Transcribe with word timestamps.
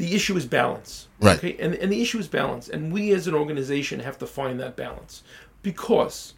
the 0.00 0.14
issue 0.14 0.34
is 0.34 0.46
balance. 0.46 1.08
Right. 1.20 1.36
Okay. 1.36 1.56
And 1.60 1.74
and 1.74 1.92
the 1.92 2.00
issue 2.00 2.18
is 2.18 2.26
balance, 2.26 2.70
and 2.70 2.90
we 2.90 3.12
as 3.12 3.26
an 3.26 3.34
organization 3.34 4.00
have 4.00 4.18
to 4.18 4.26
find 4.26 4.58
that 4.58 4.74
balance 4.74 5.22
because 5.62 6.32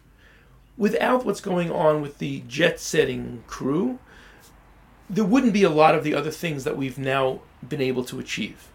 without 0.77 1.25
what's 1.25 1.39
going 1.39 1.71
on 1.71 2.01
with 2.01 2.17
the 2.17 2.43
jet 2.49 2.77
setting 2.77 3.41
crew, 3.47 3.99
there 5.09 5.23
wouldn't 5.23 5.53
be 5.53 5.63
a 5.63 5.69
lot 5.69 5.95
of 5.95 6.03
the 6.03 6.13
other 6.13 6.31
things 6.31 6.65
that 6.65 6.75
we've 6.75 6.97
now 6.97 7.39
been 7.67 7.81
able 7.81 8.03
to 8.03 8.19
achieve. 8.19 8.67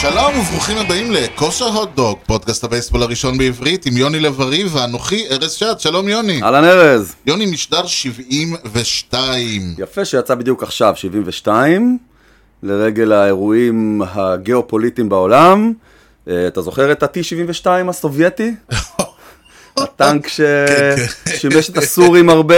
שלום 0.00 0.38
וברוכים 0.38 0.78
הבאים 0.78 1.12
לכושר 1.12 1.64
הוטדוג, 1.64 2.18
פודקאסט 2.26 2.64
הבייסבול 2.64 3.02
הראשון 3.02 3.38
בעברית 3.38 3.86
עם 3.86 3.96
יוני 3.96 4.20
לב-ארי 4.20 4.64
ואנוכי 4.64 5.26
ארז 5.30 5.52
שעד, 5.52 5.80
שלום 5.80 6.08
יוני. 6.08 6.42
אהלן 6.42 6.64
ארז. 6.64 7.14
יוני 7.26 7.46
משדר 7.46 7.86
72. 7.86 9.74
יפה 9.78 10.04
שיצא 10.04 10.34
בדיוק 10.34 10.62
עכשיו, 10.62 10.92
72, 10.96 11.98
לרגל 12.62 13.12
האירועים 13.12 14.02
הגיאופוליטיים 14.12 15.08
בעולם. 15.08 15.72
אה, 16.28 16.46
אתה 16.46 16.62
זוכר 16.62 16.92
את 16.92 17.02
ה-T-72 17.02 17.66
הסובייטי? 17.88 18.54
הטנק 19.76 20.28
ששימש 20.28 21.70
את 21.70 21.76
הסורים 21.76 22.28
הרבה, 22.28 22.54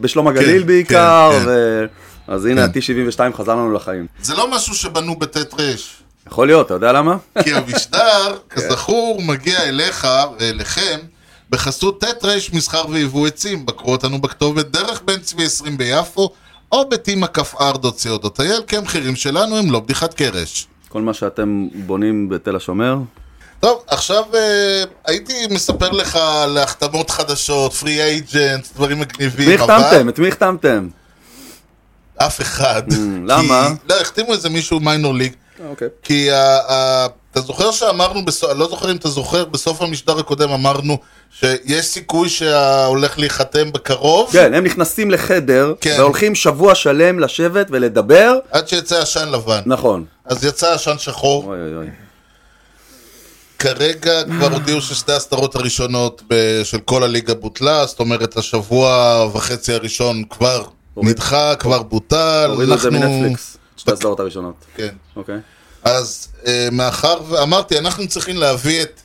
בשלום 0.00 0.28
הגליל 0.28 0.60
כן, 0.60 0.66
בעיקר, 0.66 1.30
כן. 1.32 1.44
ו... 1.46 1.84
אז 2.28 2.44
הנה 2.44 2.68
כן. 2.68 2.78
ה-T-72 2.78 3.36
חזר 3.36 3.54
לנו 3.54 3.72
לחיים. 3.72 4.06
זה 4.22 4.34
לא 4.34 4.50
משהו 4.50 4.74
שבנו 4.74 5.18
בט' 5.18 5.36
ר', 5.36 5.74
יכול 6.26 6.46
להיות, 6.46 6.66
אתה 6.66 6.74
יודע 6.74 6.92
למה? 6.92 7.16
כי 7.44 7.54
המשדר, 7.54 8.36
כזכור, 8.50 9.22
מגיע 9.22 9.62
אליך 9.64 10.06
ואליכם 10.38 10.98
בחסות 11.50 12.04
ט' 12.04 12.24
מסחר 12.52 12.82
ויבוא 12.88 13.26
עצים. 13.26 13.66
בקרו 13.66 13.92
אותנו 13.92 14.20
בכתובת 14.20 14.66
דרך 14.66 15.02
בן 15.04 15.18
צבי 15.20 15.44
20 15.44 15.78
ביפו, 15.78 16.30
או 16.72 16.88
ב-tmכפr.co.il, 16.88 18.62
כי 18.66 18.76
המחירים 18.76 19.16
שלנו 19.16 19.56
הם 19.58 19.70
לא 19.70 19.80
בדיחת 19.80 20.14
קרש. 20.14 20.66
כל 20.88 21.02
מה 21.02 21.14
שאתם 21.14 21.68
בונים 21.74 22.28
בתל 22.28 22.56
השומר, 22.56 22.96
טוב, 23.60 23.82
עכשיו 23.86 24.22
אה, 24.34 24.82
הייתי 25.06 25.46
מספר 25.50 25.90
לך 25.90 26.16
על 26.16 26.58
החתמות 26.58 27.10
חדשות, 27.10 27.72
פרי 27.72 28.02
אייג'נט, 28.02 28.68
דברים 28.74 29.00
מגניבים. 29.00 29.48
מי 29.48 29.54
החתמתם? 29.54 30.08
את 30.08 30.18
מי 30.18 30.28
החתמתם? 30.28 30.88
אף 32.16 32.40
אחד. 32.40 32.82
למה? 33.26 33.68
כי- 33.68 33.88
לא, 33.88 34.00
החתימו 34.00 34.32
איזה 34.32 34.48
מישהו 34.48 34.80
מיינור 34.80 35.14
ליג. 35.14 35.32
אוקיי. 35.68 35.88
כי 36.02 36.30
ה- 36.30 36.58
ה- 36.72 37.06
אתה 37.32 37.40
זוכר 37.40 37.70
שאמרנו, 37.70 38.24
בסוף- 38.24 38.50
לא 38.56 38.68
זוכר 38.68 38.90
אם 38.90 38.96
אתה 38.96 39.08
זוכר, 39.08 39.44
בסוף 39.44 39.82
המשדר 39.82 40.18
הקודם 40.18 40.50
אמרנו 40.50 40.96
שיש 41.40 41.86
סיכוי 41.86 42.28
שהולך 42.28 43.18
להיחתם 43.18 43.72
בקרוב, 43.72 44.30
כן, 44.32 44.54
הם 44.54 44.64
נכנסים 44.64 45.10
לחדר, 45.10 45.74
כן. 45.80 45.94
והולכים 45.98 46.34
שבוע 46.34 46.74
שלם 46.74 47.18
לשבת 47.18 47.66
ולדבר. 47.70 48.34
עד 48.50 48.68
שיצא 48.68 48.98
עשן 48.98 49.28
לבן. 49.28 49.60
נכון. 49.66 50.04
אז 50.24 50.44
יצא 50.44 50.72
עשן 50.72 50.98
שחור. 50.98 51.44
אוי 51.44 51.60
אוי 51.60 51.74
אוי. 51.76 51.86
כרגע 53.58 54.22
כבר 54.24 54.52
הודיעו 54.52 54.80
ששתי 54.80 55.12
הסדרות 55.12 55.54
הראשונות 55.56 56.22
ב- 56.28 56.60
של 56.64 56.78
כל 56.78 57.02
הליגה 57.02 57.34
בוטלה, 57.34 57.86
זאת 57.86 58.00
אומרת 58.00 58.36
השבוע 58.36 58.90
וחצי 59.32 59.72
הראשון 59.72 60.22
כבר 60.30 60.64
נדחה, 60.96 61.54
כבר 61.56 61.82
בוטל. 61.82 62.46
הורידו 62.50 62.74
את 62.74 62.80
זה 62.80 62.90
מנטפליקס, 62.90 63.56
שתי 63.80 63.92
הסדרות 63.92 64.20
הראשונות. 64.20 64.54
כן. 64.76 64.94
אוקיי. 65.16 65.38
אז 65.84 66.28
אה, 66.46 66.68
מאחר 66.72 67.16
ואמרתי, 67.28 67.78
אנחנו 67.78 68.08
צריכים 68.08 68.36
להביא 68.36 68.82
את, 68.82 69.00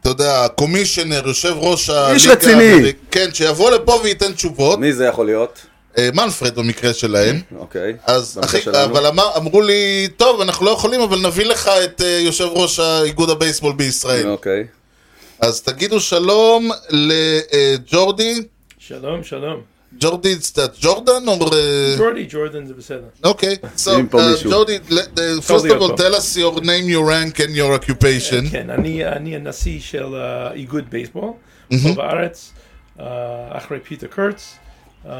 אתה 0.00 0.08
יודע, 0.08 0.44
הקומישיונר, 0.44 1.22
יושב 1.28 1.54
ראש 1.56 1.90
הליגה... 1.90 2.32
רציני. 2.32 2.72
האמריק- 2.72 2.96
כן, 3.10 3.28
שיבוא 3.34 3.70
לפה 3.70 4.00
וייתן 4.04 4.32
תשובות. 4.32 4.78
מי 4.78 4.92
זה 4.92 5.04
יכול 5.04 5.26
להיות? 5.26 5.58
אה, 5.98 6.08
מנפרד 6.14 6.54
במקרה 6.54 6.92
שלהם. 6.94 7.40
אוקיי. 7.58 7.96
אז 8.06 8.38
אחי. 8.44 8.58
אבל 8.84 9.06
אמר, 9.06 9.36
אמרו 9.36 9.62
לי, 9.62 10.08
טוב, 10.16 10.40
אנחנו 10.40 10.66
לא 10.66 10.70
יכולים, 10.70 11.00
אבל 11.00 11.18
נביא 11.18 11.44
לך 11.44 11.68
את 11.84 12.00
אה, 12.00 12.06
יושב 12.24 12.48
ראש 12.50 12.78
האיגוד 12.80 13.30
הבייסבול 13.30 13.72
בישראל. 13.72 14.28
אוקיי. 14.28 14.64
אז 15.40 15.60
תגידו 15.62 16.00
שלום 16.00 16.70
לג'ורדי. 16.90 18.34
Shalom, 18.88 18.92
shalom. 19.30 19.75
ג'ורדי, 19.99 20.35
זה 20.35 20.65
ג'ורדן 20.81 21.27
או... 21.27 21.33
אה, 21.53 21.95
Jordy 21.97 22.31
Jordan 22.33 22.67
זה 22.67 22.73
בסדר. 22.73 23.03
אוקיי. 23.23 23.55
So, 23.63 23.79
שים 23.79 24.07
פה 24.07 24.19
uh, 24.19 24.31
מישהו. 24.31 24.51
ג'ורדי, 24.51 24.77
le- 24.89 24.93
uh, 24.93 25.19
first 25.47 25.59
of 25.59 25.63
להיות 25.63 25.91
all, 25.91 25.95
פה. 25.97 26.03
tell 26.03 26.15
us 26.15 26.37
your 26.37 26.61
name, 26.61 26.87
your 26.89 27.05
rank 27.05 27.37
and 27.39 27.55
your 27.55 27.83
occupation. 27.83 28.51
כן, 28.51 28.69
אני, 28.69 29.05
אני 29.05 29.35
הנשיא 29.35 29.79
של 29.79 30.15
אה, 30.15 30.51
איגוד 30.53 30.83
בייסבול, 30.89 31.31
פה 31.69 31.75
בארץ, 31.95 32.51
אה, 32.99 33.05
אחרי 33.57 33.79
פיטר 33.79 34.07
קרץ, 34.07 34.53
אה, 35.09 35.11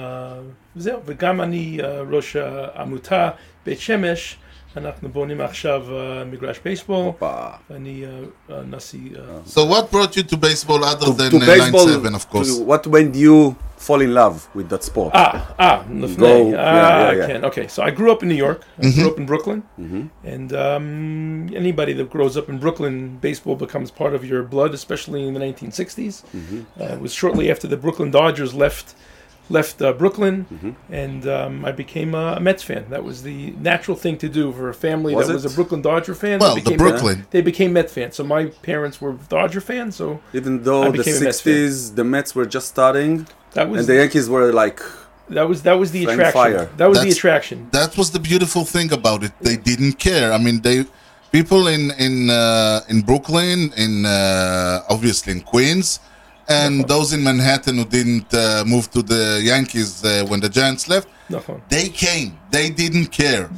וזהו, 0.75 0.99
וגם 1.05 1.41
אני 1.41 1.77
אה, 1.83 2.01
ראש 2.11 2.35
העמותה 2.35 3.29
בית 3.65 3.79
שמש, 3.79 4.35
אנחנו 4.77 5.09
בונים 5.09 5.41
עכשיו 5.41 5.81
אה, 5.91 6.23
מגרש 6.25 6.59
בייסבול, 6.65 7.05
הופה. 7.05 7.33
ואני 7.69 8.03
אה, 8.49 8.55
הנשיא, 8.57 8.99
אה, 9.15 9.21
So 9.63 9.67
what 9.73 9.93
brought 9.95 10.15
you 10.15 10.23
to 10.33 10.37
baseball 10.37 10.83
other 10.83 11.05
than 11.05 11.31
To 11.31 11.37
uh, 11.37 11.45
baseball, 11.45 11.87
9-7, 11.87 12.15
of 12.15 12.29
course? 12.33 12.47
to- 12.57 12.63
what 12.63 12.87
when 12.87 13.13
you 13.15 13.55
fall 13.76 14.00
in 14.00 14.14
love 14.14 14.48
with 14.54 14.68
that 14.70 14.82
sport. 14.82 15.12
Ah, 15.14 15.54
ah, 15.58 15.82
Go, 16.16 16.50
yeah, 16.50 16.50
yeah, 16.50 16.56
ah, 16.58 17.10
yeah. 17.10 17.24
I 17.24 17.26
can. 17.26 17.44
Okay, 17.44 17.68
so 17.68 17.82
I 17.82 17.90
grew 17.90 18.10
up 18.10 18.22
in 18.22 18.28
New 18.28 18.34
York. 18.34 18.62
I 18.78 18.82
mm-hmm. 18.82 19.00
grew 19.00 19.10
up 19.10 19.18
in 19.18 19.26
Brooklyn, 19.26 19.62
mm-hmm. 19.78 20.06
and 20.24 20.52
um, 20.52 21.50
anybody 21.54 21.92
that 21.94 22.10
grows 22.10 22.36
up 22.36 22.48
in 22.48 22.58
Brooklyn, 22.58 23.18
baseball 23.18 23.56
becomes 23.56 23.90
part 23.90 24.14
of 24.14 24.24
your 24.24 24.42
blood, 24.42 24.74
especially 24.74 25.26
in 25.26 25.34
the 25.34 25.40
1960s. 25.40 26.24
Mm-hmm. 26.24 26.62
Uh, 26.80 26.84
it 26.84 27.00
was 27.00 27.12
shortly 27.12 27.50
after 27.50 27.68
the 27.68 27.76
Brooklyn 27.76 28.10
Dodgers 28.10 28.54
left 28.54 28.94
left 29.48 29.80
uh, 29.80 29.92
Brooklyn, 29.92 30.46
mm-hmm. 30.52 30.92
and 30.92 31.26
um, 31.26 31.64
I 31.64 31.72
became 31.72 32.14
a, 32.14 32.40
Mets 32.40 32.62
fan. 32.62 32.86
That 32.90 33.04
was 33.04 33.22
the 33.22 33.50
natural 33.52 33.96
thing 33.96 34.18
to 34.18 34.28
do 34.28 34.52
for 34.52 34.68
a 34.68 34.74
family 34.74 35.14
was 35.14 35.28
that 35.28 35.34
it? 35.34 35.42
was 35.42 35.52
a 35.52 35.54
Brooklyn 35.54 35.82
Dodger 35.82 36.14
fan. 36.14 36.40
Well, 36.40 36.54
they 36.54 36.60
became, 36.60 36.78
the 36.78 36.84
Brooklyn. 36.84 37.26
They 37.30 37.42
became 37.42 37.72
Mets 37.72 37.92
fans. 37.92 38.16
So 38.16 38.24
my 38.24 38.46
parents 38.46 39.00
were 39.00 39.12
Dodger 39.28 39.60
fans. 39.60 39.96
So 39.96 40.20
even 40.32 40.62
though 40.62 40.90
the 40.90 40.98
60s, 41.02 41.22
Mets 41.22 41.90
the 41.90 42.04
Mets 42.04 42.34
were 42.34 42.46
just 42.46 42.68
starting. 42.68 43.26
That 43.56 43.68
was 43.70 43.80
and 43.80 43.88
the 43.88 43.96
Yankees 44.02 44.28
were 44.28 44.52
like 44.52 44.80
that 45.36 45.48
was 45.48 45.62
that 45.62 45.76
was 45.82 45.90
the 45.96 46.04
attraction. 46.04 46.32
Fire. 46.32 46.64
That 46.76 46.88
was 46.90 46.98
That's, 46.98 47.06
the 47.06 47.12
attraction. 47.18 47.68
That 47.72 47.96
was 47.96 48.08
the 48.16 48.20
beautiful 48.30 48.64
thing 48.64 48.92
about 48.92 49.20
it. 49.26 49.32
They 49.40 49.56
didn't 49.56 49.94
care. 50.08 50.28
I 50.36 50.38
mean, 50.38 50.60
they 50.60 50.84
people 51.32 51.66
in 51.66 51.90
in 52.06 52.30
uh, 52.30 52.92
in 52.92 52.98
Brooklyn, 53.00 53.72
in 53.84 54.06
uh, 54.06 54.94
obviously 54.94 55.32
in 55.36 55.40
Queens, 55.40 56.00
and 56.60 56.72
no 56.78 56.86
those 56.92 57.08
in 57.16 57.22
Manhattan 57.30 57.76
who 57.78 57.86
didn't 57.98 58.30
uh, 58.34 58.64
move 58.66 58.90
to 58.94 59.02
the 59.02 59.22
Yankees 59.42 60.04
uh, 60.04 60.24
when 60.28 60.40
the 60.40 60.50
Giants 60.58 60.84
left, 60.92 61.08
no 61.28 61.40
they 61.68 61.88
came. 61.88 62.38
They 62.50 62.70
didn't 62.70 63.06
care. 63.06 63.50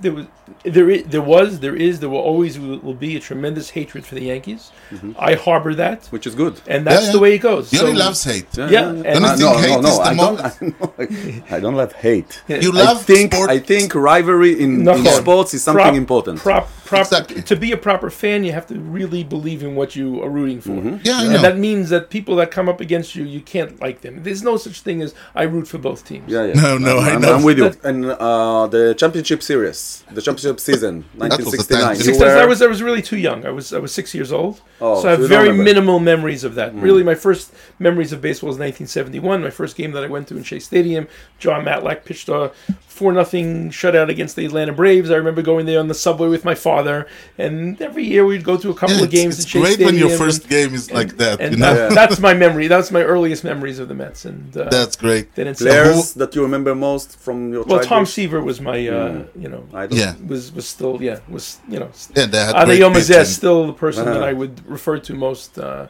there 0.00 0.12
was, 0.12 0.26
there 0.64 0.90
is, 0.90 1.04
there 1.04 1.22
was, 1.22 1.60
there 1.60 1.76
is, 1.76 2.00
there 2.00 2.08
will 2.08 2.18
always 2.18 2.58
will 2.58 2.94
be 2.94 3.16
a 3.16 3.20
tremendous 3.20 3.70
hatred 3.70 4.04
for 4.04 4.14
the 4.14 4.22
Yankees. 4.22 4.70
Mm-hmm. 4.90 5.12
I 5.18 5.34
harbor 5.34 5.74
that, 5.74 6.06
which 6.06 6.26
is 6.26 6.34
good, 6.34 6.60
and 6.66 6.86
that's 6.86 7.02
yeah, 7.02 7.06
yeah. 7.06 7.12
the 7.12 7.18
way 7.18 7.34
it 7.34 7.38
goes. 7.38 7.70
He 7.70 7.78
so, 7.78 7.90
loves 7.90 8.24
hate. 8.24 8.46
Yeah, 8.56 8.70
yeah. 8.70 8.88
And, 8.90 9.24
uh, 9.24 9.36
no, 9.36 9.56
hate 9.56 9.68
no, 9.68 9.80
no, 9.80 10.00
I 10.00 10.14
don't, 10.14 10.40
I, 11.50 11.56
I 11.56 11.60
don't 11.60 11.74
love 11.74 11.92
hate. 11.92 12.42
You 12.48 12.72
love 12.72 12.98
I 12.98 13.02
think. 13.02 13.34
I 13.34 13.58
think 13.58 13.94
rivalry 13.94 14.60
in, 14.60 14.86
in 14.86 15.04
sports 15.06 15.54
is 15.54 15.62
something 15.62 15.82
prop, 15.82 15.94
important. 15.94 16.38
Prop, 16.40 16.68
prop, 16.84 17.06
exactly. 17.06 17.42
To 17.42 17.56
be 17.56 17.72
a 17.72 17.76
proper 17.76 18.10
fan, 18.10 18.44
you 18.44 18.52
have 18.52 18.66
to 18.66 18.78
really 18.78 19.24
believe 19.24 19.62
in 19.62 19.74
what 19.74 19.96
you 19.96 20.22
are 20.22 20.30
rooting 20.30 20.60
for. 20.60 20.70
Mm-hmm. 20.70 20.96
Yeah, 21.02 21.22
and 21.22 21.44
that 21.44 21.58
means 21.58 21.90
that 21.90 22.10
people 22.10 22.36
that 22.36 22.50
come 22.50 22.68
up 22.68 22.80
against 22.80 23.14
you, 23.14 23.24
you 23.24 23.40
can't 23.40 23.80
like 23.80 24.00
them. 24.02 24.22
There's 24.22 24.42
no 24.42 24.56
such 24.56 24.80
thing 24.80 25.02
as 25.02 25.14
I 25.34 25.44
root 25.44 25.68
for 25.68 25.78
both 25.78 26.04
teams. 26.04 26.30
Yeah, 26.30 26.46
yeah. 26.46 26.54
No, 26.54 26.78
no, 26.78 26.98
I'm, 26.98 27.16
I 27.16 27.20
know. 27.20 27.34
I'm 27.36 27.42
with 27.42 27.58
you. 27.58 27.70
That, 27.70 27.84
and 27.92 28.04
uh, 28.06 28.66
the 28.66 28.94
championship 28.94 29.42
series, 29.42 30.04
the 30.10 30.22
championship 30.22 30.58
season, 30.60 31.04
1969. 31.16 31.80
time. 31.80 31.96
you 32.14 32.18
were- 32.18 32.42
I 32.42 32.46
was 32.46 32.60
I 32.62 32.66
was 32.66 32.80
really 32.82 33.02
too 33.02 33.18
young. 33.28 33.44
I 33.46 33.50
was 33.50 33.72
I 33.72 33.78
was 33.78 33.92
six 33.92 34.14
years 34.14 34.30
old, 34.32 34.60
Oh, 34.80 35.00
so 35.00 35.08
I 35.08 35.10
have 35.12 35.20
you 35.20 35.26
very 35.28 35.48
remember. 35.48 35.64
minimal 35.70 35.98
memories 36.00 36.42
of 36.44 36.54
that. 36.56 36.74
Really, 36.74 37.02
my 37.02 37.14
first 37.14 37.52
memories 37.78 38.12
of 38.12 38.20
baseball 38.20 38.48
was 38.48 38.58
1971. 38.58 39.42
My 39.42 39.50
first 39.50 39.76
game 39.76 39.92
that 39.92 40.04
I 40.04 40.08
went 40.08 40.28
to 40.28 40.36
in 40.36 40.42
Shea 40.42 40.58
Stadium. 40.60 41.06
Jon 41.38 41.64
Matlack 41.64 42.04
pitched 42.04 42.28
a 42.28 42.50
four 42.92 43.12
nothing 43.12 43.70
shutout 43.70 44.08
against 44.08 44.36
the 44.36 44.44
Atlanta 44.46 44.72
Braves. 44.72 45.10
I 45.10 45.16
remember 45.16 45.42
going 45.42 45.66
there 45.66 45.80
on 45.80 45.88
the 45.88 45.94
subway 45.94 46.28
with 46.28 46.44
my 46.44 46.54
father, 46.54 47.06
and 47.38 47.80
every 47.80 48.04
year 48.04 48.24
we'd 48.24 48.44
go 48.44 48.56
to 48.56 48.70
a 48.70 48.74
couple 48.74 48.96
Yeah, 48.98 49.04
of 49.04 49.10
games 49.10 49.34
it's 49.34 49.44
at 49.44 49.48
Shea 49.48 49.60
great 49.60 49.74
Stadium. 49.74 49.86
when 49.88 49.96
your 49.98 50.18
first 50.24 50.42
and, 50.42 50.50
game 50.50 50.74
is 50.74 50.90
like 50.92 51.16
that. 51.22 51.40
and 51.40 51.52
You 51.54 51.60
know, 51.60 51.74
that- 51.74 51.94
that's 52.00 52.18
my 52.28 52.34
memory. 52.34 52.66
That's 52.68 52.90
my 52.98 53.02
earliest 53.02 53.42
memories 53.44 53.78
of 53.82 53.88
the 53.88 53.94
Mets. 53.94 54.24
And 54.24 54.56
uh, 54.56 54.68
that's 54.76 54.96
great. 54.96 55.34
then 55.36 55.46
it's 55.48 55.60
Players 55.62 56.14
that 56.14 56.34
you 56.36 56.42
remember 56.42 56.74
most 56.74 57.08
from 57.18 57.52
your 57.52 57.64
well, 57.64 57.80
Tom? 57.80 58.04
Seaver 58.06 58.40
was 58.50 58.60
my 58.60 58.78
uh, 58.98 59.24
you 59.44 59.48
know 59.52 59.62
I 59.74 59.84
Yeah, 59.86 60.14
was 60.32 60.52
was 60.56 60.66
still 60.68 60.94
yeah 61.08 61.18
was 61.28 61.44
you 61.68 61.78
know 61.80 61.90
yeah, 62.16 62.26
they 62.26 62.38
had 62.48 62.54
Ada 62.56 62.66
great 62.66 62.80
Yomazeh 62.82 63.08
pitching. 63.08 63.22
is 63.22 63.34
still 63.40 63.66
the 63.72 63.72
person 63.86 64.02
Uh-huh. 64.04 64.20
that 64.20 64.28
I 64.30 64.32
would 64.40 64.54
refer 64.76 64.96
to 65.08 65.12
most, 65.14 65.58
uh, 65.58 65.86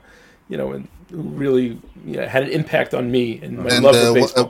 you 0.50 0.56
know, 0.56 0.72
and 0.72 0.88
who 1.10 1.22
really 1.44 1.78
yeah, 2.06 2.26
had 2.34 2.42
an 2.46 2.50
impact 2.50 2.94
on 2.94 3.10
me 3.10 3.24
and 3.42 3.58
my 3.58 3.70
And 3.70 3.84
love 3.84 3.94
uh, 3.94 4.06
for 4.06 4.14
baseball. 4.14 4.44
uh, 4.46 4.48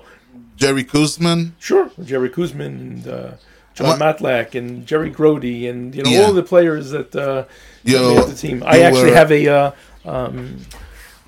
Jerry 0.56 0.84
Koosman. 0.84 1.52
sure, 1.58 1.90
Jerry 2.04 2.28
Koosman 2.30 2.66
and 2.66 3.08
uh, 3.08 3.30
Jon 3.74 3.98
What- 3.98 3.98
Matlack 4.18 4.54
and 4.54 4.86
Jerry 4.86 5.10
Grote 5.10 5.44
and 5.44 5.94
you 5.94 6.02
know 6.02 6.10
Yeah. 6.10 6.22
all 6.22 6.32
the 6.32 6.42
players 6.42 6.90
that 6.90 7.14
uh, 7.16 7.44
You, 7.84 7.98
made 8.16 8.26
the 8.28 8.34
team. 8.34 8.62
I 8.66 8.80
actually 8.82 9.10
were- 9.10 9.16
have 9.16 9.32
a 9.32 9.48
uh, 9.48 9.70
um, 10.04 10.58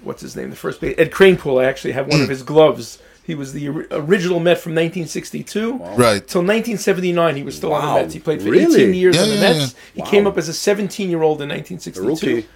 what's 0.03 0.21
his 0.23 0.37
name? 0.37 0.51
The 0.51 0.57
first 0.57 0.81
base 0.81 0.95
Ed 0.99 1.11
Kranepool. 1.11 1.63
I 1.63 1.67
actually 1.67 1.93
have 1.93 2.07
one 2.07 2.21
Mm. 2.21 2.25
of 2.25 2.29
his 2.29 2.43
gloves. 2.43 2.99
He 3.27 3.35
was 3.35 3.55
the 3.55 3.69
original 3.91 4.39
Met 4.39 4.59
from 4.59 4.75
1962. 4.75 5.79
right. 5.97 6.27
Till 6.29 6.43
1979, 6.43 7.37
he 7.37 7.43
was 7.43 7.57
still 7.57 7.73
on 7.73 7.81
the 7.81 7.87
Wow. 7.89 7.95
Mets. 8.03 8.13
He 8.13 8.21
played 8.21 8.43
for 8.43 8.51
Really? 8.51 8.83
18 8.83 8.93
years 8.95 9.17
Yeah, 9.17 9.23
on 9.23 9.29
the 9.31 9.35
yeah, 9.37 9.41
Mets. 9.41 9.75
He 9.95 10.03
Wow. 10.03 10.07
came 10.11 10.27
up 10.27 10.37
as 10.37 10.49
a 10.51 10.53
17 10.53 11.09
year 11.09 11.23
old 11.23 11.41
in 11.41 11.49
1962. 11.49 12.03
A 12.03 12.11
1962 12.11 12.37
rookie. 12.37 12.49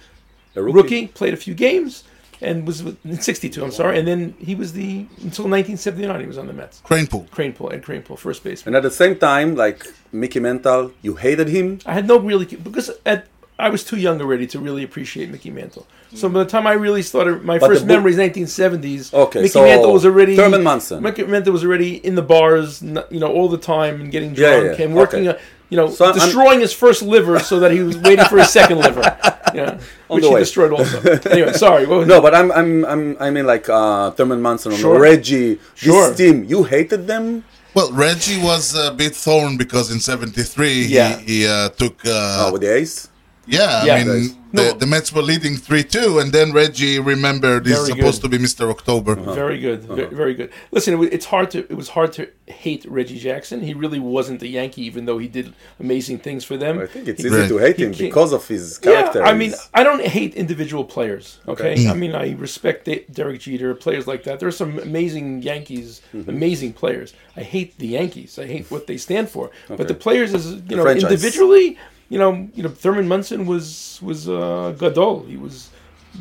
A 0.55 0.61
rookie. 0.61 0.75
rookie, 0.75 1.07
played 1.07 1.33
a 1.33 1.37
few 1.37 1.55
games, 1.55 2.03
and 2.41 2.65
was 2.67 2.81
in 2.81 3.19
'62. 3.21 3.63
I'm 3.63 3.71
sorry, 3.71 3.99
and 3.99 4.07
then 4.07 4.33
he 4.39 4.55
was 4.55 4.73
the 4.73 5.05
until 5.23 5.45
1979. 5.47 6.19
He 6.21 6.25
was 6.27 6.37
on 6.37 6.47
the 6.47 6.53
Mets. 6.53 6.81
Kranepool. 6.85 7.27
Kranepool, 7.29 7.73
Ed 7.73 7.83
Kranepool, 7.83 8.17
first 8.17 8.43
baseman. 8.43 8.75
And 8.75 8.77
at 8.77 8.83
the 8.89 8.95
same 8.95 9.17
time, 9.17 9.55
like 9.55 9.85
Mickey 10.11 10.39
Mantle, 10.39 10.91
you 11.01 11.15
hated 11.15 11.49
him. 11.49 11.79
I 11.85 11.93
had 11.93 12.07
no 12.07 12.17
really 12.19 12.45
because 12.45 12.91
at 13.05 13.27
I 13.57 13.69
was 13.69 13.83
too 13.83 13.97
young 13.97 14.21
already 14.21 14.47
to 14.47 14.59
really 14.59 14.83
appreciate 14.83 15.29
Mickey 15.29 15.49
Mantle. 15.51 15.85
So 16.15 16.29
by 16.29 16.39
the 16.39 16.49
time 16.49 16.65
I 16.65 16.73
really 16.73 17.01
started, 17.01 17.43
my 17.43 17.59
But 17.59 17.67
first 17.67 17.81
the 17.81 17.87
book- 17.87 17.97
memories 17.97 18.17
1970s. 18.17 19.13
Okay, 19.13 19.39
Mickey 19.41 19.49
so 19.51 19.63
Mantle 19.63 19.91
was 19.93 20.05
already 20.05 20.35
Thurman 20.35 20.63
Munson. 20.63 21.03
Mickey 21.03 21.23
Mantle 21.25 21.51
was 21.53 21.63
already 21.65 21.97
in 21.97 22.15
the 22.15 22.21
bars, 22.21 22.81
you 22.81 23.19
know, 23.19 23.31
all 23.31 23.49
the 23.49 23.57
time 23.57 23.99
and 24.01 24.11
getting 24.11 24.33
Yeah, 24.33 24.59
drunk 24.61 24.79
yeah, 24.79 24.85
and 24.85 24.95
working, 24.95 25.27
okay. 25.27 25.37
uh, 25.37 25.41
you 25.69 25.77
know, 25.77 25.89
So 25.89 26.05
I'm- 26.05 26.13
destroying 26.15 26.59
his 26.59 26.73
first 26.73 27.01
liver 27.01 27.39
so 27.39 27.59
that 27.59 27.71
he 27.71 27.79
was 27.81 27.97
waiting 27.97 28.25
for 28.25 28.37
his 28.37 28.49
second 28.49 28.79
liver. 28.79 29.01
Yeah, 29.51 29.79
which 30.09 30.21
the 30.21 30.27
he 30.29 30.33
way. 30.35 30.39
destroyed 30.41 30.71
also. 30.73 31.01
Anyway, 31.31 31.53
sorry. 31.53 31.87
What 31.87 31.97
was 31.99 32.07
No, 32.07 32.21
but 32.21 32.35
I'm, 32.35 32.51
I'm, 32.51 32.85
I'm, 32.85 33.17
I 33.19 33.31
mean 33.31 33.47
like 33.47 33.67
uh, 33.67 34.11
Thurman 34.11 34.43
Munson 34.43 34.75
Sure. 34.75 34.99
Reggie. 34.99 35.57
Sure. 35.73 36.09
This 36.09 36.17
team, 36.17 36.43
you 36.43 36.61
hated 36.65 37.07
them. 37.07 37.43
Well, 37.73 37.91
Reggie 37.91 38.39
was 38.43 38.75
a 38.75 38.91
bit 38.93 39.15
thorn 39.15 39.57
because 39.57 39.89
in 39.91 39.99
'73 39.99 40.85
Yeah. 40.85 41.17
he, 41.17 41.25
he 41.39 41.47
uh, 41.47 41.69
took. 41.69 41.95
Uh, 42.05 42.45
Oh, 42.45 42.51
with 42.53 42.61
the 42.61 42.75
Ace. 42.75 43.07
Yeah, 43.49 43.83
Yeah. 43.85 43.95
I 43.95 44.03
mean 44.03 44.07
Nice. 44.07 44.35
the, 44.53 44.63
No. 44.63 44.73
the 44.81 44.87
Mets 44.87 45.13
were 45.13 45.21
leading 45.21 45.55
three 45.57 45.83
two, 45.83 46.17
and 46.19 46.31
then 46.31 46.47
Reggie 46.53 46.97
remembered 46.99 47.65
he's 47.67 47.75
Very 47.75 47.91
supposed 47.93 48.21
good. 48.21 48.31
to 48.31 48.37
be 48.37 48.43
Mr. 48.43 48.63
October. 48.75 49.13
Very 49.43 49.59
good, 49.59 49.79
Uh-huh. 49.83 49.95
very, 49.95 50.15
very 50.23 50.33
good. 50.39 50.49
Listen, 50.71 50.91
it's 51.17 51.27
hard 51.33 51.47
to 51.53 51.59
it 51.59 51.77
was 51.83 51.89
hard 51.97 52.11
to 52.13 52.23
hate 52.65 52.83
Reggie 52.97 53.19
Jackson. 53.27 53.57
He 53.69 53.73
really 53.83 53.99
wasn't 54.17 54.41
a 54.41 54.47
Yankee, 54.57 54.83
even 54.91 55.01
though 55.07 55.19
he 55.25 55.27
did 55.27 55.47
amazing 55.79 56.17
things 56.27 56.43
for 56.49 56.57
them. 56.63 56.73
I 56.79 56.87
think 56.93 57.07
it's 57.11 57.21
He- 57.21 57.27
easy 57.27 57.37
Right. 57.41 57.49
to 57.53 57.57
hate 57.65 57.77
him 57.77 57.91
can't- 57.93 58.09
because 58.09 58.31
of 58.37 58.47
his 58.47 58.63
character. 58.79 59.19
Yeah, 59.19 59.31
I 59.31 59.33
mean, 59.41 59.53
I 59.79 59.81
don't 59.87 60.03
hate 60.17 60.33
individual 60.43 60.83
players. 60.95 61.25
Okay, 61.47 61.73
Okay. 61.73 61.87
I 61.87 61.93
mean, 62.03 62.13
I 62.23 62.25
respect 62.47 62.79
Derek 63.17 63.39
Jeter, 63.45 63.71
players 63.85 64.05
like 64.11 64.23
that. 64.25 64.35
There 64.39 64.49
are 64.53 64.59
some 64.63 64.73
amazing 64.89 65.27
Yankees, 65.51 66.01
Mm-hmm. 66.15 66.29
amazing 66.37 66.73
players. 66.81 67.09
I 67.37 67.43
hate 67.55 67.71
the 67.83 67.87
Yankees. 67.99 68.31
I 68.43 68.45
hate 68.55 68.65
what 68.73 68.83
they 68.89 68.97
stand 68.97 69.29
for. 69.35 69.45
But 69.79 69.87
the 69.87 69.99
players, 70.05 70.33
as 70.33 70.45
you 70.69 70.75
know, 70.77 70.83
franchise. 70.83 71.03
individually, 71.11 71.77
you 72.09 72.17
know, 72.17 72.49
you 72.55 72.63
know, 72.63 72.69
Thurman 72.69 73.07
Munson 73.07 73.45
was 73.45 73.99
was 74.01 74.27
uh, 74.27 74.75
Gadol. 74.77 75.25
He 75.27 75.37
was 75.37 75.69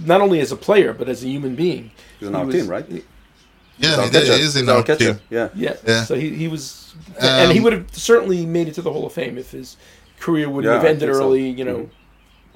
not 0.05 0.21
only 0.21 0.41
as 0.41 0.53
a 0.53 0.57
player 0.57 0.93
but 0.93 1.09
as 1.09 1.25
a 1.25 1.29
human 1.29 1.55
being. 1.55 1.91
He's 2.19 2.29
on 2.29 2.35
He 2.35 2.41
our 2.41 2.47
was- 2.47 2.55
team, 2.55 2.67
right? 2.69 2.87
Yeah, 3.81 3.95
Our 3.95 4.05
he 4.05 4.11
did- 4.11 4.23
catcher. 4.27 4.37
he 4.37 4.43
is 4.43 4.57
in 4.57 4.69
our 4.69 4.83
catcher. 4.83 5.15
team. 5.15 5.21
Yeah. 5.31 5.49
Yeah. 5.55 5.77
Yeah. 5.87 6.03
So 6.05 6.15
he, 6.17 6.31
he 6.35 6.49
was, 6.49 6.95
and 7.21 7.53
he 7.53 7.59
Um, 7.59 7.65
would 7.65 7.73
have 7.75 7.87
certainly 7.93 8.45
made 8.45 8.67
it 8.69 8.75
to 8.75 8.83
the 8.83 8.91
Hall 8.93 9.07
of 9.07 9.13
Fame 9.13 9.39
if 9.39 9.53
his 9.53 9.77
career 10.19 10.49
wouldn't 10.51 10.71
Yeah, 10.73 10.79
have 10.81 10.85
ended 10.85 11.09
think 11.09 11.15
so. 11.15 11.23
early. 11.23 11.49
You 11.51 11.65
know, 11.65 11.81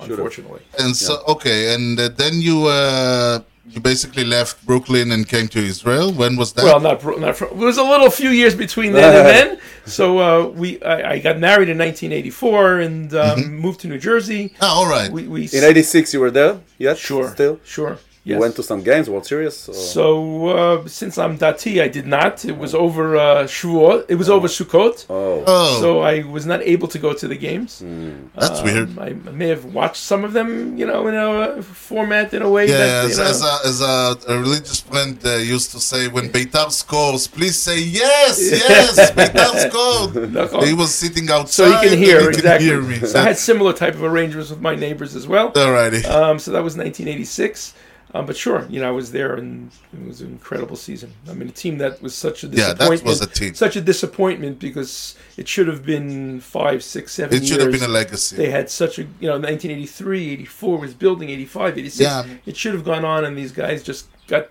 Should've. 0.00 0.18
unfortunately. 0.18 0.62
And 0.80 0.96
so 0.96 1.22
okay, 1.28 1.74
and 1.74 1.98
uh, 2.00 2.08
then 2.08 2.40
you 2.40 2.66
uh, 2.66 3.38
you 3.74 3.80
basically 3.80 4.24
left 4.24 4.64
Brooklyn 4.66 5.12
and 5.12 5.28
came 5.28 5.48
to 5.48 5.58
Israel. 5.58 6.12
When 6.12 6.36
was 6.36 6.52
that? 6.54 6.64
Well, 6.64 6.80
not 6.80 7.02
not 7.20 7.36
fr- 7.36 7.44
it 7.46 7.56
was 7.56 7.78
a 7.78 7.82
little 7.82 8.10
few 8.10 8.30
years 8.30 8.54
between 8.54 8.92
then 8.92 9.14
and 9.18 9.26
then. 9.26 9.58
So 9.84 10.04
uh, 10.20 10.46
we 10.46 10.80
I, 10.82 10.96
I 11.14 11.18
got 11.18 11.36
married 11.40 11.68
in 11.68 11.76
1984 11.76 12.80
and 12.86 13.12
um, 13.14 13.38
Mm-hmm. 13.38 13.56
moved 13.64 13.80
to 13.80 13.88
New 13.88 13.98
Jersey. 13.98 14.42
ah, 14.60 14.76
all 14.76 14.88
right. 14.88 15.10
We, 15.10 15.22
we 15.26 15.40
In 15.52 15.64
'86, 15.64 16.14
you 16.14 16.20
were 16.20 16.30
there. 16.30 16.60
Yes. 16.78 16.98
sure 16.98 17.28
Still. 17.30 17.58
sure 17.64 17.98
Yes. 18.24 18.36
You 18.36 18.40
went 18.40 18.54
to 18.54 18.62
some 18.62 18.84
games, 18.84 19.10
World 19.10 19.26
Series. 19.26 19.68
Or? 19.68 19.74
So 19.74 20.46
uh, 20.46 20.86
since 20.86 21.18
I'm 21.18 21.38
Dati, 21.38 21.82
I 21.82 21.88
did 21.88 22.06
not. 22.06 22.44
It 22.44 22.56
was 22.56 22.72
oh. 22.72 22.78
over 22.78 23.16
uh, 23.16 23.44
Shavuot. 23.44 24.06
It 24.08 24.14
was 24.14 24.30
oh. 24.30 24.36
over 24.36 24.46
Sukkot. 24.46 25.06
Oh. 25.10 25.42
oh. 25.44 25.80
so 25.80 26.02
I 26.02 26.22
was 26.22 26.46
not 26.46 26.62
able 26.62 26.86
to 26.86 27.00
go 27.00 27.14
to 27.14 27.26
the 27.26 27.34
games. 27.34 27.82
Mm. 27.84 28.28
That's 28.36 28.60
um, 28.60 28.64
weird. 28.64 28.98
I 28.98 29.14
may 29.32 29.48
have 29.48 29.64
watched 29.64 29.96
some 29.96 30.22
of 30.22 30.34
them, 30.34 30.78
you 30.78 30.86
know, 30.86 31.08
in 31.08 31.16
a 31.16 31.62
format 31.62 32.32
in 32.32 32.42
a 32.42 32.48
way. 32.48 32.68
Yeah, 32.68 32.78
that, 32.78 33.04
as, 33.06 33.18
as, 33.18 33.42
a, 33.42 33.58
as 33.66 33.80
a, 33.80 34.32
a 34.32 34.38
religious 34.38 34.78
friend 34.78 35.18
uh, 35.24 35.38
used 35.38 35.72
to 35.72 35.80
say, 35.80 36.06
when 36.06 36.28
Beitar 36.28 36.70
scores, 36.70 37.26
please 37.26 37.58
say 37.58 37.80
yes, 37.80 38.38
yes, 38.52 39.10
Beitar 39.10 39.52
scored. 39.68 40.64
he 40.68 40.74
was 40.74 40.94
sitting 40.94 41.28
outside, 41.28 41.64
so 41.64 41.72
he 41.72 41.88
can 41.88 41.98
hear 41.98 42.20
he 42.20 42.28
exactly. 42.28 42.68
Can 42.68 42.88
hear 42.88 43.06
so 43.08 43.18
I 43.18 43.24
had 43.24 43.36
similar 43.36 43.72
type 43.72 43.94
of 43.94 44.04
arrangements 44.04 44.50
with 44.50 44.60
my 44.60 44.76
neighbors 44.76 45.16
as 45.16 45.26
well. 45.26 45.50
Alrighty. 45.52 46.04
Um, 46.04 46.38
so 46.38 46.52
that 46.52 46.62
was 46.62 46.76
1986. 46.76 47.74
Um, 48.14 48.26
but 48.26 48.36
sure, 48.36 48.66
you 48.68 48.78
know, 48.80 48.88
I 48.88 48.90
was 48.90 49.10
there, 49.12 49.34
and 49.36 49.70
it 49.92 50.06
was 50.06 50.20
an 50.20 50.28
incredible 50.32 50.76
season. 50.76 51.14
I 51.30 51.32
mean, 51.32 51.48
a 51.48 51.52
team 51.52 51.78
that 51.78 52.02
was 52.02 52.14
such 52.14 52.44
a 52.44 52.48
disappointment, 52.48 52.58
Yeah, 52.58 52.66
that 52.86 52.90
disappointment. 53.00 53.06
was 53.06 53.20
a 53.22 53.26
team. 53.40 53.54
Such 53.54 53.76
a 53.76 53.80
disappointment 53.80 54.58
because 54.58 55.14
it 55.38 55.48
should 55.48 55.66
have 55.66 55.86
been 55.86 56.40
five, 56.40 56.84
six, 56.84 57.14
seven 57.14 57.34
It 57.34 57.42
years. 57.42 57.48
should 57.48 57.60
have 57.62 57.72
been 57.72 57.82
a 57.88 57.92
legacy. 57.92 58.36
They 58.36 58.50
had 58.50 58.68
such 58.68 58.98
a, 58.98 59.02
you 59.20 59.28
know, 59.30 59.38
1983, 59.38 60.30
84 60.30 60.78
was 60.78 60.92
building, 60.92 61.30
85, 61.30 61.78
86. 61.78 62.00
Yeah. 62.00 62.26
It 62.44 62.54
should 62.56 62.74
have 62.74 62.84
gone 62.84 63.04
on, 63.06 63.24
and 63.24 63.36
these 63.36 63.52
guys 63.52 63.82
just 63.82 64.06
got 64.28 64.48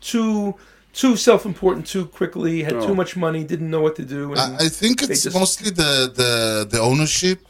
too 0.00 0.56
too 0.92 1.16
self-important 1.16 1.86
too 1.88 2.06
quickly, 2.06 2.62
had 2.62 2.70
too 2.74 2.78
Oh. 2.90 2.94
much 2.94 3.16
money, 3.16 3.42
didn't 3.42 3.68
know 3.68 3.80
what 3.80 3.96
to 3.96 4.04
do. 4.04 4.30
And 4.30 4.40
I, 4.40 4.66
I 4.66 4.68
think 4.68 5.02
it's 5.02 5.24
just- 5.24 5.36
mostly 5.36 5.70
the, 5.70 6.10
the, 6.14 6.68
the 6.70 6.80
ownership. 6.80 7.40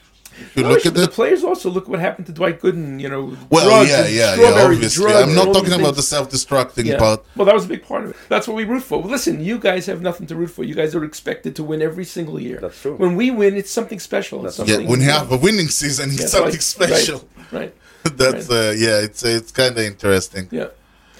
If 0.41 0.57
you 0.57 0.63
No, 0.65 0.71
look 0.71 0.85
at 0.87 0.95
but 0.95 1.01
the 1.01 1.09
players 1.09 1.45
also 1.45 1.71
look 1.71 1.89
what 1.89 2.01
happened 2.01 2.27
to 2.27 2.33
Dwight 2.33 2.61
Gooden. 2.61 3.01
You 3.01 3.09
know, 3.09 3.37
Well, 3.51 3.65
drugs 3.69 3.91
yeah, 3.91 4.07
yeah, 4.07 4.35
yeah, 4.35 4.65
obviously. 4.65 5.13
I'm 5.13 5.35
not 5.35 5.47
talking 5.55 5.71
these 5.71 5.79
about 5.79 5.97
the 5.97 6.03
self-destructing 6.03 6.87
Yeah. 6.87 6.99
part. 6.99 7.25
Well, 7.37 7.45
that 7.47 7.55
was 7.55 7.65
a 7.67 7.69
big 7.69 7.85
part 7.87 8.05
of 8.05 8.11
it. 8.11 8.17
That's 8.29 8.47
what 8.49 8.57
we 8.57 8.65
root 8.65 8.83
for. 8.83 9.01
Well, 9.01 9.11
listen, 9.11 9.43
you 9.45 9.59
guys 9.59 9.87
have 9.87 10.01
nothing 10.03 10.27
to 10.29 10.35
root 10.37 10.51
for. 10.51 10.65
You 10.65 10.75
guys 10.75 10.95
are 10.95 11.05
expected 11.05 11.55
to 11.57 11.63
win 11.63 11.81
every 11.83 12.05
single 12.05 12.41
year. 12.41 12.59
That's 12.61 12.81
true. 12.81 12.97
When 12.97 13.15
we 13.17 13.31
win, 13.31 13.57
it's 13.57 13.71
something 13.71 14.01
special. 14.01 14.45
It's 14.47 14.57
That's 14.57 14.69
Yeah, 14.71 14.79
when 14.79 15.01
you 15.01 15.11
have 15.11 15.31
a 15.31 15.37
winning 15.37 15.69
season, 15.69 16.11
it's 16.11 16.21
Yeah, 16.21 16.27
something 16.27 16.53
like- 16.53 16.63
special. 16.63 17.29
Right. 17.53 17.61
right. 17.61 17.75
That's 18.17 18.51
uh, 18.51 18.75
yeah, 18.77 18.99
it's 19.01 19.23
it's 19.25 19.51
kind 19.53 19.73
of 19.79 19.83
interesting. 19.85 20.49
Yeah. 20.51 20.69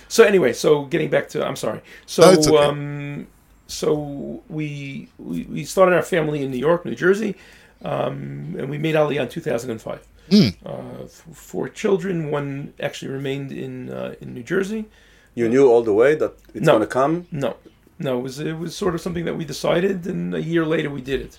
So 0.09 0.23
anyway, 0.25 0.53
so 0.53 0.85
getting 0.85 1.09
back 1.09 1.29
to, 1.31 1.45
I'm 1.47 1.57
sorry. 1.57 1.81
So 2.07 2.23
No, 2.23 2.31
it's 2.33 2.47
okay. 2.47 2.57
um, 2.57 3.27
so 3.67 4.43
we, 4.49 5.09
we 5.19 5.45
we 5.51 5.65
started 5.65 5.95
our 5.97 6.03
family 6.03 6.43
in 6.43 6.51
New 6.51 6.59
York, 6.59 6.85
New 6.85 6.95
Jersey, 6.95 7.37
um, 7.85 8.55
and 8.59 8.69
we 8.71 8.79
made 8.79 8.95
Aliyah 8.95 9.23
in 9.23 9.29
2005. 9.29 10.07
Hmm. 10.31 10.49
Uh, 10.65 11.07
four 11.35 11.69
children. 11.69 12.31
One 12.31 12.73
actually 12.81 13.13
remained 13.13 13.53
in 13.53 13.91
uh, 13.91 14.15
in 14.23 14.33
New 14.35 14.43
Jersey. 14.43 14.87
You 15.35 15.49
knew 15.49 15.69
all 15.71 15.83
the 15.83 15.93
way 15.93 16.15
that 16.15 16.33
it's 16.55 16.67
No. 16.67 16.73
gonna 16.75 16.87
come. 16.87 17.27
No, 17.31 17.57
no, 17.99 18.19
it 18.19 18.23
was 18.23 18.39
it 18.41 18.57
was 18.59 18.75
sort 18.75 18.95
of 18.95 19.01
something 19.01 19.25
that 19.27 19.37
we 19.37 19.45
decided, 19.45 20.07
and 20.07 20.35
a 20.35 20.41
year 20.43 20.65
later 20.65 20.89
we 20.91 21.03
did 21.03 21.21
it. 21.21 21.39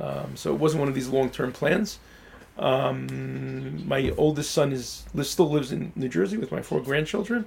Um, 0.00 0.36
so 0.36 0.54
it 0.54 0.60
wasn't 0.60 0.80
one 0.80 0.88
of 0.88 0.94
these 0.94 1.08
long 1.08 1.28
term 1.30 1.52
plans. 1.52 1.98
Um, 2.56 3.86
my 3.86 4.12
oldest 4.16 4.50
son 4.52 4.72
is 4.72 5.04
still 5.22 5.50
lives 5.50 5.72
in 5.72 5.92
New 5.96 6.08
Jersey 6.08 6.36
with 6.38 6.50
my 6.52 6.62
four 6.62 6.80
grandchildren, 6.80 7.44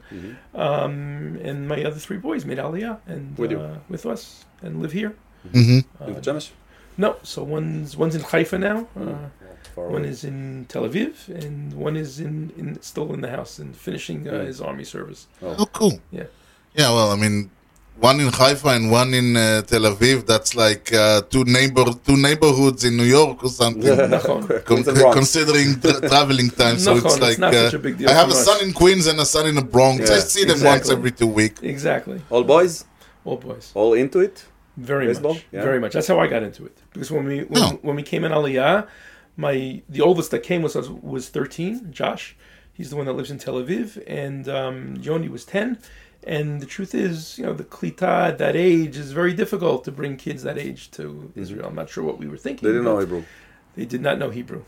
um, 0.53 1.39
and 1.43 1.67
my 1.67 1.83
other 1.83 1.99
three 1.99 2.17
boys 2.17 2.45
made 2.45 2.57
Aliyah 2.57 2.97
and 3.07 3.37
With 3.37 3.53
uh, 3.53 3.75
with 3.89 4.05
us 4.05 4.45
and 4.61 4.81
live 4.81 4.91
here. 4.91 5.13
hmm 5.53 5.79
in 6.07 6.13
the 6.13 6.21
Jamish? 6.21 6.49
No, 6.97 7.15
so 7.23 7.43
one's 7.43 7.95
one's 7.97 8.15
in 8.15 8.21
Haifa 8.21 8.57
now. 8.57 8.87
Uh, 8.99 9.15
Far 9.75 9.89
one 9.89 10.05
is 10.05 10.23
in 10.23 10.65
Tel 10.69 10.83
Aviv, 10.89 11.27
and 11.43 11.73
one 11.73 11.95
is 11.95 12.19
in, 12.19 12.51
in 12.57 12.81
still 12.81 13.13
in 13.13 13.21
the 13.21 13.29
house 13.29 13.59
and 13.59 13.75
finishing 13.75 14.27
uh, 14.27 14.31
Mm. 14.31 14.45
his 14.47 14.59
army 14.61 14.83
service. 14.83 15.27
Oh, 15.41 15.67
cool. 15.71 15.99
Yeah. 16.11 16.23
Yeah, 16.73 16.89
well, 16.95 17.11
I 17.11 17.15
mean, 17.15 17.51
one 17.99 18.19
in 18.19 18.29
Haifa 18.31 18.69
and 18.69 18.89
one 18.91 19.13
in 19.13 19.37
uh, 19.37 19.61
Tel 19.61 19.81
Aviv. 19.81 20.25
That's 20.25 20.55
like 20.55 20.91
uh, 20.93 21.21
two 21.29 21.43
neighbor 21.43 21.85
two 22.07 22.17
neighborhoods 22.17 22.83
in 22.83 22.97
New 22.97 23.09
York 23.19 23.43
or 23.43 23.49
something. 23.49 23.83
Con- 24.29 24.47
Queens 24.69 24.87
and 24.87 24.97
Bronx. 24.97 25.15
considering 25.19 25.79
tra- 25.79 26.01
traveling 26.13 26.49
time, 26.49 26.79
so 26.79 26.95
Nachon, 26.95 27.05
it's 27.05 27.13
it's 27.13 27.21
like 27.27 27.39
not 27.39 27.53
uh, 27.53 27.65
such 27.65 27.73
a 27.75 27.79
big 27.87 27.97
deal 27.99 28.09
I 28.09 28.13
have 28.13 28.29
a 28.29 28.33
son 28.47 28.57
in 28.65 28.73
Queens 28.73 29.05
and 29.05 29.19
a 29.19 29.25
son 29.25 29.45
in 29.47 29.55
the 29.55 29.61
Bronx. 29.75 30.09
I 30.09 30.19
see 30.19 30.45
them 30.45 30.63
once 30.63 30.89
every 30.89 31.11
two 31.11 31.27
weeks. 31.27 31.61
Exactly, 31.61 32.19
All 32.31 32.43
boys, 32.43 32.85
all 33.25 33.37
boys. 33.37 33.71
all 33.75 33.93
into 33.93 34.19
it. 34.21 34.45
Very 34.77 35.07
Baseball? 35.07 35.33
much, 35.33 35.45
Yeah. 35.51 35.63
very 35.63 35.79
much. 35.79 35.93
That's 35.93 36.07
how 36.07 36.19
I 36.19 36.27
got 36.27 36.43
into 36.43 36.63
it. 36.69 36.77
Because 36.97 37.11
when 37.11 37.25
we 37.25 37.39
when, 37.43 37.61
Oh. 37.63 37.79
when 37.83 37.95
we 37.95 38.03
came 38.03 38.23
in 38.23 38.31
Aliyah, 38.31 38.87
my 39.35 39.81
the 39.87 40.01
oldest 40.01 40.31
that 40.31 40.43
came 40.43 40.61
was 40.63 40.75
was 40.75 41.29
thirteen. 41.29 41.91
Josh, 41.91 42.35
he's 42.73 42.89
the 42.89 42.95
one 42.95 43.05
that 43.05 43.13
lives 43.13 43.29
in 43.31 43.37
Tel 43.37 43.55
Aviv, 43.55 44.01
and 44.07 44.49
um, 44.49 44.95
Yoni 45.01 45.29
was 45.29 45.45
ten. 45.45 45.77
And 46.23 46.59
the 46.59 46.65
truth 46.65 46.93
is, 46.95 47.37
you 47.37 47.45
know, 47.45 47.53
the 47.53 47.63
klita 47.63 48.29
at 48.29 48.37
that 48.39 48.55
age 48.55 48.97
is 48.97 49.11
very 49.11 49.33
difficult 49.33 49.85
to 49.85 49.91
bring 49.91 50.17
kids 50.17 50.41
that 50.43 50.57
age 50.57 50.89
to 50.91 51.31
Israel. 51.35 51.67
I'm 51.67 51.75
not 51.75 51.89
sure 51.89 52.03
what 52.03 52.17
we 52.17 52.27
were 52.27 52.37
thinking. 52.37 52.67
They 52.67 52.73
didn't 52.73 52.85
know 52.85 52.99
Hebrew. 52.99 53.23
They 53.75 53.85
did 53.85 54.01
not 54.01 54.17
know 54.17 54.29
Hebrew. 54.31 54.63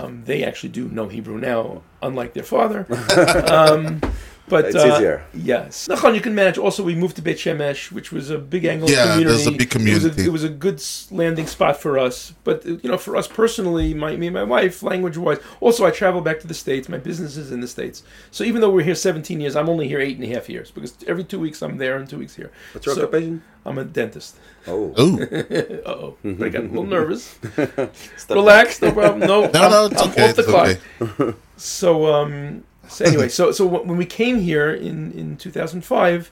Um, 0.00 0.24
they 0.26 0.44
actually 0.44 0.68
do 0.68 0.88
know 0.88 1.08
Hebrew 1.08 1.38
now, 1.38 1.82
unlike 2.02 2.34
their 2.34 2.42
father. 2.44 2.86
um, 3.48 4.00
But 4.48 4.66
It's 4.66 4.74
uh, 4.74 4.86
easier. 4.96 5.24
Yes, 5.32 5.88
Nachon, 5.88 6.14
you 6.14 6.20
can 6.20 6.34
manage. 6.34 6.58
Also, 6.58 6.82
we 6.82 6.94
moved 6.94 7.16
to 7.16 7.22
Beit 7.22 7.38
Shemesh, 7.38 7.92
which 7.92 8.12
was 8.12 8.28
a 8.28 8.38
big 8.38 8.64
Anglo 8.64 8.88
Yeah, 8.88 9.14
community. 9.14 9.22
Yeah, 9.22 9.28
there's 9.28 9.46
a 9.46 9.52
big 9.52 9.74
It 9.74 9.92
was 9.94 10.02
community. 10.02 10.22
a, 10.22 10.26
it 10.26 10.32
was 10.32 10.44
a 10.44 10.48
good 10.48 10.82
landing 11.10 11.46
spot 11.46 11.80
for 11.80 11.98
us. 11.98 12.34
But 12.44 12.66
uh, 12.66 12.70
you 12.82 12.90
know, 12.90 12.98
for 12.98 13.16
us 13.16 13.28
personally, 13.28 13.94
my 13.94 14.16
me 14.16 14.26
and 14.26 14.34
my 14.34 14.42
wife, 14.42 14.82
language-wise, 14.82 15.38
also 15.60 15.86
I 15.86 15.90
travel 15.90 16.20
back 16.20 16.40
to 16.40 16.46
the 16.46 16.54
states. 16.54 16.88
My 16.88 16.98
business 16.98 17.36
is 17.36 17.52
in 17.52 17.60
the 17.60 17.68
states, 17.68 18.02
so 18.30 18.42
even 18.44 18.60
though 18.60 18.70
we're 18.70 18.82
here 18.84 18.94
17 18.96 19.40
years, 19.40 19.54
I'm 19.56 19.68
only 19.68 19.86
here 19.88 20.00
eight 20.00 20.16
and 20.18 20.24
a 20.24 20.34
half 20.34 20.48
years 20.48 20.70
because 20.70 20.96
every 21.06 21.24
two 21.24 21.38
weeks 21.38 21.62
I'm 21.62 21.78
there 21.78 21.96
and 21.96 22.08
two 22.08 22.18
weeks 22.18 22.34
here. 22.34 22.50
What's 22.72 22.84
your 22.86 22.96
So, 22.96 23.02
occupation? 23.04 23.42
I'm 23.64 23.78
a 23.78 23.84
dentist. 23.84 24.36
Oh, 24.66 24.92
oh, 24.98 26.16
I 26.24 26.48
got 26.48 26.64
a 26.64 26.66
little 26.66 26.84
nervous. 26.84 27.38
Relax, 28.28 28.82
no 28.82 28.92
problem. 28.92 29.20
No, 29.20 29.50
no, 29.50 29.60
I'm, 29.62 29.70
no, 29.70 29.86
it's 29.86 30.02
I'm 30.02 30.10
okay. 30.10 30.30
off 30.30 30.34
the 30.36 30.42
It's 30.42 30.50
clock. 30.50 30.78
okay. 31.00 31.38
So, 31.56 32.06
um, 32.12 32.64
so 32.92 33.04
anyway, 33.10 33.28
so 33.28 33.52
so 33.52 33.66
when 33.66 33.96
we 33.96 34.06
came 34.06 34.40
here 34.40 34.70
in 34.72 35.12
in 35.12 35.36
2005, 35.36 36.30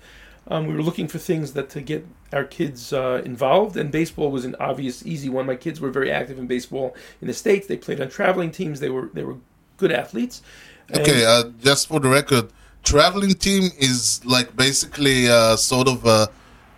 um, 0.48 0.66
we 0.66 0.74
were 0.74 0.82
looking 0.82 1.08
for 1.08 1.18
things 1.18 1.52
that 1.52 1.68
to 1.70 1.80
get 1.80 2.06
our 2.32 2.44
kids 2.44 2.92
uh, 2.92 3.22
involved, 3.24 3.76
and 3.76 3.90
baseball 3.90 4.30
was 4.30 4.44
an 4.44 4.54
obvious, 4.60 5.04
easy 5.04 5.28
one. 5.28 5.46
My 5.46 5.56
kids 5.56 5.80
were 5.80 5.90
very 5.90 6.10
active 6.10 6.38
in 6.38 6.46
baseball 6.46 6.94
in 7.20 7.26
the 7.28 7.34
states. 7.34 7.66
They 7.66 7.76
played 7.76 8.00
on 8.00 8.08
traveling 8.08 8.50
teams. 8.50 8.80
They 8.80 8.90
were 8.90 9.10
they 9.12 9.24
were 9.24 9.36
good 9.76 9.92
athletes. 9.92 10.42
And- 10.88 11.00
Okay, 11.00 11.24
uh, 11.24 11.44
just 11.62 11.88
for 11.88 12.00
the 12.00 12.08
record, 12.08 12.46
traveling 12.82 13.34
team 13.34 13.70
is 13.78 14.24
like 14.24 14.56
basically 14.56 15.28
uh, 15.28 15.56
sort 15.56 15.88
of 15.88 16.04
a 16.04 16.28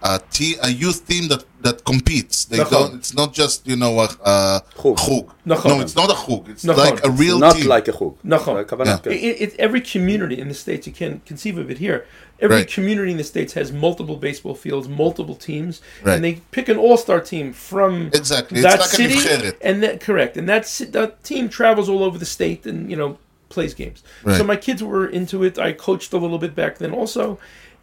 a, 0.03 0.19
te- 0.31 0.57
a 0.61 0.69
youth 0.69 1.07
team 1.07 1.27
that, 1.29 1.43
that 1.61 1.83
competes. 1.83 2.45
They 2.45 2.57
Nachon. 2.59 2.69
don't. 2.69 2.95
It's 2.95 3.13
not 3.15 3.33
just 3.33 3.67
you 3.67 3.75
know 3.75 3.99
a, 3.99 4.07
a 4.23 4.61
Chug. 4.81 4.97
chug. 4.97 5.25
Nachon. 5.45 5.65
No, 5.69 5.81
it's 5.81 5.95
not 5.95 6.09
a 6.11 6.17
chug. 6.25 6.47
It's 6.49 6.63
Nachon. 6.65 6.77
like 6.77 7.03
a 7.05 7.09
real 7.09 7.39
not 7.39 7.55
team. 7.55 7.67
like 7.67 7.87
a 7.87 7.91
חוג. 7.93 8.15
נכון. 8.23 8.57
הכוונה, 8.63 8.85
Yeah. 8.85 8.97
כן. 9.03 9.11
It, 9.11 9.41
it, 9.41 9.55
every 9.59 9.81
community 9.81 10.39
in 10.39 10.47
the 10.49 10.53
states, 10.53 10.85
you 10.87 10.93
can 10.93 11.21
conceive 11.25 11.57
of 11.57 11.71
it 11.71 11.79
here. 11.79 12.05
Every 12.39 12.57
Right. 12.57 12.67
community 12.67 13.09
in 13.11 13.17
the 13.17 13.23
states 13.23 13.53
has 13.53 13.71
multiple 13.71 14.15
baseball 14.15 14.53
fields, 14.53 14.87
multiple 14.87 15.33
teams, 15.49 15.81
Right. 16.03 16.13
and 16.15 16.23
they 16.23 16.33
pick 16.51 16.69
an 16.69 16.77
all-star 16.77 17.19
team 17.19 17.51
from 17.51 17.91
Exactly. 18.13 18.59
It's 18.59 18.67
that 18.69 18.79
like 18.79 18.93
a 18.93 19.01
city, 19.01 19.15
נבחרת. 19.15 19.55
and 19.67 19.81
that 19.83 19.95
correct, 20.07 20.37
and 20.37 20.47
that 20.47 20.63
ci- 20.67 20.91
that 20.97 21.23
team 21.23 21.49
travels 21.49 21.87
all 21.89 22.03
over 22.07 22.17
the 22.19 22.29
state, 22.37 22.61
and 22.69 22.77
you 22.91 22.97
know 23.01 23.17
plays 23.49 23.73
games. 23.73 23.99
Right. 24.23 24.37
So 24.37 24.43
my 24.43 24.57
kids 24.67 24.83
were 24.83 25.05
into 25.19 25.37
it. 25.47 25.57
I 25.57 25.69
coached 25.87 26.11
a 26.13 26.19
little 26.23 26.37
bit 26.45 26.53
back 26.61 26.73
then, 26.77 26.91
also. 27.01 27.23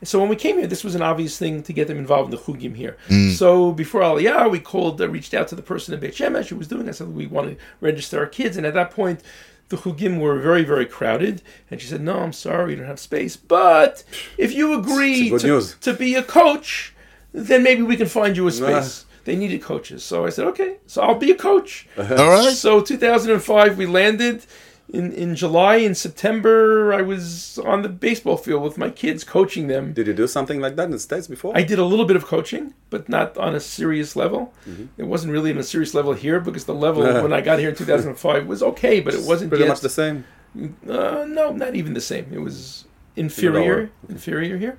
So 0.03 0.20
when 0.20 0.29
we 0.29 0.36
came 0.36 0.58
here, 0.58 0.68
this 0.68 0.84
was 0.84 0.96
an 0.96 1.01
obvious 1.01 1.38
thing 1.38 1.62
to 1.63 1.74
get 1.74 1.88
them 1.88 1.98
involved 1.98 2.34
in 2.34 2.39
the 2.39 2.44
chugim 2.44 2.75
here. 2.75 2.98
Mm. 3.10 3.34
So 3.34 3.72
before 3.72 4.01
Aliyah, 4.01 4.50
we 4.50 4.60
called, 4.60 5.01
uh, 5.01 5.10
reached 5.10 5.34
out 5.34 5.48
to 5.50 5.56
the 5.56 5.62
person 5.62 5.94
in 5.94 6.00
Beit 6.00 6.13
Shemesh 6.15 6.48
who 6.48 6.56
was 6.56 6.68
doing. 6.68 6.88
I 6.88 6.91
said 6.91 7.10
we 7.10 7.27
want 7.27 7.50
to 7.50 7.63
register 7.82 8.20
our 8.20 8.25
kids, 8.25 8.56
and 8.56 8.65
at 8.65 8.74
that 8.75 8.91
point, 8.91 9.22
the 9.68 9.77
chugim 9.77 10.20
were 10.20 10.39
very, 10.39 10.63
very 10.63 10.86
crowded. 10.86 11.41
And 11.70 11.82
she 11.82 11.88
said, 11.88 12.01
"No, 12.01 12.20
I'm 12.20 12.34
sorry, 12.34 12.68
we 12.68 12.75
don't 12.75 12.86
have 12.86 13.00
space. 13.00 13.36
But 13.36 14.03
if 14.38 14.53
you 14.53 14.74
agree 14.74 15.29
to, 15.38 15.62
to 15.62 15.94
be 15.94 16.15
a 16.15 16.24
coach, 16.24 16.94
then 17.34 17.63
maybe 17.63 17.82
we 17.84 17.98
can 17.98 18.08
find 18.08 18.38
you 18.38 18.48
a 18.48 18.51
space." 18.51 19.06
They 19.25 19.36
needed 19.36 19.62
coaches, 19.62 20.03
so 20.03 20.25
I 20.25 20.29
said, 20.29 20.46
"Okay, 20.48 20.77
so 20.88 21.01
I'll 21.01 21.15
be 21.15 21.29
a 21.29 21.36
coach." 21.36 21.88
All 21.98 22.06
right. 22.06 22.53
So 22.53 22.82
2005, 22.82 23.77
we 23.77 23.86
landed. 23.86 24.46
In, 24.91 25.12
in 25.13 25.36
July 25.36 25.77
and 25.77 25.96
September, 25.96 26.91
I 26.93 27.01
was 27.01 27.60
on 27.60 27.84
the 27.84 27.89
baseball 27.89 28.38
field 28.38 28.63
with 28.63 28.77
my 28.77 28.89
kids, 28.89 29.24
coaching 29.24 29.67
them. 29.67 29.93
Did 29.93 30.08
you 30.08 30.13
do 30.13 30.27
something 30.27 30.60
like 30.60 30.75
that 30.77 30.86
in 30.86 30.91
the 30.91 31.00
States 31.00 31.27
before? 31.27 31.55
I 31.55 31.62
did 31.62 31.77
a 31.77 31.86
little 31.86 32.05
bit 32.05 32.15
of 32.15 32.25
coaching, 32.25 32.74
but 32.89 33.08
not 33.08 33.38
on 33.38 33.53
a 33.53 33.60
serious 33.60 34.15
level. 34.15 34.51
Mm-hmm. 34.67 34.86
It 34.98 35.03
wasn't 35.05 35.31
really 35.31 35.51
on 35.51 35.58
a 35.58 35.63
serious 35.63 35.93
level 35.93 36.13
here 36.13 36.39
because 36.39 36.65
the 36.65 36.74
level 36.74 37.03
when 37.03 37.34
I 37.34 37.41
got 37.41 37.60
here 37.60 37.69
in 37.69 37.75
2005 37.75 38.48
was 38.48 38.63
okay, 38.63 39.00
but 39.00 39.13
it 39.13 39.24
wasn't 39.24 39.50
Pretty 39.50 39.65
yet. 39.65 39.69
much 39.69 39.81
the 39.81 39.89
same. 39.89 40.25
uh, 40.58 41.25
no, 41.27 41.51
not 41.51 41.75
even 41.75 41.93
the 41.93 42.01
same. 42.01 42.27
It 42.31 42.39
was 42.39 42.86
inferior. 43.15 43.88
Mm-hmm. 43.88 44.12
inferior 44.13 44.58
here. 44.58 44.77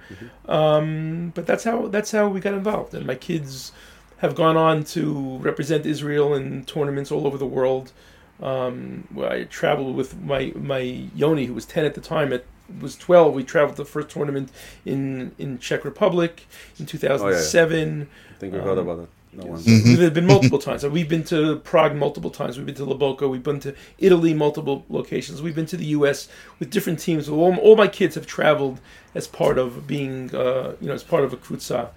Um, 0.49 1.33
but 1.35 1.47
that's 1.47 1.65
how 1.65 1.87
that's 1.89 2.11
how 2.11 2.29
we 2.29 2.41
got 2.41 2.55
involved, 2.55 2.95
and 2.95 3.07
my 3.07 3.15
kids 3.15 3.73
have 4.19 4.35
gone 4.35 4.57
on 4.57 4.85
to 4.85 5.39
represent 5.39 5.87
Israel 5.87 6.35
in 6.35 6.65
tournaments 6.65 7.11
all 7.11 7.27
over 7.27 7.39
the 7.39 7.47
world. 7.47 7.93
Um, 8.43 9.07
I 9.21 9.45
traveled 9.45 9.97
with 9.97 10.21
my 10.21 10.53
my 10.57 10.79
Yoni, 11.15 11.47
who 11.47 11.55
was 11.55 11.67
ten 11.67 11.85
at 11.85 11.95
the 11.95 12.01
time. 12.01 12.33
At 12.33 12.45
was 12.81 12.97
twelve. 12.97 13.35
We 13.35 13.45
traveled 13.45 13.77
the 13.77 13.85
first 13.85 14.09
tournament 14.11 14.51
in 14.85 15.33
in 15.39 15.59
Czech 15.59 15.85
Republic 15.85 16.47
in 16.79 16.87
two 16.87 16.99
thousand 16.99 17.35
seven. 17.39 18.09
I 18.31 18.39
think 18.39 18.55
we 18.55 18.61
heard 18.61 18.79
about 18.79 19.01
it. 19.01 19.09
No 19.33 19.47
one. 19.47 19.61
Mm-hmm. 19.61 19.95
There 19.95 20.05
have 20.05 20.15
been 20.15 20.27
multiple 20.27 20.59
times. 20.59 20.85
We've 20.85 21.09
been 21.09 21.23
to 21.25 21.57
Prague 21.61 21.95
multiple 21.95 22.31
times. 22.31 22.57
We've 22.57 22.67
been 22.67 22.75
to 22.77 22.87
Loboka. 22.87 23.31
We've 23.31 23.43
been 23.43 23.61
to 23.61 23.75
Italy 23.99 24.35
multiple 24.35 24.85
locations. 24.89 25.41
We've 25.41 25.55
been 25.55 25.67
to 25.67 25.77
the 25.77 25.87
U.S. 25.87 26.29
with 26.59 26.71
different 26.71 26.99
teams. 26.99 27.29
All, 27.29 27.55
all 27.59 27.77
my 27.77 27.87
kids 27.87 28.17
have 28.17 28.27
traveled 28.27 28.81
as 29.15 29.29
part 29.29 29.57
of 29.57 29.87
being, 29.87 30.35
uh, 30.35 30.75
you 30.81 30.89
know, 30.89 30.95
as 30.95 31.05
part 31.05 31.23
of 31.23 31.33
a 31.33 31.37
kutsa. 31.37 31.91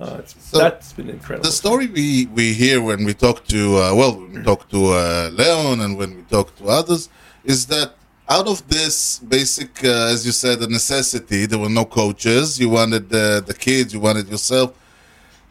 Uh, 0.00 0.16
it's, 0.20 0.34
So, 0.46 0.58
that's 0.58 0.94
been 0.94 1.10
incredible. 1.10 1.44
The 1.44 1.52
story 1.52 1.88
we, 1.88 2.26
we 2.26 2.54
hear 2.54 2.80
when 2.80 3.04
we 3.04 3.12
talk 3.12 3.44
to 3.48 3.76
uh, 3.76 3.94
well, 3.94 4.14
when 4.16 4.32
we 4.32 4.42
talk 4.42 4.68
to 4.70 4.86
uh, 4.86 5.30
Leon 5.32 5.80
and 5.80 5.98
when 5.98 6.16
we 6.16 6.22
talk 6.22 6.56
to 6.56 6.68
others 6.68 7.10
is 7.44 7.66
that 7.66 7.92
out 8.30 8.46
of 8.46 8.66
this 8.68 9.18
basic, 9.20 9.82
uh, 9.84 10.12
as 10.12 10.24
you 10.24 10.32
said, 10.32 10.60
a 10.60 10.68
necessity, 10.68 11.46
there 11.46 11.58
were 11.58 11.70
no 11.70 11.84
coaches. 11.84 12.58
You 12.58 12.70
wanted 12.70 13.08
the 13.10 13.42
the 13.46 13.54
kids, 13.54 13.92
you 13.92 14.00
wanted 14.00 14.28
yourself. 14.28 14.72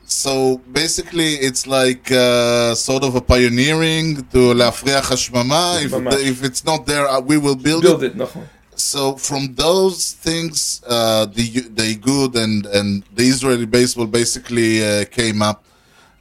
So 0.07 0.59
basically, 0.73 1.35
it's 1.37 1.67
like 1.67 2.11
uh, 2.13 2.75
sort 2.75 3.03
of 3.05 3.15
a 3.15 3.21
pioneering 3.21 4.23
to 4.33 4.53
להפריח 4.55 5.13
השממה. 5.13 5.79
If, 5.85 5.93
ממש. 5.93 6.15
if 6.15 6.45
it's 6.45 6.65
not 6.65 6.87
there, 6.87 7.09
uh, 7.09 7.21
we 7.21 7.37
will 7.39 7.57
build, 7.57 7.83
Build 7.83 8.03
it. 8.03 8.13
it, 8.13 8.17
נכון. 8.17 8.43
So 8.77 9.17
from 9.17 9.55
those 9.55 10.13
things, 10.27 10.83
uh, 10.87 11.27
the 11.27 11.47
the 11.81 11.95
good 12.11 12.33
and 12.37 12.67
and 12.67 12.89
the 13.15 13.25
Israeli 13.35 13.67
baseball 13.67 14.07
basically 14.07 14.73
uh, 14.85 15.05
came 15.19 15.41
up. 15.51 15.59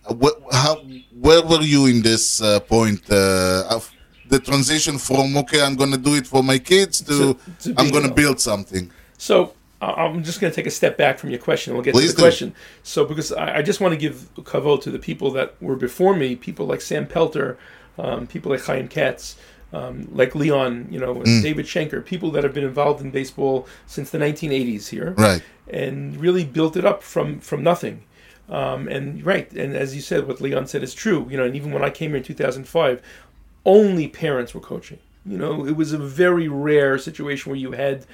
Uh, 0.08 0.13
wh- 0.22 0.40
how 0.63 0.75
where 1.25 1.42
were 1.51 1.62
you 1.75 1.82
in 1.94 2.01
this 2.10 2.25
uh, 2.42 2.60
point 2.75 3.01
uh, 3.10 3.75
of 3.75 3.82
the 4.34 4.40
transition 4.50 4.98
from 5.08 5.25
okay, 5.42 5.62
I'm 5.66 5.75
going 5.82 5.92
to 5.92 6.04
do 6.10 6.13
it 6.16 6.25
for 6.34 6.42
my 6.51 6.58
kids 6.74 6.96
to, 7.10 7.16
To- 7.24 7.38
to 7.63 7.70
I'm 7.78 7.86
being 7.86 7.92
going 7.96 8.06
to 8.12 8.13
a- 8.18 8.22
build 8.22 8.38
something. 8.51 8.86
So 9.18 9.36
I- 9.44 9.50
I'm 9.80 10.23
just 10.25 10.40
going 10.40 10.50
to 10.50 10.54
take 10.56 10.66
a 10.66 10.71
step 10.71 10.97
back 10.97 11.18
from 11.18 11.30
your 11.30 11.38
question. 11.38 11.75
We'll 11.75 11.83
get 11.83 11.95
Please 11.95 12.11
to 12.11 12.16
the 12.16 12.16
do. 12.16 12.23
question. 12.23 12.54
So 12.83 13.04
because 13.04 13.30
I, 13.33 13.59
I 13.59 13.62
just 13.62 13.80
want 13.80 13.92
to 13.92 13.99
give 13.99 14.28
kavod 14.37 14.83
to 14.83 14.90
the 14.90 14.99
people 14.99 15.30
that 15.33 15.54
were 15.61 15.76
before 15.76 16.14
me, 16.16 16.35
people 16.37 16.66
like 16.66 16.80
Sam 16.80 17.06
Pelter, 17.06 17.59
um, 17.99 18.26
people 18.26 18.50
like 18.52 18.62
Chaim 18.64 18.88
Katz, 18.88 19.37
um, 19.73 20.09
like 20.12 20.35
Leon, 20.35 20.88
you 20.90 20.99
know, 20.99 21.14
Mm. 21.16 21.42
David 21.42 21.66
Schenker, 21.66 22.04
people 22.04 22.30
that 22.30 22.45
have 22.45 22.54
been 22.54 22.64
involved 22.64 23.02
in 23.02 23.11
baseball 23.11 23.66
since 23.87 24.11
the 24.11 24.18
1980s 24.18 24.88
here, 24.88 25.14
Right. 25.18 25.42
and 25.68 26.16
really 26.16 26.45
built 26.45 26.76
it 26.76 26.85
up 26.85 27.02
from 27.02 27.40
from 27.40 27.62
nothing. 27.62 28.02
Um, 28.49 28.87
and 28.88 29.26
right, 29.26 29.50
and 29.52 29.75
as 29.76 29.95
you 29.97 30.00
said, 30.00 30.28
what 30.28 30.40
Leon 30.40 30.68
said 30.68 30.83
is 30.85 30.95
true. 30.95 31.26
You 31.28 31.37
know, 31.37 31.45
and 31.45 31.56
even 31.56 31.73
when 31.73 31.83
I 31.83 31.90
came 31.90 32.11
here 32.11 32.18
in 32.18 32.23
2005, 32.23 33.02
only 33.64 34.09
parents 34.09 34.54
were 34.54 34.61
coaching. 34.61 34.99
You 35.25 35.37
know, 35.37 35.66
it 35.66 35.76
was 35.76 35.92
a 35.92 35.99
very 35.99 36.47
rare 36.47 36.97
situation 36.99 37.50
where 37.50 37.59
you 37.59 37.73
had 37.73 38.06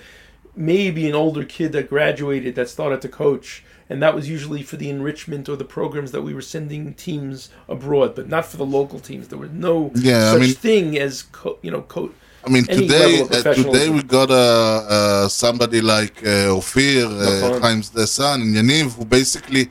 maybe 0.54 1.08
an 1.08 1.14
older 1.14 1.44
kid 1.44 1.72
that 1.72 1.88
graduated 1.88 2.54
that 2.54 2.68
started 2.68 3.00
to 3.00 3.08
coach 3.08 3.64
and 3.88 4.02
that 4.02 4.14
was 4.14 4.28
usually 4.28 4.62
for 4.62 4.76
the 4.76 4.88
enrichment 4.88 5.48
or 5.48 5.56
the 5.56 5.64
programs 5.64 6.12
that 6.12 6.22
we 6.22 6.34
were 6.34 6.42
sending 6.42 6.94
teams 6.94 7.50
abroad 7.68 8.14
but 8.14 8.28
not 8.28 8.44
for 8.44 8.56
the 8.56 8.66
local 8.66 8.98
teams 8.98 9.28
there 9.28 9.38
was 9.38 9.50
no 9.50 9.90
yeah, 9.94 10.32
such 10.32 10.42
I 10.42 10.44
mean, 10.44 10.54
thing 10.54 10.98
as 10.98 11.22
co- 11.24 11.58
you 11.62 11.70
know 11.70 11.82
coach 11.82 12.12
I 12.44 12.50
mean, 12.50 12.64
today 12.64 13.20
uh, 13.20 13.54
today 13.54 13.88
we 13.88 14.02
got 14.02 14.30
uh, 14.30 14.34
uh, 14.34 15.28
somebody 15.28 15.80
like 15.80 16.26
uh, 16.26 16.56
Ophir, 16.56 17.06
uh, 17.06 17.60
times 17.60 17.90
the 17.90 18.04
son, 18.04 18.42
and 18.42 18.54
Yaniv, 18.54 18.96
who 18.96 19.04
basically 19.04 19.68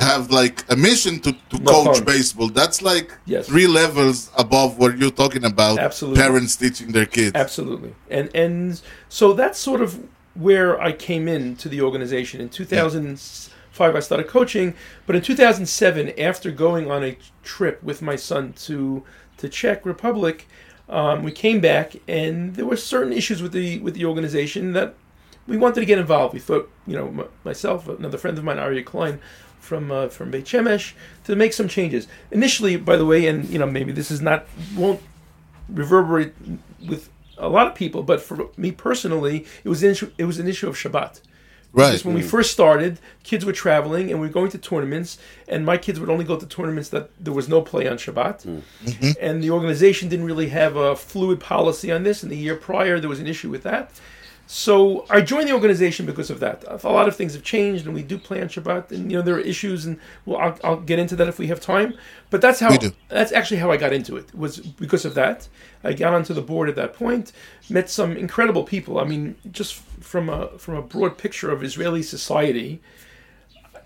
have 0.00 0.30
like 0.30 0.62
a 0.70 0.76
mission 0.76 1.18
to, 1.20 1.32
to 1.32 1.58
coach 1.60 2.04
baseball. 2.04 2.48
That's 2.48 2.82
like 2.82 3.16
yes. 3.24 3.46
three 3.46 3.66
levels 3.66 4.30
above 4.36 4.76
what 4.76 4.98
you're 4.98 5.10
talking 5.10 5.44
about. 5.44 5.78
Absolutely. 5.78 6.20
Parents 6.20 6.56
teaching 6.56 6.92
their 6.92 7.06
kids. 7.06 7.34
Absolutely. 7.34 7.94
And 8.10 8.28
and 8.34 8.80
so 9.08 9.32
that's 9.32 9.58
sort 9.58 9.80
of 9.80 9.98
where 10.40 10.80
I 10.80 10.92
came 10.92 11.28
in 11.28 11.56
to 11.56 11.68
the 11.68 11.82
organization. 11.82 12.40
In 12.40 12.48
2005 12.48 13.96
I 13.96 14.00
started 14.00 14.26
coaching, 14.26 14.74
but 15.06 15.14
in 15.14 15.22
2007 15.22 16.18
after 16.18 16.50
going 16.50 16.90
on 16.90 17.04
a 17.04 17.18
trip 17.42 17.82
with 17.82 18.02
my 18.02 18.16
son 18.16 18.52
to 18.64 19.04
to 19.36 19.48
Czech 19.48 19.86
Republic, 19.86 20.46
um, 20.88 21.22
we 21.22 21.32
came 21.32 21.60
back 21.60 21.96
and 22.08 22.56
there 22.56 22.66
were 22.66 22.76
certain 22.76 23.12
issues 23.12 23.42
with 23.42 23.52
the 23.52 23.78
with 23.80 23.94
the 23.94 24.04
organization 24.04 24.72
that 24.72 24.94
we 25.46 25.56
wanted 25.56 25.80
to 25.80 25.86
get 25.86 25.98
involved. 25.98 26.34
We 26.34 26.40
thought, 26.40 26.70
you 26.86 26.96
know, 26.96 27.08
m- 27.08 27.28
myself, 27.44 27.88
another 27.88 28.18
friend 28.18 28.38
of 28.38 28.44
mine, 28.44 28.58
Arya 28.58 28.82
Klein, 28.82 29.20
from 29.58 29.90
uh, 29.90 30.08
from 30.08 30.30
Beit 30.30 30.44
Shemesh, 30.44 30.94
to 31.24 31.36
make 31.36 31.52
some 31.52 31.68
changes. 31.68 32.06
Initially, 32.30 32.76
by 32.76 32.96
the 32.96 33.06
way, 33.06 33.26
and 33.26 33.48
you 33.48 33.58
know, 33.58 33.66
maybe 33.66 33.92
this 33.92 34.10
is 34.10 34.20
not 34.20 34.46
won't 34.76 35.00
reverberate 35.68 36.34
with 36.88 37.08
a 37.40 37.48
lot 37.48 37.66
of 37.66 37.74
people, 37.74 38.02
but 38.02 38.20
for 38.20 38.48
me 38.56 38.70
personally, 38.70 39.46
it 39.64 39.68
was 39.68 39.82
an 39.82 39.90
issue, 39.90 40.12
it 40.18 40.24
was 40.24 40.38
an 40.38 40.46
issue 40.46 40.68
of 40.68 40.76
Shabbat. 40.76 41.20
Right. 41.72 41.86
Because 41.86 42.04
when 42.04 42.14
we 42.14 42.22
mm. 42.22 42.28
first 42.28 42.50
started, 42.50 42.98
kids 43.22 43.44
were 43.44 43.52
traveling 43.52 44.10
and 44.10 44.20
we 44.20 44.26
were 44.26 44.32
going 44.32 44.50
to 44.50 44.58
tournaments, 44.58 45.18
and 45.48 45.64
my 45.64 45.76
kids 45.76 46.00
would 46.00 46.10
only 46.10 46.24
go 46.24 46.36
to 46.36 46.46
tournaments 46.46 46.88
that 46.88 47.10
there 47.18 47.32
was 47.32 47.48
no 47.48 47.62
play 47.62 47.86
on 47.88 47.96
Shabbat. 47.96 48.62
Mm. 48.84 49.16
And 49.20 49.42
the 49.42 49.50
organization 49.50 50.08
didn't 50.08 50.26
really 50.26 50.48
have 50.48 50.74
a 50.76 50.96
fluid 50.96 51.38
policy 51.38 51.92
on 51.92 52.02
this. 52.02 52.22
And 52.22 52.32
the 52.32 52.36
year 52.36 52.56
prior, 52.56 52.98
there 52.98 53.08
was 53.08 53.20
an 53.20 53.28
issue 53.28 53.50
with 53.50 53.62
that. 53.62 53.92
So 54.52 55.06
I 55.08 55.20
joined 55.20 55.48
the 55.48 55.52
organization 55.52 56.06
because 56.06 56.28
of 56.28 56.40
that. 56.40 56.64
A 56.82 56.88
lot 56.88 57.06
of 57.06 57.14
things 57.14 57.34
have 57.34 57.44
changed, 57.44 57.86
and 57.86 57.94
we 57.94 58.02
do 58.02 58.18
plan 58.18 58.48
Shabbat, 58.48 58.90
and 58.90 59.08
you 59.08 59.16
know 59.16 59.22
there 59.22 59.36
are 59.36 59.40
issues, 59.40 59.86
and 59.86 59.96
well, 60.26 60.40
I'll, 60.40 60.58
I'll 60.64 60.80
get 60.80 60.98
into 60.98 61.14
that 61.14 61.28
if 61.28 61.38
we 61.38 61.46
have 61.46 61.60
time. 61.60 61.94
But 62.30 62.40
that's 62.40 62.58
how 62.58 62.76
that's 63.08 63.30
actually 63.30 63.58
how 63.58 63.70
I 63.70 63.76
got 63.76 63.92
into 63.92 64.16
it. 64.16 64.34
Was 64.34 64.58
because 64.58 65.04
of 65.04 65.14
that. 65.14 65.46
I 65.84 65.92
got 65.92 66.14
onto 66.14 66.34
the 66.34 66.42
board 66.42 66.68
at 66.68 66.74
that 66.74 66.94
point, 66.94 67.30
met 67.68 67.88
some 67.88 68.16
incredible 68.16 68.64
people. 68.64 68.98
I 68.98 69.04
mean, 69.04 69.36
just 69.52 69.74
from 70.00 70.28
a 70.28 70.48
from 70.58 70.74
a 70.74 70.82
broad 70.82 71.16
picture 71.16 71.52
of 71.52 71.62
Israeli 71.62 72.02
society, 72.02 72.82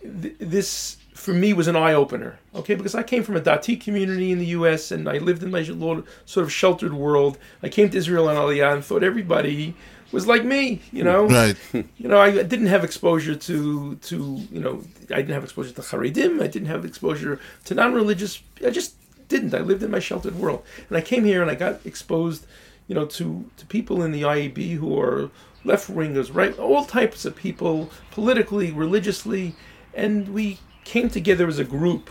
th- 0.00 0.36
this 0.38 0.96
for 1.12 1.34
me 1.34 1.52
was 1.52 1.68
an 1.68 1.76
eye 1.76 1.92
opener. 1.92 2.38
Okay, 2.54 2.74
because 2.74 2.94
I 2.94 3.02
came 3.02 3.22
from 3.22 3.36
a 3.36 3.40
Dati 3.42 3.78
community 3.78 4.32
in 4.32 4.38
the 4.38 4.46
U.S. 4.58 4.90
and 4.90 5.10
I 5.10 5.18
lived 5.18 5.42
in 5.42 5.50
my 5.50 5.60
little 5.60 6.04
sort 6.24 6.44
of 6.44 6.50
sheltered 6.50 6.94
world. 6.94 7.36
I 7.62 7.68
came 7.68 7.90
to 7.90 7.98
Israel 7.98 8.30
on 8.30 8.36
Aliyah 8.36 8.72
and 8.72 8.82
thought 8.82 9.02
everybody 9.02 9.74
was 10.14 10.26
like 10.26 10.44
me. 10.44 10.80
You 10.92 11.04
know, 11.04 11.26
Right. 11.40 11.56
you 11.72 12.08
know, 12.08 12.18
I 12.20 12.30
didn't 12.52 12.66
have 12.74 12.84
exposure 12.84 13.34
to 13.48 13.96
to 13.96 14.16
you 14.54 14.60
know, 14.60 14.74
I 15.10 15.16
didn't 15.22 15.34
have 15.38 15.44
exposure 15.44 15.72
to 15.74 15.82
Haredim. 15.82 16.40
I 16.42 16.46
didn't 16.54 16.68
have 16.74 16.84
exposure 16.84 17.38
to 17.66 17.74
non-religious. 17.74 18.42
I 18.64 18.70
just 18.70 18.94
didn't. 19.28 19.52
I 19.54 19.60
lived 19.60 19.82
in 19.82 19.90
my 19.90 20.00
sheltered 20.00 20.36
world, 20.42 20.62
and 20.88 20.96
I 20.96 21.00
came 21.00 21.24
here 21.24 21.42
and 21.42 21.50
I 21.50 21.56
got 21.56 21.74
exposed, 21.84 22.46
you 22.88 22.94
know, 22.94 23.06
to 23.18 23.26
to 23.58 23.66
people 23.66 24.02
in 24.04 24.12
the 24.12 24.22
IEB 24.22 24.76
who 24.76 24.98
are 25.00 25.30
left 25.64 25.86
wingers, 25.90 26.28
right? 26.34 26.56
All 26.58 26.84
types 26.84 27.24
of 27.24 27.34
people, 27.34 27.90
politically, 28.10 28.70
religiously, 28.70 29.54
and 29.94 30.28
we 30.28 30.58
came 30.84 31.08
together 31.08 31.48
as 31.48 31.58
a 31.58 31.64
group 31.64 32.10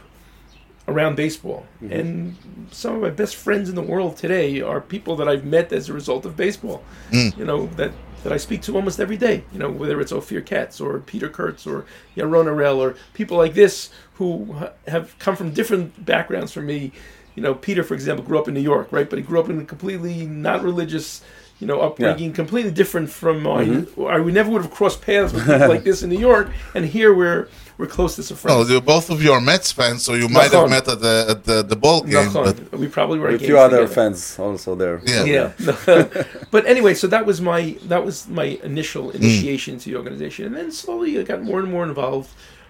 around 0.87 1.15
baseball. 1.15 1.65
Mm-hmm. 1.81 1.93
And 1.93 2.35
some 2.71 2.95
of 2.95 3.01
my 3.01 3.09
best 3.09 3.35
friends 3.35 3.69
in 3.69 3.75
the 3.75 3.81
world 3.81 4.17
today 4.17 4.61
are 4.61 4.81
people 4.81 5.15
that 5.17 5.27
I've 5.27 5.45
met 5.45 5.71
as 5.71 5.89
a 5.89 5.93
result 5.93 6.25
of 6.25 6.35
baseball. 6.35 6.83
Mm. 7.11 7.37
You 7.37 7.45
know 7.45 7.67
that 7.77 7.91
that 8.23 8.31
I 8.31 8.37
speak 8.37 8.61
to 8.63 8.75
almost 8.75 8.99
every 8.99 9.17
day. 9.17 9.43
You 9.51 9.59
know 9.59 9.69
whether 9.69 9.99
it's 9.99 10.11
Ophir 10.11 10.41
Katz 10.41 10.79
or 10.79 10.99
Peter 10.99 11.29
Kurtz 11.29 11.67
or 11.67 11.85
Yaron 12.15 12.45
Arel 12.45 12.77
or 12.77 12.95
people 13.13 13.37
like 13.37 13.53
this 13.53 13.89
who 14.15 14.55
have 14.87 15.17
come 15.19 15.35
from 15.35 15.51
different 15.51 16.05
backgrounds 16.05 16.51
from 16.51 16.65
me. 16.65 16.91
You 17.35 17.41
know, 17.41 17.55
Peter, 17.55 17.83
for 17.83 17.95
example, 17.95 18.23
grew 18.23 18.37
up 18.37 18.47
in 18.47 18.53
New 18.53 18.61
York, 18.61 18.89
right? 18.91 19.09
But 19.09 19.17
he 19.17 19.25
grew 19.25 19.39
up 19.39 19.49
in 19.49 19.59
a 19.59 19.65
completely 19.65 20.27
not 20.27 20.63
religious, 20.63 21.23
you 21.59 21.67
know, 21.67 21.79
upbringing, 21.79 22.33
completely 22.33 22.71
different 22.71 23.09
from 23.09 23.41
mine. 23.41 23.87
I 23.97 24.19
we 24.19 24.31
never 24.31 24.49
would 24.51 24.63
have 24.63 24.71
crossed 24.71 25.01
paths 25.01 25.33
with 25.33 25.45
people 25.45 25.69
like 25.69 25.83
this 25.83 26.03
in 26.03 26.09
New 26.09 26.19
York, 26.19 26.49
and 26.75 26.85
here 26.85 27.13
we're 27.13 27.47
we're 27.77 27.87
close 27.87 28.19
as 28.19 28.29
a 28.31 28.35
friend. 28.35 28.57
Oh, 28.57 28.65
you 28.67 28.81
both 28.81 29.09
of 29.09 29.23
you 29.23 29.31
are 29.31 29.41
Mets 29.41 29.71
fans, 29.71 30.03
so 30.03 30.13
you 30.13 30.29
might 30.29 30.51
have 30.51 30.69
met 30.69 30.87
at 30.87 30.99
the 30.99 31.25
at 31.29 31.43
the, 31.43 31.63
the 31.63 31.75
ball 31.75 32.01
game. 32.01 32.31
But 32.33 32.71
we 32.73 32.87
probably 32.87 33.19
were. 33.19 33.29
A 33.29 33.39
few 33.39 33.57
other 33.57 33.77
together. 33.77 33.93
fans 33.93 34.37
also 34.37 34.75
there. 34.75 35.01
Yeah. 35.05 35.23
yeah 35.23 35.53
but 36.51 36.65
anyway 36.65 36.93
so 36.93 37.07
that 37.07 37.25
was 37.25 37.41
my 37.41 37.77
that 37.85 38.03
was 38.05 38.27
my 38.27 38.59
initial 38.63 39.11
initiation 39.11 39.77
to 39.79 39.89
the 39.89 39.95
organization 39.95 40.45
and 40.45 40.55
then 40.55 40.71
slowly 40.71 41.19
i 41.19 41.23
got 41.23 41.41
more 41.41 41.59
and 41.59 41.71
more 41.71 41.83
involved 41.83 42.29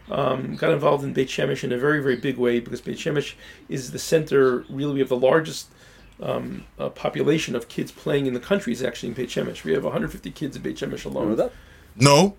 um, 0.09 0.55
got 0.55 0.71
involved 0.71 1.03
in 1.03 1.13
Beit 1.13 1.29
Shemesh 1.29 1.63
in 1.63 1.71
a 1.71 1.77
very 1.77 2.01
very 2.01 2.15
big 2.15 2.37
way 2.37 2.59
because 2.59 2.81
Beit 2.81 2.97
Shemesh 2.97 3.33
is 3.69 3.91
the 3.91 3.99
center 3.99 4.65
really 4.69 4.93
we 4.93 4.99
have 4.99 5.09
the 5.09 5.17
largest 5.17 5.69
um, 6.22 6.65
uh, 6.79 6.89
population 6.89 7.55
of 7.55 7.67
kids 7.67 7.91
playing 7.91 8.25
in 8.27 8.34
the 8.34 8.39
country 8.39 8.72
is 8.74 8.84
actually 8.84 9.10
in 9.10 9.15
Beit 9.15 9.29
Shemesh 9.29 9.63
we 9.63 9.74
have 9.74 9.84
150 9.84 10.29
kids 10.32 10.55
in 10.55 10.62
Beit 10.62 10.77
Shemesh 10.77 11.05
alone 11.05 11.24
Remember 11.29 11.43
that? 11.43 11.51
no, 11.96 12.36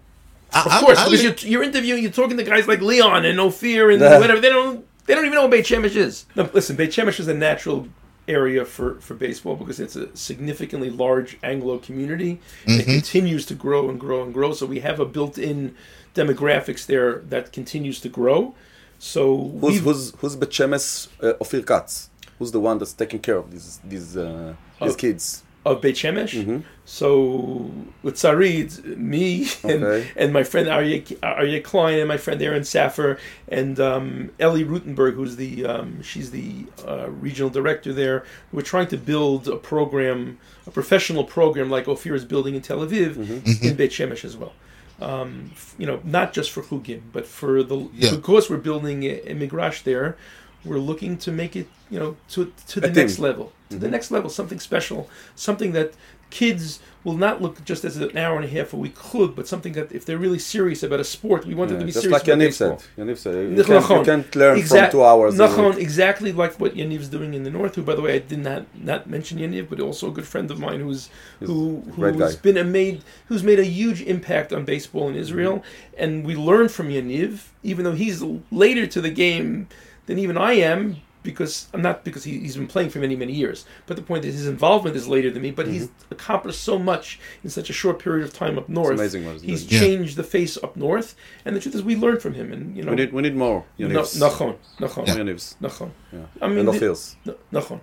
of 0.52 0.70
course, 0.80 1.02
because 1.04 1.22
you're, 1.24 1.34
you're 1.50 1.62
interviewing, 1.64 2.02
you're 2.02 2.12
talking 2.12 2.36
to 2.36 2.44
guys 2.44 2.68
like 2.68 2.80
Leon 2.80 3.24
and 3.24 3.40
Ophir 3.40 3.90
and 3.90 4.00
Yeah. 4.00 4.20
whatever. 4.20 4.40
They 4.40 4.50
don't, 4.50 4.86
they 5.06 5.14
don't 5.14 5.24
even 5.24 5.34
know 5.34 5.42
what 5.42 5.50
Beit 5.50 5.64
Shemesh 5.64 5.96
is. 5.96 6.26
No, 6.36 6.48
listen, 6.52 6.76
Beit 6.76 6.90
Shemesh 6.90 7.18
is 7.18 7.26
a 7.26 7.34
natural 7.34 7.88
area 8.28 8.64
for, 8.64 9.00
for 9.00 9.14
baseball 9.14 9.56
because 9.56 9.80
it's 9.80 9.96
a 9.96 10.14
significantly 10.16 10.90
large 10.90 11.38
Anglo 11.42 11.78
community. 11.78 12.40
It 12.66 12.84
continues 12.84 13.44
to 13.46 13.54
grow 13.54 13.90
and 13.90 13.98
grow 13.98 14.22
and 14.22 14.32
grow. 14.32 14.52
So 14.52 14.64
we 14.66 14.78
have 14.80 15.00
a 15.00 15.04
built-in 15.04 15.74
demographics 16.14 16.86
there 16.86 17.18
that 17.28 17.52
continues 17.52 18.00
to 18.00 18.08
grow. 18.08 18.54
So 19.00 19.36
Who's 19.60 19.60
we've- 19.60 19.78
who's 19.80 20.14
who's 20.18 20.36
Beit 20.36 20.50
Shemesh 20.50 21.08
uh, 21.20 21.32
Ophir 21.40 21.62
Katz? 21.62 22.10
Who's 22.38 22.52
the 22.52 22.60
one 22.60 22.78
that's 22.78 22.92
taking 22.92 23.20
care 23.20 23.36
of 23.36 23.50
these 23.50 23.80
these 23.84 24.16
uh, 24.16 24.54
these 24.80 24.92
Oh. 24.92 24.96
kids? 24.96 25.42
of 25.66 25.80
Beit 25.80 25.94
Shemesh. 25.96 26.62
So 26.84 27.70
with 28.02 28.16
Sarid, 28.16 28.84
me 28.98 29.48
and, 29.64 29.82
Okay. 29.82 30.10
and 30.14 30.30
my 30.30 30.44
friend 30.44 30.68
Aryeh, 30.68 31.02
Aryeh 31.20 31.64
Klein 31.64 31.98
and 32.00 32.06
my 32.06 32.18
friend 32.18 32.40
Aaron 32.42 32.64
Saffer 32.64 33.18
and 33.48 33.80
um, 33.80 34.30
Ellie 34.38 34.64
Rutenberg, 34.64 35.14
who's 35.14 35.36
the 35.36 35.64
um, 35.64 36.02
she's 36.02 36.30
the 36.32 36.66
uh, 36.86 37.08
regional 37.08 37.48
director 37.48 37.94
there. 37.94 38.24
We're 38.52 38.60
trying 38.74 38.88
to 38.88 38.98
build 38.98 39.48
a 39.48 39.56
program, 39.56 40.38
a 40.66 40.70
professional 40.70 41.24
program 41.24 41.70
like 41.70 41.88
Ophir 41.88 42.14
is 42.14 42.26
building 42.26 42.54
in 42.54 42.60
Tel 42.60 42.80
Aviv 42.86 43.16
in 43.62 43.74
Beit 43.74 43.90
Shemesh 43.90 44.24
as 44.24 44.36
well. 44.36 44.52
Um, 45.00 45.50
you 45.78 45.86
know, 45.86 45.98
not 46.04 46.34
just 46.34 46.50
for 46.52 46.62
Chugim, 46.62 47.00
but 47.10 47.26
for 47.26 47.62
the 47.62 47.88
Yeah. 47.94 48.10
because 48.14 48.48
we're 48.50 48.58
building 48.58 49.02
a, 49.04 49.20
a 49.30 49.34
migrash 49.34 49.82
there. 49.84 50.16
We're 50.64 50.78
looking 50.78 51.16
to 51.18 51.30
make 51.32 51.54
it, 51.56 51.68
you 51.90 51.98
know, 51.98 52.16
to 52.30 52.52
to 52.68 52.80
the 52.80 52.90
next 52.90 53.18
level, 53.18 53.52
to 53.70 53.76
the 53.78 53.88
next 53.88 54.10
level, 54.10 54.30
something 54.30 54.60
special, 54.60 55.08
something 55.34 55.72
that 55.72 55.92
kids 56.30 56.80
will 57.04 57.16
not 57.16 57.40
look 57.42 57.62
just 57.64 57.84
as 57.84 57.96
an 57.98 58.16
hour 58.16 58.34
and 58.36 58.44
a 58.46 58.48
half 58.48 58.72
a 58.72 58.76
week 58.76 58.96
chug, 59.12 59.36
but 59.36 59.46
something 59.46 59.74
that 59.74 59.92
if 59.92 60.04
they're 60.06 60.18
really 60.26 60.38
serious 60.38 60.82
about 60.82 60.98
a 60.98 61.04
sport, 61.04 61.44
we 61.44 61.54
want 61.54 61.68
them 61.70 61.78
to 61.78 61.84
be 61.84 61.92
just 61.92 62.02
serious 62.02 62.18
like 62.18 62.26
about 62.28 62.38
Yaniv 62.42 62.52
said. 62.54 62.78
Yaniv 62.98 63.18
said 63.18 63.34
you, 63.56 63.62
can't, 63.62 63.88
you 63.90 64.04
can't 64.04 64.34
learn 64.34 64.56
Exact- 64.58 64.92
from 64.92 65.00
two 65.00 65.04
hours. 65.04 65.34
Nachon, 65.36 65.76
exactly 65.76 66.32
like 66.32 66.58
what 66.58 66.74
Yaniv's 66.74 67.08
doing 67.08 67.34
in 67.34 67.42
the 67.44 67.50
north. 67.50 67.74
Who, 67.76 67.82
by 67.82 67.94
the 67.94 68.00
way, 68.02 68.14
I 68.14 68.18
did 68.20 68.38
not 68.38 68.62
not 68.74 69.06
mention 69.08 69.38
Yaniv, 69.38 69.68
but 69.68 69.78
also 69.80 70.08
a 70.08 70.10
good 70.12 70.26
friend 70.26 70.50
of 70.50 70.58
mine 70.58 70.80
who's 70.80 71.10
who 71.40 71.82
who's 71.94 72.36
been 72.36 72.56
a 72.56 72.64
made 72.64 73.02
who's 73.26 73.44
made 73.44 73.60
a 73.60 73.64
huge 73.80 74.00
impact 74.00 74.52
on 74.52 74.64
baseball 74.64 75.08
in 75.10 75.14
Israel, 75.14 75.56
Mm-hmm. 75.58 76.02
and 76.02 76.10
we 76.26 76.34
learn 76.34 76.68
from 76.68 76.88
Yaniv, 76.88 77.32
even 77.62 77.84
though 77.84 77.92
he's 78.04 78.24
later 78.50 78.86
to 78.86 79.00
the 79.00 79.10
game 79.10 79.68
than 80.06 80.18
even 80.18 80.36
I 80.36 80.54
am. 80.72 80.96
Because 81.32 81.68
I'm 81.72 81.80
not 81.80 82.04
because 82.04 82.22
he, 82.28 82.32
he's 82.44 82.54
been 82.54 82.66
playing 82.74 82.90
for 82.90 82.98
many 82.98 83.16
many 83.16 83.32
years, 83.32 83.58
but 83.86 83.94
the 83.96 84.02
point 84.10 84.22
is 84.26 84.32
his 84.34 84.46
involvement 84.46 84.94
is 84.94 85.08
later 85.08 85.30
than 85.30 85.40
me. 85.46 85.50
But 85.52 85.66
he's 85.74 85.88
accomplished 86.10 86.60
so 86.70 86.78
much 86.78 87.06
in 87.44 87.48
such 87.48 87.68
a 87.70 87.72
short 87.72 87.96
period 87.98 88.24
of 88.28 88.32
time 88.42 88.58
up 88.60 88.68
north. 88.68 88.90
Mm-hmm. 88.90 89.00
amazing 89.00 89.22
what 89.26 89.34
he's 89.36 89.42
he's 89.52 89.64
doing. 89.64 89.80
changed 89.82 90.14
the 90.22 90.22
face 90.36 90.54
up 90.66 90.72
north, 90.76 91.08
and 91.46 91.50
the 91.56 91.60
truth 91.60 91.74
is 91.78 91.82
we 91.82 91.96
learn 91.96 92.18
from 92.24 92.34
him. 92.34 92.52
And 92.54 92.76
you 92.76 92.82
know, 92.84 92.90
We 92.90 92.96
need 93.00 93.12
we 93.16 93.22
need 93.26 93.36
more 93.44 93.64
no, 93.78 93.88
Yanivs. 93.88 94.12
Nachon, 94.24 94.54
Nachon, 94.82 95.04
Yanivs. 95.18 95.46
Nachon. 95.64 95.90
Yeah. 96.12 96.18
I 96.42 96.48
mean, 96.48 96.58
And 96.58 96.68
the- 96.68 97.16
no- 97.24 97.34
נכון, 97.58 97.78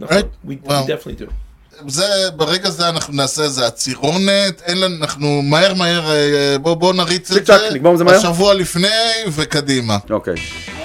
נכון. 0.00 0.16
Right. 0.16 0.28
We, 0.48 0.54
Well- 0.64 0.82
we 0.84 0.88
definitely 0.92 1.18
do. 1.26 1.30
זה, 1.88 2.04
ברגע 2.36 2.70
זה 2.70 2.88
אנחנו 2.88 3.14
נעשה 3.14 3.42
איזה 3.42 3.66
עצירונת, 3.66 4.62
אין 4.66 4.80
לנו, 4.80 4.96
אנחנו 4.96 5.42
מהר 5.42 5.74
מהר, 5.74 6.10
אה, 6.10 6.58
בוא, 6.58 6.92
נריץ 6.94 7.30
את 7.32 7.46
זה? 7.46 7.54
השבוע 8.06 8.54
לפני 8.54 8.88
וקדימה. 9.32 9.98
אוקיי. 10.10 10.34
One 10.34 10.79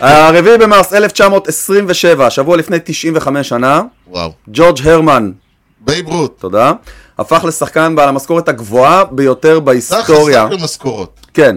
הרביעי 0.00 0.58
במרס 0.58 0.92
1927, 0.92 2.30
שבוע 2.30 2.56
לפני 2.56 2.76
95 2.84 3.48
שנה, 3.48 3.82
וואו. 4.10 4.32
ג'ורג' 4.48 4.78
הרמן, 4.84 5.30
בייב 5.80 6.08
רות. 6.08 6.38
תודה, 6.38 6.72
הפך 7.18 7.44
לשחקן 7.44 7.96
בעל 7.96 8.08
המשכורת 8.08 8.48
הגבוהה 8.48 9.04
ביותר 9.04 9.60
בהיסטוריה. 9.60 10.42
החסק 10.44 10.58
במשכורות. 10.60 11.20
כן, 11.34 11.56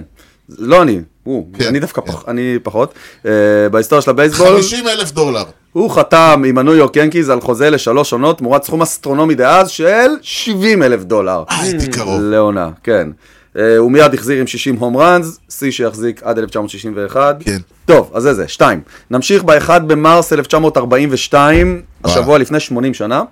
לא 0.49 0.81
אני, 0.81 0.99
הוא, 1.23 1.47
כן, 1.53 1.67
אני 1.67 1.79
דווקא 1.79 2.01
כן. 2.01 2.11
פח, 2.11 2.23
אני 2.27 2.57
פחות, 2.63 2.93
אה, 3.25 3.31
בהיסטוריה 3.71 4.01
של 4.01 4.11
הבייסבול, 4.11 4.47
50 4.47 4.87
אלף 4.87 5.11
דולר. 5.11 5.43
הוא 5.73 5.91
חתם 5.91 6.43
עם 6.47 6.57
הניו 6.57 6.75
יורק 6.75 6.95
ינקיז 6.95 7.29
על 7.29 7.41
חוזה 7.41 7.69
לשלוש 7.69 8.13
עונות 8.13 8.37
תמורת 8.37 8.63
סכום 8.63 8.81
אסטרונומי 8.81 9.35
דאז 9.35 9.69
של 9.69 10.07
70 10.21 10.83
אלף 10.83 11.03
דולר. 11.03 11.43
אה, 11.49 11.61
הייתי 11.61 11.87
קרוב. 11.87 12.21
לעונה, 12.21 12.69
כן. 12.83 13.09
אה, 13.57 13.77
הוא 13.77 13.91
מיד 13.91 14.13
החזיר 14.13 14.39
עם 14.39 14.47
60 14.47 14.75
הום 14.75 14.97
ראנס, 14.97 15.39
שיא 15.49 15.71
שיחזיק 15.71 16.23
עד 16.23 16.37
1961. 16.37 17.37
כן. 17.39 17.57
טוב, 17.85 18.11
אז 18.13 18.23
זה 18.23 18.33
זה, 18.33 18.47
שתיים. 18.47 18.81
נמשיך 19.11 19.43
ב-1 19.43 19.79
במרס 19.79 20.33
1942, 20.33 21.81
השבוע 22.03 22.37
לפני 22.37 22.59
80 22.59 22.93
שנה. 22.93 23.23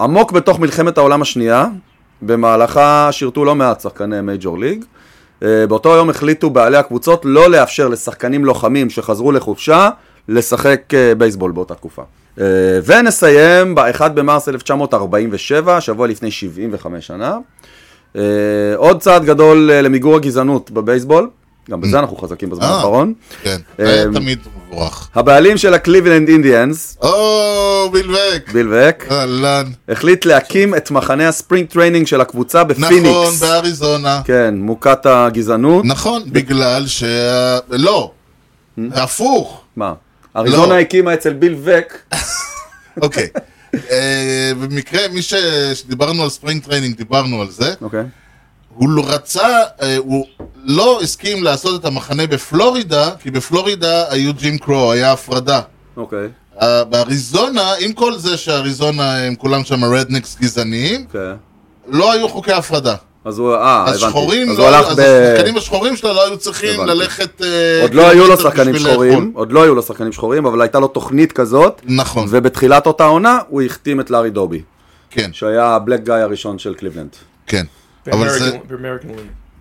עמוק 0.00 0.32
בתוך 0.32 0.60
מלחמת 0.60 0.98
העולם 0.98 1.22
השנייה, 1.22 1.66
במהלכה 2.22 3.08
שירתו 3.12 3.44
לא 3.44 3.54
מעט 3.54 3.80
שחקני 3.80 4.20
מייג'ור 4.20 4.58
ליג. 4.58 4.84
אה, 5.42 5.66
באותו 5.66 5.88
יום 5.88 6.10
החליטו 6.10 6.50
בעלי 6.50 6.76
הקבוצות 6.76 7.22
לא 7.24 7.50
לאפשר 7.50 7.88
לשחקנים 7.88 8.44
לוחמים 8.44 8.90
שחזרו 8.90 9.32
לחופשה 9.32 9.90
לשחק 10.28 10.80
אה, 10.94 11.14
בייסבול 11.14 11.52
באותה 11.52 11.74
תקופה. 11.74 12.02
אה, 12.40 12.44
ונסיים 12.84 13.74
ב-1 13.74 14.08
במרס 14.08 14.48
1947, 14.48 15.80
שבוע 15.80 16.06
לפני 16.06 16.30
75 16.30 17.06
שנה. 17.06 17.38
אה, 18.16 18.22
עוד 18.76 19.00
צעד 19.00 19.24
גדול 19.24 19.70
אה, 19.72 19.82
למיגור 19.82 20.16
הגזענות 20.16 20.70
בבייסבול. 20.70 21.28
גם 21.70 21.80
בזה 21.80 21.98
אנחנו 21.98 22.16
חזקים 22.16 22.50
בזמן 22.50 22.64
אה. 22.64 22.74
האחרון. 22.74 23.12
כן, 23.42 23.56
אמ, 23.78 23.84
תמיד 24.14 24.38
מבורך. 24.66 25.08
הבעלים 25.14 25.56
של 25.58 25.74
הקליבלנד 25.74 26.28
אינדיאנס, 26.28 26.98
או, 27.02 27.90
בלבק. 27.92 28.50
ביל 28.52 28.68
וק, 28.68 29.12
אהלן. 29.12 29.64
החליט 29.88 30.24
להקים 30.24 30.74
את 30.74 30.90
מחנה 30.90 31.28
הספרינג 31.28 31.68
טריינינג 31.68 32.06
של 32.06 32.20
הקבוצה 32.20 32.62
נכון, 32.64 32.84
בפיניקס. 32.84 33.42
באריזונה. 33.42 34.20
כן, 34.24 34.54
מוכת 34.58 35.06
הגזענות. 35.06 35.84
נכון, 35.84 36.22
בגלל 36.26 36.86
ש... 36.86 37.04
לא, 37.70 38.10
הפוך. 38.92 39.60
מה? 39.76 39.92
אריזונה 40.36 40.74
לא. 40.74 40.78
הקימה 40.80 41.14
אצל 41.14 41.32
ביל 41.32 41.56
וק. 41.64 42.16
אוקיי. 43.02 43.26
אה, 43.90 44.52
במקרה, 44.62 45.00
מי 45.12 45.22
ש... 45.22 45.34
שדיברנו 45.74 46.22
על 46.22 46.28
ספרינג 46.28 46.62
טריינינג, 46.62 46.96
דיברנו 46.96 47.42
על 47.42 47.50
זה. 47.50 47.74
אוקיי. 47.80 48.04
הוא 48.74 48.88
לא 48.88 49.02
רצה, 49.06 49.48
אה, 49.82 49.96
הוא 49.96 50.26
לא 50.64 51.00
הסכים 51.02 51.44
לעשות 51.44 51.80
את 51.80 51.84
המחנה 51.84 52.26
בפלורידה, 52.26 53.10
כי 53.18 53.30
בפלורידה 53.30 54.12
היו 54.12 54.34
ג'ים 54.34 54.58
קרו, 54.58 54.92
היה 54.92 55.12
הפרדה. 55.12 55.60
אוקיי. 55.96 56.28
אה, 56.62 56.84
באריזונה, 56.84 57.72
עם 57.80 57.92
כל 57.92 58.18
זה 58.18 58.36
שאריזונה 58.36 59.18
הם 59.18 59.34
כולם 59.34 59.64
שם 59.64 59.84
רדניקס 59.84 60.36
גזעניים, 60.40 61.04
אוקיי. 61.06 61.32
לא 61.86 62.12
היו 62.12 62.28
חוקי 62.28 62.52
הפרדה. 62.52 62.94
אז 63.24 63.38
הוא, 63.38 63.54
אה, 63.54 63.84
אז 63.86 63.96
הבנתי. 63.96 64.10
שחורים, 64.10 64.50
אז 64.50 64.58
לא, 64.58 64.68
הוא 64.68 64.76
הלך 64.76 64.86
אז 64.86 64.96
ב... 64.96 65.00
השחקנים 65.00 65.56
השחורים 65.56 65.96
שלו 65.96 66.12
לא 66.14 66.26
היו 66.26 66.38
צריכים 66.38 66.80
הבנתי. 66.80 66.98
ללכת... 66.98 67.42
אה, 67.42 67.82
עוד 67.82 67.94
לא 67.94 68.08
היו 68.10 68.26
לו 68.26 68.36
שחקנים 68.36 68.78
שחורים, 68.78 69.12
לאכול. 69.12 69.30
עוד 69.34 69.52
לא 69.52 69.62
היו 69.62 69.74
לו 69.74 69.82
שחקנים 69.82 70.12
שחורים, 70.12 70.46
אבל 70.46 70.60
הייתה 70.60 70.78
לו 70.78 70.88
תוכנית 70.88 71.32
כזאת, 71.32 71.80
נכון, 71.84 72.26
ובתחילת 72.30 72.86
אותה 72.86 73.04
עונה 73.04 73.38
הוא 73.48 73.62
החתים 73.62 74.00
את 74.00 74.10
לארי 74.10 74.30
דובי, 74.30 74.62
כן, 75.10 75.30
שהיה 75.32 75.66
הבלק 75.66 76.02
גאי 76.04 76.20
הראשון 76.20 76.58
של 76.58 76.74
קליבלנד. 76.74 77.16
כן. 77.46 77.66
אבל 78.12 78.28
זה... 78.28 78.58
באמריקן. 78.68 79.08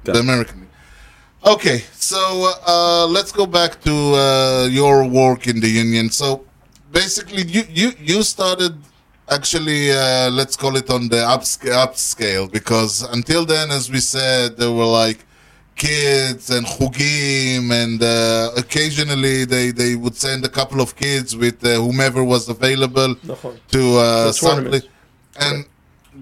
כן. 0.05 0.11
The 0.11 0.15
American. 0.15 0.69
Okay, 1.45 1.79
so 1.99 2.21
uh, 2.67 3.05
let's 3.07 3.31
go 3.31 3.45
back 3.45 3.71
to 3.87 3.95
uh, 4.15 4.67
your 4.79 4.97
work 5.05 5.47
in 5.47 5.57
the 5.61 5.71
union. 5.83 6.09
So 6.09 6.27
basically, 6.99 7.43
you 7.55 7.63
you 7.79 7.87
you 8.11 8.19
started 8.33 8.73
actually 9.29 9.91
uh, 9.91 10.29
let's 10.31 10.55
call 10.55 10.75
it 10.75 10.89
on 10.89 11.07
the 11.09 11.17
upscale, 11.17 11.85
upscale 11.85 12.51
because 12.51 13.03
until 13.13 13.45
then 13.45 13.71
as 13.71 13.89
we 13.89 13.99
said 13.99 14.57
there 14.57 14.71
were 14.71 14.85
like 14.85 15.25
kids 15.75 16.49
and 16.49 16.65
hugim 16.65 17.71
and 17.71 18.03
uh, 18.03 18.51
occasionally 18.57 19.45
they, 19.45 19.71
they 19.71 19.95
would 19.95 20.15
send 20.15 20.43
a 20.45 20.49
couple 20.49 20.81
of 20.81 20.95
kids 20.95 21.35
with 21.37 21.63
uh, 21.65 21.75
whomever 21.75 22.23
was 22.23 22.49
available 22.49 23.15
to 23.69 23.97
uh, 23.97 24.31
and 25.39 25.65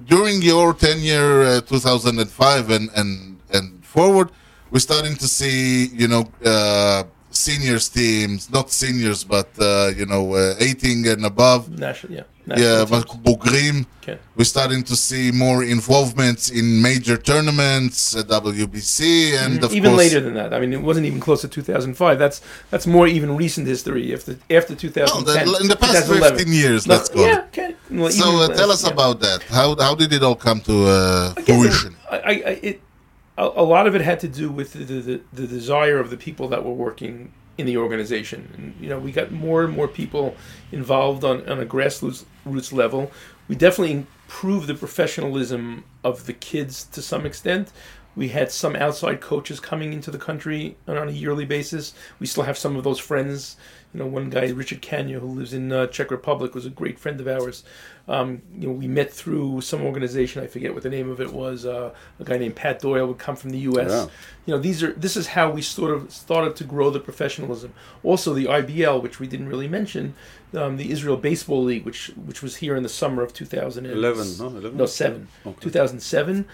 during 0.05 0.41
your 0.41 0.73
tenure 0.73 1.43
uh, 1.43 1.61
2005 1.61 2.69
and, 2.69 2.89
and 2.95 3.39
and 3.53 3.83
forward 3.83 4.29
we're 4.69 4.79
starting 4.79 5.15
to 5.15 5.27
see 5.27 5.87
you 5.87 6.07
know 6.07 6.29
uh, 6.45 7.03
seniors 7.37 7.89
teams, 7.89 8.49
not 8.57 8.71
seniors, 8.71 9.23
but 9.23 9.49
uh, 9.59 9.91
you 9.99 10.05
know 10.05 10.33
uh, 10.33 10.55
18 10.59 11.07
and 11.07 11.25
above. 11.25 11.69
National, 11.79 12.13
yeah. 12.17 12.23
Yeah, 12.49 12.55
National 12.55 12.85
but 12.85 13.23
Bugrim. 13.25 13.85
Okay. 14.03 14.17
We're 14.37 14.45
starting 14.45 14.81
to 14.83 14.95
see 14.95 15.31
more 15.31 15.65
involvements 15.65 16.49
in 16.49 16.81
major 16.81 17.17
tournaments, 17.17 18.15
uh, 18.15 18.23
WBC, 18.23 18.99
and 19.43 19.59
Mm-hmm. 19.59 19.75
even 19.75 19.91
course, 19.91 19.97
later 20.03 20.19
than 20.21 20.33
that. 20.35 20.53
I 20.53 20.59
mean, 20.61 20.71
it 20.73 20.81
wasn't 20.81 21.05
even 21.07 21.19
close 21.19 21.41
to 21.41 21.47
2005. 21.49 22.17
That's 22.17 22.41
that's 22.71 22.87
more 22.87 23.05
even 23.07 23.35
recent 23.35 23.67
history. 23.67 24.13
After 24.13 24.33
after 24.49 24.75
2010, 24.75 25.45
the- 25.45 25.59
in 25.63 25.67
the 25.67 25.75
past 25.75 26.07
15 26.07 26.53
years, 26.53 26.87
No, 26.87 26.93
let's 26.95 27.09
call 27.09 27.25
yeah, 27.27 27.43
okay. 27.51 27.75
Well, 27.91 28.09
So 28.11 28.27
uh, 28.29 28.47
less, 28.47 28.57
tell 28.59 28.71
us 28.71 28.83
yeah. 28.85 28.93
about 28.95 29.19
that. 29.25 29.39
How 29.57 29.75
how 29.87 29.93
did 30.01 30.11
it 30.17 30.23
all 30.23 30.35
come 30.47 30.59
to 30.69 30.75
uh, 30.87 31.33
fruition? 31.47 31.95
I, 32.09 32.17
I, 32.17 32.31
I 32.51 32.53
it, 32.69 32.81
a, 33.37 33.43
a 33.43 33.63
lot 33.63 33.87
of 33.87 33.95
it 33.95 34.01
had 34.01 34.19
to 34.21 34.27
do 34.27 34.51
with 34.51 34.73
the, 34.73 34.83
the, 34.83 35.21
the 35.31 35.47
desire 35.47 35.99
of 35.99 36.09
the 36.09 36.17
people 36.17 36.47
that 36.49 36.63
were 36.65 36.73
working 36.73 37.31
in 37.57 37.65
the 37.65 37.77
organization. 37.77 38.51
And, 38.57 38.75
you 38.79 38.89
know, 38.89 38.99
we 38.99 39.11
got 39.11 39.31
more 39.31 39.63
and 39.63 39.73
more 39.73 39.87
people 39.87 40.35
involved 40.71 41.23
on, 41.23 41.47
on 41.49 41.59
a 41.59 41.65
grassroots 41.65 42.25
roots 42.45 42.71
level. 42.71 43.11
We 43.47 43.55
definitely 43.55 43.93
improved 43.93 44.67
the 44.67 44.75
professionalism 44.75 45.83
of 46.03 46.25
the 46.25 46.33
kids 46.33 46.83
to 46.85 47.01
some 47.01 47.25
extent. 47.25 47.71
We 48.15 48.29
had 48.29 48.51
some 48.51 48.75
outside 48.75 49.21
coaches 49.21 49.59
coming 49.59 49.93
into 49.93 50.09
the 50.09 50.17
country 50.17 50.75
on 50.87 50.97
on 50.97 51.07
a 51.07 51.11
yearly 51.11 51.45
basis. 51.45 51.93
We 52.19 52.25
still 52.25 52.43
have 52.43 52.57
some 52.57 52.75
of 52.75 52.83
those 52.83 52.99
friends. 52.99 53.57
You 53.93 54.01
know, 54.01 54.05
one 54.07 54.29
guy, 54.29 54.49
Richard 54.49 54.81
Kanya, 54.81 55.19
who 55.19 55.27
lives 55.27 55.53
in 55.53 55.71
uh, 55.71 55.87
Czech 55.87 56.11
Republic, 56.11 56.53
was 56.53 56.65
a 56.65 56.69
great 56.69 56.99
friend 56.99 57.19
of 57.21 57.27
ours. 57.27 57.63
Um, 58.07 58.41
you 58.57 58.67
know, 58.67 58.73
we 58.73 58.87
met 58.87 59.11
through 59.11 59.61
some 59.61 59.81
organization. 59.81 60.43
I 60.43 60.47
forget 60.47 60.73
what 60.73 60.83
the 60.83 60.89
name 60.89 61.09
of 61.09 61.21
it 61.21 61.31
was. 61.31 61.65
Uh, 61.65 61.93
a 62.19 62.23
guy 62.23 62.37
named 62.37 62.55
Pat 62.55 62.79
Doyle 62.79 63.07
would 63.07 63.17
come 63.17 63.35
from 63.35 63.51
the 63.51 63.59
U.S. 63.59 63.89
Yeah. 63.89 64.07
You 64.45 64.53
know, 64.55 64.59
these 64.59 64.83
are 64.83 64.91
this 64.93 65.15
is 65.15 65.27
how 65.27 65.49
we 65.49 65.61
sort 65.61 65.93
of 65.93 66.11
started 66.11 66.55
to 66.57 66.63
grow 66.63 66.89
the 66.89 66.99
professionalism. 66.99 67.73
Also, 68.03 68.33
the 68.33 68.45
IBL, 68.45 69.01
which 69.01 69.19
we 69.19 69.27
didn't 69.27 69.47
really 69.47 69.67
mention, 69.67 70.13
um, 70.53 70.77
the 70.77 70.91
Israel 70.91 71.17
Baseball 71.17 71.63
League, 71.63 71.85
which 71.85 72.11
which 72.25 72.43
was 72.43 72.57
here 72.57 72.75
in 72.75 72.83
the 72.83 72.89
summer 72.89 73.23
of 73.23 73.33
2011. 73.33 73.97
11, 73.97 74.37
no? 74.37 74.59
11? 74.59 74.77
No, 74.77 74.85
seven. 74.85 75.27
Okay. 75.45 75.59
2007 75.61 76.45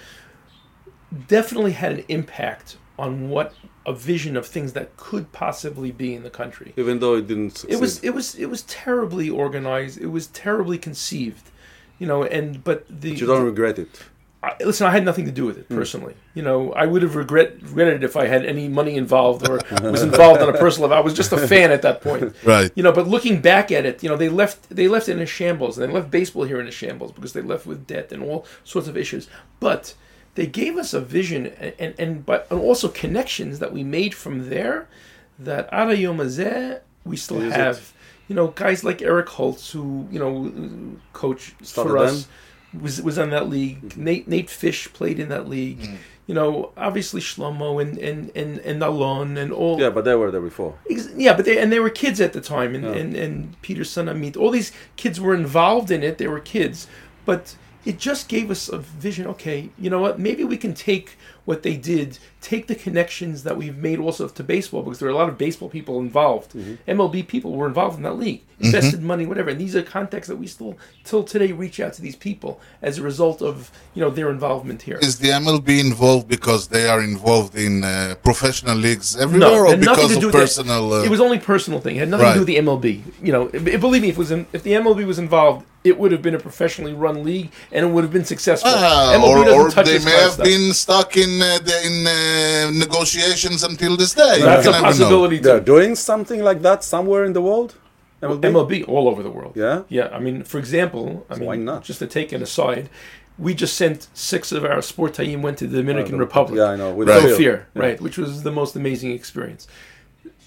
definitely 1.27 1.73
had 1.73 1.93
an 1.93 2.03
impact 2.07 2.77
on 2.97 3.29
what 3.29 3.53
a 3.85 3.93
vision 3.93 4.37
of 4.37 4.45
things 4.45 4.73
that 4.73 4.95
could 4.97 5.31
possibly 5.31 5.91
be 5.91 6.13
in 6.13 6.23
the 6.23 6.29
country. 6.29 6.73
Even 6.77 6.99
though 6.99 7.15
it 7.15 7.27
didn't 7.27 7.51
succeed. 7.51 7.75
It 7.75 7.81
was 7.81 8.03
it 8.03 8.11
was 8.11 8.35
it 8.35 8.45
was 8.47 8.61
terribly 8.63 9.29
organized. 9.29 9.99
It 9.99 10.07
was 10.07 10.27
terribly 10.27 10.77
conceived, 10.77 11.51
you 11.99 12.07
know. 12.07 12.23
And 12.23 12.63
but 12.63 12.85
the 12.87 13.11
But 13.11 13.21
you 13.21 13.27
don't 13.27 13.45
regret 13.45 13.79
it. 13.79 13.89
I, 14.43 14.57
listen, 14.59 14.85
I 14.85 14.91
had 14.91 15.05
nothing 15.05 15.23
to 15.23 15.31
do 15.31 15.45
with 15.45 15.57
it 15.57 15.67
hmm. 15.67 15.75
personally. 15.75 16.15
You 16.33 16.43
know, 16.43 16.73
I 16.73 16.85
would 16.85 17.01
have 17.01 17.15
regret 17.15 17.61
regretted 17.61 17.95
it 17.95 18.03
if 18.03 18.17
I 18.17 18.27
had 18.27 18.45
any 18.45 18.67
money 18.67 18.95
involved 18.95 19.47
or 19.49 19.61
was 19.81 20.03
involved 20.03 20.41
on 20.41 20.49
a 20.49 20.57
personal 20.57 20.89
level. 20.89 21.01
I 21.01 21.05
was 21.05 21.13
just 21.13 21.31
a 21.31 21.47
fan 21.47 21.71
at 21.71 21.81
that 21.81 22.01
point. 22.01 22.35
Right. 22.43 22.71
You 22.75 22.83
know, 22.83 22.91
but 22.91 23.07
looking 23.07 23.41
back 23.41 23.71
at 23.71 23.85
it, 23.85 24.03
you 24.03 24.09
know, 24.09 24.17
they 24.17 24.27
left 24.27 24.69
they 24.69 24.87
left 24.87 25.07
it 25.07 25.13
in 25.13 25.19
a 25.19 25.25
shambles, 25.25 25.77
and 25.77 25.87
they 25.87 25.93
left 25.93 26.11
baseball 26.11 26.43
here 26.43 26.59
in 26.59 26.67
a 26.67 26.71
shambles 26.71 27.11
because 27.11 27.33
they 27.33 27.41
left 27.41 27.65
with 27.65 27.87
debt 27.87 28.11
and 28.11 28.21
all 28.21 28.45
sorts 28.63 28.87
of 28.87 28.97
issues. 28.97 29.29
But 29.59 29.93
they 30.35 30.47
gave 30.47 30.77
us 30.77 30.93
a 30.93 30.99
vision 31.01 31.47
and 31.59 31.73
and, 31.79 31.95
and 31.99 32.25
but 32.25 32.47
and 32.51 32.59
also 32.59 32.87
connections 32.87 33.59
that 33.59 33.71
we 33.73 33.83
made 33.83 34.13
from 34.13 34.49
there. 34.49 34.87
That 35.39 35.67
Ada 35.73 35.97
Yom 35.97 36.17
Hazeh, 36.17 36.79
we 37.05 37.17
still 37.17 37.41
it? 37.41 37.51
have. 37.51 37.93
You 38.29 38.35
know, 38.35 38.47
guys 38.47 38.83
like 38.83 39.01
Eric 39.01 39.27
Holtz, 39.29 39.71
who 39.71 40.07
you 40.11 40.19
know, 40.19 40.97
coach 41.11 41.53
Started 41.61 41.89
for 41.89 41.97
us 41.97 42.27
then? 42.73 42.81
was 42.81 43.01
was 43.01 43.19
on 43.19 43.29
that 43.31 43.49
league. 43.49 43.81
Mm-hmm. 43.81 44.03
Nate 44.03 44.27
Nate 44.27 44.49
Fish 44.49 44.91
played 44.93 45.19
in 45.19 45.29
that 45.29 45.47
league. 45.49 45.79
Mm. 45.81 45.97
You 46.25 46.33
know, 46.35 46.71
obviously 46.77 47.19
Shlomo 47.19 47.81
and 47.81 47.97
and 47.97 48.31
and 48.35 48.59
and 48.59 48.81
Alon 48.81 49.37
and 49.37 49.51
all. 49.51 49.79
Yeah, 49.79 49.89
but 49.89 50.05
they 50.05 50.15
were 50.15 50.31
there 50.31 50.39
before. 50.41 50.75
Ex- 50.89 51.09
Yeah, 51.17 51.33
but 51.35 51.43
they 51.45 51.57
and 51.59 51.71
they 51.71 51.79
were 51.81 51.89
kids 51.89 52.21
at 52.21 52.31
the 52.31 52.39
time, 52.41 52.73
and 52.75 52.83
Yeah. 52.85 52.91
and 52.93 53.15
and 53.15 53.61
Peterson, 53.61 54.05
Amit, 54.07 54.37
all 54.37 54.49
these 54.51 54.71
kids 54.95 55.19
were 55.19 55.35
involved 55.35 55.91
in 55.91 56.01
it. 56.01 56.17
They 56.17 56.27
were 56.27 56.39
kids, 56.39 56.87
but 57.25 57.55
it 57.85 57.99
just 57.99 58.29
gave 58.29 58.49
us 58.49 58.69
a 58.69 58.77
vision. 58.77 59.27
Okay, 59.27 59.69
you 59.77 59.89
know 59.89 59.99
what? 59.99 60.19
Maybe 60.19 60.43
we 60.43 60.57
can 60.57 60.73
take 60.73 61.17
what 61.45 61.63
they 61.63 61.75
did, 61.75 62.17
take 62.41 62.67
the 62.67 62.75
connections 62.75 63.43
that 63.43 63.57
we've 63.57 63.77
made 63.77 63.99
also 63.99 64.27
to 64.27 64.43
baseball, 64.43 64.81
because 64.81 64.99
there 64.99 65.07
are 65.09 65.11
a 65.11 65.15
lot 65.15 65.27
of 65.29 65.37
baseball 65.37 65.69
people 65.69 65.99
involved. 65.99 66.53
MLB 66.87 67.27
people 67.27 67.51
were 67.53 67.67
involved 67.67 67.97
in 67.97 68.03
that 68.03 68.17
league, 68.17 68.41
invested 68.61 69.01
money, 69.03 69.25
whatever. 69.25 69.49
And 69.49 69.59
these 69.59 69.75
are 69.75 69.83
contacts 69.83 70.27
that 70.29 70.37
we 70.37 70.47
still 70.47 70.77
till 71.03 71.23
today 71.23 71.51
reach 71.51 71.79
out 71.81 71.93
to 71.93 72.01
these 72.01 72.15
people 72.15 72.61
as 72.81 72.97
a 72.97 73.01
result 73.03 73.41
of 73.41 73.71
you 73.93 74.01
know 74.01 74.09
their 74.09 74.29
involvement 74.29 74.81
here. 74.83 74.97
Is 75.01 75.19
the 75.19 75.29
MLB 75.29 75.79
involved 75.79 76.27
because 76.29 76.67
they 76.67 76.87
are 76.87 77.01
involved 77.01 77.55
in 77.55 77.83
uh, 77.83 78.15
professional 78.23 78.77
leagues 78.77 79.17
everywhere, 79.17 79.49
No, 79.51 79.57
or 79.65 79.73
it 79.73 79.79
because 79.81 80.17
to 80.17 80.27
of 80.27 80.31
personal? 80.31 80.93
Uh, 80.93 81.03
It 81.03 81.09
was 81.09 81.19
only 81.19 81.39
personal 81.39 81.79
thing. 81.81 81.97
It 81.97 81.99
had 81.99 82.09
nothing 82.09 82.27
to 82.27 82.33
do 82.33 82.39
with 82.39 82.47
the 82.47 82.57
MLB. 82.57 83.01
You 83.21 83.31
know, 83.33 83.49
it- 83.51 83.81
believe 83.81 84.01
me, 84.01 84.09
if 84.09 84.15
it 84.15 84.19
was 84.19 84.31
in, 84.31 84.45
if 84.53 84.63
the 84.63 84.71
MLB 84.73 85.05
was 85.05 85.19
involved, 85.19 85.65
it 85.83 85.99
would 85.99 86.13
have 86.13 86.21
been 86.21 86.33
a 86.33 86.39
professionally 86.39 86.93
run 86.93 87.25
league 87.25 87.51
and 87.73 87.85
it 87.85 87.89
would 87.89 88.05
have 88.05 88.13
been 88.13 88.23
successful. 88.23 88.71
ah, 88.73 89.13
MLB 89.17 89.23
or, 89.27 89.43
doesn't 89.43 89.59
or 89.59 89.69
touch 89.69 89.85
they 89.85 89.99
may 89.99 90.11
have 90.11 90.31
stuff. 90.33 90.45
been 90.45 90.71
stuck 90.73 91.17
in 91.17 91.32
uh, 91.41 91.59
the, 91.59 91.75
in 91.89 92.07
uh, 92.07 92.71
negotiations 92.85 93.63
until 93.63 93.95
this 93.97 94.13
day. 94.13 94.37
You 94.39 94.43
That's 94.45 94.67
a 94.67 94.71
never 94.71 94.81
know. 94.81 94.87
possibility 94.89 95.37
They're 95.39 95.59
doing 95.59 95.95
something 95.95 96.41
like 96.43 96.61
that 96.61 96.83
somewhere 96.83 97.23
in 97.25 97.33
the 97.33 97.41
world? 97.41 97.75
MLB? 98.21 98.41
MLB 98.41 98.87
all 98.87 99.07
over 99.09 99.21
the 99.21 99.29
world. 99.29 99.53
Yeah? 99.55 99.83
Yeah, 99.89 100.07
I 100.13 100.19
mean, 100.19 100.43
for 100.43 100.57
example, 100.57 101.25
I 101.29 101.35
mean, 101.35 101.45
why 101.45 101.55
not? 101.57 101.83
just 101.83 101.99
to 101.99 102.07
take 102.07 102.31
an 102.31 102.41
aside, 102.41 102.89
we 103.37 103.53
just 103.53 103.75
sent 103.75 104.07
six 104.13 104.51
of 104.51 104.63
our 104.63 104.81
sport 104.81 105.15
team 105.15 105.41
went 105.41 105.57
to 105.57 105.67
the 105.67 105.77
Dominican 105.77 106.17
Republic. 106.19 106.57
Yeah, 106.59 106.65
I 106.73 106.75
know. 106.77 106.93
With 106.93 107.09
Right. 107.09 107.23
No 107.23 107.35
fear, 107.35 107.67
Yeah. 107.75 107.81
right? 107.81 108.01
Which 108.01 108.17
was 108.17 108.43
the 108.43 108.51
most 108.51 108.75
amazing 108.75 109.11
experience. 109.11 109.67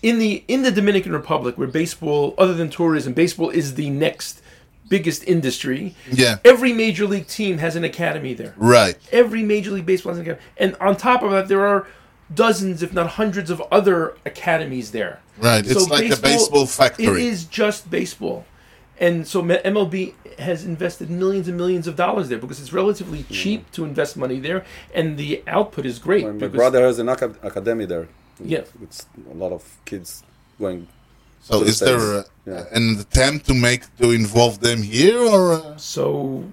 In 0.03 0.19
the 0.19 0.45
in 0.47 0.63
the 0.63 0.71
Dominican 0.71 1.13
Republic, 1.13 1.59
where 1.59 1.67
baseball, 1.69 2.35
other 2.39 2.55
than 2.55 2.71
tourism, 2.71 3.13
baseball 3.13 3.51
is 3.51 3.75
the 3.75 3.91
next 3.91 4.41
biggest 4.89 5.25
industry. 5.25 5.95
Yeah. 6.11 6.39
Every 6.45 6.73
major 6.73 7.07
league 7.07 7.27
team 7.27 7.59
has 7.59 7.77
an 7.77 7.85
academy 7.85 8.35
there. 8.35 8.55
Right. 8.57 8.97
Every 9.13 9.43
major 9.43 9.71
league 9.71 9.87
baseball 9.87 10.13
has 10.13 10.19
an 10.19 10.23
academy, 10.23 10.47
and 10.57 10.77
on 10.81 10.97
top 10.97 11.23
of 11.23 11.31
that, 11.31 11.49
there 11.49 11.67
are 11.67 11.87
dozens, 12.33 12.83
if 12.83 12.93
not 12.93 13.11
hundreds, 13.11 13.51
of 13.51 13.61
other 13.71 14.17
academies 14.25 14.91
there. 14.93 15.21
Right. 15.39 15.65
It's 15.67 15.89
like 15.89 16.11
a 16.11 16.17
baseball 16.17 16.67
factory. 16.67 17.07
It 17.07 17.17
is 17.19 17.45
just 17.45 17.91
baseball. 17.91 18.45
And 18.99 19.27
so 19.29 19.43
MLB 19.43 20.15
has 20.39 20.65
invested 20.65 21.11
millions 21.11 21.49
and 21.49 21.57
millions 21.57 21.87
of 21.87 21.97
dollars 21.97 22.31
there 22.31 22.39
because 22.39 22.61
it's 22.61 22.73
relatively 22.73 23.25
mm. 23.25 23.31
cheap 23.31 23.71
to 23.73 23.85
invest 23.85 24.17
money 24.17 24.41
there, 24.41 24.65
and 24.95 25.19
the 25.19 25.43
output 25.47 25.85
is 25.85 25.99
great. 25.99 26.25
My 26.25 26.33
because- 26.33 26.57
brother 26.57 26.83
has 26.83 26.99
an 26.99 27.09
acad- 27.09 27.37
academy 27.43 27.85
there. 27.85 28.09
Yeah. 28.43 28.65
It's 28.83 29.07
a 29.31 29.35
lot 29.35 29.53
of 29.53 29.63
kids 29.85 30.23
going. 30.59 30.89
So 31.41 31.63
is 31.63 31.79
there 31.79 32.19
uh, 32.19 32.23
Yeah. 32.47 32.65
an 32.73 32.99
attempt 33.01 33.47
to 33.47 33.55
make 33.55 33.83
to 33.99 34.11
involve 34.11 34.61
them 34.61 34.83
here 34.83 35.19
or? 35.19 35.53
Uh, 35.55 35.77
So, 35.77 36.45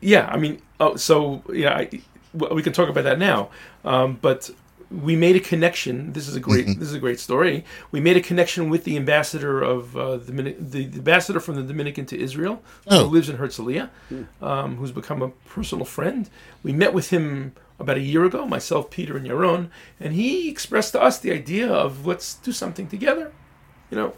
yeah, 0.00 0.28
I 0.34 0.36
mean, 0.38 0.60
oh, 0.78 0.96
so 0.96 1.42
yeah, 1.52 1.74
I, 1.76 1.88
we 2.54 2.62
can 2.62 2.72
talk 2.72 2.88
about 2.88 3.04
that 3.04 3.18
now. 3.18 3.50
Um, 3.84 4.18
but 4.20 4.50
we 4.90 5.14
made 5.14 5.36
a 5.36 5.40
connection. 5.40 6.12
This 6.12 6.26
is 6.26 6.34
a 6.34 6.40
great. 6.40 6.66
This 6.66 6.88
is 6.88 6.94
a 6.94 6.98
great 6.98 7.20
story. 7.20 7.64
We 7.92 8.00
made 8.00 8.16
a 8.16 8.20
connection 8.20 8.68
with 8.70 8.82
the 8.84 8.96
ambassador 8.96 9.62
of 9.62 9.96
uh, 9.96 10.16
the, 10.16 10.32
the 10.58 10.84
the 10.86 10.98
ambassador 10.98 11.38
from 11.40 11.54
the 11.54 11.62
Dominican 11.62 12.06
to 12.06 12.16
Israel, 12.18 12.60
Oh. 12.88 13.04
who 13.04 13.10
lives 13.16 13.28
in 13.28 13.36
Herzliya, 13.36 13.88
um, 14.42 14.76
who's 14.78 14.90
become 14.92 15.22
a 15.22 15.28
personal 15.54 15.84
friend. 15.84 16.28
We 16.64 16.72
met 16.72 16.92
with 16.92 17.10
him 17.10 17.52
about 17.78 17.96
a 17.98 18.00
year 18.12 18.24
ago, 18.24 18.44
myself, 18.46 18.90
Peter, 18.90 19.16
and 19.16 19.26
Yaron, 19.28 19.68
and 20.00 20.12
he 20.12 20.50
expressed 20.50 20.92
to 20.92 21.00
us 21.00 21.18
the 21.18 21.30
idea 21.32 21.68
of 21.84 22.04
let's 22.06 22.34
do 22.46 22.50
something 22.52 22.88
together, 22.88 23.30
you 23.90 23.96
know. 23.96 24.14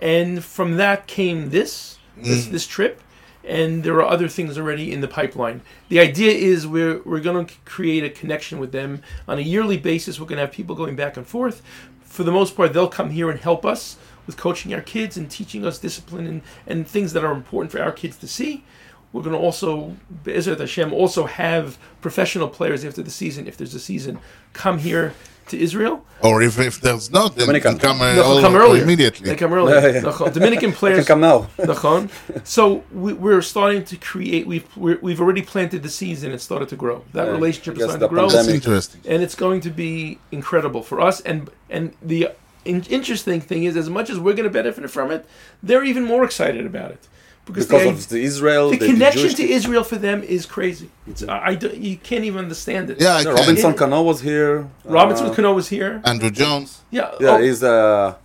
And 0.00 0.44
from 0.44 0.76
that 0.76 1.06
came 1.06 1.50
this 1.50 1.98
this, 2.16 2.46
mm. 2.46 2.50
this 2.50 2.66
trip, 2.66 3.02
and 3.44 3.82
there 3.82 3.94
are 3.94 4.06
other 4.06 4.28
things 4.28 4.58
already 4.58 4.92
in 4.92 5.00
the 5.00 5.08
pipeline. 5.08 5.62
The 5.88 6.00
idea 6.00 6.32
is 6.32 6.66
we're 6.66 7.00
we're 7.04 7.20
going 7.20 7.46
to 7.46 7.54
create 7.64 8.04
a 8.04 8.10
connection 8.10 8.58
with 8.58 8.72
them 8.72 9.02
on 9.28 9.38
a 9.38 9.42
yearly 9.42 9.76
basis. 9.76 10.18
We're 10.18 10.26
going 10.26 10.36
to 10.36 10.46
have 10.46 10.52
people 10.52 10.74
going 10.74 10.96
back 10.96 11.16
and 11.16 11.26
forth. 11.26 11.62
For 12.02 12.22
the 12.22 12.32
most 12.32 12.56
part, 12.56 12.72
they'll 12.72 12.88
come 12.88 13.10
here 13.10 13.30
and 13.30 13.38
help 13.38 13.66
us 13.66 13.96
with 14.26 14.36
coaching 14.36 14.74
our 14.74 14.80
kids 14.80 15.16
and 15.16 15.30
teaching 15.30 15.64
us 15.64 15.78
discipline 15.78 16.26
and, 16.26 16.42
and 16.66 16.88
things 16.88 17.12
that 17.12 17.24
are 17.24 17.32
important 17.32 17.72
for 17.72 17.80
our 17.80 17.92
kids 17.92 18.16
to 18.18 18.26
see. 18.26 18.64
We're 19.12 19.22
going 19.22 19.34
to 19.36 19.40
also, 19.40 19.96
Be'ezrat 20.24 20.58
Hashem, 20.60 20.92
also 20.92 21.24
have 21.26 21.78
professional 22.00 22.48
players 22.48 22.84
after 22.84 23.02
the 23.02 23.10
season, 23.10 23.46
if 23.46 23.56
there's 23.56 23.74
a 23.74 23.80
season, 23.80 24.18
come 24.52 24.78
here 24.78 25.14
to 25.48 25.56
Israel. 25.58 26.04
or 26.22 26.42
if, 26.42 26.58
if 26.58 26.80
there's 26.80 27.10
not, 27.12 27.36
then 27.36 27.46
they 27.46 27.60
Dominican. 27.60 27.78
can 27.78 27.98
come, 27.98 28.00
uh, 28.02 28.20
all- 28.20 28.40
come 28.40 28.56
earlier. 28.56 28.82
immediately. 28.82 29.28
They 29.30 29.36
come 29.36 29.52
earlier. 29.52 29.76
Yeah, 29.78 29.86
yeah. 29.94 30.00
Nachon. 30.02 30.32
Dominican 30.32 30.70
Can 30.72 30.78
players 30.78 31.06
come 31.06 31.20
now. 31.20 31.42
Nachon. 31.58 32.10
So 32.44 32.82
we, 32.92 33.12
we're 33.12 33.42
starting 33.42 33.84
to 33.84 33.96
create. 33.96 34.44
We've 34.48 34.66
we're, 34.76 34.98
we've 35.00 35.20
already 35.20 35.42
planted 35.42 35.84
the 35.84 35.88
seeds 35.88 36.24
and 36.24 36.34
it 36.34 36.40
started 36.40 36.68
to 36.70 36.76
grow. 36.76 37.04
That 37.12 37.26
Yeah, 37.26 37.32
relationship 37.32 37.74
is 37.74 37.78
guess 37.78 37.90
starting 37.90 38.08
to 38.08 38.12
grow, 38.14 38.28
That's 38.28 38.48
interesting. 38.48 39.02
and 39.06 39.22
it's 39.22 39.36
going 39.36 39.60
to 39.60 39.70
be 39.70 40.18
incredible 40.32 40.82
for 40.82 41.00
us. 41.00 41.20
And 41.20 41.48
and 41.70 41.94
the 42.02 42.30
in, 42.64 42.82
interesting 42.90 43.40
thing 43.40 43.62
is, 43.62 43.76
as 43.76 43.88
much 43.88 44.10
as 44.10 44.18
we're 44.18 44.34
going 44.34 44.48
to 44.48 44.50
benefit 44.62 44.90
from 44.90 45.12
it, 45.12 45.24
they're 45.62 45.84
even 45.84 46.02
more 46.02 46.24
excited 46.24 46.66
about 46.66 46.90
it 46.90 47.06
because, 47.46 47.66
Because 47.66 47.82
the, 47.84 47.88
of 47.90 48.08
the 48.08 48.22
Israel, 48.22 48.70
the 48.70 48.78
the, 48.78 48.86
connection 48.86 49.22
Jewish 49.22 49.34
to 49.34 49.48
Israel 49.48 49.84
for 49.84 49.96
them 49.96 50.22
is 50.24 50.46
crazy. 50.46 50.90
It's 51.06 51.22
I, 51.22 51.38
I 51.38 51.50
you 51.50 51.96
can't 51.96 52.24
even 52.24 52.40
understand 52.40 52.90
it. 52.90 53.00
Yeah, 53.00 53.14
I 53.14 53.20
Yeah. 53.20 53.30
Robinson 53.30 53.70
Yeah. 53.70 53.76
Cano 53.76 54.02
was 54.02 54.20
here. 54.20 54.68
Robinson 54.84 55.26
Uh, 55.28 55.34
Cano 55.34 55.52
was 55.54 55.68
here. 55.68 56.00
Andruw 56.04 56.32
Jones. 56.32 56.82
Yeah. 56.90 57.12
Yeah, 57.20 57.30
oh, 57.36 57.38
he's 57.38 57.62
uh, 57.62 58.16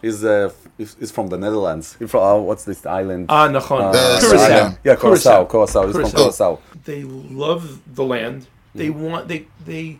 he's 0.00 0.22
uh, 0.24 0.52
he's 0.78 0.94
he's 1.00 1.10
from 1.10 1.26
the 1.26 1.36
Netherlands. 1.36 1.96
He's 1.98 2.08
from 2.10 2.22
uh, 2.22 2.36
what's 2.36 2.64
this 2.64 2.86
island? 2.86 3.26
ah, 3.30 3.48
Nachon. 3.48 3.92
Uh, 3.92 4.20
Curacao. 4.20 4.76
Yeah, 4.84 4.94
Curacao. 4.94 5.44
Curacao. 5.46 5.86
He's 5.86 5.96
from 5.96 6.10
Curacao. 6.10 6.20
Curacao. 6.20 6.58
they 6.84 7.02
love 7.02 7.80
the 7.98 8.04
land. 8.04 8.46
They 8.76 8.90
want 8.90 9.26
they 9.26 9.48
they 9.66 9.98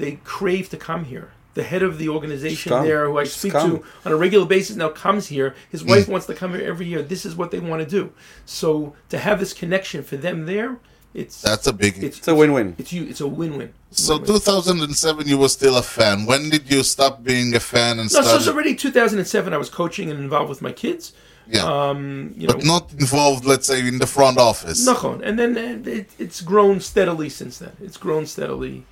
they 0.00 0.12
crave 0.22 0.68
to 0.68 0.76
come 0.76 1.04
here. 1.06 1.30
The 1.54 1.62
head 1.62 1.82
of 1.82 1.98
the 1.98 2.08
organization 2.08 2.70
Come. 2.70 2.84
there, 2.84 3.06
who 3.06 3.18
I 3.18 3.24
Just 3.24 3.38
speak 3.38 3.52
come. 3.52 3.78
to 3.78 3.84
on 4.04 4.12
a 4.12 4.16
regular 4.16 4.44
basis 4.46 4.76
now, 4.76 4.88
comes 4.88 5.28
here. 5.28 5.54
His 5.70 5.84
wife 5.84 6.08
wants 6.08 6.26
to 6.26 6.34
come 6.34 6.52
here 6.54 6.66
every 6.66 6.86
year. 6.86 7.00
This 7.02 7.24
is 7.24 7.36
what 7.36 7.50
they 7.52 7.60
want 7.60 7.80
to 7.82 7.88
do. 7.88 8.12
So 8.44 8.94
to 9.10 9.18
have 9.18 9.38
this 9.38 9.52
connection 9.52 10.02
for 10.02 10.16
them 10.16 10.46
there, 10.46 10.78
it's 11.14 11.40
That's 11.42 11.68
a 11.68 11.72
big. 11.72 12.02
it's, 12.02 12.18
It's 12.18 12.26
a 12.28 12.34
win-win. 12.34 12.74
It's 12.76 12.92
you. 12.92 13.04
It's 13.04 13.20
a 13.20 13.28
win-win. 13.28 13.72
so 13.92 14.14
Win-win. 14.14 14.34
2007, 14.34 15.28
you 15.28 15.38
were 15.38 15.48
still 15.48 15.76
a 15.76 15.82
fan. 15.82 16.26
When 16.26 16.50
did 16.50 16.68
you 16.68 16.82
stop 16.82 17.22
being 17.22 17.54
a 17.54 17.60
fan 17.60 18.00
and 18.00 18.12
no, 18.12 18.20
start? 18.20 18.26
so 18.26 18.36
it's 18.36 18.48
already 18.48 18.74
2007. 18.74 19.52
I 19.52 19.56
was 19.56 19.70
coaching 19.70 20.10
and 20.10 20.18
involved 20.18 20.48
with 20.48 20.60
my 20.60 20.72
kids. 20.72 21.12
yeah, 21.48 21.62
Um, 21.64 22.34
you 22.36 22.48
know, 22.48 22.54
but 22.54 22.64
not 22.64 22.92
involved. 22.94 23.44
Let's 23.44 23.68
say 23.68 23.86
in 23.86 23.98
the 23.98 24.08
front 24.08 24.38
office. 24.38 24.88
Nachon. 24.88 25.20
And 25.22 25.38
then 25.38 25.56
it, 25.86 26.10
it's 26.18 26.40
grown 26.40 26.80
steadily 26.80 27.28
since 27.28 27.58
then. 27.58 27.76
It's 27.80 27.96
grown 27.96 28.26
steadily, 28.26 28.84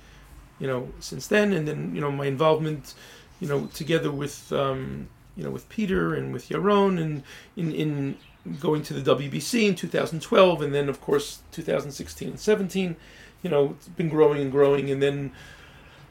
you 0.63 0.69
know, 0.69 0.87
since 1.01 1.27
then. 1.27 1.51
And 1.51 1.67
then, 1.67 1.93
you 1.93 1.99
know, 1.99 2.09
my 2.09 2.25
involvement, 2.25 2.93
you 3.41 3.49
know, 3.49 3.65
together 3.73 4.09
with, 4.09 4.49
um, 4.53 5.09
you 5.35 5.43
know, 5.43 5.49
with 5.49 5.67
Peter 5.67 6.15
and 6.15 6.31
with 6.31 6.47
Yaron 6.47 7.01
and 7.01 7.21
in, 7.57 7.73
in 7.73 8.17
going 8.61 8.81
to 8.83 8.93
the 8.93 9.15
WBC 9.15 9.67
in 9.67 9.75
2012. 9.75 10.61
And 10.61 10.73
then, 10.73 10.87
of 10.87 11.01
course, 11.01 11.41
2016 11.51 12.29
and 12.29 12.39
17, 12.39 12.95
you 13.41 13.49
know, 13.49 13.75
it's 13.77 13.89
been 13.89 14.07
growing 14.07 14.41
and 14.41 14.53
growing. 14.53 14.89
And 14.89 15.03
then 15.03 15.33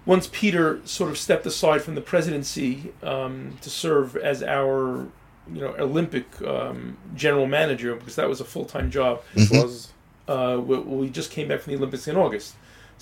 once 0.04 0.28
Peter 0.30 0.82
sort 0.84 1.10
of 1.10 1.16
stepped 1.16 1.46
aside 1.46 1.80
from 1.80 1.94
the 1.94 2.02
presidency 2.02 2.92
um, 3.02 3.56
to 3.62 3.70
serve 3.70 4.16
as 4.16 4.42
our, 4.42 5.06
you 5.50 5.62
know, 5.62 5.74
Olympic 5.78 6.26
um, 6.42 6.98
general 7.14 7.46
manager, 7.46 7.94
because 7.94 8.16
that 8.16 8.28
was 8.28 8.42
a 8.42 8.44
full 8.44 8.66
time 8.66 8.90
job 8.90 9.22
Was 9.50 9.92
uh, 10.28 10.60
we, 10.60 10.78
we 10.78 11.10
just 11.10 11.30
came 11.30 11.48
back 11.48 11.60
from 11.60 11.72
the 11.72 11.78
Olympics 11.78 12.06
in 12.06 12.16
August, 12.16 12.54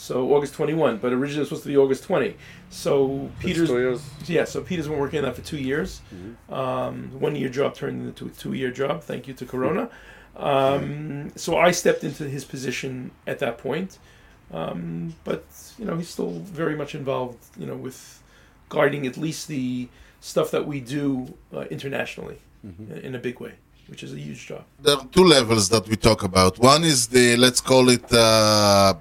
so 0.07 0.15
August 0.35 0.53
21. 0.55 0.97
But 1.03 1.13
originally 1.13 1.39
it 1.39 1.41
was 1.41 1.49
supposed 1.51 1.63
to 1.69 1.73
be 1.75 1.77
August 1.85 2.03
20. 2.05 2.37
So 2.71 3.31
Peter's 3.41 3.69
yeah, 4.37 4.45
so 4.53 4.57
Peter's 4.69 4.89
been 4.89 4.99
working 5.05 5.19
on 5.21 5.25
that 5.27 5.37
for 5.37 5.43
two 5.53 5.59
years. 5.71 6.01
Um, 6.61 6.95
one 7.27 7.35
year 7.41 7.51
job 7.59 7.71
turned 7.81 7.99
into 8.11 8.25
a 8.27 8.31
two 8.43 8.55
year 8.61 8.71
job. 8.83 8.95
Thank 9.11 9.23
you 9.29 9.35
to 9.41 9.45
Corona. 9.53 9.85
Um, 10.37 11.33
so 11.45 11.51
I 11.69 11.71
stepped 11.83 12.03
into 12.05 12.25
his 12.37 12.45
position 12.55 13.11
at 13.33 13.39
that 13.45 13.55
point. 13.59 13.99
Um, 14.53 15.15
but 15.29 15.45
you 15.79 15.85
know 15.87 15.97
he's 16.01 16.09
still 16.17 16.33
very 16.63 16.77
much 16.83 16.93
involved. 17.01 17.41
You 17.61 17.67
know 17.71 17.77
with 17.87 17.99
guiding 18.77 19.03
at 19.07 19.17
least 19.27 19.43
the 19.49 19.89
stuff 20.33 20.49
that 20.55 20.65
we 20.73 20.81
do 20.99 21.35
uh, 21.57 21.61
internationally 21.77 22.39
in- 22.63 23.01
in 23.09 23.13
a 23.15 23.19
big 23.29 23.37
way, 23.45 23.55
which 23.91 24.03
is 24.07 24.11
a 24.13 24.21
huge 24.27 24.43
job. 24.51 24.65
there 24.85 24.97
are 24.99 25.07
two 25.17 25.25
levels 25.37 25.65
that 25.75 25.85
we 25.91 25.97
talk 26.09 26.21
about. 26.31 26.53
One 26.75 26.83
is 26.95 27.01
the 27.17 27.27
let's 27.45 27.61
call 27.71 27.85
it 27.97 28.07
uh, 28.13 28.95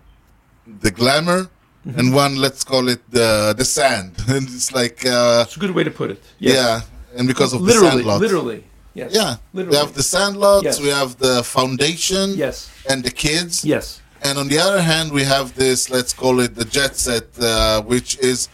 the 0.82 0.92
glamour, 0.92 1.50
Mm-hmm. 1.88 2.00
and 2.00 2.14
one 2.14 2.36
let's 2.36 2.64
call 2.66 2.90
it 2.90 3.00
the 3.10 3.54
the 3.58 3.64
sand. 3.64 4.12
and 4.28 4.44
it's 4.56 4.70
like 4.82 4.98
uh, 5.06 5.46
It's 5.48 5.56
a 5.56 5.60
good 5.66 5.72
way 5.78 5.86
to 5.90 5.94
put 6.02 6.10
it. 6.12 6.22
Yes. 6.38 6.56
yeah, 6.58 7.18
and 7.18 7.26
because 7.34 7.52
of 7.54 7.60
the 7.62 7.68
literally, 7.72 8.04
sandlots. 8.04 8.20
literally, 8.26 8.60
yes. 9.02 9.10
Yeah, 9.20 9.32
literally. 9.54 9.76
we 9.78 9.80
have 9.84 9.94
the 10.00 10.04
sandlots, 10.16 10.64
Yes. 10.70 10.82
we 10.86 10.90
have 11.02 11.12
the 11.26 11.36
foundation, 11.58 12.26
Yes, 12.46 12.58
and 12.90 12.98
the 13.08 13.14
kids. 13.26 13.54
yes, 13.64 13.86
And 14.28 14.34
on 14.42 14.48
the 14.54 14.60
other 14.68 14.82
hand, 14.92 15.08
we 15.20 15.24
have 15.36 15.48
this, 15.64 15.90
let's 15.90 16.14
call 16.22 16.36
it 16.46 16.52
the 16.62 16.66
jet 16.76 16.94
set, 17.06 17.28
uh, 17.40 17.82
which 17.94 18.10
is, 18.32 18.50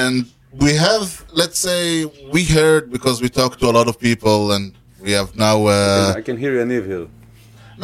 and 0.00 0.16
we 0.64 0.72
have, 0.88 1.06
let's 1.40 1.58
say, 1.68 2.04
we 2.36 2.42
heard 2.58 2.82
because 2.96 3.16
we 3.24 3.28
talked 3.40 3.58
to 3.60 3.66
a 3.72 3.74
lot 3.78 3.86
of 3.92 3.96
people, 4.08 4.52
and 4.54 4.64
we 5.04 5.10
have 5.18 5.28
now. 5.48 5.56
Uh, 5.66 6.12
I 6.20 6.22
can 6.28 6.36
hear 6.36 6.52
Yaniv 6.60 6.84
here. 6.92 7.06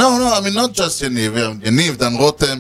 no, 0.01 0.07
no, 0.23 0.29
I 0.39 0.41
mean 0.45 0.55
not 0.63 0.73
just 0.81 0.95
Yaniv, 1.03 1.33
uh, 1.43 1.55
Yaniv, 1.67 1.93
Dan 2.03 2.15
Rotem. 2.23 2.59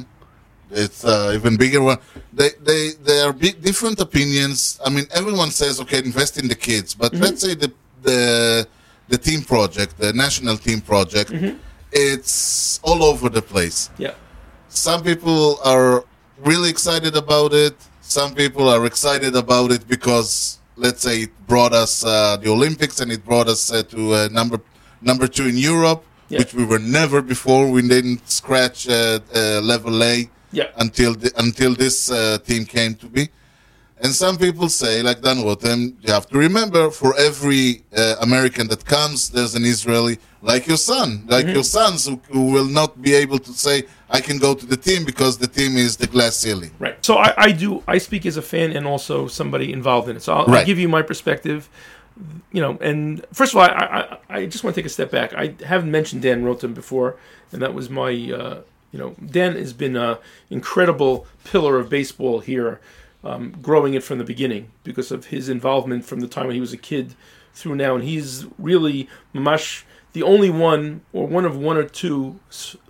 It's 0.70 1.04
uh, 1.04 1.33
even 1.35 1.57
bigger 1.57 1.83
one. 1.83 1.98
They 2.33 2.50
they 2.62 2.90
they 3.02 3.20
are 3.20 3.33
big, 3.33 3.62
different 3.62 4.00
opinions. 4.00 4.78
I 4.85 4.90
mean, 4.90 5.07
everyone 5.11 5.50
says 5.50 5.81
okay, 5.81 5.98
invest 5.98 6.38
in 6.38 6.46
the 6.48 6.54
kids, 6.54 6.94
but 6.94 7.12
let's 7.14 7.40
say 7.40 7.54
the 7.54 7.72
the 8.02 8.66
the 9.09 9.18
team 9.18 9.42
project, 9.42 9.96
the 9.98 10.12
national 10.12 10.57
team 10.59 10.81
project, 10.83 11.33
it's 11.92 12.78
all 12.83 13.02
over 13.02 13.28
the 13.31 13.40
place 13.42 13.90
yeah, 13.98 14.12
some 14.68 15.02
people 15.02 15.59
are 15.64 16.04
really 16.44 16.68
excited 16.70 17.16
about 17.16 17.52
it. 17.52 17.74
Some 18.02 18.35
people 18.35 18.68
are 18.68 18.87
excited 18.87 19.35
about 19.37 19.70
it 19.72 19.87
because, 19.88 20.59
let's 20.76 21.02
say, 21.02 21.22
it 21.22 21.46
brought 21.46 21.72
us 21.72 22.04
uh, 22.04 22.37
the 22.37 22.50
Olympics 22.50 23.00
and 23.00 23.11
it 23.11 23.24
brought 23.24 23.48
us 23.48 23.72
uh, 23.72 23.83
to 23.85 24.14
uh, 24.14 24.28
number 24.31 24.61
number 25.02 25.26
two 25.26 25.46
in 25.46 25.57
Europe, 25.57 26.04
Yeah. 26.28 26.38
which 26.40 26.52
we 26.54 26.64
were 26.64 26.78
never 26.78 27.20
before. 27.22 27.70
We 27.70 27.83
didn't 27.83 28.28
scratch 28.31 28.88
uh, 28.88 29.20
uh, 29.35 29.61
level 29.62 30.02
A 30.02 30.28
yeah, 30.52 30.68
until 30.76 31.14
the, 31.14 31.30
until 31.37 31.74
this 31.74 32.11
uh, 32.11 32.38
team 32.44 32.64
came 32.64 32.94
to 32.96 33.06
be. 33.06 33.28
And 34.00 34.12
some 34.14 34.37
people 34.38 34.68
say, 34.68 35.02
like 35.02 35.22
Dan 35.22 35.38
Rotem, 35.38 35.96
you 36.02 36.12
have 36.12 36.26
to 36.28 36.38
remember 36.38 36.88
for 36.90 37.16
every 37.18 37.82
uh, 37.96 38.14
American 38.20 38.68
that 38.68 38.84
comes, 38.84 39.28
there's 39.28 39.56
an 39.56 39.64
Israeli, 39.64 40.18
like 40.40 40.68
your 40.68 40.76
son, 40.76 41.24
like 41.26 41.46
Mm-hmm. 41.46 41.54
your 41.54 41.64
sons, 41.64 42.06
who, 42.06 42.20
who 42.30 42.52
will 42.52 42.66
not 42.80 43.02
be 43.02 43.12
able 43.14 43.40
to 43.40 43.52
say, 43.52 43.82
I 44.08 44.20
can 44.20 44.38
go 44.38 44.54
to 44.54 44.64
the 44.64 44.76
team 44.76 45.04
because 45.04 45.37
the 45.38 45.48
team 45.48 45.76
is 45.76 45.96
the 45.96 46.06
glass 46.06 46.37
ceiling. 46.37 46.70
right. 46.78 46.96
So 47.04 47.16
I, 47.16 47.34
I 47.37 47.50
do. 47.50 47.82
I 47.88 47.98
speak 47.98 48.24
as 48.24 48.37
a 48.37 48.42
fan 48.42 48.70
and 48.76 48.87
also 48.87 49.26
somebody 49.26 49.72
involved 49.72 50.08
in 50.08 50.14
it. 50.16 50.22
So 50.22 50.32
I'll, 50.32 50.54
I'll 50.54 50.64
give 50.64 50.78
you 50.78 50.88
my 50.88 51.02
perspective. 51.02 51.68
You 52.52 52.62
know, 52.62 52.78
and 52.80 53.24
first 53.32 53.52
of 53.52 53.58
all, 53.58 53.64
I, 53.64 54.18
I, 54.30 54.37
I 54.38 54.46
just 54.46 54.62
want 54.62 54.74
to 54.76 54.80
take 54.80 54.87
a 54.87 54.94
step 54.98 55.11
back. 55.11 55.34
I 55.34 55.54
haven't 55.66 55.90
mentioned 55.90 56.22
Dan 56.22 56.44
Rotem 56.44 56.72
before, 56.72 57.16
and 57.52 57.61
that 57.62 57.74
was 57.74 57.90
my. 57.90 58.12
Uh, 58.32 58.61
you 58.92 58.98
know, 58.98 59.14
Dan 59.24 59.55
has 59.57 59.72
been 59.72 59.96
an 59.96 60.16
incredible 60.51 61.27
pillar 61.44 61.79
of 61.79 61.88
baseball 61.90 62.40
here, 62.40 62.81
um, 63.24 63.55
growing 63.62 63.94
it 63.94 64.03
from 64.03 64.18
the 64.18 64.24
beginning 64.24 64.70
because 64.85 65.11
of 65.11 65.27
his 65.27 65.48
involvement 65.48 66.05
from 66.05 66.20
the 66.20 66.29
time 66.29 66.46
when 66.46 66.55
he 66.55 66.61
was 66.61 66.72
a 66.72 66.79
kid 66.79 67.14
through 67.55 67.74
now, 67.74 67.94
and 67.94 68.05
he's 68.05 68.46
really 68.59 69.09
much 69.33 69.85
the 70.14 70.22
only 70.22 70.48
one, 70.48 71.03
or 71.12 71.27
one 71.27 71.44
of 71.44 71.57
one 71.57 71.77
or 71.77 71.85
two, 71.85 72.40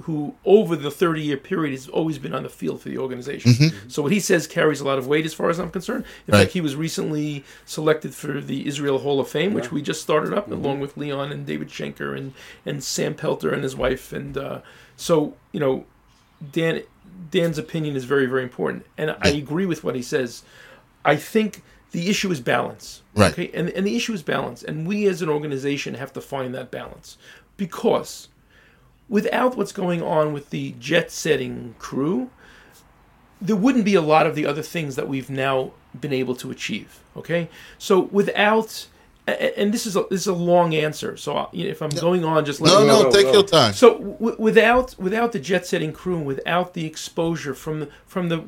who 0.02 0.34
over 0.44 0.76
the 0.76 0.90
30 0.90 1.20
year 1.20 1.36
period 1.36 1.72
has 1.72 1.88
always 1.88 2.16
been 2.18 2.32
on 2.32 2.44
the 2.44 2.48
field 2.48 2.80
for 2.80 2.88
the 2.90 2.96
organization. 2.98 3.52
So 3.88 4.02
what 4.02 4.12
he 4.12 4.20
says 4.20 4.46
carries 4.46 4.80
a 4.80 4.84
lot 4.84 4.98
of 4.98 5.06
weight 5.08 5.26
as 5.26 5.34
far 5.34 5.50
as 5.50 5.58
I'm 5.58 5.70
concerned. 5.70 6.04
In 6.28 6.32
Right. 6.32 6.40
fact, 6.42 6.52
he 6.52 6.60
was 6.60 6.76
recently 6.76 7.44
selected 7.66 8.14
for 8.14 8.40
the 8.40 8.66
Israel 8.68 8.98
Hall 9.00 9.18
of 9.18 9.28
Fame, 9.28 9.52
which 9.52 9.72
we 9.72 9.82
just 9.82 10.00
started 10.00 10.32
up 10.32 10.50
along 10.50 10.78
with 10.80 10.96
Leon 10.96 11.32
and 11.32 11.44
David 11.44 11.68
Schenker 11.68 12.16
and, 12.16 12.34
and 12.64 12.84
Sam 12.84 13.14
Pelter 13.14 13.52
and 13.52 13.64
his 13.64 13.74
wife. 13.74 14.12
And 14.12 14.38
uh, 14.38 14.60
so, 14.98 15.34
you 15.52 15.60
know, 15.60 15.86
Dan 16.52 16.82
Dan's 17.30 17.56
opinion 17.56 17.96
is 17.96 18.04
very, 18.04 18.26
very 18.26 18.42
important. 18.42 18.84
And 18.98 19.16
I 19.20 19.30
agree 19.30 19.64
with 19.64 19.82
what 19.82 19.94
he 19.94 20.02
says. 20.02 20.42
I 21.04 21.16
think 21.16 21.62
the 21.92 22.10
issue 22.10 22.30
is 22.30 22.40
balance. 22.40 23.02
Right. 23.14 23.32
Okay. 23.32 23.50
And, 23.54 23.70
and 23.70 23.86
the 23.86 23.96
issue 23.96 24.12
is 24.12 24.22
balance. 24.22 24.62
And 24.62 24.86
we 24.86 25.06
as 25.06 25.22
an 25.22 25.30
organization 25.30 25.94
have 25.94 26.12
to 26.12 26.20
find 26.20 26.54
that 26.54 26.70
balance. 26.70 27.16
Because 27.56 28.28
without 29.08 29.56
what's 29.56 29.72
going 29.72 30.02
on 30.02 30.32
with 30.34 30.50
the 30.50 30.74
jet 30.78 31.10
setting 31.10 31.74
crew, 31.78 32.30
there 33.40 33.56
wouldn't 33.56 33.84
be 33.84 33.94
a 33.94 34.02
lot 34.02 34.26
of 34.26 34.34
the 34.34 34.46
other 34.46 34.62
things 34.62 34.96
that 34.96 35.08
we've 35.08 35.30
now 35.30 35.72
been 35.98 36.12
able 36.12 36.34
to 36.36 36.50
achieve. 36.50 37.00
Okay, 37.16 37.48
so 37.78 38.00
without, 38.00 38.86
and 39.28 39.74
this 39.74 39.86
is 39.86 39.96
a, 39.96 40.04
this 40.10 40.22
is 40.22 40.26
a 40.26 40.32
long 40.32 40.74
answer. 40.74 41.16
So 41.16 41.36
uh, 41.36 41.48
you 41.52 41.68
if 41.68 41.82
I'm 41.82 41.90
going 41.90 42.24
on, 42.24 42.44
just 42.44 42.60
let 42.60 42.72
No, 42.72 42.80
me 42.80 42.86
no, 42.86 43.10
take 43.10 43.32
your 43.32 43.42
time. 43.42 43.72
So 43.72 43.98
w- 43.98 44.36
without 44.38 44.98
without 44.98 45.32
the 45.32 45.40
jet 45.40 45.66
setting 45.66 45.92
crew, 45.92 46.16
and 46.16 46.26
without 46.26 46.74
the 46.74 46.86
exposure 46.86 47.54
from 47.54 47.80
the, 47.80 47.88
from 48.06 48.28
the 48.28 48.38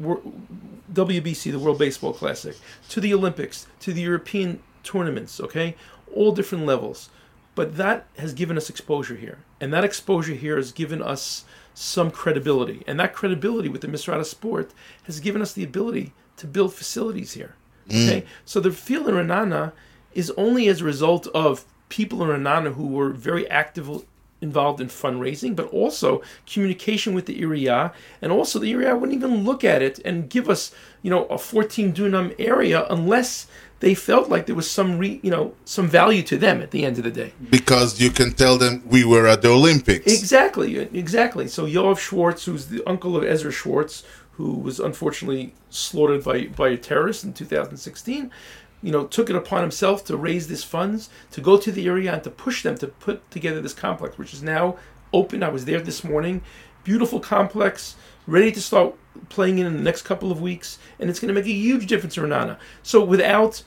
WBC, 0.92 1.52
the 1.52 1.58
World 1.58 1.78
Baseball 1.78 2.12
Classic, 2.12 2.56
to 2.88 3.00
the 3.00 3.12
Olympics, 3.12 3.66
to 3.80 3.92
the 3.92 4.00
European 4.02 4.60
tournaments, 4.82 5.40
okay, 5.40 5.76
all 6.14 6.32
different 6.32 6.66
levels. 6.66 7.10
But 7.54 7.76
that 7.76 8.06
has 8.18 8.32
given 8.32 8.56
us 8.56 8.70
exposure 8.70 9.16
here, 9.16 9.38
and 9.60 9.72
that 9.72 9.84
exposure 9.84 10.34
here 10.34 10.56
has 10.56 10.72
given 10.72 11.02
us 11.02 11.44
some 11.74 12.10
credibility, 12.10 12.82
and 12.86 12.98
that 13.00 13.14
credibility 13.14 13.68
with 13.68 13.80
the 13.80 13.88
Misrata 13.88 14.24
sport 14.24 14.70
has 15.04 15.20
given 15.20 15.42
us 15.42 15.52
the 15.52 15.64
ability 15.64 16.12
to 16.36 16.46
build 16.46 16.72
facilities 16.72 17.32
here. 17.32 17.54
Okay, 17.88 18.22
mm. 18.22 18.26
so 18.44 18.60
the 18.60 18.70
field 18.70 19.08
in 19.08 19.16
Ra'anana 19.16 19.72
is 20.14 20.30
only 20.36 20.68
as 20.68 20.80
a 20.80 20.84
result 20.84 21.26
of 21.28 21.64
people 21.88 22.22
in 22.22 22.28
Ra'anana 22.28 22.74
who 22.74 22.86
were 22.86 23.10
very 23.10 23.48
active 23.50 24.04
involved 24.40 24.80
in 24.80 24.88
fundraising, 24.88 25.54
but 25.54 25.66
also 25.66 26.22
communication 26.46 27.14
with 27.14 27.26
the 27.26 27.42
area, 27.42 27.92
and 28.22 28.32
also 28.32 28.58
the 28.58 28.72
area 28.72 28.96
wouldn't 28.96 29.16
even 29.16 29.44
look 29.44 29.64
at 29.64 29.82
it 29.82 29.98
and 30.04 30.30
give 30.30 30.48
us, 30.48 30.72
you 31.02 31.10
know, 31.10 31.26
a 31.26 31.38
14 31.38 31.92
dunam 31.92 32.34
area 32.38 32.86
unless 32.88 33.46
they 33.80 33.94
felt 33.94 34.28
like 34.28 34.46
there 34.46 34.54
was 34.54 34.70
some, 34.70 34.98
re, 34.98 35.20
you 35.22 35.30
know, 35.30 35.54
some 35.64 35.88
value 35.88 36.22
to 36.22 36.36
them 36.36 36.60
at 36.60 36.70
the 36.70 36.84
end 36.84 36.98
of 36.98 37.04
the 37.04 37.10
day. 37.10 37.32
Because 37.50 38.00
you 38.00 38.10
can 38.10 38.32
tell 38.32 38.58
them 38.58 38.82
we 38.86 39.04
were 39.04 39.26
at 39.26 39.42
the 39.42 39.48
Olympics. 39.48 40.06
Exactly, 40.06 40.76
exactly. 40.78 41.48
So 41.48 41.66
Yoav 41.66 41.98
Schwartz, 41.98 42.44
who's 42.44 42.66
the 42.66 42.86
uncle 42.86 43.16
of 43.16 43.24
Ezra 43.24 43.50
Schwartz, 43.50 44.04
who 44.32 44.54
was 44.54 44.80
unfortunately 44.80 45.54
slaughtered 45.70 46.24
by, 46.24 46.46
by 46.46 46.70
a 46.70 46.76
terrorist 46.76 47.24
in 47.24 47.32
2016, 47.32 48.30
you 48.82 48.90
know, 48.90 49.06
took 49.06 49.30
it 49.30 49.36
upon 49.36 49.62
himself 49.62 50.04
to 50.06 50.16
raise 50.16 50.48
these 50.48 50.64
funds, 50.64 51.10
to 51.30 51.40
go 51.40 51.56
to 51.56 51.70
the 51.70 51.86
area 51.86 52.12
and 52.12 52.24
to 52.24 52.30
push 52.30 52.62
them 52.62 52.76
to 52.78 52.86
put 52.86 53.30
together 53.30 53.60
this 53.60 53.74
complex, 53.74 54.18
which 54.18 54.32
is 54.32 54.42
now 54.42 54.76
open. 55.12 55.42
I 55.42 55.48
was 55.48 55.64
there 55.64 55.80
this 55.80 56.02
morning. 56.04 56.42
Beautiful 56.82 57.20
complex, 57.20 57.96
ready 58.26 58.50
to 58.52 58.60
start 58.60 58.94
playing 59.28 59.58
in 59.58 59.66
in 59.66 59.74
the 59.74 59.82
next 59.82 60.02
couple 60.02 60.32
of 60.32 60.40
weeks, 60.40 60.78
and 60.98 61.10
it's 61.10 61.20
going 61.20 61.28
to 61.28 61.34
make 61.34 61.44
a 61.44 61.52
huge 61.52 61.86
difference 61.86 62.16
in 62.16 62.24
Ra'anana. 62.24 62.58
So 62.82 63.04
without 63.04 63.62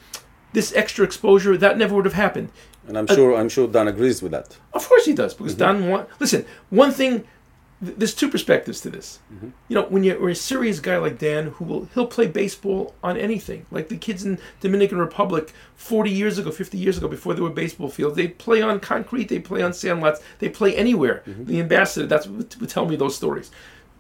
this 0.53 0.73
extra 0.73 1.05
exposure, 1.05 1.55
that 1.57 1.77
never 1.77 1.95
would 1.95 2.05
have 2.05 2.15
happened. 2.15 2.49
And 2.87 2.97
I'm 2.97 3.07
sure 3.07 3.35
uh, 3.35 3.39
I'm 3.39 3.49
sure 3.49 3.67
Dan 3.67 3.87
agrees 3.87 4.21
with 4.21 4.31
that. 4.31 4.57
Of 4.73 4.87
course 4.89 5.05
he 5.05 5.13
does, 5.13 5.33
because 5.33 5.53
mm-hmm. 5.53 5.79
Don 5.79 5.89
want. 5.89 6.09
Listen, 6.19 6.45
one 6.69 6.91
thing. 6.91 7.25
Th- 7.83 7.97
There's 7.97 8.13
two 8.13 8.29
perspectives 8.29 8.81
to 8.81 8.89
this. 8.89 9.19
Mm-hmm. 9.33 9.49
You 9.67 9.75
know, 9.75 9.83
when 9.83 10.03
you're 10.03 10.29
a 10.29 10.35
serious 10.35 10.79
guy 10.79 10.97
like 10.97 11.17
Dan, 11.17 11.47
who 11.47 11.65
will 11.65 11.85
he'll 11.93 12.07
play 12.07 12.27
baseball 12.27 12.95
on 13.03 13.17
anything, 13.17 13.65
like 13.71 13.89
the 13.89 13.97
kids 13.97 14.23
in 14.23 14.39
Dominican 14.61 14.97
Republic 14.97 15.53
40 15.75 16.09
years 16.09 16.37
ago, 16.37 16.51
50 16.51 16.77
years 16.77 16.97
ago, 16.97 17.07
before 17.07 17.33
there 17.33 17.43
were 17.43 17.49
baseball 17.49 17.89
fields, 17.89 18.15
they 18.15 18.27
play 18.27 18.61
on 18.61 18.79
concrete, 18.79 19.29
they 19.29 19.39
play 19.39 19.61
on 19.61 19.71
sandlots, 19.71 20.21
they 20.39 20.49
play 20.49 20.75
anywhere. 20.75 21.23
Mm-hmm. 21.27 21.45
The 21.45 21.59
ambassador, 21.59 22.05
that's 22.07 22.27
what 22.27 22.55
would 22.59 22.69
tell 22.69 22.85
me 22.85 22.95
those 22.95 23.15
stories. 23.15 23.51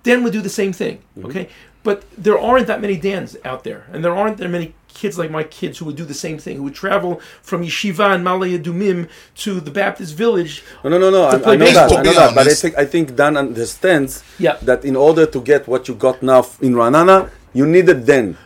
Dan 0.03 0.23
would 0.23 0.33
do 0.33 0.41
the 0.41 0.49
same 0.49 0.73
thing. 0.73 0.97
Mm-hmm. 1.17 1.25
Okay, 1.25 1.49
but 1.83 2.03
there 2.17 2.39
aren't 2.39 2.67
that 2.67 2.81
many 2.81 2.97
Dans 2.97 3.35
out 3.45 3.63
there, 3.63 3.85
and 3.91 4.03
there 4.03 4.15
aren't 4.15 4.37
that 4.37 4.49
many 4.49 4.73
kids 4.87 5.17
like 5.17 5.31
my 5.31 5.43
kids 5.43 5.79
who 5.79 5.85
would 5.85 5.95
do 5.95 6.05
the 6.05 6.13
same 6.13 6.37
thing, 6.37 6.57
who 6.57 6.63
would 6.63 6.75
travel 6.75 7.19
from 7.41 7.63
Yeshiva 7.63 8.13
and 8.13 8.23
Ma'ale 8.25 8.57
Adumim 8.59 9.09
to 9.35 9.59
the 9.59 9.71
Baptist 9.71 10.13
village. 10.15 10.63
No, 10.83 10.89
no, 10.91 10.97
no, 10.99 11.09
no. 11.09 11.23
I, 11.25 11.33
I 11.33 11.55
know 11.55 11.65
baseball, 11.65 11.89
that. 11.89 11.99
I 11.99 12.03
know 12.03 12.13
that. 12.13 12.35
But 12.35 12.47
I 12.47 12.53
think 12.53 12.77
I 12.77 12.85
think 12.85 13.15
Dan 13.15 13.35
understands 13.35 14.23
Yeah. 14.39 14.57
that 14.61 14.85
in 14.85 14.95
order 14.95 15.25
to 15.25 15.41
get 15.41 15.67
what 15.67 15.87
you 15.87 15.95
got 15.95 16.21
now 16.21 16.45
in 16.61 16.73
Ranana, 16.75 17.29
you 17.53 17.65
needed 17.65 18.05
then. 18.05 18.37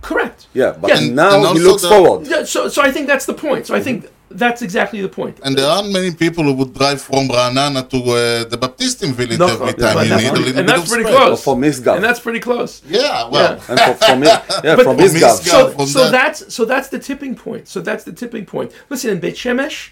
Correct. 0.00 0.46
Yeah, 0.54 0.76
but 0.80 0.88
Yeah. 0.90 1.12
Now 1.12 1.44
and 1.48 1.58
he 1.58 1.64
looks 1.64 1.82
the- 1.82 1.88
forward. 1.88 2.26
Yeah, 2.28 2.44
so, 2.44 2.68
so 2.68 2.80
I 2.82 2.90
think 2.92 3.08
that's 3.08 3.26
the 3.26 3.34
point. 3.34 3.66
So 3.66 3.74
I 3.74 3.80
think 3.82 4.08
that's 4.30 4.60
exactly 4.62 5.00
the 5.00 5.08
point. 5.08 5.38
And 5.44 5.56
there 5.56 5.66
aren't 5.68 5.92
many 5.92 6.12
people 6.12 6.44
who 6.44 6.52
would 6.54 6.74
drive 6.74 7.00
from 7.00 7.28
Ra'anana 7.28 7.88
to 7.90 7.96
uh, 7.98 8.44
the 8.44 8.58
Baptistim 8.58 9.12
village 9.12 9.38
No, 9.38 9.46
every 9.46 9.66
but 9.72 9.78
time. 9.78 10.08
you 10.08 10.16
need 10.16 10.26
a 10.26 10.30
pretty- 10.30 10.44
little 10.44 10.46
and 10.46 10.54
bit 10.56 10.66
that's 10.66 10.82
of 10.82 10.88
pretty 10.88 11.04
spread. 11.04 11.16
close. 11.16 11.40
Or 11.46 11.54
from 11.54 11.62
Misgav. 11.62 11.94
And 11.96 12.04
that's 12.04 12.20
pretty 12.20 12.40
close. 12.40 12.82
Yeah, 12.88 13.28
well, 13.28 13.52
And 13.68 13.78
for, 13.80 13.94
for 14.04 14.16
me, 14.16 14.26
yeah, 14.26 14.42
But- 14.76 14.82
from 14.82 14.96
But 14.96 15.02
his 15.04 15.14
Misgav- 15.14 15.42
so, 15.44 15.70
from 15.70 15.86
so 15.86 16.04
that- 16.04 16.12
that's 16.12 16.54
so 16.54 16.64
that's 16.64 16.88
the 16.88 16.98
tipping 16.98 17.34
point. 17.36 17.68
So 17.68 17.80
that's 17.80 18.04
the 18.04 18.12
tipping 18.12 18.46
point. 18.46 18.72
Listen, 18.90 19.10
in 19.10 19.20
Beit 19.20 19.34
Shemesh, 19.36 19.90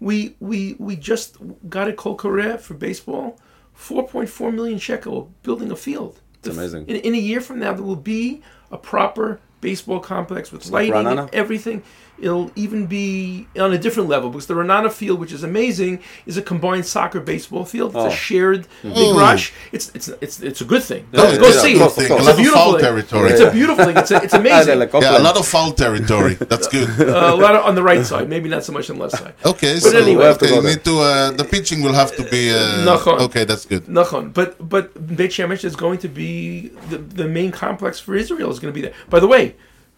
we 0.00 0.36
we 0.40 0.76
we 0.78 0.96
just 0.96 1.36
got 1.68 1.88
a 1.88 1.92
Kol 1.92 2.16
Koreh 2.16 2.60
for 2.60 2.74
baseball, 2.74 3.38
four 3.72 4.06
point 4.06 4.28
four 4.28 4.52
million 4.52 4.78
shekel 4.78 5.32
building 5.42 5.70
a 5.70 5.76
field. 5.76 6.20
It's 6.38 6.48
amazing. 6.48 6.86
In, 6.86 6.96
in 6.96 7.14
a 7.14 7.18
year 7.18 7.40
from 7.40 7.58
now, 7.60 7.72
there 7.72 7.82
will 7.82 7.96
be 7.96 8.42
a 8.70 8.78
proper 8.78 9.40
baseball 9.60 10.00
complex 10.00 10.52
with 10.52 10.66
like 10.66 10.90
lighting 10.90 10.92
Ranana? 11.12 11.20
and 11.22 11.34
everything. 11.34 11.82
It'll 12.18 12.50
even 12.56 12.86
be 12.86 13.46
on 13.58 13.72
a 13.72 13.78
different 13.78 14.08
level 14.08 14.30
because 14.30 14.46
the 14.46 14.54
Ra'anana 14.54 14.90
field, 14.90 15.20
which 15.20 15.32
is 15.32 15.42
amazing, 15.44 16.00
is 16.24 16.36
a 16.38 16.42
combined 16.42 16.86
soccer 16.86 17.20
baseball 17.20 17.64
field. 17.66 17.90
It's 17.94 18.04
Oh. 18.04 18.06
a 18.08 18.10
shared 18.10 18.66
big 18.82 19.14
rush. 19.14 19.52
It's 19.72 19.90
it's 19.94 20.08
it's 20.20 20.40
it's 20.40 20.60
a 20.60 20.64
good 20.64 20.82
thing. 20.82 21.06
Go, 21.12 21.22
Yeah, 21.22 21.36
go 21.38 21.48
yeah, 21.48 21.60
see 21.60 21.74
of 21.74 21.76
it. 21.76 21.80
course, 21.82 21.98
It's 21.98 22.10
a 22.10 22.14
A 22.14 22.16
lot 22.16 22.30
of 22.30 22.36
beautiful 22.38 22.60
foul 22.62 22.72
thing. 22.72 22.80
territory. 22.88 23.30
It's 23.32 23.40
a 23.40 23.50
beautiful 23.50 23.84
thing. 23.84 23.96
It's, 23.98 24.10
a, 24.10 24.16
it's 24.26 24.34
amazing. 24.42 24.78
Yeah, 24.80 25.18
a 25.18 25.26
lot 25.28 25.36
of 25.36 25.46
foul 25.46 25.72
territory. 25.72 26.34
That's 26.52 26.68
good. 26.68 26.88
Uh, 27.16 27.34
a 27.34 27.36
lot 27.36 27.54
of, 27.56 27.64
on 27.68 27.74
the 27.74 27.82
right 27.82 28.04
side, 28.04 28.28
maybe 28.28 28.48
not 28.48 28.62
so 28.64 28.72
much 28.72 28.88
on 28.90 28.96
the 28.96 29.02
left 29.04 29.18
side. 29.22 29.34
Okay, 29.52 29.78
so 29.78 29.88
anyway- 29.96 30.16
We 30.16 30.24
have 30.24 30.38
to 30.38 30.46
okay, 30.46 30.54
you 30.56 30.62
need 30.62 30.82
to. 30.84 30.94
Uh, 31.00 31.30
the 31.40 31.44
pitching 31.44 31.82
will 31.82 31.92
have 32.02 32.10
to 32.16 32.22
be. 32.34 32.42
Uh, 32.50 32.84
Nachon. 32.90 33.20
okay, 33.26 33.44
that's 33.44 33.64
good. 33.72 33.84
Nachon. 33.98 34.32
But 34.38 34.50
but 34.72 34.84
Beit 35.18 35.30
Shemesh 35.36 35.64
is 35.70 35.76
going 35.84 35.98
to 36.04 36.08
be 36.08 36.70
the, 36.90 36.98
the 37.20 37.28
main 37.38 37.50
complex 37.64 37.92
for 38.00 38.14
Israel 38.24 38.50
is 38.54 38.58
going 38.60 38.72
to 38.72 38.78
be 38.80 38.84
there. 38.86 38.94
By 39.14 39.20
the 39.20 39.26
way, 39.34 39.44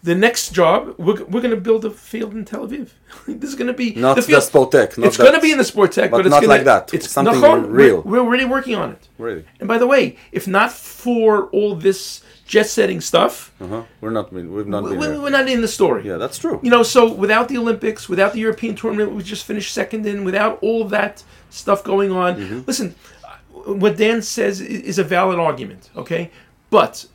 the 0.01 0.15
next 0.15 0.53
job 0.53 0.95
we're, 0.97 1.23
we're 1.25 1.41
going 1.41 1.49
to 1.53 1.59
build 1.59 1.83
a 1.83 1.91
field 1.91 2.33
in 2.33 2.45
Tel 2.45 2.65
Aviv. 2.67 2.91
this 3.27 3.49
is 3.49 3.55
going 3.55 3.67
to 3.67 3.73
be 3.73 3.93
Not 3.95 4.15
the 4.15 4.21
the 4.21 4.27
field. 4.27 4.43
Sportek. 4.43 4.97
Not 4.97 5.07
it's 5.07 5.17
going 5.17 5.33
to 5.33 5.41
be 5.41 5.51
in 5.51 5.57
the 5.57 5.63
Sportek, 5.63 6.09
but 6.09 6.17
but, 6.17 6.25
it's 6.25 6.29
not 6.29 6.41
gonna, 6.41 6.47
like 6.53 6.63
that. 6.65 6.93
It's 6.93 7.09
Something 7.09 7.41
real. 7.69 8.01
We're, 8.01 8.11
we're 8.11 8.19
already 8.19 8.45
working 8.45 8.75
on 8.75 8.91
it. 8.91 9.07
Really? 9.17 9.45
And 9.59 9.67
by 9.67 9.77
the 9.77 9.87
way, 9.87 10.17
if 10.31 10.47
not 10.47 10.71
for 10.71 11.47
all 11.47 11.75
this 11.75 12.23
jet 12.47 12.67
setting 12.67 13.01
stuff, 13.01 13.51
Uh-huh. 13.59 13.83
We're 14.01 14.09
not. 14.11 14.31
We've 14.33 14.65
not 14.67 14.83
we, 14.83 14.89
been 14.91 14.99
we- 14.99 15.07
there. 15.07 15.21
we're 15.21 15.29
not 15.29 15.47
in 15.49 15.61
the 15.61 15.67
story. 15.67 16.07
Yeah, 16.07 16.17
that's 16.17 16.37
true. 16.39 16.59
You 16.63 16.69
know, 16.71 16.81
so 16.83 17.11
without 17.13 17.47
the 17.49 17.57
Olympics, 17.57 18.07
without 18.07 18.31
the 18.33 18.39
European 18.39 18.75
tournament, 18.75 19.11
we 19.11 19.21
just 19.21 19.45
finished 19.45 19.73
second 19.73 20.05
in, 20.05 20.23
without 20.23 20.57
all 20.63 20.85
that 20.85 21.23
stuff 21.49 21.83
going 21.83 22.11
on. 22.11 22.35
Mm-hmm. 22.37 22.61
Listen, 22.65 22.95
what 23.65 23.97
Dan 23.97 24.21
says 24.21 24.61
is 24.61 24.97
a 24.97 25.03
valid 25.03 25.39
argument, 25.39 25.89
okay? 25.95 26.31
But 26.69 27.05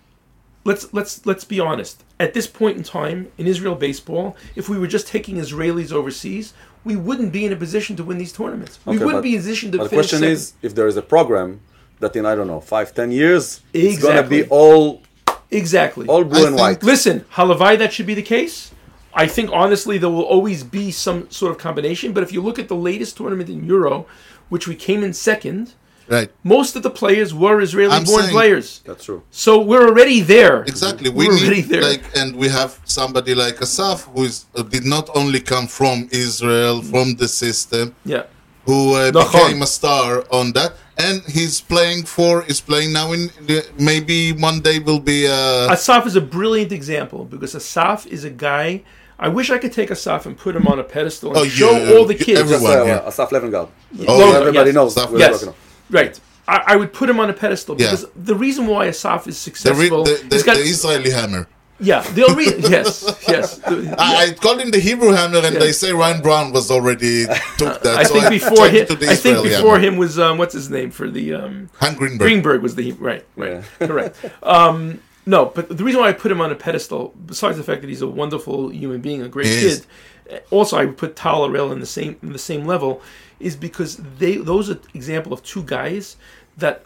let's 0.65 0.93
let's 0.93 1.25
let's 1.27 1.45
be 1.45 1.59
honest. 1.59 2.04
At 2.21 2.33
this 2.33 2.47
point 2.47 2.77
in 2.77 2.85
time 2.85 3.29
in 3.39 3.47
Israel 3.47 3.75
baseball, 3.75 4.37
if 4.55 4.69
we 4.69 4.79
were 4.79 4.87
just 4.87 5.09
taking 5.09 5.37
Israelis 5.37 5.91
overseas, 5.93 6.55
we 6.85 6.95
wouldn't 6.95 7.33
be 7.33 7.45
in 7.45 7.53
a 7.53 7.57
position 7.57 7.97
to 7.97 8.05
win 8.05 8.19
these 8.19 8.33
tournaments. 8.33 8.79
we 8.87 8.93
wouldn't 8.99 9.15
but- 9.17 9.23
be 9.23 9.31
in 9.31 9.37
a 9.37 9.39
position 9.39 9.73
to 9.73 9.79
But 9.79 9.85
the 9.91 9.97
question 9.97 10.21
second. 10.21 10.33
is, 10.33 10.53
if 10.63 10.75
there 10.77 10.87
is 10.87 10.97
a 10.97 11.03
program 11.03 11.61
that 12.01 12.15
in 12.15 12.25
I 12.25 12.35
don't 12.37 12.47
know 12.47 12.61
five, 12.61 12.95
ten 12.95 13.11
years, 13.11 13.61
it's 13.73 14.01
gonna 14.01 14.23
be 14.23 14.45
all 14.45 15.03
exactly 15.51 16.07
all 16.07 16.23
blue 16.25 16.45
I 16.45 16.47
and 16.49 16.57
think- 16.57 16.61
white. 16.61 16.83
Listen, 16.85 17.25
Halavai, 17.35 17.79
that 17.79 17.93
should 17.93 18.07
be 18.07 18.15
the 18.15 18.23
case. 18.23 18.71
I 19.13 19.27
think 19.27 19.51
honestly 19.53 19.99
there 19.99 20.11
will 20.11 20.23
always 20.23 20.63
be 20.65 20.91
some 20.91 21.29
sort 21.31 21.51
of 21.53 21.59
combination. 21.59 22.13
But 22.13 22.23
if 22.23 22.33
you 22.33 22.41
look 22.41 22.59
at 22.59 22.69
the 22.69 22.77
latest 22.77 23.17
tournament 23.17 23.49
in 23.49 23.65
Euro, 23.65 24.07
which 24.49 24.67
we 24.69 24.75
came 24.75 25.03
in 25.03 25.13
second, 25.13 25.73
Right. 26.09 26.31
most 26.43 26.77
of 26.77 26.83
the 26.83 26.91
players 26.91 27.33
were 27.33 27.61
Israeli-born 27.61 28.27
players. 28.29 28.83
That's 28.85 29.05
true. 29.05 29.23
So 29.31 29.51
we're 29.61 29.87
already 29.89 30.21
there. 30.21 30.63
Exactly. 30.63 31.09
We 31.11 31.29
We're 31.29 31.39
already 31.39 31.63
there. 31.63 31.83
like, 31.83 32.05
and 32.15 32.37
we 32.37 32.49
have 32.49 32.79
somebody 32.85 33.35
like 33.35 33.57
Asaf 33.63 33.99
who 34.13 34.25
is 34.25 34.45
uh, 34.55 34.63
did 34.63 34.85
not 34.85 35.09
only 35.15 35.41
come 35.41 35.67
from 35.67 36.09
Israel, 36.13 36.83
from 36.83 37.15
the 37.17 37.29
system, 37.29 37.95
yeah. 38.05 38.25
who 38.67 38.95
uh, 38.95 39.11
became 39.13 39.63
a 39.63 39.67
star 39.67 40.25
on 40.31 40.53
that, 40.53 40.73
and 40.99 41.23
he's 41.37 41.61
playing 41.61 42.05
for. 42.05 42.45
Is 42.53 42.61
playing 42.61 42.93
now 42.93 43.13
in. 43.13 43.31
Maybe 43.79 44.33
one 44.33 44.61
day 44.61 44.79
will 44.79 45.01
be. 45.01 45.27
Uh, 45.27 45.73
Asaf 45.77 46.07
is 46.07 46.17
a 46.17 46.21
brilliant 46.39 46.73
example 46.81 47.25
because 47.25 47.55
Asaf 47.55 48.07
is 48.07 48.25
a 48.25 48.31
guy. 48.49 48.83
I 49.19 49.29
wish 49.29 49.49
I 49.51 49.59
could 49.63 49.73
take 49.73 49.91
Asaf 49.91 50.27
and 50.27 50.37
put 50.37 50.53
him 50.59 50.67
on 50.67 50.79
a 50.79 50.85
pedestal 50.85 51.31
and 51.31 51.39
Oh, 51.39 51.45
show 51.47 51.71
yeah, 51.71 51.93
all 51.95 52.05
the 52.05 52.15
yeah, 52.19 52.25
kids. 52.27 52.41
everyone. 52.41 52.63
Just, 52.73 52.83
uh, 52.83 52.85
yeah. 52.93 53.09
Asaf 53.11 53.31
Lowengart. 53.31 53.69
Oh, 54.09 54.19
Well. 54.19 54.37
Everybody 54.43 54.71
yes. 54.71 54.75
knows. 54.75 54.97
Asaf 54.97 55.11
we're 55.13 55.19
Yes, 55.21 55.33
talking 55.33 55.49
about. 55.49 55.59
Right. 55.91 56.19
I, 56.47 56.63
I 56.69 56.77
would 56.77 56.93
put 56.93 57.09
him 57.09 57.19
on 57.21 57.31
a 57.31 57.33
pedestal 57.33 57.75
Yeah. 57.79 57.87
because 57.87 58.07
the 58.17 58.35
reason 58.35 58.67
why 58.67 58.87
Asaf 58.87 59.27
is 59.27 59.43
The, 59.45 59.51
re- 59.51 59.55
successful, 59.89 60.05
the, 60.05 60.27
the, 60.29 60.43
got 60.45 60.57
the 60.57 60.63
Israeli 60.63 61.11
hammer. 61.11 61.49
yeah. 61.81 62.03
The 62.03 62.25
only 62.25 62.45
reason, 62.45 62.61
yes, 62.71 62.95
yes. 63.27 63.59
The- 63.59 63.95
I, 63.99 64.27
I 64.29 64.33
called 64.35 64.61
him 64.61 64.71
the 64.71 64.79
Hebrew 64.81 65.11
hammer, 65.13 65.39
and 65.39 65.55
Yeah. 65.55 65.61
they 65.61 65.73
say 65.73 65.93
Ryan 65.93 66.21
Braun 66.23 66.53
was 66.53 66.71
already 66.71 67.25
took 67.57 67.81
that. 67.83 67.97
I 67.99 68.03
so 68.03 68.15
think 68.15 68.29
before 68.31 68.69
him, 68.69 68.87
to 68.87 68.95
the 68.95 69.09
I 69.11 69.15
think 69.17 69.43
before 69.43 69.77
hammer. 69.79 69.87
him 69.87 69.97
was 69.97 70.19
um, 70.19 70.37
what's 70.39 70.53
his 70.55 70.69
name 70.69 70.91
for 70.91 71.09
the 71.11 71.33
um, 71.35 71.71
Hank 71.81 71.97
Greenberg. 71.99 72.27
Greenberg 72.27 72.63
was 72.63 72.75
the 72.75 72.83
he- 72.83 72.93
right, 72.93 73.25
right, 73.37 73.63
Yeah. 73.81 73.87
correct. 73.87 74.17
Um, 74.43 75.01
no, 75.27 75.47
but 75.47 75.75
the 75.75 75.83
reason 75.83 76.03
why 76.03 76.09
I 76.09 76.13
put 76.13 76.31
him 76.31 76.43
on 76.43 76.53
a 76.53 76.55
pedestal, 76.55 77.15
besides 77.25 77.57
the 77.57 77.65
fact 77.65 77.81
that 77.81 77.89
he's 77.89 78.03
a 78.03 78.07
wonderful 78.07 78.69
human 78.69 79.01
being, 79.01 79.23
a 79.23 79.29
great 79.29 79.47
He 79.47 79.55
kid, 79.55 79.65
is. 79.65 79.87
uh, 80.31 80.37
also 80.51 80.77
I 80.77 80.85
would 80.85 80.99
put 80.99 81.17
Tal 81.17 81.49
Erel 81.49 81.73
in 81.73 81.81
the 81.81 81.87
same 81.87 82.17
in 82.23 82.33
the 82.35 82.39
same 82.39 82.67
level, 82.67 83.01
is 83.45 83.57
because 83.57 83.97
they 84.19 84.37
those 84.37 84.71
are 84.71 84.79
example 84.95 85.33
of 85.33 85.43
two 85.43 85.63
guys 85.63 86.17
that 86.57 86.85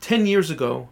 ten 0.00 0.26
years 0.26 0.50
ago 0.50 0.88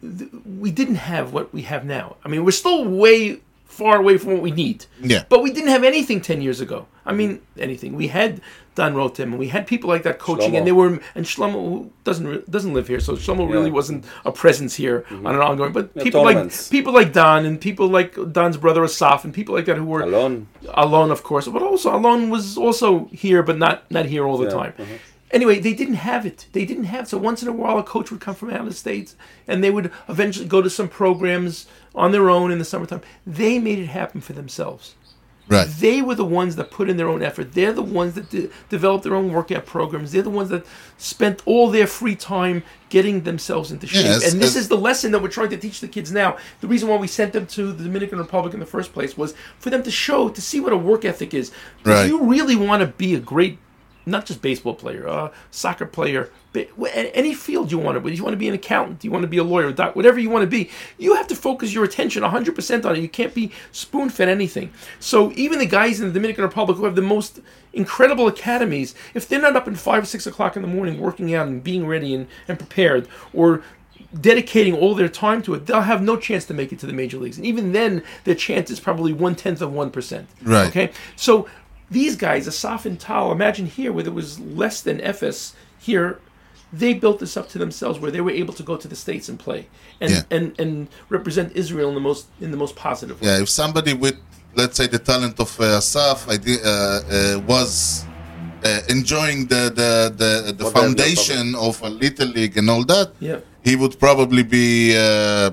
we 0.00 0.70
didn't 0.70 0.94
have 1.12 1.32
what 1.32 1.52
we 1.52 1.62
have 1.62 1.84
now. 1.84 2.16
I 2.24 2.28
mean, 2.28 2.44
we're 2.44 2.52
still 2.52 2.84
way 2.84 3.40
far 3.68 3.96
away 3.98 4.18
from 4.18 4.32
what 4.32 4.42
we 4.42 4.50
need. 4.50 4.86
Yeah. 5.00 5.24
But 5.28 5.42
we 5.42 5.52
didn't 5.52 5.68
have 5.70 5.84
anything 5.84 6.20
ten 6.20 6.40
years 6.42 6.60
ago. 6.60 6.86
I 7.06 7.12
mean, 7.12 7.40
anything. 7.58 7.94
We 7.94 8.08
had 8.08 8.40
Dan 8.74 8.94
Rotem, 8.94 9.24
and 9.24 9.38
we 9.38 9.48
had 9.48 9.66
people 9.66 9.88
like 9.88 10.02
that 10.02 10.18
coaching, 10.18 10.52
Shlomo. 10.52 10.58
and 10.58 10.66
they 10.66 10.72
were 10.72 11.00
and 11.14 11.24
Shlomo 11.24 11.88
doesn't 12.04 12.50
doesn't 12.50 12.74
live 12.74 12.88
here, 12.88 13.00
so 13.00 13.14
Shlomo 13.14 13.48
really 13.50 13.70
wasn't 13.70 14.04
a 14.24 14.32
presence 14.32 14.74
here 14.74 15.04
on 15.10 15.26
an 15.34 15.40
ongoing. 15.40 15.72
But 15.72 15.90
Yeah, 15.94 16.02
people 16.02 16.22
like 16.24 16.52
people 16.70 16.92
like 16.92 17.12
Don 17.12 17.46
and 17.46 17.60
people 17.60 17.88
like 17.88 18.16
Don's 18.32 18.56
brother 18.56 18.82
Asaf 18.84 19.24
and 19.24 19.32
people 19.32 19.54
like 19.54 19.64
that 19.66 19.76
who 19.76 19.84
were 19.84 20.02
alone, 20.02 20.48
alone 20.74 21.10
of 21.10 21.22
course, 21.22 21.46
but 21.48 21.62
also 21.62 21.94
alone 21.94 22.30
was 22.30 22.58
also 22.58 23.08
here, 23.12 23.42
but 23.42 23.58
not 23.58 23.88
not 23.90 24.06
here 24.06 24.24
all 24.26 24.36
the 24.38 24.44
Yeah, 24.44 24.50
time. 24.62 24.72
uh-huh. 24.78 24.94
Anyway, 25.30 25.58
they 25.60 25.74
didn't 25.74 25.96
have 26.10 26.24
it. 26.24 26.46
They 26.52 26.64
didn't 26.64 26.84
have. 26.84 27.06
So 27.06 27.18
once 27.18 27.42
in 27.42 27.48
a 27.48 27.52
while, 27.52 27.78
a 27.78 27.82
coach 27.82 28.10
would 28.10 28.20
come 28.20 28.34
from 28.34 28.48
out 28.50 28.60
of 28.60 28.66
the 28.66 28.72
states, 28.74 29.14
and 29.46 29.62
they 29.62 29.70
would 29.70 29.90
eventually 30.08 30.46
go 30.46 30.62
to 30.62 30.70
some 30.70 30.88
programs 30.88 31.66
on 31.98 32.12
their 32.12 32.30
own 32.30 32.50
in 32.50 32.58
the 32.58 32.64
summertime. 32.64 33.02
They 33.26 33.58
made 33.58 33.78
it 33.78 33.86
happen 33.86 34.20
for 34.20 34.32
themselves. 34.32 34.94
Right. 35.48 35.66
They 35.66 36.02
were 36.02 36.14
the 36.14 36.26
ones 36.26 36.56
that 36.56 36.70
put 36.70 36.90
in 36.90 36.98
their 36.98 37.08
own 37.08 37.22
effort. 37.22 37.54
They're 37.54 37.72
the 37.72 37.82
ones 37.82 38.14
that 38.14 38.28
de- 38.28 38.50
developed 38.68 39.04
their 39.04 39.14
own 39.14 39.32
workout 39.32 39.64
programs. 39.64 40.12
They're 40.12 40.20
the 40.22 40.28
ones 40.28 40.50
that 40.50 40.66
spent 40.98 41.42
all 41.46 41.70
their 41.70 41.86
free 41.86 42.14
time 42.14 42.62
getting 42.90 43.22
themselves 43.22 43.72
into 43.72 43.86
shape. 43.86 44.04
and 44.30 44.42
this 44.42 44.56
is 44.56 44.68
the 44.68 44.76
lesson 44.76 45.10
that 45.12 45.22
we're 45.22 45.28
trying 45.28 45.48
to 45.48 45.56
teach 45.56 45.80
the 45.80 45.88
kids 45.88 46.12
now. 46.12 46.36
The 46.60 46.68
reason 46.68 46.88
why 46.88 46.96
we 46.96 47.06
sent 47.06 47.32
them 47.32 47.46
to 47.46 47.72
the 47.72 47.84
Dominican 47.84 48.18
Republic 48.18 48.52
in 48.52 48.60
the 48.60 48.66
first 48.66 48.92
place 48.92 49.16
was 49.16 49.34
for 49.58 49.70
them 49.70 49.82
to 49.84 49.90
show, 49.90 50.28
to 50.28 50.40
see 50.40 50.60
what 50.60 50.74
a 50.74 50.76
work 50.76 51.06
ethic 51.06 51.32
is. 51.32 51.50
Right. 51.82 52.02
If 52.04 52.08
you 52.08 52.22
really 52.24 52.56
want 52.56 52.82
to 52.82 52.86
be 52.86 53.14
a 53.14 53.20
great, 53.20 53.58
not 54.08 54.26
just 54.26 54.42
baseball 54.42 54.74
player, 54.74 55.08
uh, 55.08 55.30
soccer 55.50 55.86
player, 55.86 56.30
any 56.54 57.34
field 57.34 57.70
you 57.70 57.78
want 57.78 57.96
to, 57.96 58.00
whether 58.00 58.14
you 58.14 58.22
want 58.22 58.32
to 58.32 58.38
be 58.38 58.48
an 58.48 58.54
accountant, 58.54 59.04
you 59.04 59.10
want 59.10 59.22
to 59.22 59.28
be 59.28 59.36
a 59.38 59.44
lawyer, 59.44 59.68
a 59.68 59.72
doc, 59.72 59.94
whatever 59.94 60.18
you 60.18 60.30
want 60.30 60.42
to 60.42 60.46
be, 60.46 60.70
you 60.98 61.14
have 61.14 61.26
to 61.28 61.36
focus 61.36 61.72
your 61.72 61.84
attention 61.84 62.22
100% 62.22 62.84
on 62.84 62.96
it. 62.96 63.00
You 63.00 63.08
can't 63.08 63.34
be 63.34 63.52
spoon 63.70 64.10
fed 64.10 64.28
anything. 64.28 64.72
So 64.98 65.32
even 65.32 65.58
the 65.58 65.66
guys 65.66 66.00
in 66.00 66.08
the 66.08 66.12
Dominican 66.12 66.44
Republic 66.44 66.78
who 66.78 66.84
have 66.84 66.96
the 66.96 67.02
most 67.02 67.40
incredible 67.72 68.26
academies, 68.26 68.94
if 69.14 69.28
they're 69.28 69.40
not 69.40 69.56
up 69.56 69.68
at 69.68 69.76
five 69.76 70.02
or 70.02 70.06
six 70.06 70.26
o'clock 70.26 70.56
in 70.56 70.62
the 70.62 70.68
morning 70.68 70.98
working 70.98 71.34
out 71.34 71.46
and 71.46 71.62
being 71.62 71.86
ready 71.86 72.14
and, 72.14 72.26
and 72.48 72.58
prepared, 72.58 73.06
or 73.32 73.62
dedicating 74.20 74.74
all 74.74 74.94
their 74.94 75.08
time 75.08 75.42
to 75.42 75.54
it, 75.54 75.66
they'll 75.66 75.82
have 75.82 76.02
no 76.02 76.16
chance 76.16 76.44
to 76.46 76.54
make 76.54 76.72
it 76.72 76.78
to 76.78 76.86
the 76.86 76.92
major 76.92 77.18
leagues. 77.18 77.36
And 77.36 77.46
even 77.46 77.72
then, 77.72 78.02
their 78.24 78.34
chance 78.34 78.70
is 78.70 78.80
probably 78.80 79.12
one 79.12 79.34
tenth 79.34 79.60
of 79.60 79.72
one 79.72 79.90
percent. 79.90 80.28
Right. 80.42 80.68
Okay. 80.68 80.90
So 81.16 81.46
these 81.90 82.16
guys, 82.16 82.46
Asaf 82.46 82.84
and 82.86 82.98
Tal, 83.00 83.32
imagine 83.32 83.66
here 83.66 83.92
where 83.92 84.04
there 84.04 84.12
was 84.12 84.38
less 84.40 84.80
than 84.82 85.00
FS 85.00 85.54
here. 85.78 86.18
They 86.72 86.92
built 86.92 87.18
this 87.18 87.34
up 87.36 87.48
to 87.50 87.58
themselves, 87.58 87.98
where 87.98 88.10
they 88.10 88.20
were 88.20 88.30
able 88.42 88.52
to 88.54 88.62
go 88.62 88.76
to 88.76 88.86
the 88.88 88.96
states 88.96 89.28
and 89.30 89.38
play, 89.38 89.68
and 90.02 90.10
Yeah. 90.10 90.22
and, 90.36 90.46
and 90.60 90.88
represent 91.08 91.48
Israel 91.56 91.88
in 91.88 91.94
the 91.94 92.00
most 92.10 92.26
in 92.44 92.50
the 92.50 92.58
most 92.64 92.74
positive 92.76 93.16
way. 93.20 93.28
Yeah, 93.28 93.42
if 93.44 93.48
somebody 93.48 93.94
with, 93.94 94.16
let's 94.54 94.76
say, 94.76 94.86
the 94.86 94.98
talent 94.98 95.40
of 95.40 95.50
uh, 95.60 95.78
Asaf 95.82 96.28
I 96.28 96.36
did, 96.36 96.60
uh, 96.62 96.68
uh, 96.68 97.38
was 97.46 98.04
uh, 98.64 98.80
enjoying 98.96 99.46
the 99.52 99.62
the 99.80 99.90
the, 100.22 100.52
the 100.52 100.64
What 100.64 100.74
they 100.74 100.80
have 100.80 100.82
foundation 100.82 101.54
of 101.54 101.74
a 101.82 101.88
little 101.88 102.28
league 102.38 102.56
and 102.60 102.68
all 102.68 102.84
that, 102.84 103.08
Yeah. 103.18 103.38
he 103.68 103.74
would 103.80 103.98
probably 103.98 104.42
be 104.42 104.68
uh, 105.06 105.50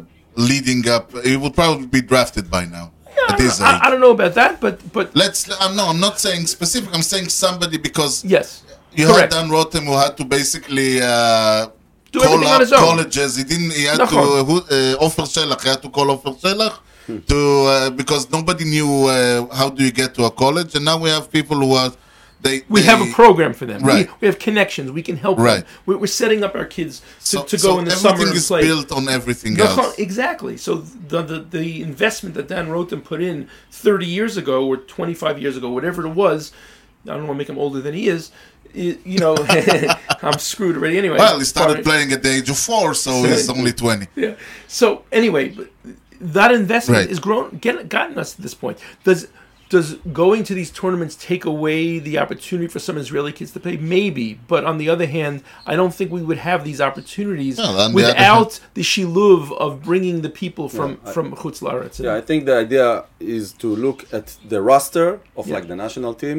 leading 0.49 0.81
up. 0.89 1.05
He 1.23 1.37
would 1.37 1.53
probably 1.61 1.87
be 1.87 2.01
drafted 2.01 2.45
by 2.57 2.65
now. 2.77 2.91
I, 3.29 3.37
don't 3.37 3.59
know, 3.59 3.89
don't 3.91 3.99
know 4.01 4.11
about 4.11 4.33
that, 4.35 4.61
but 4.61 4.75
but 4.93 5.15
let's. 5.15 5.49
I'm 5.61 5.75
no, 5.75 5.87
I'm 5.87 5.99
not 5.99 6.19
saying 6.19 6.47
specific. 6.47 6.93
I'm 6.93 7.01
saying 7.01 7.29
somebody 7.29 7.77
because 7.77 8.23
yes, 8.25 8.63
you 8.93 9.07
correct. 9.07 9.33
had 9.33 9.41
Dan 9.41 9.49
Rotem 9.49 9.85
who 9.85 9.93
had 9.93 10.15
to 10.17 10.25
basically. 10.25 10.99
Uh, 11.01 11.67
do 12.11 12.21
call 12.21 12.47
up 12.47 12.69
colleges. 12.69 13.35
He 13.35 13.43
didn't. 13.43 13.71
He 13.73 13.83
had 13.85 13.97
to. 13.97 14.17
Uh, 14.17 14.43
uh, 14.43 15.05
offer 15.05 15.21
uh, 15.21 15.25
Ofer 15.25 15.61
He 15.63 15.69
had 15.69 15.81
to 15.81 15.89
call 15.89 16.11
Ofer 16.11 16.31
Shelach 16.31 16.79
hmm. 17.07 17.19
to 17.19 17.37
uh, 17.37 17.89
because 17.89 18.29
nobody 18.31 18.65
knew 18.65 19.07
uh, 19.07 19.53
how 19.55 19.69
do 19.69 19.83
you 19.83 19.91
get 19.91 20.13
to 20.15 20.23
a 20.25 20.31
college, 20.31 20.75
and 20.75 20.85
now 20.85 20.97
we 20.97 21.09
have 21.09 21.31
people 21.31 21.57
who 21.57 21.73
are 21.73 21.91
they, 22.45 22.61
we 22.69 22.81
they, 22.81 22.85
have 22.85 23.01
a 23.01 23.11
program 23.11 23.53
for 23.53 23.65
them. 23.65 23.81
Right. 23.81 24.07
We, 24.07 24.13
we 24.21 24.27
have 24.27 24.37
connections. 24.37 24.91
We 24.91 25.01
can 25.01 25.17
help 25.17 25.39
right. 25.39 25.65
them. 25.65 25.99
We're, 25.99 26.05
setting 26.05 26.43
up 26.43 26.53
our 26.53 26.65
kids 26.65 26.99
to, 26.99 27.05
so, 27.21 27.43
to 27.43 27.57
go 27.57 27.61
so 27.61 27.79
in 27.79 27.85
the 27.85 27.91
summer 27.91 28.21
and 28.21 28.39
play. 28.39 28.59
Everything 28.61 28.87
built 28.87 28.91
on 28.91 29.09
everything 29.09 29.55
the, 29.55 29.63
else. 29.63 29.97
Exactly. 29.97 30.55
So 30.55 30.75
the, 30.75 31.23
the, 31.23 31.39
the 31.39 31.81
investment 31.81 32.35
that 32.35 32.47
Dan 32.47 32.67
Rotem 32.67 33.03
put 33.03 33.21
in 33.21 33.49
30 33.71 34.05
years 34.05 34.37
ago 34.37 34.67
or 34.67 34.77
25 34.77 35.41
years 35.41 35.57
ago, 35.57 35.69
whatever 35.71 36.05
it 36.05 36.11
was, 36.13 36.51
I 37.03 37.07
don't 37.07 37.27
want 37.27 37.31
to 37.31 37.37
make 37.39 37.49
him 37.49 37.57
older 37.57 37.81
than 37.81 37.95
he 37.95 38.07
is. 38.07 38.31
You 38.73 39.19
know, 39.19 39.35
I'm 40.21 40.37
screwed 40.37 40.75
already 40.75 40.97
anyway. 40.97 41.17
Well, 41.17 41.39
he 41.39 41.45
started 41.45 41.83
playing 41.83 42.11
at 42.11 42.21
the 42.21 42.29
age 42.29 42.49
of 42.49 42.57
four, 42.57 42.93
so 42.93 43.23
he's 43.23 43.49
only 43.57 43.73
20. 43.73 44.07
Yeah. 44.15 44.35
So 44.67 45.03
anyway, 45.11 45.57
that 46.21 46.51
investment 46.51 47.01
right. 47.01 47.09
is 47.09 47.19
grown, 47.19 47.57
get, 47.57 47.89
gotten 47.89 48.19
us 48.19 48.35
to 48.35 48.41
this 48.41 48.53
point. 48.53 48.77
Does 49.03 49.27
does 49.75 49.89
going 50.23 50.41
to 50.49 50.53
these 50.59 50.71
tournaments 50.81 51.15
take 51.31 51.43
away 51.55 51.79
the 52.07 52.15
opportunity 52.23 52.67
for 52.75 52.79
some 52.87 52.95
Israeli 53.03 53.33
kids 53.39 53.51
to 53.55 53.59
play? 53.65 53.75
Maybe, 53.97 54.27
but 54.53 54.61
on 54.71 54.75
the 54.81 54.87
other 54.93 55.07
hand, 55.17 55.35
I 55.71 55.73
don't 55.79 55.93
think 55.97 56.07
we 56.19 56.23
would 56.29 56.41
have 56.49 56.59
these 56.69 56.79
opportunities 56.89 57.55
No, 57.57 57.65
on 57.65 57.89
the 57.91 57.95
without 58.01 58.51
the 58.77 58.85
shiluv 58.91 59.41
of 59.65 59.69
bringing 59.89 60.17
the 60.27 60.33
people 60.43 60.65
from 60.77 60.89
Yeah, 60.91 61.09
I- 61.09 61.13
from 61.15 61.25
Chutz 61.41 61.59
La'aretz. 61.65 61.95
Yeah, 62.05 62.15
I 62.19 62.21
think 62.29 62.39
the 62.49 62.55
idea 62.65 62.87
is 63.37 63.45
to 63.63 63.67
look 63.85 63.99
at 64.19 64.27
the 64.51 64.59
roster 64.71 65.07
of 65.39 65.43
Yeah. 65.47 65.55
like 65.57 65.67
the 65.73 65.79
national 65.85 66.13
team 66.23 66.37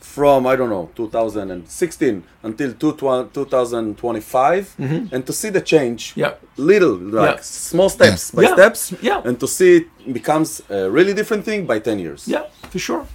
from 0.00 0.46
I 0.46 0.54
don't 0.56 0.70
know 0.70 0.90
2016 0.94 2.22
until 2.42 2.72
two- 2.74 2.92
2025 2.92 4.74
and 5.12 5.26
to 5.26 5.32
see 5.32 5.50
the 5.50 5.60
change 5.60 6.10
Mm-hmm. 6.12 6.20
Yeah. 6.20 6.34
little 6.56 6.94
like 6.96 7.36
Yeah. 7.36 7.42
small 7.42 7.88
steps 7.88 8.30
by 8.30 8.42
Yeah. 8.42 8.54
steps 8.54 8.92
Yeah. 9.02 9.22
and 9.24 9.38
to 9.40 9.46
see 9.48 9.70
it 9.78 10.12
becomes 10.12 10.62
a 10.70 10.88
really 10.90 11.14
different 11.14 11.44
thing 11.44 11.66
by 11.66 11.78
10 11.80 11.98
years 11.98 12.26
yeah, 12.28 12.44
for 12.70 12.78
sure. 12.78 13.06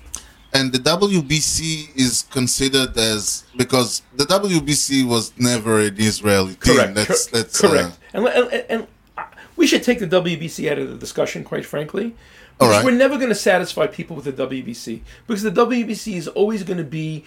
And 0.56 0.72
the 0.72 0.78
WBC 0.80 1.90
is 1.96 2.26
considered 2.30 2.96
as 2.98 3.44
because 3.58 4.04
the 4.16 4.26
WBC 4.26 5.04
was 5.08 5.32
never 5.38 5.80
an 5.80 5.96
Israeli 5.98 6.54
team. 6.54 6.76
Correct. 6.76 6.96
Let's, 7.34 7.60
Cor- 7.60 7.70
correct. 7.72 7.98
Uh, 8.14 8.18
and, 8.18 8.28
and, 8.28 8.66
and 8.70 8.88
uh, 9.18 9.24
we 9.56 9.66
should 9.66 9.82
take 9.84 9.98
the 9.98 10.06
WBC 10.08 10.70
out 10.72 10.78
of 10.78 10.90
the 10.92 10.96
discussion, 11.06 11.44
quite 11.44 11.66
frankly. 11.66 12.14
Because 12.60 12.76
right. 12.78 12.86
we're 12.86 12.92
never 12.92 13.18
going 13.18 13.30
to 13.30 13.36
satisfy 13.36 13.88
people 13.88 14.16
with 14.16 14.26
the 14.26 14.48
WBC. 14.48 15.02
Because 15.28 15.44
the 15.44 15.52
WBC 15.52 16.16
is 16.16 16.28
always 16.28 16.64
going 16.64 16.78
to 16.78 16.84
be 16.84 17.26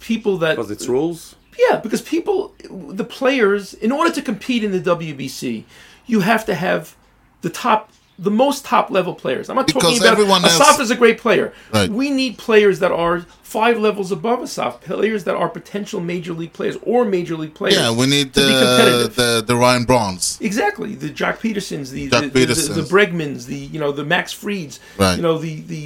people 0.00 0.36
that. 0.38 0.56
because 0.56 0.70
it's 0.70 0.88
rules 0.88 1.36
Yeah, 1.58 1.76
because 1.76 2.02
people, 2.02 2.54
the 2.68 3.04
players, 3.04 3.74
in 3.74 3.92
order 3.92 4.12
to 4.12 4.22
compete 4.22 4.64
in 4.64 4.72
the 4.72 4.80
WBC, 4.80 5.64
you 6.06 6.20
have 6.20 6.44
to 6.46 6.54
have 6.54 6.96
the 7.42 7.50
top, 7.50 7.90
the 8.18 8.30
most 8.30 8.64
top 8.64 8.90
level 8.90 9.14
players. 9.14 9.48
I'm 9.48 9.56
not 9.56 9.66
Because 9.66 9.82
talking 9.82 9.98
about 9.98 10.12
everyone 10.12 10.44
else- 10.44 10.80
is 10.80 10.90
a 10.90 10.96
great 10.96 11.18
player. 11.18 11.52
Right. 11.72 11.88
We 11.88 12.10
need 12.10 12.36
players 12.36 12.80
that 12.80 12.90
are 12.92 13.24
five 13.58 13.76
levels 13.78 14.10
above 14.18 14.40
Asaf, 14.42 14.80
players 14.80 15.24
that 15.24 15.34
are 15.34 15.48
potential 15.48 16.00
major 16.00 16.32
league 16.40 16.52
players 16.58 16.76
or 16.82 17.04
major 17.04 17.36
league 17.36 17.54
players. 17.54 17.76
yeah, 17.76 17.90
we 18.00 18.06
need 18.06 18.28
to 18.34 18.40
be 18.40 18.54
competitive. 18.64 19.14
the 19.16 19.30
the 19.46 19.56
Ryan 19.56 19.84
Brauns. 19.84 20.38
Exactly, 20.40 20.94
the 21.04 21.10
Joc 21.10 21.36
Pedersons, 21.44 21.90
the 21.90 22.08
Jack 22.08 22.22
the, 22.22 22.28
the, 22.28 22.40
Pedersons. 22.46 22.74
the, 22.74 22.86
Bregmans, 22.94 23.46
the 23.46 23.56
you 23.74 23.78
know 23.82 23.92
the 23.92 24.04
Max 24.14 24.26
Frieds, 24.34 24.78
Right. 24.98 25.16
you 25.16 25.22
know 25.26 25.36
the 25.46 25.54
the 25.74 25.84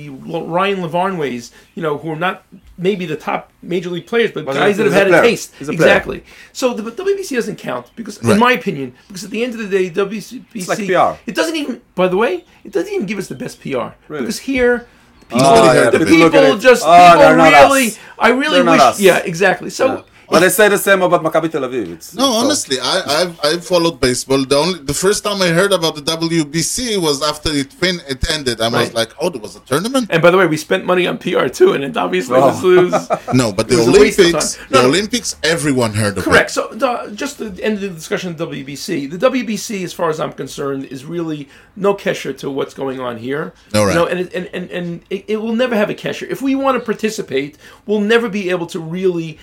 Ryan 0.56 0.78
Lavarnways, 0.84 1.44
you 1.74 1.82
know 1.82 1.94
who 1.98 2.08
are 2.14 2.16
not 2.28 2.44
maybe 2.78 3.04
the 3.06 3.16
top 3.16 3.50
major 3.62 3.90
league 3.90 4.06
players, 4.06 4.30
but 4.32 4.44
But 4.44 4.54
guys 4.54 4.76
that 4.76 4.84
have 4.84 4.92
a 4.92 4.96
had 4.98 5.06
a 5.08 5.10
player. 5.10 5.22
taste. 5.22 5.48
A 5.60 5.70
exactly. 5.72 6.18
So 6.52 6.74
the 6.74 6.82
WBC 7.04 7.30
doesn't 7.40 7.56
count 7.56 7.86
because, 7.96 8.18
in 8.18 8.38
my 8.38 8.52
opinion, 8.52 8.88
because 9.08 9.24
at 9.24 9.30
the 9.30 9.42
end 9.44 9.52
of 9.54 9.60
the 9.64 9.68
day, 9.76 9.84
WBC 9.90 10.44
It's 10.54 10.68
like 10.68 10.78
PR. 10.86 11.18
It 11.30 11.34
doesn't 11.34 11.56
even. 11.56 11.80
By 11.94 12.08
the 12.08 12.18
way, 12.24 12.44
it 12.66 12.72
doesn't 12.72 12.92
even 12.92 13.06
give 13.06 13.18
us 13.18 13.28
the 13.28 13.34
best 13.44 13.60
PR 13.62 13.88
Really? 14.08 14.22
because 14.22 14.40
here. 14.40 14.86
People, 15.28 15.46
oh, 15.46 15.54
Nobody 15.54 15.78
yeah, 15.78 15.90
the 15.90 15.98
people 16.06 16.30
people 16.30 16.58
just 16.58 16.82
"Oh, 16.86 17.12
people 17.12 17.34
really 17.34 17.86
us." 17.88 17.98
I 18.18 18.28
really 18.28 18.62
wish 18.62 19.00
yeah 19.00 19.18
exactly 19.18 19.70
so. 19.70 20.04
But 20.28 20.40
they 20.40 20.48
say 20.48 20.68
the 20.68 20.78
same 20.78 21.02
about 21.02 21.22
Maccabi 21.22 21.50
Tel 21.50 21.62
Aviv. 21.62 21.92
It's, 21.94 22.14
No, 22.14 22.24
it's- 22.30 22.44
honestly, 22.44 22.76
I, 22.80 23.02
I've 23.18 23.40
I've 23.44 23.64
followed 23.66 24.00
baseball. 24.00 24.44
The 24.44 24.56
only 24.56 24.78
the 24.80 24.94
first 24.94 25.22
time 25.24 25.40
I 25.42 25.48
heard 25.48 25.72
about 25.72 25.94
the 25.96 26.02
WBC 26.02 27.00
was 27.00 27.22
after 27.22 27.50
it 27.52 27.72
fin 27.72 28.00
it 28.08 28.28
ended. 28.30 28.60
I 28.60 28.68
was 28.68 28.92
like, 28.94 29.12
oh, 29.20 29.30
there 29.30 29.40
was 29.40 29.56
a 29.56 29.60
tournament. 29.60 30.08
And 30.10 30.20
by 30.22 30.30
the 30.30 30.38
way, 30.38 30.46
we 30.46 30.56
spent 30.56 30.84
money 30.84 31.06
on 31.06 31.18
PR 31.18 31.46
too, 31.48 31.72
and 31.74 31.84
it 31.84 31.96
obviously 31.96 32.36
Oh. 32.36 32.46
was, 32.46 32.62
was 32.62 33.08
No, 33.34 33.52
but 33.52 33.68
the 33.68 33.74
It 33.74 33.86
was 33.86 33.88
a 33.88 34.00
waste 34.00 34.18
of 34.18 34.24
Olympics, 34.26 34.56
time. 34.56 34.66
the 34.70 34.74
No, 34.76 34.82
no. 34.82 34.88
Olympics, 34.88 35.36
everyone 35.42 35.92
heard 35.94 36.18
of 36.18 36.24
correct. 36.24 36.50
it. 36.50 36.54
So 36.54 36.68
the, 36.72 37.12
just 37.14 37.38
the 37.38 37.50
end 37.62 37.74
of 37.76 37.80
the 37.82 37.88
discussion 37.90 38.30
of 38.32 38.36
WBC. 38.48 39.10
The 39.10 39.18
WBC, 39.30 39.84
as 39.84 39.92
far 39.92 40.10
as 40.10 40.18
I'm 40.20 40.32
concerned, 40.32 40.84
is 40.86 41.04
really 41.04 41.48
no 41.76 41.94
kesher 41.94 42.36
to 42.38 42.50
what's 42.50 42.74
going 42.74 43.00
on 43.00 43.16
here. 43.18 43.52
All 43.74 43.86
right. 43.86 43.92
You 43.94 43.98
know, 44.00 44.06
and 44.06 44.20
it, 44.20 44.34
and 44.34 44.46
and, 44.52 44.70
and 44.70 45.02
it, 45.10 45.24
it 45.28 45.36
will 45.36 45.54
never 45.54 45.76
have 45.76 45.90
a 45.90 45.94
kesher. 45.94 46.28
If 46.28 46.42
we 46.42 46.54
want 46.54 46.78
to 46.78 46.84
participate, 46.84 47.56
we'll 47.86 48.00
never 48.00 48.28
be 48.28 48.50
able 48.50 48.66
to 48.68 48.80
really 48.80 49.38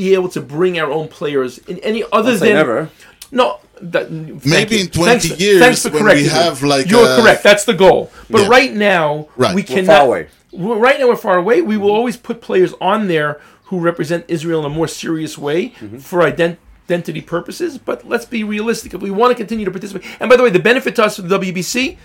be 0.00 0.14
able 0.14 0.28
to 0.30 0.40
bring 0.40 0.78
our 0.78 0.90
own 0.90 1.08
players 1.08 1.58
in 1.70 1.78
any 1.80 2.02
other 2.12 2.32
I'll 2.32 2.38
than 2.38 2.54
never. 2.54 2.88
No, 3.30 3.60
that, 3.82 4.10
Maybe 4.10 4.76
you. 4.76 4.80
in 4.84 4.88
20 4.88 5.10
Thanks- 5.28 5.40
years 5.40 5.60
thanks 5.60 5.82
for 5.82 5.90
when 5.90 6.04
we 6.16 6.24
have, 6.28 6.62
like, 6.62 6.88
you're 6.90 7.06
a- 7.08 7.16
correct. 7.20 7.42
That's 7.42 7.64
the 7.64 7.74
goal. 7.74 8.10
But 8.30 8.42
Yeah. 8.42 8.48
right 8.48 8.74
now, 8.74 9.28
Right. 9.36 9.54
we 9.54 9.60
We're 9.62 9.66
cannot. 9.76 9.96
far 9.98 10.06
away. 10.06 10.26
Right 10.52 10.98
now, 10.98 11.06
we're 11.08 11.16
far 11.28 11.36
away. 11.36 11.60
We 11.62 11.76
will 11.76 11.90
always 11.92 12.16
put 12.16 12.40
players 12.40 12.72
on 12.80 13.08
there 13.08 13.38
who 13.64 13.78
represent 13.78 14.24
Israel 14.26 14.60
in 14.60 14.66
a 14.66 14.74
more 14.80 14.88
serious 14.88 15.36
way 15.38 15.74
Mm-hmm. 15.80 15.98
for 15.98 16.20
ident- 16.22 16.56
identity 16.88 17.20
purposes. 17.20 17.78
But 17.78 18.08
let's 18.08 18.24
be 18.24 18.42
realistic. 18.42 18.92
If 18.94 19.00
we 19.00 19.10
want 19.12 19.30
to 19.32 19.36
continue 19.36 19.64
to 19.64 19.70
participate, 19.70 20.04
and 20.18 20.28
by 20.30 20.36
the 20.36 20.42
way, 20.42 20.50
the 20.50 20.58
benefit 20.58 20.96
to 20.96 21.04
us 21.04 21.18
of 21.20 21.28
the 21.28 21.36
WBC 21.38 21.96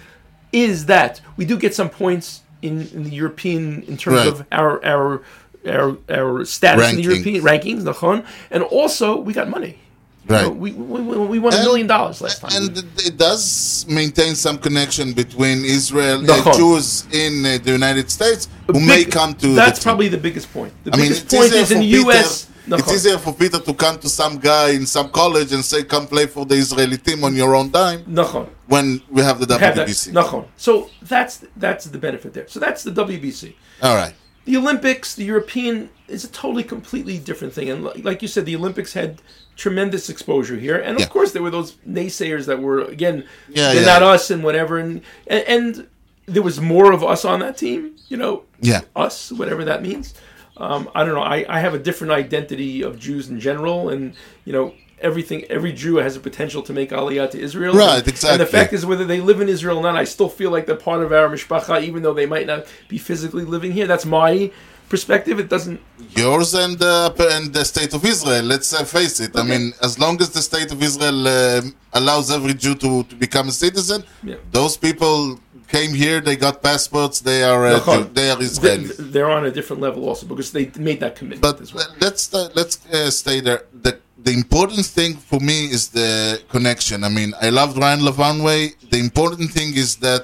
is 0.51 0.85
that 0.85 1.21
we 1.37 1.43
do 1.45 1.57
get 1.57 1.73
some 1.73 1.89
points 1.89 2.41
in, 2.61 2.87
in 2.93 3.03
the 3.03 3.09
European 3.09 3.83
in 3.87 3.97
terms 3.97 4.17
Right. 4.17 4.27
of 4.27 4.45
our 4.51 4.73
our 4.85 5.21
our, 5.67 5.97
our 6.09 6.45
status 6.45 6.85
rankings. 6.85 6.89
in 6.91 6.95
the 6.97 7.03
European 7.03 7.43
rankings, 7.43 7.81
nachon, 7.83 8.25
and 8.51 8.63
also 8.63 9.17
we 9.19 9.33
got 9.33 9.49
money. 9.49 9.79
Right. 10.27 10.41
You 10.41 10.47
know, 10.47 10.53
we, 10.53 10.71
we, 10.71 11.27
we 11.27 11.39
won 11.39 11.53
a 11.53 11.57
million 11.57 11.85
dollars 11.85 12.19
last 12.19 12.41
time. 12.41 12.51
And 12.53 12.77
it 12.97 13.15
does 13.15 13.85
maintain 13.87 14.33
some 14.33 14.57
connection 14.57 15.13
between 15.13 15.63
Israel 15.63 16.19
uh, 16.19 16.35
nachon. 16.35 16.57
Jews 16.57 17.05
in 17.11 17.45
uh, 17.45 17.59
the 17.63 17.71
United 17.71 18.09
States 18.09 18.47
who 18.65 18.73
big, 18.73 18.87
may 18.87 19.05
come 19.05 19.35
to. 19.35 19.53
That's 19.53 19.79
the 19.79 19.83
probably 19.83 20.07
the 20.07 20.17
biggest 20.17 20.51
point. 20.51 20.73
The 20.83 20.93
I 20.93 20.97
biggest 20.97 21.31
mean, 21.31 21.41
point 21.41 21.53
is 21.53 21.71
in 21.71 21.79
the 21.79 21.85
U.S. 21.85 22.49
It's 22.67 22.91
easier 22.91 23.19
for 23.19 23.31
Peter 23.33 23.59
to 23.59 23.73
come 23.75 23.99
to 23.99 24.09
some 24.09 24.39
guy 24.39 24.71
in 24.71 24.87
some 24.87 25.09
college 25.09 25.53
and 25.53 25.63
say, 25.63 25.83
"Come 25.83 26.07
play 26.07 26.25
for 26.25 26.45
the 26.45 26.55
Israeli 26.55 26.97
team 26.97 27.23
on 27.23 27.35
your 27.35 27.53
own 27.55 27.69
dime." 27.69 28.03
Nachon. 28.05 28.49
When 28.65 29.03
we 29.11 29.21
have 29.21 29.39
the 29.39 29.45
WBC. 29.45 29.59
Have 29.59 29.75
that. 29.75 30.25
Nachon. 30.25 30.47
So 30.57 30.89
that's 31.03 31.45
that's 31.55 31.85
the 31.85 31.99
benefit 31.99 32.33
there. 32.33 32.47
So 32.47 32.59
that's 32.59 32.81
the 32.81 32.91
WBC. 32.91 33.53
All 33.83 33.95
right. 33.95 34.15
The 34.45 34.57
Olympics, 34.57 35.15
the 35.15 35.25
European, 35.25 35.89
is 36.07 36.23
a 36.23 36.27
totally 36.27 36.63
completely 36.63 37.17
different 37.17 37.53
thing. 37.53 37.69
And 37.69 37.83
like 37.83 38.21
you 38.21 38.27
said, 38.27 38.45
the 38.45 38.55
Olympics 38.55 38.93
had 38.93 39.21
tremendous 39.55 40.09
exposure 40.09 40.57
here, 40.57 40.75
and 40.77 40.95
of 40.95 41.01
Yeah. 41.01 41.07
course 41.07 41.31
there 41.31 41.41
were 41.41 41.49
those 41.49 41.73
naysayers 41.87 42.45
that 42.45 42.61
were 42.61 42.81
again, 42.81 43.23
Yeah, 43.49 43.73
they're 43.73 43.81
yeah. 43.83 43.87
not 43.99 44.03
us 44.03 44.29
and 44.29 44.43
whatever, 44.43 44.77
and, 44.77 45.01
and 45.27 45.43
and 45.47 45.87
there 46.27 46.43
was 46.43 46.59
more 46.59 46.91
of 46.91 47.03
us 47.03 47.23
on 47.25 47.39
that 47.39 47.57
team. 47.57 47.91
You 48.07 48.17
know, 48.17 48.43
Yeah. 48.61 48.81
us, 48.95 49.31
whatever 49.31 49.63
that 49.65 49.81
means. 49.81 50.13
Um, 50.57 50.89
I 50.95 51.03
don't 51.03 51.15
know. 51.15 51.21
I, 51.21 51.45
I 51.49 51.59
have 51.59 51.73
a 51.73 51.79
different 51.79 52.13
identity 52.13 52.81
of 52.81 52.99
Jews 52.99 53.29
in 53.29 53.39
general, 53.39 53.89
and 53.89 54.13
you 54.45 54.53
know 54.53 54.73
everything. 55.01 55.43
Every 55.49 55.73
Jew 55.73 55.95
has 55.97 56.15
a 56.15 56.19
potential 56.19 56.61
to 56.63 56.73
make 56.73 56.89
aliyah 56.91 57.29
to 57.31 57.39
Israel. 57.39 57.73
Right, 57.73 58.05
And- 58.07 58.23
And 58.31 58.39
the 58.41 58.45
fact 58.45 58.73
is, 58.73 58.85
whether 58.85 59.05
they 59.05 59.19
live 59.21 59.39
in 59.41 59.49
Israel 59.49 59.77
or 59.79 59.83
not, 59.83 59.95
I 59.95 60.05
still 60.05 60.29
feel 60.29 60.51
like 60.51 60.65
they're 60.67 60.75
part 60.91 61.01
of 61.03 61.11
our 61.11 61.27
mishpacha, 61.29 61.83
even 61.83 62.01
though 62.03 62.13
they 62.13 62.25
might 62.25 62.47
not 62.47 62.65
be 62.87 62.97
physically 62.97 63.45
living 63.45 63.71
here. 63.71 63.87
That's 63.87 64.05
my 64.05 64.51
perspective. 64.89 65.39
It 65.39 65.49
doesn't. 65.49 65.79
Yours 66.15 66.53
and 66.53 66.81
uh, 66.81 67.11
and 67.35 67.53
the 67.53 67.65
state 67.65 67.93
of 67.93 68.01
Israel. 68.05 68.43
Let's 68.53 68.73
uh, 68.73 68.83
face 68.83 69.19
it. 69.25 69.31
I 69.35 69.43
mean, 69.43 69.73
as 69.81 69.93
long 70.03 70.15
as 70.21 70.29
the 70.37 70.41
state 70.51 70.71
of 70.71 70.81
Israel 70.89 71.19
uh, 71.27 71.61
allows 71.99 72.31
every 72.31 72.53
Jew 72.53 72.75
to, 72.75 73.03
to 73.03 73.15
become 73.15 73.47
a 73.49 73.55
citizen, 73.65 73.99
Yeah. 74.23 74.35
those 74.51 74.77
people 74.77 75.39
came 75.67 75.93
here. 76.03 76.21
They 76.21 76.35
got 76.35 76.61
passports. 76.61 77.17
They 77.29 77.43
are 77.51 77.61
uh. 77.65 77.79
Jew- 77.85 78.09
they 78.19 78.27
are 78.31 78.37
Israelis. 78.37 78.95
They're 79.13 79.31
on 79.39 79.43
a 79.45 79.51
different 79.57 79.81
level 79.87 80.01
also 80.09 80.25
because 80.31 80.51
they 80.51 80.65
made 80.89 80.99
that 81.05 81.13
commitment 81.19 81.41
But 81.41 81.59
as 81.61 81.73
well. 81.73 81.87
let's 82.05 82.23
uh, 82.33 82.49
let's 82.59 82.75
uh, 82.85 83.09
stay 83.21 83.39
there. 83.47 83.61
The 83.85 83.93
the 84.25 84.33
important 84.33 84.85
thing 84.97 85.11
for 85.29 85.39
me 85.39 85.57
is 85.77 85.83
the 85.89 86.41
connection. 86.55 86.97
I 87.03 87.09
mean, 87.17 87.31
I 87.41 87.49
loved 87.59 87.77
Ryan 87.77 88.01
Lavarnway. 88.07 88.59
The 88.93 88.99
important 88.99 89.51
thing 89.51 89.69
is 89.83 89.89
that 90.07 90.23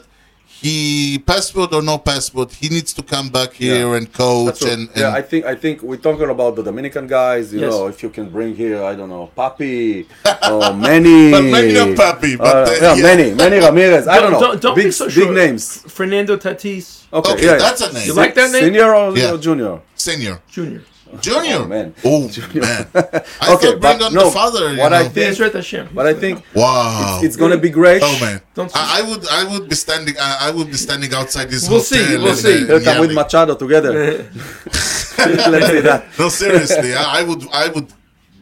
he 0.64 1.18
passport 1.26 1.74
or 1.74 1.82
no 1.82 1.98
passport, 1.98 2.50
he 2.62 2.68
needs 2.70 2.92
to 2.94 3.02
come 3.14 3.28
back 3.38 3.54
here 3.54 3.88
Yeah. 3.90 3.98
and 3.98 4.06
coach 4.24 4.62
what- 4.62 4.72
and, 4.74 4.82
and 4.90 4.98
yeah, 5.04 5.20
I 5.20 5.24
think 5.30 5.42
I 5.54 5.56
think 5.64 5.76
we're 5.90 6.04
talking 6.10 6.30
about 6.36 6.52
the 6.58 6.64
Dominican 6.70 7.06
guys. 7.08 7.52
You 7.54 7.62
Yes. 7.62 7.72
know, 7.72 7.88
if 7.94 7.98
you 8.04 8.10
can 8.18 8.28
bring 8.36 8.52
here, 8.64 8.80
I 8.92 8.94
don't 9.00 9.10
know, 9.16 9.26
Papi 9.40 10.06
or 10.52 10.74
many. 10.90 11.32
But 11.36 11.44
maybe 11.56 11.74
not 11.74 11.90
Papi, 12.06 12.38
but, 12.38 12.56
uh, 12.56 12.60
uh, 12.60 12.76
yeah, 12.82 12.96
yeah. 12.96 13.04
many, 13.10 13.28
Manny 13.42 13.58
Ramirez. 13.68 14.08
I 14.08 14.20
don't 14.22 14.34
know. 14.34 14.40
Don't, 14.46 14.62
don't 14.62 14.76
big, 14.76 14.86
be 14.86 14.92
so 14.92 15.10
sure. 15.10 15.26
big 15.26 15.36
names. 15.42 15.64
Fernando 15.98 16.38
Tatis 16.38 16.86
Okay, 17.14 17.32
Okay, 17.34 17.46
yeah, 17.46 17.58
that's 17.58 17.82
yeah. 17.82 17.90
a 17.90 17.94
name. 17.94 18.08
You 18.08 18.14
like 18.14 18.34
that 18.36 18.52
name? 18.52 18.64
Senior 18.66 18.90
or 18.96 19.18
Yeah. 19.18 19.34
or 19.34 19.38
junior? 19.48 19.80
senior. 19.96 20.36
Junior. 20.56 20.82
Junior. 21.20 21.58
Oh, 21.58 21.66
man. 21.66 21.94
Oh, 22.06 22.22
man. 22.54 22.88
I 22.94 22.98
Okay, 23.02 23.24
thought 23.42 23.60
bring 23.60 23.80
but 23.80 24.02
on 24.04 24.14
no, 24.14 24.26
the 24.26 24.32
father. 24.32 24.74
You 24.74 24.80
what 24.80 24.94
I 24.94 25.08
think- 25.10 25.36
Ezrat 25.38 25.54
Hashem. 25.54 25.90
But 25.94 26.06
I 26.08 26.14
think 26.14 26.44
wow. 26.56 27.20
it's 27.24 27.36
gonna 27.36 27.58
be 27.58 27.70
great. 27.70 28.02
Oh 28.04 28.18
man, 28.22 28.42
Don't- 28.54 28.72
I, 28.76 29.00
I 29.00 29.10
would 29.10 29.28
I 29.28 29.44
would 29.52 29.68
be 29.70 29.76
standing 29.76 30.16
I, 30.20 30.48
I 30.48 30.52
would 30.52 30.68
be 30.68 30.78
standing 30.78 31.14
outside 31.14 31.50
this 31.50 31.68
We'll 31.70 31.80
hotel. 31.82 32.08
see, 32.08 32.18
we'll 32.18 32.36
see. 32.36 32.64
They'll 32.64 32.82
come 32.82 33.00
with 33.02 33.12
yelling. 33.12 33.16
Machado 33.16 33.56
together. 33.56 33.92
Let's 34.74 35.68
see 35.68 35.82
that. 35.82 36.06
No, 36.18 36.30
seriously, 36.30 36.94
I, 36.94 37.20
I 37.20 37.24
would 37.24 37.44
I 37.54 37.68
would 37.70 37.88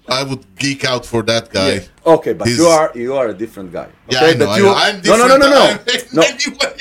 I 0.07 0.23
would 0.23 0.43
geek 0.57 0.85
out 0.85 1.05
for 1.05 1.21
that 1.23 1.49
guy. 1.51 1.73
Yeah. 1.73 1.81
Okay, 2.15 2.33
but 2.33 2.47
He's- 2.47 2.59
you 2.59 2.65
are 2.67 2.91
you 2.95 3.15
are 3.15 3.27
a 3.29 3.33
different 3.33 3.71
guy. 3.71 3.89
Yeah. 4.09 4.19
I 4.21 4.33
know. 4.33 4.45
That 4.45 4.49
I 4.49 4.57
you, 4.57 4.63
know. 4.63 4.73
I'm 4.75 5.01
no, 5.01 5.17
no, 5.17 5.27
no, 5.27 5.37
no, 5.37 5.49
no, 5.49 6.21
no. 6.21 6.23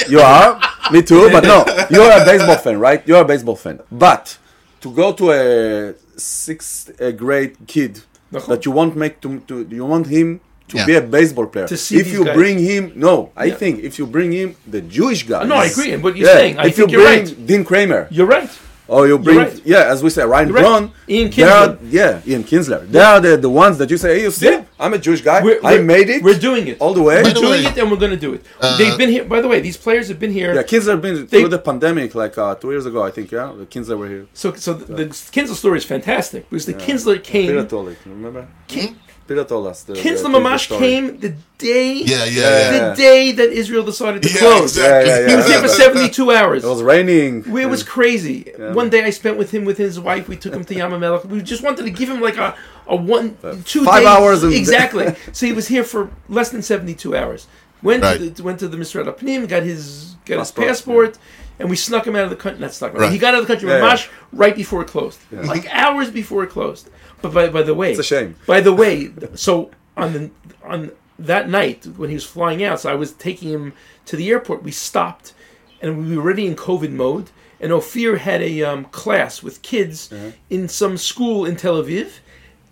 You 0.09 0.20
are. 0.20 0.61
Me 0.93 1.03
too. 1.03 1.28
But 1.30 1.45
no, 1.45 1.64
you 1.91 2.01
are 2.01 2.22
a 2.22 2.24
baseball 2.24 2.57
fan, 2.57 2.78
right? 2.80 3.07
You 3.07 3.16
are 3.16 3.22
a 3.22 3.26
baseball 3.26 3.57
fan. 3.57 3.80
But 3.93 4.39
to 4.81 4.93
go 4.93 5.12
to 5.12 5.33
a 5.33 5.95
sixth 6.18 6.91
grade 7.16 7.57
kid 7.66 8.01
that 8.31 8.64
you 8.64 8.72
want 8.72 8.97
make 8.97 9.20
to, 9.20 9.41
to 9.41 9.66
you 9.70 9.87
want 9.87 10.07
him 10.07 10.41
to 10.68 10.76
yeah. 10.76 10.87
be 10.87 10.95
a 10.97 11.01
baseball 11.01 11.47
player. 11.47 11.66
if 11.70 12.12
you 12.12 12.24
guys. 12.24 12.37
bring 12.37 12.59
him, 12.59 12.93
no, 12.95 13.33
I 13.35 13.51
think 13.51 13.81
if 13.81 13.99
you 13.99 14.07
bring 14.07 14.33
him 14.33 14.55
the 14.66 14.83
Jewish 14.83 15.22
guy. 15.26 15.45
No, 15.45 15.55
I 15.55 15.66
agree. 15.66 15.97
But 15.97 16.16
you're 16.16 16.29
yeah. 16.29 16.35
saying, 16.35 16.59
I 16.59 16.70
think 16.70 16.91
you 16.93 16.99
bring 16.99 17.24
right. 17.24 17.47
Dean 17.47 17.64
Kremer, 17.64 18.07
you're 18.11 18.26
right 18.26 18.51
or 18.89 19.07
you 19.07 19.18
bring, 19.18 19.36
right. 19.39 19.61
yeah, 19.64 19.84
as 19.93 20.03
we 20.03 20.11
say, 20.11 20.24
Ryan 20.24 20.49
You're 20.49 20.57
right. 20.57 20.62
Braun, 20.62 20.93
Ian 21.09 21.30
they 21.30 21.43
are- 21.43 21.68
Kinsler. 21.68 21.78
yeah, 21.91 22.20
Ian 22.26 22.43
Kinsler. 22.45 22.89
They 22.91 23.01
are 23.01 23.20
the, 23.20 23.36
the 23.36 23.51
ones 23.51 23.76
that 23.78 23.91
you 23.91 23.97
say, 23.99 24.16
hey, 24.16 24.22
you 24.24 24.30
see, 24.30 24.47
Yeah. 24.51 24.64
I'm 24.80 24.95
a 24.95 24.99
Jewish 24.99 25.20
guy. 25.20 25.43
We're, 25.43 25.61
I 25.62 25.74
we're- 25.74 25.84
made 25.84 26.09
it. 26.09 26.22
We're 26.22 26.39
doing 26.39 26.68
it. 26.68 26.78
all 26.80 26.95
the 26.95 27.03
way. 27.03 27.16
By 27.22 27.28
We're 27.28 27.34
the 27.34 27.41
doing 27.41 27.51
way, 27.64 27.70
it, 27.70 27.76
and 27.78 27.91
we're 27.91 27.99
going 27.99 28.12
to 28.12 28.16
do 28.16 28.32
it. 28.32 28.45
They've 28.78 28.97
been 28.97 29.11
here. 29.11 29.24
By 29.24 29.41
the 29.41 29.49
way, 29.49 29.61
these 29.61 29.76
players 29.76 30.09
have 30.09 30.18
been 30.18 30.32
here. 30.32 30.55
Yeah, 30.55 30.62
Kinsler 30.62 30.93
have 30.97 31.03
been 31.03 31.26
They- 31.26 31.41
through 31.41 31.49
the 31.51 31.59
pandemic 31.59 32.14
like 32.14 32.36
uh, 32.39 32.55
two 32.55 32.70
years 32.70 32.86
ago, 32.86 33.03
I 33.03 33.11
think. 33.11 33.30
Yeah, 33.30 33.53
the 33.57 33.66
Kinsler 33.66 33.99
were 33.99 34.09
here. 34.09 34.26
So, 34.32 34.55
so 34.55 34.72
the, 34.74 34.95
the 34.95 35.05
Kinsler 35.07 35.55
story 35.55 35.78
is 35.78 35.84
fantastic 35.84 36.49
because 36.49 36.66
the 36.66 36.74
Kinsler 36.74 37.22
came. 37.22 37.49
Peter. 37.66 37.97
Remember? 38.07 38.49
Peter 38.68 38.95
told 39.37 39.66
us. 39.66 39.83
The, 39.83 39.95
Kinsler 39.95 40.22
the, 40.33 40.39
Mamash 40.39 40.64
story. 40.64 40.81
came 40.81 41.18
the 41.20 41.35
day. 41.59 41.93
Yeah, 41.95 42.24
yeah, 42.24 42.24
Yeah. 42.24 42.70
yeah. 42.72 42.89
The 42.91 42.97
day 42.97 43.33
that 43.33 43.51
Israel 43.53 43.85
decided 43.85 44.22
to 44.22 44.29
Yeah, 44.31 44.39
close. 44.39 44.62
exactly. 44.76 45.11
Yeah, 45.11 45.20
yeah, 45.20 45.29
He 45.31 45.37
was 45.37 45.47
yeah. 45.49 45.53
here 45.61 45.68
for 45.68 45.74
72 45.74 46.31
hours. 46.33 46.64
It 46.64 46.68
was 46.68 46.83
raining. 46.83 47.45
It 47.47 47.66
was 47.68 47.83
crazy. 47.83 48.53
One 48.59 48.91
day 48.91 49.05
I 49.05 49.11
spent 49.11 49.37
with 49.39 49.51
him 49.51 49.64
with 49.64 49.79
his 49.79 49.99
wife. 50.01 50.29
We 50.29 50.37
took 50.37 50.55
him 50.55 50.64
to 50.64 50.74
Yamamelech. 50.74 51.24
We 51.26 51.43
just 51.43 51.62
wanted 51.62 51.85
to 51.85 51.91
give 51.91 52.09
him 52.09 52.20
like 52.20 52.37
a, 52.37 52.57
a 52.87 52.97
one 52.97 53.37
two 53.64 53.85
five 53.85 54.01
days. 54.03 54.07
hours 54.09 54.45
exactly. 54.45 55.14
so 55.33 55.47
he 55.47 55.53
was 55.53 55.68
here 55.68 55.85
for 55.85 56.11
less 56.29 56.49
than 56.51 56.62
seventy 56.62 56.95
two 56.95 57.14
hours. 57.16 57.47
Went 57.83 58.03
Right. 58.03 58.18
to 58.18 58.31
the, 58.31 58.43
went 58.43 58.59
to 58.61 58.68
the 58.68 58.76
Mr. 58.76 59.05
Pnim, 59.16 59.49
got 59.49 59.62
his 59.62 60.16
got 60.24 60.39
his 60.41 60.51
Passport, 60.51 60.66
passport, 60.68 61.18
and 61.59 61.69
we 61.71 61.77
snuck 61.77 62.07
him 62.07 62.15
out 62.17 62.25
of 62.25 62.31
the 62.31 62.37
country. 62.37 62.61
Not 62.61 62.73
snuck 62.73 62.93
him. 62.95 63.01
Right. 63.01 63.13
He 63.13 63.19
got 63.19 63.35
out 63.35 63.41
of 63.43 63.47
the 63.47 63.53
country, 63.55 63.69
Yeah, 63.69 63.81
Mamash, 63.81 64.09
right 64.33 64.55
before 64.55 64.83
it 64.83 64.89
closed, 64.89 65.19
like 65.33 65.67
hours 65.75 66.11
before 66.11 66.45
it 66.45 66.51
closed. 66.51 66.89
But 67.23 67.33
by 67.35 67.49
by 67.49 67.63
the 67.63 67.75
way, 67.75 67.91
It's 67.91 68.01
a 68.01 68.05
shame. 68.05 68.37
By 68.47 68.61
the 68.61 68.73
way, 68.73 69.11
so 69.35 69.71
on 69.97 70.13
the 70.13 70.31
on 70.65 70.93
that 71.19 71.49
night 71.49 71.85
when 71.97 72.09
he 72.11 72.15
was 72.15 72.25
flying 72.25 72.63
out, 72.63 72.81
so 72.81 72.91
I 72.91 72.95
was 72.95 73.13
taking 73.13 73.49
him 73.51 73.73
to 74.07 74.17
the 74.17 74.29
airport. 74.31 74.63
We 74.63 74.71
stopped, 74.71 75.33
and 75.83 76.09
we 76.09 76.17
were 76.17 76.23
already 76.23 76.47
in 76.47 76.55
COVID 76.57 76.91
mode. 76.93 77.31
And 77.61 77.73
Ophir 77.73 78.19
had 78.19 78.41
a 78.41 78.63
um, 78.63 78.85
class 78.85 79.43
with 79.43 79.63
kids 79.63 80.13
Uh-huh. 80.13 80.31
in 80.49 80.69
some 80.69 80.97
school 80.97 81.45
in 81.45 81.57
Tel 81.57 81.83
Aviv, 81.83 82.21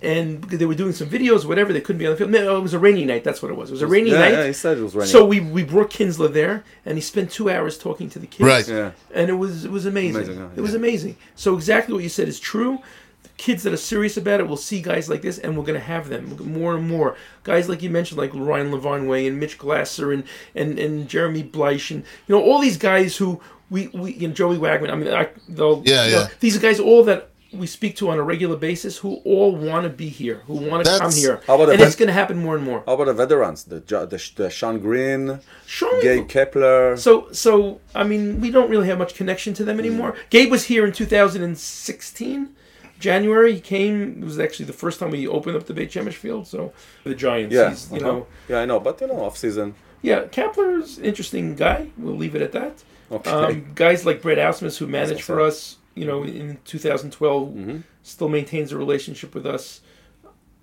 and 0.03 0.43
they 0.45 0.67
were 0.67 0.75
doing 0.75 0.93
some 0.93 1.09
videos, 1.09 1.47
whatever. 1.47 1.73
They 1.73 1.81
couldn't 1.81 1.99
be 1.99 2.07
on 2.07 2.13
the 2.13 2.19
field. 2.19 2.31
No, 2.31 2.57
it 2.57 2.61
was 2.61 2.75
a 2.75 2.79
rainy 2.79 3.05
night. 3.05 3.25
That's 3.25 3.41
what 3.41 3.51
it 3.51 3.55
was. 3.55 3.71
It 3.71 3.75
was 3.75 3.83
a 3.83 3.87
rainy 3.87 4.11
yeah, 4.11 4.19
night. 4.19 4.33
yeah, 4.33 4.47
he 4.47 4.53
said 4.53 4.79
it 4.79 4.83
was 4.83 4.95
raining. 4.95 5.11
So 5.11 5.25
we 5.25 5.41
we 5.41 5.65
brought 5.65 5.91
Kinsler 5.91 6.33
there, 6.33 6.65
and 6.85 6.97
he 6.97 7.01
spent 7.01 7.31
two 7.31 7.49
hours 7.51 7.79
talking 7.79 8.11
to 8.11 8.19
the 8.19 8.27
kids. 8.27 8.47
Right. 8.47 8.69
yeah. 8.69 8.93
And 9.15 9.31
it 9.31 9.35
was 9.35 9.65
it 9.65 9.71
was 9.71 9.87
amazing. 9.87 10.25
Amazing, 10.25 10.39
yeah, 10.39 10.49
It 10.57 10.61
was 10.61 10.75
amazing. 10.75 11.17
So 11.35 11.55
exactly 11.55 11.95
what 11.95 12.03
you 12.03 12.11
said 12.11 12.29
is 12.29 12.39
true. 12.39 12.79
The 13.23 13.31
kids 13.39 13.63
that 13.63 13.73
are 13.73 13.79
serious 13.79 14.19
about 14.19 14.41
it 14.41 14.49
will 14.49 14.59
see 14.59 14.83
guys 14.83 15.09
like 15.09 15.23
this, 15.23 15.39
and 15.39 15.57
we're 15.57 15.65
going 15.65 15.81
to 15.81 15.87
have 15.87 16.11
them 16.11 16.37
more 16.53 16.77
and 16.77 16.87
more. 16.87 17.17
Guys 17.43 17.69
like 17.69 17.83
you 17.83 17.89
mentioned, 17.89 18.19
like 18.19 18.33
Ryan 18.35 18.71
Lavarnway 18.71 19.27
and 19.27 19.41
Mitch 19.41 19.57
Glasser 19.57 20.13
and 20.13 20.25
and 20.55 20.79
and 20.79 21.09
Jeremy 21.09 21.43
Bleich, 21.43 21.91
and 21.91 22.05
you 22.27 22.35
know 22.35 22.43
all 22.43 22.61
these 22.61 22.77
guys 22.77 23.17
who 23.17 23.41
we 23.71 23.89
we 23.89 24.23
and 24.25 24.35
Joey 24.35 24.59
Wagman. 24.59 24.91
I 24.91 24.95
mean, 24.95 25.13
I, 25.13 25.29
they'll, 25.49 25.83
Yeah, 25.87 26.05
you 26.05 26.13
know, 26.13 26.21
yeah. 26.21 26.29
These 26.41 26.59
guys 26.59 26.79
all 26.79 27.03
that 27.05 27.31
we 27.59 27.67
speak 27.67 27.97
to 27.97 28.11
on 28.11 28.19
a 28.19 28.23
regular 28.23 28.57
basis 28.57 28.99
who 28.99 29.17
all 29.25 29.55
want 29.55 29.85
to 29.85 29.91
be 29.91 30.09
here, 30.09 30.43
who 30.47 30.55
want 30.55 30.85
to 30.85 30.99
come 30.99 31.13
here, 31.13 31.41
How 31.47 31.55
about 31.55 31.67
the 31.67 31.73
and 31.73 31.79
vet- 31.81 31.87
it's 31.89 31.97
going 31.97 32.09
to 32.09 32.13
happen 32.13 32.39
more 32.39 32.55
and 32.55 32.65
more. 32.65 32.83
How 32.87 32.95
about 32.95 33.07
the 33.07 33.15
veterans? 33.15 33.65
The 33.65 33.81
the, 33.81 34.31
the 34.37 34.51
Shawn 34.51 34.81
Green, 34.81 35.41
Sean- 35.67 36.01
Gabe 36.03 36.29
Kapler. 36.29 36.99
So, 36.99 37.31
so 37.33 37.81
I 37.95 38.05
mean, 38.05 38.41
we 38.41 38.51
don't 38.51 38.71
really 38.71 38.87
have 38.89 38.99
much 38.99 39.15
connection 39.15 39.55
to 39.55 39.65
them 39.65 39.79
anymore. 39.79 40.15
Gabe 40.31 40.51
was 40.51 40.65
here 40.65 40.87
in 40.87 40.93
2016, 40.93 42.55
January. 42.99 43.55
He 43.55 43.61
came. 43.61 44.23
It 44.23 44.25
was 44.25 44.39
actually 44.39 44.67
the 44.67 44.73
first 44.73 45.01
time 45.01 45.11
we 45.11 45.27
opened 45.27 45.57
up 45.57 45.67
the 45.67 45.75
Beit 45.75 45.91
Shemesh 45.91 46.15
field. 46.15 46.47
So 46.47 46.73
the 47.05 47.15
Giants. 47.15 47.55
yeah, 47.55 47.71
he's, 47.71 47.91
you 47.91 47.99
uh-huh. 47.99 48.07
know, 48.07 48.27
yeah, 48.49 48.61
I 48.61 48.65
know, 48.67 48.81
but 48.81 49.01
you 49.01 49.07
know, 49.07 49.25
off 49.25 49.37
season. 49.37 49.75
yeah. 50.03 50.25
Kapler's 50.25 50.99
an 50.99 51.05
interesting 51.05 51.55
guy. 51.55 51.91
We'll 51.97 52.17
leave 52.17 52.35
it 52.35 52.43
at 52.43 52.53
that. 52.53 52.83
Okay. 53.11 53.31
Um, 53.31 53.73
guys 53.75 54.05
like 54.05 54.21
Brad 54.23 54.39
Ausmus, 54.39 54.79
who 54.79 54.87
managed 54.87 55.23
for 55.23 55.41
us, 55.41 55.77
you 55.97 56.05
know, 56.05 56.23
in 56.25 56.59
2012, 56.65 57.49
Mm-hmm. 57.49 57.79
still 58.03 58.29
maintains 58.29 58.71
a 58.73 58.77
relationship 58.79 59.35
with 59.35 59.47
us. 59.47 59.81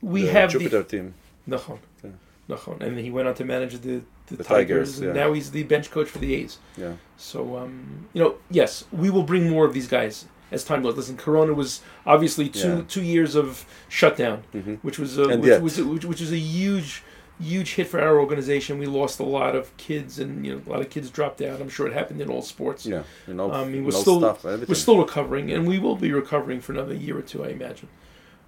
We 0.01 0.21
the 0.23 0.31
have 0.31 0.51
Jupiter 0.51 0.83
the 0.83 0.83
team. 0.83 1.13
Nachon, 1.49 1.79
Yeah. 2.03 2.11
Nachon, 2.49 2.81
and 2.81 2.97
he 2.99 3.09
went 3.11 3.27
on 3.27 3.35
to 3.35 3.45
manage 3.45 3.73
the 3.81 4.01
the, 4.27 4.37
The 4.37 4.43
Tigers, 4.45 4.93
Tigers, 4.93 4.99
and 4.99 5.07
yeah. 5.15 5.23
now 5.25 5.33
he's 5.33 5.51
the 5.51 5.63
bench 5.63 5.91
coach 5.91 6.07
for 6.07 6.19
the 6.19 6.33
A's. 6.35 6.57
Yeah. 6.77 6.93
So, 7.17 7.57
um, 7.57 8.07
you 8.13 8.23
know, 8.23 8.35
yes, 8.49 8.85
we 8.93 9.09
will 9.09 9.23
bring 9.23 9.49
more 9.49 9.65
of 9.65 9.73
these 9.73 9.87
guys 9.87 10.25
as 10.49 10.63
time 10.63 10.81
goes. 10.81 10.95
Listen, 10.95 11.17
Corona 11.17 11.53
was 11.53 11.81
obviously 12.05 12.47
two 12.47 12.67
Yeah. 12.77 12.81
two 12.87 13.03
years 13.03 13.35
of 13.35 13.65
shutdown, 13.89 14.43
Mhm. 14.55 14.79
which 14.81 14.97
was 14.97 15.17
a, 15.17 15.37
which, 15.37 15.59
was 15.61 15.77
a, 15.79 15.85
which, 15.85 16.05
which 16.05 16.21
was 16.21 16.31
a 16.31 16.37
huge 16.37 17.03
huge 17.43 17.75
hit 17.75 17.87
for 17.87 18.01
our 18.01 18.19
organization. 18.19 18.77
We 18.77 18.85
lost 18.85 19.19
a 19.19 19.23
lot 19.23 19.55
of 19.55 19.75
kids, 19.77 20.19
and 20.19 20.45
you 20.45 20.55
know, 20.55 20.61
a 20.65 20.69
lot 20.69 20.81
of 20.81 20.89
kids 20.89 21.09
dropped 21.09 21.41
out. 21.41 21.61
I'm 21.61 21.69
sure 21.69 21.87
it 21.87 21.93
happened 21.93 22.21
in 22.21 22.29
all 22.29 22.41
sports. 22.41 22.85
Yeah, 22.85 23.03
you 23.27 23.33
know, 23.33 23.51
um, 23.51 23.61
I 23.61 23.65
mean, 23.65 23.83
we're 23.83 23.91
still 23.91 24.19
stuff, 24.19 24.45
everything. 24.45 24.67
we're 24.69 24.75
still 24.75 24.97
recovering, 24.97 25.51
and 25.51 25.67
we 25.67 25.79
will 25.79 25.95
be 25.95 26.11
recovering 26.11 26.61
for 26.61 26.71
another 26.71 26.93
year 26.93 27.17
or 27.17 27.21
two, 27.21 27.43
I 27.43 27.49
imagine. 27.49 27.89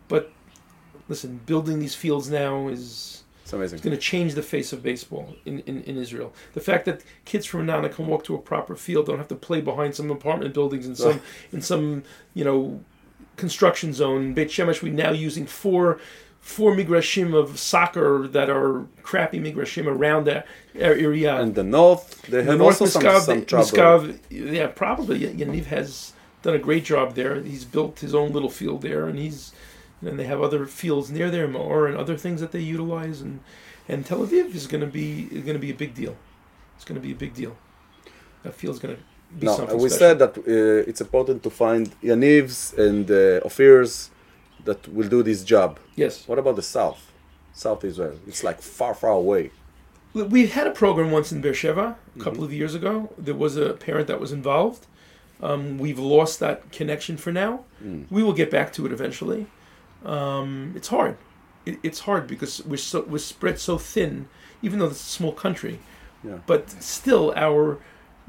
But 0.07 0.31
listen, 1.07 1.41
building 1.45 1.79
these 1.79 1.95
fields 1.95 2.29
now 2.29 2.67
is 2.67 3.23
it's 3.43 3.53
amazing. 3.53 3.77
it's 3.77 3.85
going 3.85 3.95
to 3.95 4.01
change 4.01 4.33
the 4.33 4.41
face 4.41 4.73
of 4.73 4.81
baseball 4.81 5.35
in, 5.45 5.59
in, 5.61 5.83
in 5.83 5.97
Israel. 5.97 6.33
The 6.53 6.61
fact 6.61 6.85
that 6.85 7.03
kids 7.25 7.45
from 7.45 7.65
Nana 7.67 7.89
can 7.89 8.07
walk 8.07 8.23
to 8.25 8.35
a 8.35 8.39
proper 8.39 8.75
field, 8.75 9.05
don't 9.05 9.19
have 9.19 9.27
to 9.27 9.35
play 9.35 9.61
behind 9.61 9.95
some 9.95 10.09
apartment 10.09 10.53
buildings 10.53 10.87
in 10.87 10.95
some 10.95 11.21
in 11.51 11.61
some 11.61 12.03
you 12.33 12.43
know 12.43 12.83
construction 13.37 13.93
zone. 13.93 14.33
Beit 14.33 14.49
Shemesh, 14.49 14.81
we're 14.81 14.93
now 14.93 15.11
using 15.11 15.45
four 15.45 15.99
four 16.53 16.71
migrashim 16.75 17.33
of 17.41 17.47
soccer 17.57 18.27
that 18.37 18.49
are 18.57 18.85
crappy 19.09 19.39
migrashim 19.39 19.85
around 19.87 20.21
the 20.25 20.37
area. 20.75 21.31
And 21.41 21.55
the 21.55 21.63
north, 21.63 22.21
they 22.31 22.43
The 22.43 22.51
have 22.51 22.57
North 22.59 22.79
also 22.81 22.85
some, 22.85 23.01
Misgav, 23.03 23.21
some 23.29 23.45
trouble. 23.45 23.65
Misgav, 23.69 24.19
yeah, 24.29 24.67
probably. 24.83 25.17
Yaniv 25.41 25.65
has 25.77 26.13
done 26.43 26.55
a 26.61 26.63
great 26.67 26.85
job 26.93 27.07
there. 27.19 27.33
He's 27.53 27.65
built 27.75 27.93
his 28.05 28.13
own 28.19 28.29
little 28.35 28.53
field 28.59 28.79
there, 28.89 29.03
and 29.09 29.17
he's 29.23 29.39
and 30.07 30.19
they 30.19 30.27
have 30.33 30.41
other 30.47 30.61
fields 30.81 31.07
near 31.17 31.29
there, 31.35 31.47
more 31.47 31.81
and 31.87 31.95
other 32.03 32.17
things 32.25 32.39
that 32.43 32.51
they 32.55 32.63
utilize. 32.75 33.17
And 33.25 33.35
and 33.91 34.05
Tel 34.07 34.19
Aviv 34.25 34.47
is 34.59 34.65
going 34.71 34.81
to 34.87 34.91
be 34.99 35.07
going 35.47 35.57
to 35.59 35.65
be 35.67 35.71
a 35.77 35.79
big 35.83 35.93
deal. 36.01 36.15
It's 36.75 36.85
going 36.87 36.99
to 37.01 37.05
be 37.09 37.13
a 37.17 37.19
big 37.25 37.33
deal. 37.41 37.53
That 38.43 38.53
field's 38.61 38.79
going 38.83 38.95
to 38.97 39.01
be 39.41 39.47
No, 39.47 39.55
something 39.57 39.79
we 39.85 39.89
special. 39.89 39.99
said 40.03 40.15
that 40.23 40.33
uh, 40.37 40.89
it's 40.89 41.01
important 41.07 41.39
to 41.45 41.49
find 41.63 41.83
Yaniv's 42.09 42.73
and 42.85 43.05
uh, 43.09 43.47
Ophir's 43.47 43.93
that 44.65 44.87
will 44.93 45.07
do 45.09 45.23
this 45.23 45.43
job. 45.43 45.79
yes. 45.95 46.27
What 46.27 46.39
about 46.39 46.55
the 46.57 46.61
south? 46.77 47.11
South 47.53 47.83
Israel. 47.85 48.19
It's 48.27 48.43
like 48.43 48.59
far, 48.61 48.93
far 48.93 49.11
away. 49.11 49.51
We 50.13 50.47
had 50.47 50.67
a 50.67 50.71
program 50.71 51.09
once 51.11 51.31
in 51.31 51.39
Beersheba 51.41 51.85
Mm-hmm. 51.95 52.21
a 52.21 52.23
couple 52.23 52.43
of 52.43 52.51
years 52.53 52.73
ago. 52.75 52.93
There 53.17 53.35
was 53.45 53.55
a 53.57 53.73
parent 53.73 54.07
that 54.07 54.19
was 54.19 54.31
involved. 54.31 54.87
Um, 55.41 55.77
we've 55.77 55.99
lost 55.99 56.39
that 56.39 56.71
connection 56.71 57.17
for 57.17 57.31
now. 57.31 57.63
Mm. 57.83 58.05
We 58.09 58.23
will 58.23 58.33
get 58.33 58.49
back 58.49 58.71
to 58.73 58.85
it 58.85 58.91
eventually. 58.93 59.47
Um, 60.05 60.73
it's 60.75 60.87
hard. 60.87 61.17
It, 61.65 61.77
it's 61.83 62.01
hard 62.01 62.27
because 62.27 62.63
we're 62.65 62.77
so 62.77 63.01
we're 63.03 63.17
spread 63.17 63.59
so 63.59 63.77
thin, 63.77 64.27
even 64.61 64.79
though 64.79 64.85
it's 64.87 65.01
a 65.01 65.09
small 65.19 65.33
country. 65.33 65.79
Yeah. 66.23 66.37
But 66.47 66.69
still, 66.81 67.33
our 67.35 67.79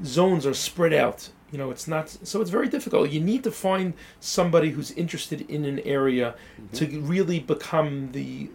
zones 0.03 0.45
are 0.45 0.53
spread 0.53 0.93
out. 0.93 1.29
You 1.51 1.57
know, 1.57 1.71
it's 1.71 1.87
not 1.87 2.09
so. 2.09 2.41
It's 2.41 2.49
very 2.49 2.67
difficult. 2.67 3.09
You 3.09 3.21
need 3.21 3.43
to 3.45 3.51
find 3.51 3.93
somebody 4.19 4.69
who's 4.71 4.91
interested 4.91 5.41
in 5.49 5.63
an 5.65 5.79
area 5.79 6.35
Mm-hmm. 6.61 6.75
to 6.77 7.01
really 7.01 7.39
become 7.39 8.11
the, 8.11 8.49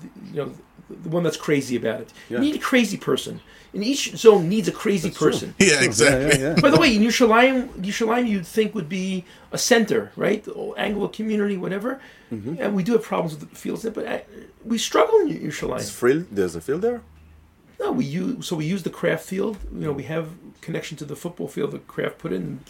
the 0.00 0.08
you 0.30 0.36
know 0.36 0.52
the 0.88 1.08
one 1.08 1.24
that's 1.24 1.36
crazy 1.36 1.74
about 1.74 2.00
it. 2.02 2.12
Yeah. 2.28 2.36
You 2.38 2.44
need 2.44 2.54
a 2.56 2.64
crazy 2.70 2.96
person. 2.96 3.40
And 3.74 3.82
each 3.84 4.16
zone 4.16 4.48
needs 4.48 4.68
a 4.68 4.72
crazy 4.72 5.08
That's 5.08 5.18
true. 5.18 5.30
person. 5.32 5.54
Yeah, 5.58 5.82
exactly. 5.82 6.40
Yeah, 6.40 6.54
yeah, 6.54 6.60
By 6.60 6.70
the 6.70 6.78
way, 6.78 6.94
in 6.94 7.02
Yerushalayim, 7.02 7.68
Yerushalayim 7.86 8.26
you'd 8.28 8.46
think 8.46 8.74
would 8.76 8.88
be 8.88 9.24
a 9.52 9.58
center, 9.58 10.12
right? 10.16 10.42
The 10.44 10.54
Anglo 10.78 11.08
community, 11.08 11.56
whatever. 11.56 12.00
Mm-hmm. 12.32 12.54
And 12.60 12.74
we 12.76 12.82
do 12.84 12.92
have 12.92 13.02
problems 13.02 13.32
with 13.36 13.50
the 13.50 13.56
fields 13.56 13.82
there, 13.82 13.90
but 13.92 14.06
uh, 14.06 14.20
we 14.64 14.78
struggle 14.78 15.18
in 15.22 15.28
It's 15.32 15.42
Yerushalayim. 15.60 15.90
free. 15.90 16.24
There's 16.30 16.54
a 16.54 16.60
field 16.60 16.82
there. 16.82 17.02
No, 17.80 17.90
we 17.92 18.04
use 18.04 18.46
so 18.46 18.54
we 18.56 18.64
use 18.64 18.82
the 18.84 18.90
Kraft 19.00 19.24
field. 19.26 19.58
You 19.74 19.80
know, 19.86 19.92
we 19.92 20.04
have 20.04 20.26
connection 20.60 20.96
to 20.98 21.04
the 21.04 21.16
football 21.16 21.48
field 21.48 21.72
that 21.72 21.86
Kraft 21.86 22.18
put 22.18 22.32
in. 22.32 22.60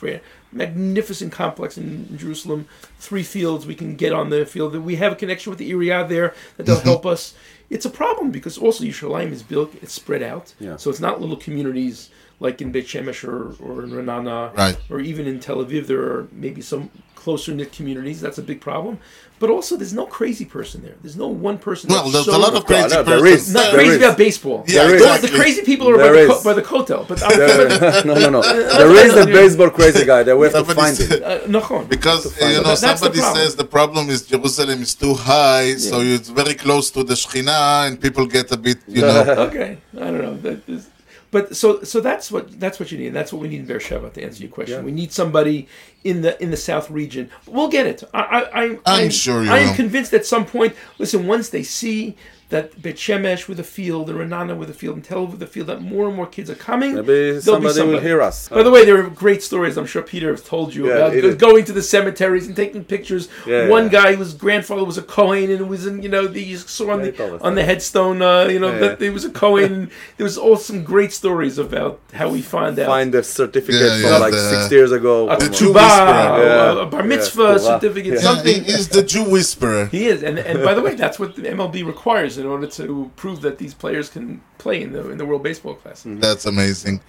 Brand- 0.52 0.76
Magnificent 0.76 1.32
complex 1.32 1.76
in 1.78 2.16
Jerusalem. 2.18 2.66
Three 2.98 3.22
fields 3.22 3.66
we 3.66 3.74
can 3.74 3.96
get 3.96 4.12
on 4.12 4.30
the 4.30 4.46
field. 4.46 4.72
That 4.72 4.80
we 4.82 4.96
have 4.96 5.12
a 5.12 5.16
connection 5.16 5.50
with 5.50 5.58
the 5.58 5.70
area 5.70 6.06
there 6.06 6.34
that 6.56 6.66
they'll 6.66 6.80
help 6.92 7.06
us. 7.06 7.34
It's 7.68 7.84
a 7.84 7.90
problem 7.90 8.30
because 8.30 8.56
also 8.58 8.84
Yerushalayim 8.84 9.32
is 9.32 9.42
built. 9.42 9.74
It's 9.82 9.92
spread 9.92 10.22
out, 10.22 10.54
Yeah. 10.60 10.76
so 10.76 10.88
it's 10.90 11.00
not 11.00 11.20
little 11.20 11.36
communities 11.36 12.10
like 12.38 12.60
in 12.60 12.70
Beit 12.70 12.86
Shemesh 12.86 13.24
or, 13.26 13.56
or 13.64 13.82
in 13.82 13.90
Ra'anana, 13.90 14.54
Right. 14.56 14.76
or 14.90 15.00
even 15.00 15.26
in 15.26 15.40
Tel 15.40 15.56
Aviv. 15.64 15.86
There 15.86 16.00
are 16.02 16.28
maybe 16.32 16.60
some 16.60 16.90
closer 17.14 17.52
knit 17.52 17.72
communities. 17.72 18.20
That's 18.20 18.38
a 18.38 18.42
big 18.42 18.60
problem. 18.60 18.98
But 19.38 19.50
also, 19.50 19.76
there's 19.76 19.92
no 19.92 20.06
crazy 20.06 20.44
person 20.46 20.80
there. 20.82 20.94
There's 21.02 21.16
no 21.16 21.26
one 21.28 21.58
person. 21.58 21.90
Well, 21.90 22.08
there's 22.08 22.24
so 22.26 22.36
a 22.36 22.38
lot 22.38 22.54
of 22.54 22.64
crazy 22.64 22.88
No, 22.94 23.02
there 23.02 23.20
persons. 23.20 23.52
not 23.52 23.64
There 23.64 23.74
crazy 23.74 23.90
is. 23.90 23.96
about 24.02 24.16
baseball. 24.16 24.64
Yeah, 24.66 24.84
There 24.84 24.94
is. 24.96 25.02
Well, 25.02 25.14
exactly. 25.14 25.30
the 25.36 25.42
crazy 25.42 25.62
people 25.62 25.88
are 25.90 25.98
by 25.98 26.12
the, 26.12 26.26
co- 26.28 26.42
by 26.44 26.52
the 26.54 26.62
kotel. 26.62 27.06
But 27.08 27.22
I'm, 27.22 27.36
There- 27.38 28.04
no, 28.04 28.14
no, 28.14 28.30
no. 28.30 28.42
There 28.78 28.92
is 29.06 29.14
a 29.16 29.26
baseball 29.26 29.68
crazy 29.70 30.04
guy. 30.06 30.22
There 30.22 30.35
we 30.38 30.46
have 30.50 30.66
to 30.66 30.74
find 30.74 30.96
said- 30.96 31.22
him. 31.46 31.56
uh. 31.56 31.82
Because 31.96 32.22
To 32.24 32.30
find 32.30 32.52
you 32.52 32.58
know 32.58 32.64
That's 32.64 32.80
the 32.80 32.96
somebody 32.96 33.20
problem. 33.20 33.36
says 33.44 33.56
the 33.56 33.64
problem 33.78 34.04
is 34.10 34.18
Jerusalem 34.26 34.82
is 34.82 34.94
too 34.94 35.14
high, 35.14 35.76
so 35.76 36.00
it's 36.00 36.28
very 36.28 36.54
close 36.54 36.90
to 36.92 37.02
the 37.04 37.14
Shekhinah, 37.14 37.86
and 37.86 38.00
people 38.00 38.24
get 38.26 38.50
a 38.52 38.56
bit, 38.56 38.78
you 38.88 39.02
know. 39.02 39.20
okay, 39.48 39.78
I 39.96 40.06
don't 40.12 40.22
know. 40.26 40.36
That 40.46 40.68
is, 40.68 40.88
but 41.30 41.54
so 41.56 41.82
so 41.82 42.00
that's 42.00 42.30
what 42.30 42.44
that's 42.60 42.78
what 42.80 42.88
you 42.92 42.98
need. 42.98 43.10
That's 43.18 43.32
what 43.32 43.42
we 43.42 43.48
need 43.48 43.60
in 43.60 43.66
Beersheba 43.66 44.10
to 44.10 44.22
answer 44.22 44.42
your 44.42 44.52
question. 44.58 44.78
Yeah. 44.78 44.84
We 44.90 44.92
need 44.92 45.12
somebody 45.12 45.68
in 46.04 46.22
the 46.22 46.40
in 46.42 46.50
the 46.50 46.56
south 46.56 46.90
region. 46.90 47.30
We'll 47.46 47.68
get 47.68 47.86
it. 47.86 48.04
I, 48.14 48.20
I, 48.20 48.40
I 48.40 48.64
I'm 48.64 48.80
I'm 48.86 49.10
sure 49.10 49.42
you 49.44 49.50
I 49.50 49.58
am 49.58 49.74
convinced 49.74 50.12
at 50.14 50.24
some 50.24 50.46
point. 50.46 50.74
Listen, 50.98 51.26
once 51.26 51.48
they 51.50 51.62
see 51.62 52.16
that 52.48 52.80
Beit 52.80 52.94
Shemesh 52.96 53.48
with 53.48 53.58
a 53.58 53.64
field, 53.64 54.08
and 54.08 54.18
Ra'anana 54.18 54.56
with 54.56 54.70
a 54.70 54.72
field, 54.72 54.94
and 54.94 55.04
Tel 55.04 55.26
Aviv 55.26 55.32
with 55.32 55.42
a 55.42 55.46
field, 55.48 55.66
that 55.66 55.82
more 55.82 56.06
and 56.06 56.14
more 56.14 56.26
kids 56.26 56.48
are 56.48 56.54
coming. 56.54 56.94
Maybe 56.94 57.06
there'll 57.06 57.60
be 57.60 57.68
somebody, 57.70 57.82
will 57.94 57.98
hear 58.00 58.22
us. 58.22 58.48
By 58.48 58.62
the 58.62 58.70
way, 58.70 58.84
there 58.84 58.98
are 59.04 59.10
great 59.10 59.42
stories. 59.42 59.76
I'm 59.76 59.86
sure 59.86 60.00
Peter 60.02 60.30
has 60.30 60.42
told 60.44 60.72
you 60.74 60.86
Yeah, 60.86 60.94
about 60.94 61.12
he 61.14 61.20
go- 61.22 61.30
did. 61.30 61.38
going 61.40 61.64
to 61.64 61.72
the 61.72 61.82
cemeteries 61.82 62.46
and 62.46 62.54
taking 62.54 62.84
pictures. 62.84 63.28
Yeah, 63.46 63.68
One 63.68 63.84
yeah. 63.84 63.90
guy 64.02 64.14
whose 64.14 64.32
grandfather 64.34 64.84
was 64.84 64.96
a 64.96 65.02
Cohen 65.02 65.50
and 65.50 65.68
was 65.68 65.86
in, 65.86 66.02
you 66.04 66.08
know, 66.08 66.28
the, 66.28 66.40
you 66.40 66.56
saw 66.56 66.92
on 66.92 67.02
the 67.02 67.38
on 67.42 67.56
the 67.56 67.64
headstone, 67.64 68.22
uh, 68.22 68.44
you 68.44 68.60
know, 68.60 68.72
Yeah, 68.72 68.78
that 68.78 68.90
yeah. 68.90 68.94
there 68.96 69.12
was 69.12 69.24
a 69.24 69.30
Cohen. 69.30 69.90
there 70.16 70.24
was 70.24 70.38
all 70.38 70.56
some 70.56 70.84
great 70.84 71.12
stories 71.12 71.58
about 71.58 71.98
how 72.12 72.28
we 72.28 72.42
find 72.42 72.78
out 72.78 72.86
Find 72.86 73.12
the 73.12 73.24
certificate 73.24 73.80
Yeah, 73.80 74.00
from 74.02 74.10
yeah, 74.12 74.18
like 74.18 74.32
the- 74.32 74.50
60 74.50 74.74
years 74.74 74.92
ago. 74.92 75.28
a 75.28 75.36
The 75.36 75.48
Jew 75.50 75.72
tshuva, 75.72 75.74
whisperer. 75.74 76.42
a- 76.42 76.46
Yeah. 76.76 76.82
a 76.82 76.86
bar 76.86 77.02
mitzvah 77.02 77.42
tshuva. 77.56 77.58
certificate, 77.60 78.06
Yeah. 78.06 78.12
Yeah, 78.14 78.20
something. 78.20 78.64
he 78.64 78.70
is 78.72 78.88
the 78.88 79.02
Jew 79.02 79.24
whisperer. 79.24 79.86
He 79.86 80.06
is, 80.06 80.22
and 80.22 80.38
and 80.38 80.62
by 80.62 80.74
the 80.74 80.82
way, 80.82 80.94
that's 80.94 81.18
what 81.18 81.34
the 81.34 81.42
MLB 81.48 81.82
requires 81.84 82.35
in 82.38 82.46
order 82.46 82.66
to 82.66 83.10
prove 83.16 83.40
that 83.42 83.58
these 83.58 83.74
players 83.74 84.08
can 84.08 84.40
play 84.58 84.82
in 84.82 84.92
the 84.92 85.10
in 85.10 85.18
the 85.18 85.26
World 85.26 85.42
Baseball 85.42 85.74
Classic 85.74 86.10
mm-hmm. 86.10 86.20
That's 86.20 86.46
amazing. 86.46 87.00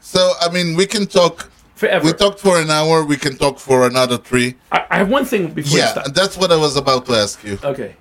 So 0.00 0.32
I 0.40 0.50
mean, 0.50 0.76
we 0.76 0.86
can 0.86 1.06
talk. 1.06 1.50
forever. 1.74 2.04
We 2.04 2.12
talked 2.12 2.40
for 2.40 2.60
an 2.60 2.70
hour. 2.70 3.04
We 3.04 3.16
can 3.16 3.36
talk 3.36 3.58
for 3.58 3.86
another 3.86 4.18
three. 4.18 4.54
I, 4.72 4.86
I 4.90 4.96
have 4.98 5.10
one 5.10 5.24
thing 5.24 5.52
before 5.52 5.78
you 5.78 5.84
Yeah, 5.84 6.02
that's 6.14 6.36
what 6.36 6.50
I 6.52 6.56
was 6.56 6.76
about 6.76 7.06
to 7.06 7.12
ask 7.12 7.42
you. 7.44 7.58
Okay. 7.62 7.96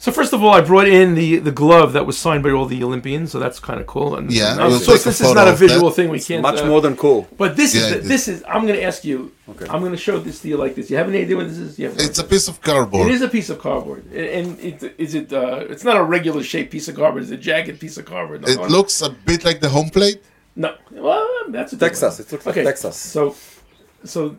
So 0.00 0.12
first 0.12 0.32
of 0.32 0.44
all, 0.44 0.54
I 0.54 0.60
brought 0.60 0.86
in 0.86 1.16
the, 1.16 1.38
the 1.38 1.50
glove 1.50 1.92
that 1.94 2.06
was 2.06 2.16
signed 2.16 2.44
by 2.44 2.50
all 2.50 2.66
the 2.66 2.84
Olympians, 2.84 3.32
so 3.32 3.40
that's 3.40 3.58
kind 3.58 3.80
of 3.80 3.86
cool. 3.88 4.14
And 4.14 4.30
Yeah, 4.30 4.52
and 4.52 4.58
we'll 4.58 4.76
of 4.76 4.86
course, 4.86 5.02
take 5.02 5.06
a 5.06 5.08
this 5.08 5.20
is 5.20 5.34
not 5.34 5.48
a 5.48 5.56
visual 5.56 5.90
thing. 5.90 6.08
We 6.08 6.20
can't. 6.20 6.40
Much 6.40 6.60
uh, 6.60 6.66
more 6.66 6.80
than 6.80 6.96
cool. 6.96 7.26
But 7.36 7.56
this 7.56 7.74
Yeah, 7.74 7.80
is 7.80 7.90
the, 7.90 8.08
this 8.08 8.28
is. 8.28 8.44
I'm 8.46 8.62
going 8.68 8.78
to 8.78 8.84
ask 8.84 9.04
you. 9.04 9.32
Okay. 9.48 9.66
I'm 9.68 9.80
going 9.80 9.90
to 9.92 9.98
show 9.98 10.20
this 10.20 10.40
to 10.42 10.48
you 10.48 10.56
like 10.56 10.76
this. 10.76 10.88
You 10.88 10.98
have 10.98 11.08
any 11.08 11.20
idea 11.22 11.36
what 11.36 11.48
this 11.48 11.58
is? 11.58 11.78
You 11.80 11.90
It's 11.96 12.20
a 12.20 12.24
piece 12.24 12.46
of 12.46 12.60
cardboard. 12.60 13.08
It 13.08 13.14
is 13.14 13.22
a 13.22 13.28
piece 13.28 13.50
of 13.50 13.58
cardboard, 13.58 14.04
and 14.12 14.28
and 14.36 14.60
it, 14.60 14.94
is 14.98 15.14
it? 15.16 15.32
Uh, 15.32 15.64
it's 15.72 15.82
not 15.82 15.96
a 15.96 16.04
regular 16.04 16.44
shaped 16.44 16.70
piece 16.70 16.86
of 16.86 16.94
cardboard. 16.94 17.24
It's 17.24 17.32
a 17.32 17.36
jagged 17.36 17.80
piece 17.80 17.96
of 17.98 18.04
cardboard. 18.04 18.48
It 18.48 18.60
looks 18.70 19.02
a 19.02 19.10
bit 19.10 19.44
like 19.44 19.58
the 19.60 19.68
home 19.70 19.90
plate. 19.90 20.22
no. 20.54 20.76
Well, 20.92 21.26
that's 21.48 21.72
a 21.72 21.76
Texas. 21.76 22.18
one. 22.18 22.26
It 22.26 22.32
looks 22.32 22.46
like 22.46 22.56
Okay, 22.56 22.64
Texas. 22.64 22.96
So, 22.96 23.34
so 24.04 24.36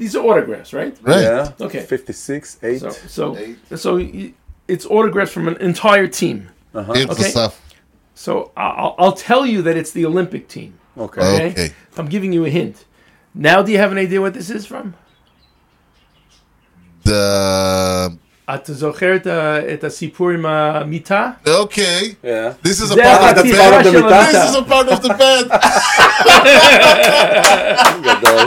these 0.00 0.16
are 0.16 0.24
autographs, 0.24 0.72
right? 0.72 0.96
Right. 1.02 1.22
Yeah. 1.22 1.52
Okay. 1.60 1.80
56, 1.80 2.58
8. 2.62 2.80
So, 2.80 2.90
so, 2.90 3.36
so 3.76 3.96
y- 3.96 4.32
it's 4.66 4.84
autographs 4.86 5.32
from 5.32 5.46
an 5.48 5.56
entire 5.60 6.06
team. 6.08 6.48
Uh-huh. 6.74 6.92
Here's 6.92 7.06
the 7.06 7.12
Okay. 7.12 7.30
stuff. 7.30 7.60
So 8.14 8.50
I'll, 8.56 8.94
I'll 8.98 9.12
tell 9.30 9.46
you 9.46 9.62
that 9.62 9.76
it's 9.76 9.92
the 9.92 10.04
Olympic 10.04 10.48
team. 10.48 10.74
Okay. 10.96 11.20
Okay. 11.20 11.50
Okay. 11.50 11.70
I'm 11.96 12.08
giving 12.08 12.32
you 12.32 12.44
a 12.44 12.50
hint. 12.50 12.84
Now, 13.34 13.62
do 13.62 13.70
you 13.72 13.78
have 13.78 13.92
an 13.92 13.98
idea 13.98 14.20
what 14.20 14.34
this 14.34 14.50
is 14.50 14.66
from? 14.66 14.94
the 17.04 18.10
אתה 18.54 18.72
זוכר 18.72 19.16
את 19.16 19.26
ה- 19.26 19.74
את 19.74 19.84
הסיפור 19.84 20.30
עם 20.30 20.46
המיטה? 20.46 21.30
okay. 21.46 22.02
Yeah. 22.24 22.54
This 22.62 22.80
is 22.80 22.82
a 22.82 22.86
זה 22.86 23.02
part 23.02 23.20
of 23.20 23.34
the 23.34 23.40
החתיכה 23.40 23.70
bed. 23.70 23.80
of 23.80 23.84
the 23.84 23.90
של 23.92 24.02
מיטה. 24.02 24.24
This 24.32 24.50
is 24.50 24.56
המיטה. 24.56 24.58
a 24.58 24.70
part 24.70 24.88
of 24.88 25.02
the 25.02 25.08
bed. 25.08 25.50
גדול. 28.06 28.44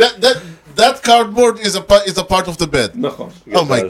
that 0.00 0.12
that 0.24 0.36
that 0.76 1.02
cardboard 1.02 1.58
is 1.58 1.74
a 1.74 1.80
pa- 1.80 2.02
is 2.06 2.16
a 2.18 2.24
part 2.24 2.46
of 2.48 2.56
the 2.58 2.66
bed. 2.66 2.90
נכון, 2.94 3.30
Oh 3.54 3.64
my. 3.64 3.80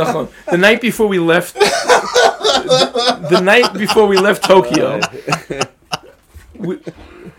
נכון. 0.00 0.28
The 0.50 0.58
night 0.58 0.80
before 0.80 1.06
we 1.08 1.18
left, 1.18 1.54
the, 1.54 3.26
the 3.30 3.40
night 3.40 3.72
before 3.74 4.06
we 4.06 4.18
left 4.18 4.44
Tokyo, 4.44 5.00
we, 6.58 6.78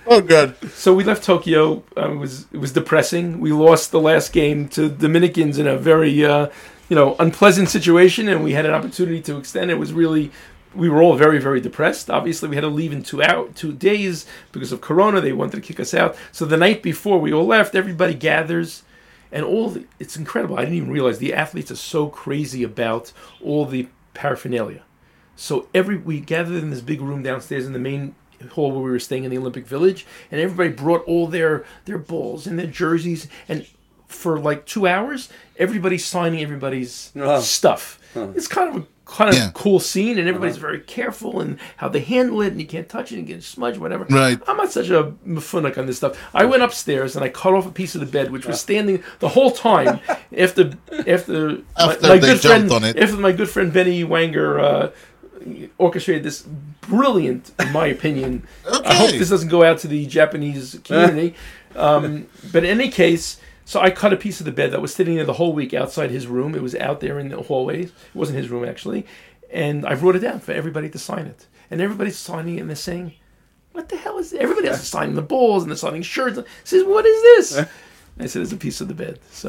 Oh 0.08 0.22
god. 0.22 0.56
so 0.74 0.94
we 0.94 1.04
left 1.04 1.24
Tokyo. 1.24 1.84
Uh, 1.98 2.12
it 2.12 2.18
was 2.18 2.46
it 2.52 2.58
was 2.58 2.72
depressing. 2.72 3.40
We 3.40 3.52
lost 3.52 3.92
the 3.92 4.00
last 4.00 4.34
game 4.34 4.68
to 4.70 4.90
Dominicans 4.90 5.58
in 5.58 5.68
a 5.68 5.78
very 5.78 6.14
uh, 6.26 6.48
you 6.90 6.96
know 6.96 7.16
unpleasant 7.20 7.70
situation, 7.70 8.28
and 8.30 8.44
we 8.44 8.54
had 8.54 8.66
an 8.66 8.74
opportunity 8.80 9.22
to 9.30 9.38
extend. 9.38 9.72
It 9.72 9.80
was 9.86 9.92
really 9.94 10.32
we 10.75 10.89
were 10.89 11.03
all 11.03 11.17
very 11.17 11.39
very 11.41 11.61
depressed. 11.61 12.09
Obviously, 12.11 12.49
we 12.49 12.57
had 12.57 12.63
to 12.63 12.69
leave 12.69 12.93
in 12.93 13.03
two 13.03 13.23
out 13.23 13.55
two 13.57 13.73
days 13.73 14.27
because 14.53 14.73
of 14.73 14.81
Corona. 14.81 15.21
They 15.21 15.33
wanted 15.33 15.57
to 15.57 15.61
kick 15.63 15.81
us 15.81 15.95
out. 15.95 16.17
So 16.33 16.45
the 16.45 16.57
night 16.57 16.83
before 16.83 17.19
we 17.21 17.33
all 17.33 17.47
left, 17.47 17.75
everybody 17.75 18.15
gathers. 18.15 18.83
And 19.33 19.45
all 19.45 19.71
the, 19.71 19.85
it's 20.01 20.17
incredible. 20.17 20.57
I 20.57 20.63
didn't 20.63 20.75
even 20.75 20.91
realize 20.91 21.19
the 21.19 21.33
athletes 21.35 21.71
are 21.71 21.77
so 21.77 22.09
crazy 22.09 22.65
about 22.65 23.13
all 23.45 23.65
the 23.65 23.87
paraphernalia. 24.13 24.83
So 25.37 25.69
every 25.73 25.97
we 25.99 26.19
gathered 26.21 26.61
in 26.63 26.71
this 26.71 26.81
big 26.81 27.01
room 27.01 27.23
downstairs 27.23 27.65
in 27.65 27.73
the 27.73 27.79
main 27.79 28.17
hall 28.53 28.73
where 28.73 28.81
we 28.81 28.91
were 28.91 28.99
staying 28.99 29.23
in 29.25 29.31
the 29.31 29.39
Olympic 29.39 29.67
Village, 29.69 30.05
and 30.33 30.41
everybody 30.41 30.71
brought 30.71 31.05
all 31.05 31.27
their 31.29 31.65
their 31.85 31.99
balls 31.99 32.47
and 32.47 32.59
their 32.59 32.67
jerseys, 32.67 33.29
and 33.49 33.67
for 34.09 34.39
like 34.41 34.67
two 34.67 34.87
hours, 34.89 35.29
everybody's 35.59 36.05
signing 36.05 36.41
everybody's 36.43 37.13
Wow. 37.15 37.39
stuff. 37.41 38.01
It's 38.17 38.49
kind 38.49 38.69
of 38.75 38.83
a 38.83 38.87
kind 39.11 39.29
of 39.31 39.37
Yeah. 39.37 39.51
cool 39.55 39.81
scene, 39.81 40.19
and 40.19 40.29
everybody's 40.29 40.57
very 40.57 40.79
careful 40.81 41.41
and 41.41 41.59
how 41.79 41.89
they 41.89 42.01
handle 42.01 42.41
it, 42.43 42.49
and 42.49 42.61
you 42.61 42.67
can't 42.67 42.89
touch 42.89 43.11
it 43.13 43.19
and 43.19 43.27
get 43.27 43.43
smudged, 43.43 43.79
whatever. 43.79 44.05
Right. 44.09 44.39
I'm 44.47 44.57
not 44.57 44.71
such 44.73 44.89
a 44.91 45.13
muffunik 45.27 45.77
on 45.77 45.87
this 45.87 45.97
stuff. 45.97 46.17
I 46.33 46.45
went 46.45 46.63
upstairs 46.63 47.17
and 47.17 47.25
I 47.25 47.29
cut 47.29 47.55
off 47.55 47.67
a 47.67 47.71
piece 47.73 47.95
of 47.95 48.01
the 48.01 48.07
bed, 48.07 48.31
which 48.31 48.47
was 48.47 48.61
standing 48.61 49.03
the 49.19 49.29
whole 49.31 49.51
time 49.51 50.01
after 50.39 50.71
after, 51.07 51.09
After 51.09 51.63
my, 51.77 51.87
my 51.87 51.95
they 52.09 52.19
good 52.21 52.41
jumped 52.41 52.43
friend 52.45 52.73
on 52.73 52.85
it. 52.85 52.97
after 52.97 53.17
my 53.17 53.33
good 53.33 53.49
friend 53.51 53.73
Benny 53.73 54.05
Wanger 54.05 54.63
uh, 54.63 54.91
orchestrated 55.79 56.23
this 56.23 56.43
brilliant, 56.83 57.53
in 57.59 57.73
my 57.73 57.87
opinion. 57.87 58.47
okay. 58.67 58.89
I 58.89 58.95
hope 58.95 59.11
this 59.13 59.31
doesn't 59.31 59.49
go 59.49 59.63
out 59.65 59.79
to 59.79 59.89
the 59.89 60.07
Japanese 60.07 60.79
community. 60.85 61.35
um, 61.77 62.27
but 62.53 62.65
in 62.65 62.71
any 62.81 62.91
case, 62.91 63.41
so 63.71 63.79
I 63.79 63.91
cut 63.91 64.13
a 64.13 64.17
piece 64.17 64.41
of 64.41 64.47
the 64.47 64.51
bed 64.51 64.73
that 64.73 64.83
was 64.83 64.93
sitting 64.93 65.15
there 65.15 65.25
the 65.25 65.35
whole 65.35 65.53
week 65.53 65.75
outside 65.75 66.11
his 66.11 66.27
room. 66.27 66.57
It 66.57 66.63
was 66.63 66.75
out 66.75 66.99
there 66.99 67.21
in 67.21 67.29
the 67.29 67.41
hallways. 67.41 67.91
It 67.91 67.95
wasn't 68.15 68.39
his 68.39 68.49
room 68.49 68.65
actually, 68.65 69.07
and 69.49 69.87
I 69.87 69.95
wrote 69.95 70.17
it 70.17 70.19
down 70.19 70.41
for 70.41 70.51
everybody 70.51 70.91
to 70.91 70.99
sign 70.99 71.27
it. 71.27 71.47
And 71.71 71.81
everybody's 71.81 72.19
signing 72.19 72.57
it 72.57 72.63
and 72.63 72.69
they're 72.69 72.75
saying, 72.75 73.15
"What 73.71 73.89
the 73.89 73.97
hell 73.97 74.19
is?" 74.19 74.33
Everybody 74.33 74.67
else 74.67 74.83
is 74.83 74.89
signing 74.89 75.15
the 75.15 75.23
balls 75.23 75.63
and 75.63 75.71
they're 75.71 75.77
signing 75.77 76.03
shirts. 76.03 76.41
Says, 76.65 76.83
"What 76.83 77.07
is 77.07 77.23
this?" 77.23 77.69
I 78.21 78.27
said 78.27 78.43
it's 78.43 78.53
a 78.53 78.57
piece 78.57 78.81
of 78.81 78.89
the 78.89 78.95
bed. 78.95 79.19
So 79.33 79.49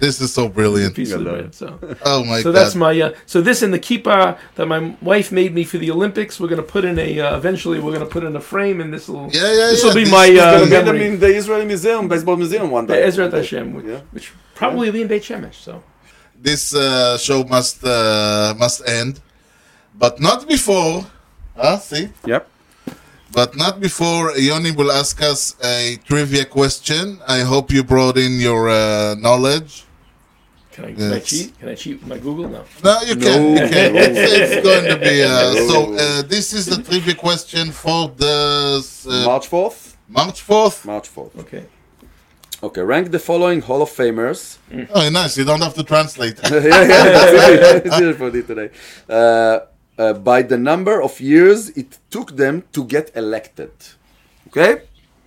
this 0.00 0.20
is 0.20 0.32
so 0.32 0.48
brilliant. 0.48 0.96
Piece 0.96 1.12
of 1.12 1.24
the 1.24 1.30
bed. 1.30 1.54
So 1.54 1.78
oh 2.04 2.24
my. 2.24 2.42
So 2.42 2.52
God. 2.52 2.58
that's 2.58 2.74
my. 2.74 3.00
Uh, 3.00 3.14
so 3.26 3.40
this 3.40 3.62
and 3.62 3.72
the 3.72 3.78
kippah 3.78 4.38
that 4.56 4.66
my 4.66 4.96
wife 5.00 5.30
made 5.30 5.54
me 5.54 5.64
for 5.64 5.78
the 5.78 5.90
Olympics. 5.90 6.40
We're 6.40 6.48
gonna 6.48 6.62
put 6.62 6.84
in 6.84 6.98
a. 6.98 7.20
Uh, 7.20 7.36
eventually, 7.36 7.78
we're 7.78 7.92
gonna 7.92 8.06
put 8.06 8.24
in 8.24 8.34
a 8.34 8.40
frame, 8.40 8.80
and 8.80 8.92
this 8.92 9.08
will. 9.08 9.30
Yeah, 9.32 9.42
yeah, 9.42 9.66
This 9.70 9.82
will 9.84 9.90
yeah. 9.90 9.94
be 9.94 10.04
this, 10.04 10.12
my. 10.12 10.28
Uh, 10.28 10.66
gonna 10.68 10.92
in 10.94 11.20
the 11.20 11.28
Israeli 11.28 11.64
Museum, 11.64 12.08
baseball 12.08 12.36
museum, 12.36 12.70
one 12.70 12.86
day. 12.86 13.02
Ezra 13.02 13.30
Hashem, 13.30 13.74
which, 13.74 13.86
yeah. 13.86 14.00
which 14.10 14.32
probably 14.54 14.88
yeah. 14.88 14.92
be 14.92 15.02
in 15.02 15.08
Beit 15.08 15.22
Shemesh. 15.22 15.54
So. 15.54 15.82
This 16.42 16.74
uh, 16.74 17.18
show 17.18 17.44
must 17.44 17.84
uh, 17.84 18.54
must 18.58 18.88
end, 18.88 19.20
but 19.94 20.20
not 20.20 20.48
before. 20.48 21.06
Ah, 21.56 21.76
see. 21.76 22.08
Yep 22.24 22.48
but 23.32 23.56
not 23.56 23.80
before 23.80 24.32
Yoni 24.36 24.70
will 24.72 24.90
ask 24.92 25.22
us 25.22 25.56
a 25.64 25.96
trivia 26.04 26.44
question. 26.44 27.18
I 27.26 27.40
hope 27.40 27.70
you 27.70 27.82
brought 27.84 28.16
in 28.18 28.40
your 28.40 28.68
uh, 28.68 29.14
knowledge. 29.14 29.84
can 30.72 30.84
I, 30.86 30.92
can 30.94 31.12
I 31.12 31.20
cheat? 31.20 31.58
Can 31.58 31.68
I 31.68 31.74
cheat 31.74 32.00
with 32.00 32.08
my 32.08 32.18
Google? 32.18 32.48
No. 32.48 32.64
No, 32.84 33.00
you 33.02 33.16
can. 33.16 33.54
No. 33.54 33.62
You 33.62 33.68
can. 33.68 33.96
It's, 33.96 34.32
it's 34.40 34.62
going 34.68 34.84
to 34.92 34.96
be. 34.98 35.22
Uh, 35.22 35.52
No. 35.54 35.68
so 35.68 35.94
uh, 35.94 36.22
this 36.22 36.52
is 36.52 36.66
the 36.66 36.82
trivia 36.82 37.14
question 37.14 37.70
for 37.70 38.08
the 38.16 38.82
uh, 39.08 39.24
March 39.26 39.48
4th? 39.50 39.94
March 40.08 40.40
fourth. 40.40 40.84
March 40.84 41.08
4th. 41.14 41.38
Okay. 41.38 41.64
Okay, 42.62 42.82
rank 42.82 43.10
the 43.10 43.18
following 43.18 43.60
Hall 43.62 43.80
of 43.80 43.88
Famers. 43.88 44.58
Oh, 44.94 45.08
nice. 45.08 45.38
You 45.38 45.44
don't 45.44 45.62
have 45.62 45.72
to 45.74 45.82
translate. 45.84 46.38
yeah, 46.44 46.50
yeah, 46.50 46.60
that's 46.60 47.32
easy. 47.32 47.88
It's 47.88 48.00
easy 48.00 48.12
for 48.12 48.30
me 48.30 48.42
today. 48.42 48.68
Uh, 49.08 49.60
uh, 50.00 50.12
by 50.30 50.38
the 50.52 50.58
number 50.70 50.96
of 51.08 51.12
years 51.32 51.60
it 51.82 51.90
took 52.14 52.28
them 52.42 52.54
to 52.74 52.80
get 52.94 53.06
elected. 53.22 53.72
Okay? 54.48 54.72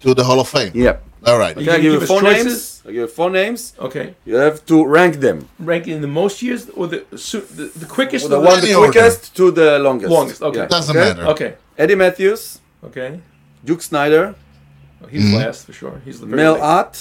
to 0.03 0.13
the 0.19 0.23
Hall 0.29 0.39
of 0.45 0.49
Fame. 0.55 0.71
Yeah. 0.87 0.97
All 1.29 1.37
right. 1.43 1.55
Okay, 1.57 1.69
I 1.71 1.75
can 1.75 1.81
give 1.83 1.93
you 1.93 1.99
give 1.99 2.07
four 2.13 2.21
choices? 2.21 2.45
names. 2.45 2.81
I 2.85 2.87
give 2.95 3.01
you 3.05 3.11
four 3.19 3.29
names. 3.41 3.61
Okay. 3.87 4.07
You 4.29 4.35
have 4.45 4.57
to 4.71 4.75
rank 4.97 5.13
them. 5.25 5.37
Rank 5.71 5.83
in 5.87 5.99
the 6.01 6.13
most 6.21 6.35
years 6.47 6.61
or 6.79 6.85
the 6.93 6.99
su- 7.29 7.47
the, 7.59 7.65
the 7.81 7.87
quickest 7.97 8.23
The 8.29 8.39
one 8.51 8.55
the 8.59 8.61
the 8.61 8.67
Any 8.67 8.75
order. 8.75 8.91
quickest 8.91 9.21
to 9.39 9.45
the 9.61 9.69
longest. 9.87 10.11
Longest, 10.17 10.41
okay. 10.49 10.63
Yeah. 10.63 10.75
Doesn't 10.77 10.97
Okay? 10.97 11.07
matter. 11.09 11.25
Okay. 11.33 11.51
Eddie 11.83 11.95
Mathews, 12.03 12.41
Okay. 12.89 13.09
Duke 13.67 13.81
Snider, 13.89 14.25
Oh, 15.01 15.07
he's 15.13 15.25
last 15.33 15.59
for 15.67 15.73
sure. 15.81 15.95
He's 16.05 16.19
the 16.21 16.27
very 16.31 16.41
Mel 16.41 16.55
last. 16.57 16.63
Ott, 16.77 16.95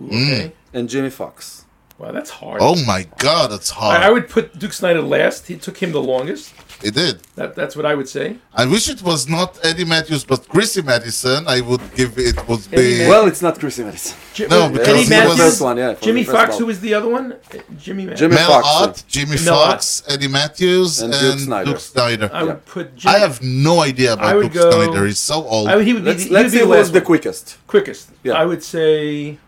Ooh, 0.00 0.06
Okay. 0.08 0.52
and 0.76 0.84
Jimmy 0.92 1.10
Foxx. 1.18 1.64
Wow, 2.02 2.10
that's 2.10 2.30
hard. 2.30 2.58
Oh 2.60 2.74
my 2.84 3.06
God, 3.18 3.52
that's 3.52 3.70
hard. 3.70 4.00
I, 4.02 4.08
I 4.08 4.10
would 4.10 4.28
put 4.28 4.58
Duke 4.58 4.72
Snider 4.72 5.00
last. 5.02 5.46
He 5.46 5.56
took 5.56 5.76
him 5.80 5.92
the 5.92 6.02
longest. 6.02 6.52
it 6.82 6.94
did. 6.94 7.20
That, 7.36 7.54
that's 7.54 7.76
what 7.76 7.86
I 7.86 7.94
would 7.94 8.08
say. 8.08 8.38
I 8.52 8.64
wish 8.66 8.88
it 8.88 9.02
was 9.02 9.28
not 9.28 9.56
Eddie 9.64 9.84
Mathews, 9.84 10.24
but 10.24 10.48
Christy 10.48 10.82
Mathewson. 10.82 11.46
I 11.46 11.60
would 11.60 11.80
give 11.94 12.18
it 12.18 12.36
would 12.48 12.68
be. 12.72 12.98
Math- 12.98 13.08
Well, 13.08 13.26
it's 13.28 13.40
not 13.40 13.60
Christy 13.60 13.84
Mathewson. 13.84 14.16
Ji- 14.34 14.46
No, 14.48 14.68
because 14.68 14.88
Eddie 15.12 15.14
he 15.36 15.42
was- 15.42 15.60
one, 15.60 15.76
yeah, 15.76 15.94
Jimmy 15.94 16.24
Foxx. 16.24 16.50
ball. 16.50 16.58
Who 16.58 16.66
was 16.66 16.80
the 16.80 16.92
other 16.94 17.08
one? 17.08 17.34
Uh, 17.34 17.58
Jimmy. 17.78 18.04
Mathews. 18.06 18.18
Jimmy 18.18 18.34
Mel 18.34 18.50
Foxx, 18.50 18.66
Ott, 18.68 19.04
Jimmy 19.06 19.36
Mel 19.44 19.54
Foxx, 19.64 20.02
Eddie 20.08 20.26
Mathews, 20.26 21.02
And 21.02 21.14
and, 21.14 21.22
Duke 21.22 21.38
Snider. 21.46 21.70
Duke 21.70 21.80
Snider. 21.80 22.30
I 22.32 22.42
would 22.42 22.48
Yeah. 22.48 22.72
put. 22.74 22.96
Jimmy, 22.96 23.14
I 23.14 23.18
have 23.20 23.40
no 23.42 23.78
idea 23.80 24.14
about 24.14 24.42
Duke 24.42 24.52
go- 24.54 24.70
Snider. 24.72 25.06
He's 25.06 25.20
so 25.20 25.44
old. 25.44 25.68
I 25.68 25.76
would, 25.76 25.86
he 25.86 25.92
would 25.92 26.02
be. 26.02 26.10
Let's, 26.10 26.24
the, 26.24 26.30
let's 26.32 26.52
he 26.52 26.58
see 26.58 26.64
would 26.64 26.74
who 26.74 26.78
was 26.80 26.88
the 26.88 26.92
the 26.94 26.98
last 26.98 27.02
one. 27.02 27.06
quickest. 27.06 27.58
quickest. 27.68 28.10
Yeah. 28.24 28.32
I 28.32 28.44
would 28.44 28.64
say. 28.64 29.38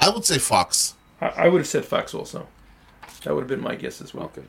I 0.00 0.10
would 0.10 0.24
say 0.24 0.38
Foxx. 0.38 0.93
I, 1.24 1.44
I 1.44 1.48
would 1.48 1.60
have 1.62 1.66
said 1.74 1.84
Foxx 1.92 2.14
also. 2.14 2.40
That 3.22 3.30
would 3.34 3.42
have 3.46 3.48
been 3.54 3.62
my 3.70 3.76
guess 3.82 3.96
as 4.04 4.10
well. 4.14 4.26
Okay. 4.32 4.46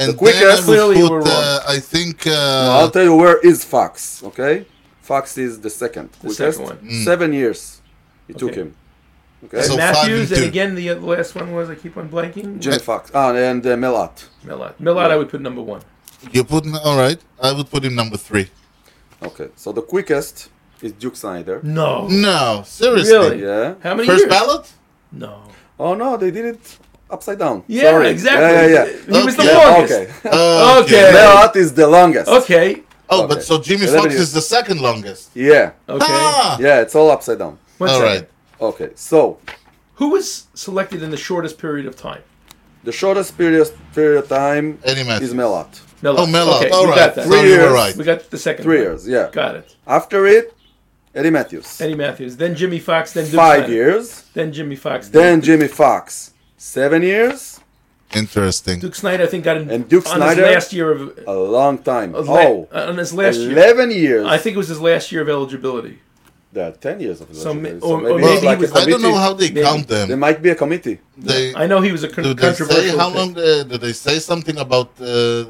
And 0.00 0.12
The 0.12 0.16
quickest- 0.16 0.66
then 0.66 0.80
I 0.80 0.86
would 0.86 0.96
you 0.98 1.08
were 1.10 1.20
wrong. 1.20 1.28
uh, 1.28 1.60
I 1.76 1.78
think. 1.92 2.16
Well, 2.26 2.74
Uh, 2.76 2.78
I'll 2.78 2.90
tell 2.96 3.04
you 3.10 3.16
where 3.22 3.38
is 3.50 3.58
Foxx. 3.74 4.22
Okay, 4.30 4.54
Foxx 5.10 5.26
is 5.46 5.52
the 5.66 5.72
second 5.82 6.06
The 6.12 6.18
quickest. 6.28 6.38
second 6.58 6.62
one. 6.70 6.78
Mm. 6.78 7.04
Seven 7.10 7.32
years 7.32 7.60
it 8.30 8.36
took 8.42 8.54
him. 8.62 8.68
Okay, 9.44 9.62
So- 9.62 9.76
Mathews, 9.76 10.28
and 10.32 10.40
and, 10.42 10.48
again 10.52 10.70
the, 10.74 10.86
uh, 10.90 10.96
last 11.14 11.30
one 11.40 11.48
was 11.56 11.66
I 11.70 11.76
keep 11.84 11.94
on 11.96 12.06
blanking. 12.16 12.58
Jimmy 12.64 12.78
Foxx. 12.88 13.10
Ah, 13.14 13.32
and 13.34 13.62
uh, 13.66 13.76
Mel 13.76 13.96
Ott. 14.04 14.18
Millard. 14.44 14.74
Millard, 14.86 15.10
I 15.14 15.16
would 15.20 15.30
put 15.34 15.40
number 15.48 15.62
one. 15.74 15.82
you 16.34 16.42
put 16.44 16.62
all 16.86 16.98
right. 17.06 17.20
I 17.48 17.50
would 17.56 17.68
put 17.74 17.82
him 17.84 17.94
number 17.94 18.16
three. 18.28 18.46
Okay, 19.28 19.48
so 19.62 19.72
the 19.78 19.82
quickest 19.94 20.34
is 20.82 20.92
Duke 21.02 21.16
Snider. 21.16 21.60
No. 21.62 22.08
No, 22.08 22.62
seriously. 22.66 23.12
Really? 23.16 23.42
Yeah. 23.42 23.74
How 23.84 23.94
many 23.94 24.06
First 24.08 24.24
years? 24.24 24.30
ballot. 24.36 24.64
No. 25.12 25.32
Oh 25.78 25.94
no, 25.94 26.16
they 26.16 26.30
did 26.30 26.44
it 26.46 26.78
upside 27.10 27.38
down. 27.38 27.62
Yeah, 27.66 27.82
Sorry. 27.90 28.08
exactly. 28.08 28.42
Yeah, 28.46 28.66
yeah, 28.66 28.84
yeah. 29.08 29.18
He 29.20 29.24
was 29.24 29.36
the 29.36 29.42
Okay. 29.42 29.52
Yeah, 29.52 29.68
longest. 29.68 29.92
okay. 30.26 30.30
Uh, 30.30 30.82
Okay. 30.82 31.10
Mel 31.12 31.36
Ott 31.38 31.56
is 31.56 31.72
the 31.74 31.86
longest. 31.86 32.28
Okay. 32.28 32.82
Oh, 33.10 33.24
Okay. 33.24 33.34
but 33.34 33.42
so 33.42 33.58
Jimmy 33.58 33.82
Eleven 33.84 34.00
Foxx 34.02 34.14
years. 34.14 34.22
is 34.28 34.32
the 34.32 34.42
second 34.42 34.80
longest. 34.80 35.30
Yeah. 35.34 35.72
Okay. 35.88 36.04
Ah, 36.08 36.58
Yeah, 36.60 36.80
it's 36.80 36.94
all 36.94 37.10
upside 37.10 37.38
down. 37.38 37.58
One 37.78 37.90
all 37.90 38.00
second. 38.00 38.12
right. 38.22 38.28
Okay, 38.60 38.90
so 38.96 39.38
Who 39.94 40.10
was 40.10 40.46
selected 40.54 41.02
in 41.02 41.10
the 41.10 41.16
shortest 41.16 41.58
period 41.58 41.86
of 41.86 41.96
time? 41.96 42.22
the 42.84 42.92
shortest 42.92 43.36
period 43.36 43.70
period 43.94 44.18
of 44.22 44.28
time 44.28 44.78
Eddie 44.84 45.04
Mathews. 45.04 45.28
is 45.30 45.34
Mel 45.34 45.52
Ott. 45.54 45.80
Millard. 46.02 46.20
Oh, 46.20 46.26
Mel 46.26 46.48
Ott. 46.50 46.62
Okay, 46.64 46.70
all 46.70 46.84
we 46.84 46.90
right. 46.90 46.96
got 46.96 47.14
that. 47.16 47.24
So 47.24 47.30
Three 47.30 47.50
you 47.50 47.56
were 47.58 47.62
years. 47.64 47.72
right. 47.72 47.96
We 47.96 48.04
got 48.04 48.30
the 48.30 48.38
second. 48.38 48.62
Three 48.64 48.76
one. 48.78 48.84
years. 48.86 49.08
Yeah. 49.08 49.28
Got 49.32 49.56
it. 49.56 49.74
After 49.86 50.26
it, 50.26 50.54
Eddie 51.14 51.30
Mathews. 51.30 51.80
Eddie 51.80 51.94
Mathews, 51.94 52.36
then 52.36 52.54
Jimmy 52.54 52.78
Foxx, 52.78 53.12
then 53.12 53.24
Duke 53.24 53.34
Five 53.34 53.58
Snider. 53.64 53.72
years. 53.72 54.24
then 54.34 54.52
Jimmy 54.52 54.76
Foxx, 54.76 55.08
Then 55.08 55.40
Jimmy 55.40 55.68
Foxx. 55.68 56.32
Seven 56.56 57.02
years. 57.02 57.60
Interesting. 58.14 58.80
Duke 58.80 58.94
Snider. 58.94 59.24
I 59.24 59.26
think 59.26 59.44
got 59.44 59.56
in 59.58 59.70
And 59.70 59.88
Duke 59.88 60.06
on 60.08 60.16
Snider? 60.16 60.46
his 60.46 60.54
last 60.54 60.72
year 60.72 60.90
of 60.92 61.18
A 61.26 61.34
long 61.34 61.78
time. 61.78 62.14
of 62.14 62.26
la- 62.28 62.40
Oh, 62.40 62.68
on 62.72 62.96
his 62.96 63.12
last 63.12 63.38
year. 63.38 63.52
11 63.52 63.90
years. 63.90 64.26
I 64.26 64.38
think 64.38 64.54
it 64.54 64.58
was 64.58 64.68
his 64.68 64.80
last 64.80 65.12
year 65.12 65.22
of 65.22 65.28
eligibility. 65.28 65.98
there 66.50 66.66
are 66.68 66.72
10 66.72 66.98
years 67.00 67.20
of 67.20 67.28
So 67.34 67.50
eligibility. 67.50 67.80
ma- 67.80 67.86
or- 67.86 67.98
or 67.98 68.18
maybe 68.18 68.34
maybe 68.34 68.46
like 68.46 68.58
was- 68.60 68.72
a 68.72 68.78
I 68.78 68.84
don't 68.86 69.02
know 69.02 69.08
committee. 69.12 69.18
how 69.26 69.32
they 69.34 69.48
Maybe. 69.50 69.62
count 69.68 69.84
them. 69.88 70.08
There 70.08 70.16
might 70.16 70.40
be 70.42 70.50
a 70.50 70.54
committee. 70.62 70.98
They 71.30 71.54
I 71.54 71.66
know 71.70 71.80
he 71.88 71.92
was 71.92 72.02
a 72.04 72.08
con- 72.08 72.24
do 72.24 72.32
they 72.34 72.42
controversial. 72.46 72.92
say 72.92 72.96
how 73.02 73.10
long? 73.18 73.30
Uh, 73.36 73.62
do 73.70 73.76
they 73.76 73.92
say 74.06 74.18
something 74.30 74.56
about? 74.66 74.90
Uh, 75.00 75.44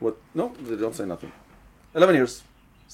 What? 0.00 0.16
No, 0.34 0.44
they 0.68 0.76
don't 0.84 0.96
say 1.00 1.06
nothing. 1.06 1.30
11 1.94 2.14
years. 2.16 2.42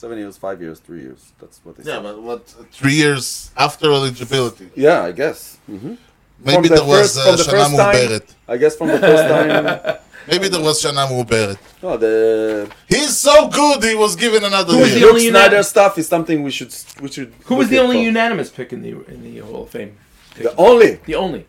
Seven 0.00 0.16
years, 0.16 0.38
five 0.38 0.62
years, 0.62 0.78
three 0.80 1.02
years. 1.02 1.30
That's 1.38 1.60
what 1.62 1.76
they 1.76 1.82
yeah, 1.82 1.98
say. 1.98 2.02
but 2.02 2.22
what? 2.22 2.46
Three 2.72 2.94
years 2.94 3.50
after 3.54 3.92
eligibility. 3.92 4.70
Yeah, 4.74 5.02
I 5.02 5.12
guess. 5.12 5.58
Mm-hmm. 5.70 5.94
Maybe 6.42 6.68
there 6.68 6.86
was 6.86 7.18
uh, 7.18 7.36
Shana 7.36 7.68
Muberet. 7.68 8.26
I 8.48 8.56
guess 8.56 8.76
from 8.76 8.88
the 8.88 8.98
first 8.98 9.24
time. 9.28 9.98
Maybe 10.30 10.48
there 10.48 10.62
was 10.62 10.82
Shana 10.82 11.06
Muberet. 11.06 11.58
Oh, 11.82 11.98
the 11.98 12.72
he's 12.88 13.14
so 13.18 13.48
good. 13.48 13.84
He 13.84 13.94
was 13.94 14.16
given 14.16 14.42
another. 14.42 14.72
Who 14.72 14.78
was 14.78 14.94
the 14.94 15.00
Luke 15.00 15.10
only 15.10 15.28
Snider 15.28 15.62
stuff 15.62 15.98
is 15.98 16.08
something 16.08 16.42
we 16.42 16.50
should 16.50 16.74
we 17.02 17.08
should. 17.08 17.34
Who 17.44 17.56
was 17.56 17.68
the 17.68 17.76
only 17.76 17.98
for. 17.98 18.04
unanimous 18.04 18.48
pick 18.48 18.72
in 18.72 18.80
the 18.80 18.92
in 19.04 19.22
the 19.22 19.40
Hall 19.40 19.64
of 19.64 19.68
Fame? 19.68 19.98
Pick? 20.34 20.44
The 20.44 20.56
only. 20.56 20.92
The 21.04 21.16
only. 21.16 21.44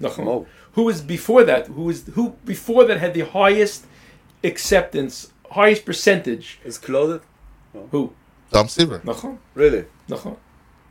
No. 0.00 0.08
no. 0.18 0.30
Oh. 0.30 0.46
Who 0.72 0.82
was 0.82 1.00
before 1.00 1.44
that? 1.44 1.68
Who 1.68 1.84
was 1.84 2.04
who 2.08 2.36
before 2.44 2.84
that 2.84 2.98
had 3.00 3.14
the 3.14 3.24
highest 3.24 3.86
acceptance, 4.44 5.32
highest 5.52 5.86
percentage? 5.86 6.58
Is 6.62 6.76
Claude 6.76 7.22
who? 7.90 8.12
Tom 8.52 8.68
Seaver. 8.68 9.00
Nachon. 9.00 9.38
Really? 9.54 9.84
Nachon. 10.08 10.32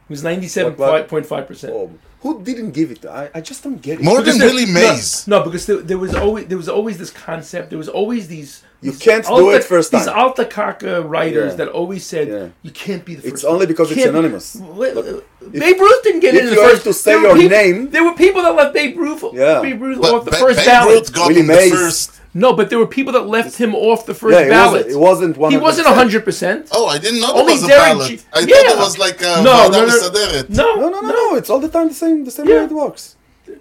It 0.07 0.09
was 0.09 0.23
ninety-seven 0.23 0.73
point 1.07 1.25
five 1.25 1.47
percent. 1.47 1.73
Oh, 1.73 1.89
who 2.21 2.41
didn't 2.43 2.71
give 2.71 2.91
it? 2.91 3.05
I, 3.05 3.29
I 3.33 3.41
just 3.41 3.63
don't 3.63 3.81
get 3.81 3.99
it. 3.99 4.03
More 4.03 4.21
than 4.21 4.37
Billy 4.39 4.65
Mays. 4.65 5.27
No, 5.27 5.39
no, 5.39 5.45
because 5.45 5.65
there, 5.65 5.77
there 5.77 5.97
was 5.97 6.13
always 6.13 6.45
there 6.47 6.57
was 6.57 6.69
always 6.69 6.97
this 6.97 7.09
concept. 7.09 7.69
There 7.69 7.77
was 7.79 7.89
always 7.89 8.27
these. 8.27 8.63
You 8.81 8.91
these 8.91 8.99
can't 9.01 9.25
do 9.25 9.49
it 9.51 9.63
first 9.63 9.91
These 9.91 10.05
time. 10.05 10.15
alta 10.19 10.45
kaka 10.45 11.01
writers 11.01 11.53
Yeah. 11.53 11.57
that 11.57 11.67
always 11.69 12.05
said 12.05 12.27
Yeah. 12.27 12.47
you 12.61 12.69
can't 12.69 13.03
be 13.03 13.15
the 13.15 13.21
first. 13.23 13.33
It's 13.33 13.43
only 13.43 13.59
one. 13.65 13.67
because 13.67 13.89
it's 13.91 13.99
Can't 14.01 14.13
be- 14.13 14.19
anonymous. 14.19 14.55
Well, 14.57 14.99
uh, 14.99 15.21
Babe 15.49 15.79
Ruth 15.79 16.03
didn't 16.03 16.19
get 16.19 16.35
if 16.35 16.41
in 16.41 16.45
the 16.49 16.53
you 16.55 16.61
have 16.61 16.71
first. 16.71 16.83
to 16.83 16.93
say 16.93 17.19
your 17.19 17.33
people- 17.35 17.49
name- 17.49 17.89
There 17.89 18.03
were 18.03 18.13
people 18.13 18.43
that 18.43 18.53
left 18.55 18.73
Babe 18.75 18.95
Ruth. 18.97 19.23
Yeah. 19.33 19.61
Babe 19.61 19.81
Ruth 19.81 20.01
But 20.01 20.13
off 20.13 20.25
the 20.25 20.31
Ba- 20.31 20.37
first 20.37 20.57
Babe 20.59 20.65
ballot. 20.67 20.93
Ruth 20.93 21.13
got 21.13 21.27
Willie 21.29 21.41
him 21.41 21.47
the 21.47 21.69
first. 21.71 22.11
No, 22.37 22.51
but 22.51 22.69
there 22.69 22.77
were 22.77 22.85
people 22.85 23.13
that 23.13 23.27
left 23.27 23.57
him 23.57 23.73
off 23.73 24.05
the 24.05 24.13
first 24.13 24.37
yeah, 24.37 24.49
ballot. 24.49 24.87
It 24.87 24.99
wasn't 24.99 25.37
one. 25.37 25.51
He 25.51 25.57
wasn't 25.57 25.87
hundred 25.87 26.25
percent. 26.25 26.67
Oh, 26.73 26.85
I 26.85 26.97
didn't 26.97 27.21
know 27.21 27.33
Only 27.33 27.53
was 27.53 27.65
Derek 27.65 27.93
a 27.93 27.95
ballot. 27.95 28.09
G- 28.09 28.19
I 28.33 28.39
yeah. 28.39 28.45
thought 28.45 28.71
it 28.71 28.77
was 28.77 28.97
like 28.97 29.23
uh, 29.23 29.41
no, 29.41 29.69
no, 29.69 29.85
no, 29.85 30.75
no, 30.75 30.89
no, 30.89 30.99
no, 30.99 31.01
no, 31.01 31.35
It's 31.35 31.49
all 31.49 31.61
the 31.61 31.69
time 31.69 31.87
the 31.87 31.93
same. 31.93 32.25
The 32.25 32.31
same 32.31 32.47
yeah. 32.49 32.59
way 32.59 32.65
it 32.65 32.71
works. 32.71 33.15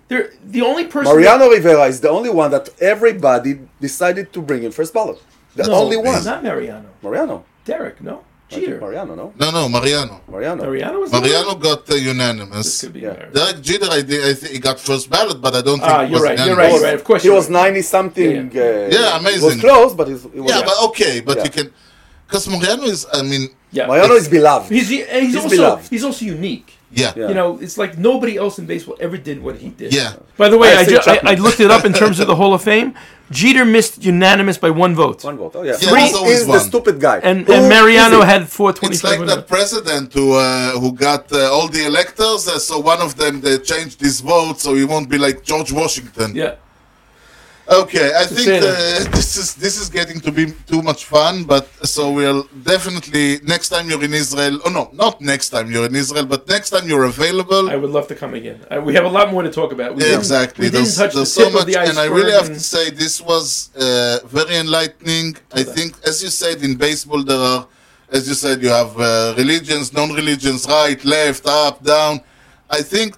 They're, 0.09 0.33
the 0.45 0.63
only 0.63 0.87
person. 0.87 1.13
Mariano 1.13 1.45
that, 1.45 1.57
Rivera 1.57 1.85
is 1.85 2.01
the 2.01 2.11
only 2.11 2.31
one 2.31 2.51
that 2.51 2.69
everybody 2.81 3.61
decided 3.81 4.33
to 4.33 4.43
bring 4.43 4.65
in 4.65 4.73
first 4.73 4.93
ballot. 4.93 5.23
The 5.55 5.69
no, 5.69 5.75
only 5.75 5.97
one. 5.97 6.25
Not 6.25 6.43
Mariano. 6.43 6.89
Mariano. 7.01 7.45
Derek, 7.65 8.01
no. 8.03 8.25
I 8.51 8.55
think 8.55 8.67
Jeter. 8.67 8.81
Mariano, 8.81 9.15
no? 9.15 9.33
No, 9.39 9.51
no, 9.51 9.69
Mariano. 9.69 10.21
Mariano. 10.29 10.63
Mariano 10.65 11.01
was. 11.01 11.11
Mariano 11.13 11.55
The 11.55 11.61
got 11.67 11.79
uh, 11.81 11.95
This 11.95 12.03
unanimous. 12.03 12.81
could 12.83 12.93
be 12.93 13.01
Yeah. 13.01 13.09
Mariano. 13.13 13.33
Derek 13.33 13.61
Jeter, 13.63 13.89
I, 13.91 14.03
did, 14.03 14.25
I 14.25 14.35
think 14.35 14.53
he 14.53 14.59
got 14.59 14.79
first 14.79 15.09
ballot, 15.11 15.41
but 15.41 15.55
I 15.55 15.63
don't 15.63 15.81
think 15.81 15.91
Ah, 15.91 16.03
it 16.03 16.11
you're 16.11 16.21
was 16.21 16.23
right, 16.23 16.39
you're 16.39 16.49
unanimous. 16.49 16.73
right, 16.73 16.73
you're 16.81 16.85
right. 16.91 16.95
Of 16.95 17.05
course 17.05 17.23
he 17.23 17.29
you're 17.29 17.37
was 17.37 17.49
right. 17.51 17.73
90 17.75 17.83
something. 17.83 18.51
Yeah, 18.53 18.63
Uh, 18.63 19.23
Yeah, 19.25 19.29
It 19.37 19.43
was 19.43 19.57
close, 19.61 19.95
but 19.95 20.09
it 20.09 20.13
was. 20.13 20.27
Yeah, 20.53 20.63
but 20.65 20.77
okay, 20.89 21.21
but 21.21 21.37
Yeah. 21.39 21.45
you 21.45 21.51
can... 21.51 21.71
Because 22.27 22.49
Mariano 22.49 22.85
is, 22.85 23.07
I 23.13 23.23
mean, 23.23 23.49
Yeah. 23.73 23.87
Mariano 23.87 24.15
is 24.15 24.29
beloved. 24.29 24.71
He's 24.71 24.89
and 24.91 25.25
he's, 25.25 25.35
He's 25.35 25.37
also 25.45 25.49
beloved. 25.57 25.89
he's 25.91 26.05
also 26.05 26.25
unique. 26.25 26.69
Yeah. 26.97 27.13
Yeah. 27.17 27.29
You 27.29 27.35
know, 27.35 27.59
it's 27.65 27.77
like 27.83 27.93
nobody 27.99 28.35
else 28.37 28.59
in 28.61 28.67
baseball 28.67 28.97
ever 29.01 29.17
did 29.29 29.43
what 29.43 29.57
he 29.63 29.69
did. 29.81 29.93
Yeah. 29.95 30.15
By 30.37 30.49
the 30.49 30.59
way, 30.59 30.71
I 30.77 30.81
I, 30.81 30.85
ju- 30.85 31.01
I, 31.07 31.21
I 31.33 31.35
looked 31.35 31.61
it 31.61 31.71
up 31.71 31.85
in 31.85 31.93
terms 31.93 32.19
of 32.21 32.27
the 32.27 32.37
Hall 32.41 32.53
of 32.55 32.63
Fame. 32.63 32.95
Jeter 33.31 33.65
missed 33.65 34.05
unanimous 34.05 34.59
by 34.59 34.71
one 34.85 34.95
vote, 34.95 35.25
One 35.25 35.39
vote. 35.39 35.53
Oh, 35.57 35.63
yeah. 35.63 35.77
Yeah, 35.81 35.89
Who 35.89 35.97
there's 35.97 36.15
always 36.15 36.43
the 36.47 36.51
one. 36.51 36.61
stupid 36.61 36.97
guy? 37.01 37.19
and 37.31 37.39
and 37.49 37.69
Mariano 37.75 38.19
is 38.19 38.25
it? 38.25 38.33
had 38.35 38.43
four 38.49 38.71
twenty 38.79 38.95
It's 38.97 39.05
like 39.05 39.19
five. 39.19 39.29
that 39.33 39.49
president 39.49 40.13
who 40.13 40.27
uh, 40.35 40.73
who 40.83 40.93
got 40.93 41.33
uh, 41.33 41.55
all 41.55 41.69
the 41.69 41.85
electors, 41.93 42.47
uh, 42.49 42.59
so 42.59 42.75
one 42.93 43.01
of 43.01 43.11
them 43.17 43.41
they 43.41 43.57
changed 43.59 43.99
his 44.09 44.21
vote, 44.21 44.57
so 44.65 44.69
he 44.75 44.85
won't 44.85 45.09
be 45.09 45.19
like 45.27 45.37
George 45.51 45.73
Washington. 45.73 46.29
yeah, 46.37 46.57
Okay, 47.67 48.13
I 48.15 48.27
think 48.27 48.49
uh, 48.63 49.11
this 49.17 49.37
is 49.39 49.55
this 49.55 49.81
is 49.81 49.89
getting 49.89 50.21
to 50.21 50.31
be 50.31 50.53
too 50.67 50.83
much 50.83 51.07
fun, 51.07 51.45
but 51.45 51.67
so 51.87 52.13
we'll 52.13 52.43
definitely 52.63 53.41
next 53.43 53.71
time 53.71 53.89
you're 53.89 54.05
in 54.05 54.13
Israel. 54.13 54.61
Oh 54.67 54.71
no, 54.71 54.91
not 54.93 55.23
next 55.23 55.49
time 55.49 55.71
you're 55.71 55.87
in 55.87 55.97
Israel, 55.97 56.27
but 56.27 56.47
next 56.47 56.71
time 56.71 56.87
you're 56.87 57.05
available. 57.05 57.71
I 57.71 57.77
would 57.77 57.91
love 57.91 58.07
to 58.09 58.15
come 58.15 58.35
again. 58.35 58.61
I, 58.71 58.79
we 58.81 58.93
have 58.95 59.07
a 59.07 59.09
lot 59.09 59.33
more 59.33 59.43
to 59.43 59.51
talk 59.51 59.73
about. 59.73 59.95
We 59.95 60.05
Yeah, 60.05 60.19
exactly. 60.19 60.67
We 60.67 60.71
didn't 60.71 60.85
There's, 60.85 60.97
touch 60.99 61.15
the 61.15 61.25
so 61.25 61.49
much, 61.49 61.75
and 61.75 61.99
I 61.99 62.05
really 62.05 62.33
have 62.33 62.49
to 62.49 62.61
say 62.61 62.91
this 62.91 63.23
was 63.23 63.71
uh, 63.77 64.19
very 64.27 64.57
enlightening. 64.57 65.37
I 65.53 65.63
think, 65.63 65.97
as 66.07 66.23
you 66.23 66.29
said, 66.29 66.63
in 66.63 66.75
baseball 66.77 67.23
there 67.25 67.39
are, 67.39 67.67
as 68.13 68.29
you 68.29 68.35
said, 68.35 68.63
you 68.63 68.69
have 68.69 68.93
uh, 69.01 69.35
religions, 69.39 69.91
non-religions, 69.95 70.67
right, 70.69 71.03
left, 71.03 71.47
up, 71.47 71.83
down. 71.83 72.21
I 72.69 72.83
think 72.83 73.17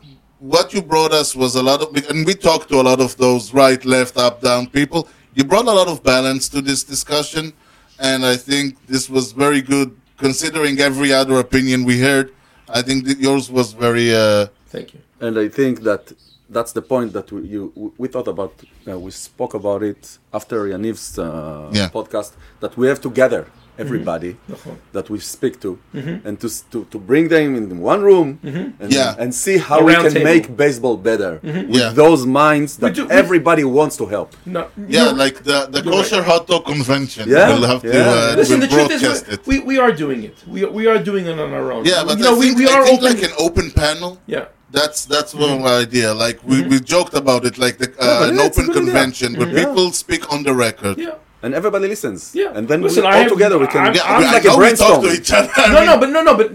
what 0.55 0.73
you 0.75 0.83
brought 0.83 1.13
us 1.13 1.35
was 1.35 1.55
a 1.57 1.63
lot 1.63 1.81
of, 1.83 1.89
and 2.11 2.27
we 2.27 2.35
talked 2.35 2.69
to 2.69 2.77
a 2.81 2.85
lot 2.91 3.01
of 3.01 3.17
those 3.17 3.53
right, 3.53 3.83
left, 3.85 4.17
up, 4.17 4.41
down 4.41 4.67
people. 4.69 5.09
You 5.35 5.45
brought 5.45 5.67
a 5.67 5.73
lot 5.81 5.89
of 5.89 6.03
balance 6.03 6.49
to 6.51 6.61
this 6.63 6.83
discussion, 6.85 7.53
and 7.99 8.25
I 8.25 8.37
think 8.37 8.67
this 8.87 9.11
was 9.11 9.33
very 9.33 9.61
good 9.61 9.91
considering 10.17 10.79
every 10.81 11.13
other 11.13 11.37
opinion 11.47 11.85
we 11.85 12.01
heard. 12.01 12.33
I 12.69 12.83
think 12.83 13.07
that 13.07 13.19
yours 13.19 13.51
was 13.51 13.73
very. 13.73 14.15
Uh, 14.15 14.47
Thank 14.69 14.95
you. 14.95 15.01
And 15.21 15.39
I 15.39 15.49
think 15.49 15.75
that 15.83 16.13
that's 16.49 16.73
the 16.73 16.83
point 16.83 17.13
that 17.13 17.31
we, 17.33 17.41
you 17.55 17.93
we 17.99 18.09
thought 18.09 18.29
about. 18.29 18.53
Uh, 18.89 18.99
we 18.99 19.11
spoke 19.11 19.55
about 19.55 19.83
it 19.83 20.19
after 20.33 20.57
Yaniv's 20.73 21.19
uh, 21.19 21.25
Yeah. 21.73 21.89
podcast 21.89 22.33
that 22.61 22.77
we 22.77 22.87
have 22.89 23.01
to 23.07 23.11
gather 23.11 23.43
everybody 23.79 24.37
mm-hmm. 24.51 24.75
that 24.93 25.11
we 25.11 25.19
speak 25.19 25.61
to 25.61 25.79
mm-hmm. 25.95 26.27
and 26.27 26.41
to, 26.41 26.49
to, 26.71 26.85
to 26.87 26.99
bring 26.99 27.29
them 27.29 27.55
in 27.57 27.81
one 27.81 28.03
room 28.03 28.39
mm-hmm. 28.43 28.83
and, 28.83 28.93
yeah. 28.93 29.15
and 29.19 29.35
see 29.35 29.59
how 29.59 29.83
we 29.85 29.95
can 29.95 30.11
table. 30.11 30.25
make 30.25 30.57
baseball 30.57 30.97
better 30.97 31.39
mhm. 31.39 31.69
with 31.69 31.81
yeah. 31.81 31.91
those 31.91 32.27
minds 32.27 32.77
that 32.79 32.95
do, 32.95 33.09
everybody 33.11 33.65
we... 33.65 33.71
wants 33.71 33.97
to 33.97 34.07
help. 34.07 34.35
No, 34.45 34.69
yeah, 34.89 35.05
no. 35.05 35.13
like 35.13 35.45
the, 35.45 35.67
the 35.67 35.83
kosher 35.83 36.17
right. 36.17 36.27
hot 36.27 36.47
dog 36.47 36.65
convention. 36.65 37.29
Yeah. 37.29 37.49
We'll 37.49 37.67
have 37.67 37.85
yeah. 37.85 37.93
to, 37.93 38.33
uh, 38.33 38.35
Listen, 38.37 38.61
the 38.61 38.69
truth 38.69 38.91
is, 38.91 39.47
we, 39.47 39.61
we 39.61 39.79
are 39.79 39.93
doing 39.93 40.25
it. 40.25 40.37
We, 40.47 40.65
we 40.65 40.87
are 40.87 40.99
doing 40.99 41.27
it 41.27 41.39
on 41.39 41.53
our 41.53 41.73
own. 41.73 41.85
Yeah, 41.85 42.05
but 42.05 42.19
you 42.19 42.25
know, 42.25 42.41
think, 42.41 42.59
we, 42.59 42.65
we 42.65 42.71
are 42.71 42.83
open... 42.83 43.05
like 43.05 43.23
an 43.23 43.33
open 43.39 43.71
panel. 43.71 44.21
Yeah. 44.27 44.47
That's 44.69 45.05
that's 45.05 45.33
one 45.33 45.61
mm-hmm. 45.61 45.85
idea. 45.85 46.13
Like 46.13 46.43
we, 46.43 46.57
mm-hmm. 46.57 46.71
we 46.71 46.81
joked 46.81 47.15
about 47.15 47.45
it, 47.47 47.57
like 47.57 47.79
the, 47.79 47.95
uh, 48.01 48.29
an 48.29 48.39
open 48.41 48.67
convention, 48.73 49.35
but 49.35 49.49
mm-hmm. 49.49 49.57
people 49.57 49.93
speak 49.93 50.33
on 50.33 50.43
the 50.43 50.53
record. 50.53 50.99
Yeah 50.99 51.15
and 51.47 51.55
everybody 51.55 51.87
listens. 51.87 52.35
Yeah. 52.35 52.51
And 52.57 52.67
then 52.67 52.83
Listen, 52.83 53.05
we, 53.05 53.09
I 53.09 53.13
all 53.15 53.23
have- 53.23 53.33
together 53.33 53.57
we 53.57 53.69
can. 53.69 53.83
I'm- 53.87 53.97
I'm 54.05 54.23
I, 54.25 54.33
like 54.33 54.45
know 54.45 54.55
a 54.55 54.57
brainstorm. 54.57 55.03
to 55.05 55.13
each 55.13 55.33
other. 55.33 55.49
I 55.57 55.73
No, 55.73 55.85
no, 55.91 55.95
but 56.01 56.09
no, 56.11 56.21
no, 56.29 56.35
but 56.41 56.49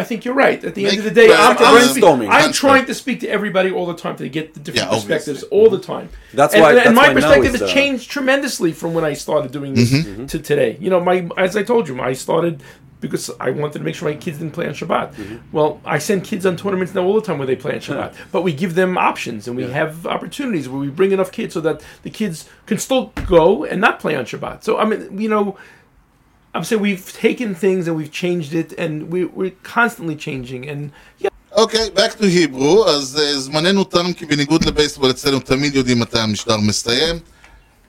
I 0.00 0.02
think 0.04 0.24
you're 0.26 0.34
right. 0.46 0.62
At 0.62 0.74
the 0.74 0.86
end 0.86 0.98
of 0.98 1.04
the 1.04 1.10
day, 1.10 1.28
brand- 1.28 1.58
I'm, 1.58 1.66
I'm, 1.66 1.74
brainstorming. 1.82 2.28
I'm 2.30 2.52
trying 2.52 2.84
to 2.90 2.94
speak 2.94 3.20
to 3.20 3.28
everybody 3.28 3.70
all 3.72 3.86
the 3.86 3.96
time 3.96 4.16
to 4.16 4.28
get 4.28 4.52
the 4.52 4.60
different 4.60 4.86
Yeah, 4.90 4.94
perspectives 4.98 5.42
obviously. 5.44 5.58
all 5.58 5.70
the 5.70 5.80
time. 5.80 6.10
That's 6.34 6.52
and, 6.54 6.62
why- 6.62 6.70
and 6.72 6.78
that's 6.78 6.94
my 7.02 7.08
why 7.08 7.14
perspective 7.14 7.52
has 7.52 7.62
uh, 7.62 7.68
changed 7.68 8.10
tremendously 8.10 8.72
from 8.72 8.92
when 8.92 9.04
I 9.04 9.14
started 9.14 9.50
doing 9.50 9.72
this 9.74 9.90
Mm-hmm. 9.92 10.26
to 10.26 10.38
today. 10.38 10.76
You 10.78 10.90
know, 10.90 11.00
my 11.00 11.26
as 11.38 11.56
I 11.56 11.62
told 11.62 11.88
you, 11.88 11.98
I 12.00 12.12
started 12.12 12.62
because 13.03 13.31
I 13.39 13.51
wanted 13.51 13.79
to 13.79 13.85
make 13.85 13.95
sure 13.95 14.09
my 14.09 14.15
kids 14.15 14.39
didn't 14.39 14.53
play 14.53 14.67
on 14.67 14.73
Shabbat. 14.73 15.13
Mm-hmm. 15.13 15.37
Well, 15.51 15.79
I 15.85 15.99
send 15.99 16.23
kids 16.23 16.45
on 16.45 16.57
tournaments 16.57 16.93
now 16.93 17.03
all 17.03 17.13
the 17.13 17.21
time 17.21 17.37
where 17.37 17.47
they 17.47 17.55
play 17.55 17.73
on 17.73 17.79
Shabbat, 17.79 18.13
but 18.31 18.41
we 18.41 18.53
give 18.53 18.75
them 18.75 18.97
options 18.97 19.47
and 19.47 19.55
we 19.55 19.63
have 19.63 20.05
opportunities 20.05 20.67
where 20.67 20.79
we 20.79 20.89
bring 20.89 21.11
enough 21.11 21.31
kids 21.31 21.53
so 21.53 21.61
that 21.61 21.81
the 22.03 22.09
kids 22.09 22.49
can 22.65 22.77
still 22.77 23.13
go 23.25 23.63
and 23.63 23.79
not 23.79 23.99
play 23.99 24.15
on 24.15 24.25
Shabbat. 24.25 24.63
So 24.63 24.77
I 24.77 24.85
mean, 24.85 25.19
you 25.19 25.29
know. 25.29 25.57
I'm 26.51 26.63
saying 26.63 26.81
we've 26.81 27.13
taken 27.13 27.53
things 27.53 27.87
and 27.87 27.95
we've 27.95 28.11
changed 28.11 28.55
it, 28.55 28.73
and 28.73 29.11
we, 29.11 29.23
we're 29.23 29.55
constantly 29.61 30.15
changing. 30.15 30.67
And 30.67 30.91
yeah, 31.19 31.29
אוקיי, 31.51 31.89
back 31.93 32.17
to 32.17 32.23
Hebrew, 32.23 32.89
אז 32.89 33.21
uh, 33.21 33.39
זמננו 33.39 33.83
תם 33.83 34.13
כי 34.13 34.25
בניגוד 34.25 34.65
לבייסבול 34.65 35.09
אצלנו 35.09 35.39
תמיד 35.39 35.75
יודעים 35.75 35.99
מתי 35.99 36.19
המשדר 36.19 36.57
מסתיים. 36.57 37.15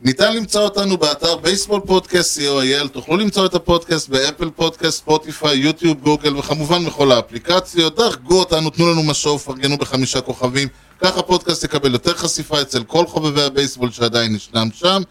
ניתן 0.02 0.36
למצוא 0.36 0.62
אותנו 0.62 0.98
באתר 0.98 1.36
בייסבול 1.38 1.82
פודקאסט 1.86 2.40
co.il, 2.40 2.88
תוכלו 2.88 3.18
למצוא 3.18 3.46
את 3.46 3.54
הפודקאסט 3.56 4.10
באפל 4.10 4.50
פודקאסט, 4.50 4.98
ספוטיפיי, 4.98 5.58
יוטיוב, 5.58 6.02
גוגל 6.02 6.38
וכמובן 6.38 6.86
בכל 6.86 7.12
האפליקציות. 7.12 7.96
דרגו 7.96 8.40
אותנו, 8.40 8.70
תנו 8.70 8.92
לנו 8.92 9.04
משוב, 9.04 9.42
פרגנו 9.42 9.78
בחמישה 9.78 10.22
כוכבים, 10.22 10.68
ככה 11.00 11.20
הפודקאסט 11.20 11.64
יקבל 11.64 11.94
יותר 11.94 12.14
חשיפה 12.14 12.62
אצל 12.62 12.84
כל 12.84 13.08
חובבי 13.08 13.42
הבייסבול 13.42 13.92
שעדיין 13.92 14.36
ישנם 14.36 14.70
שם. 14.74 15.02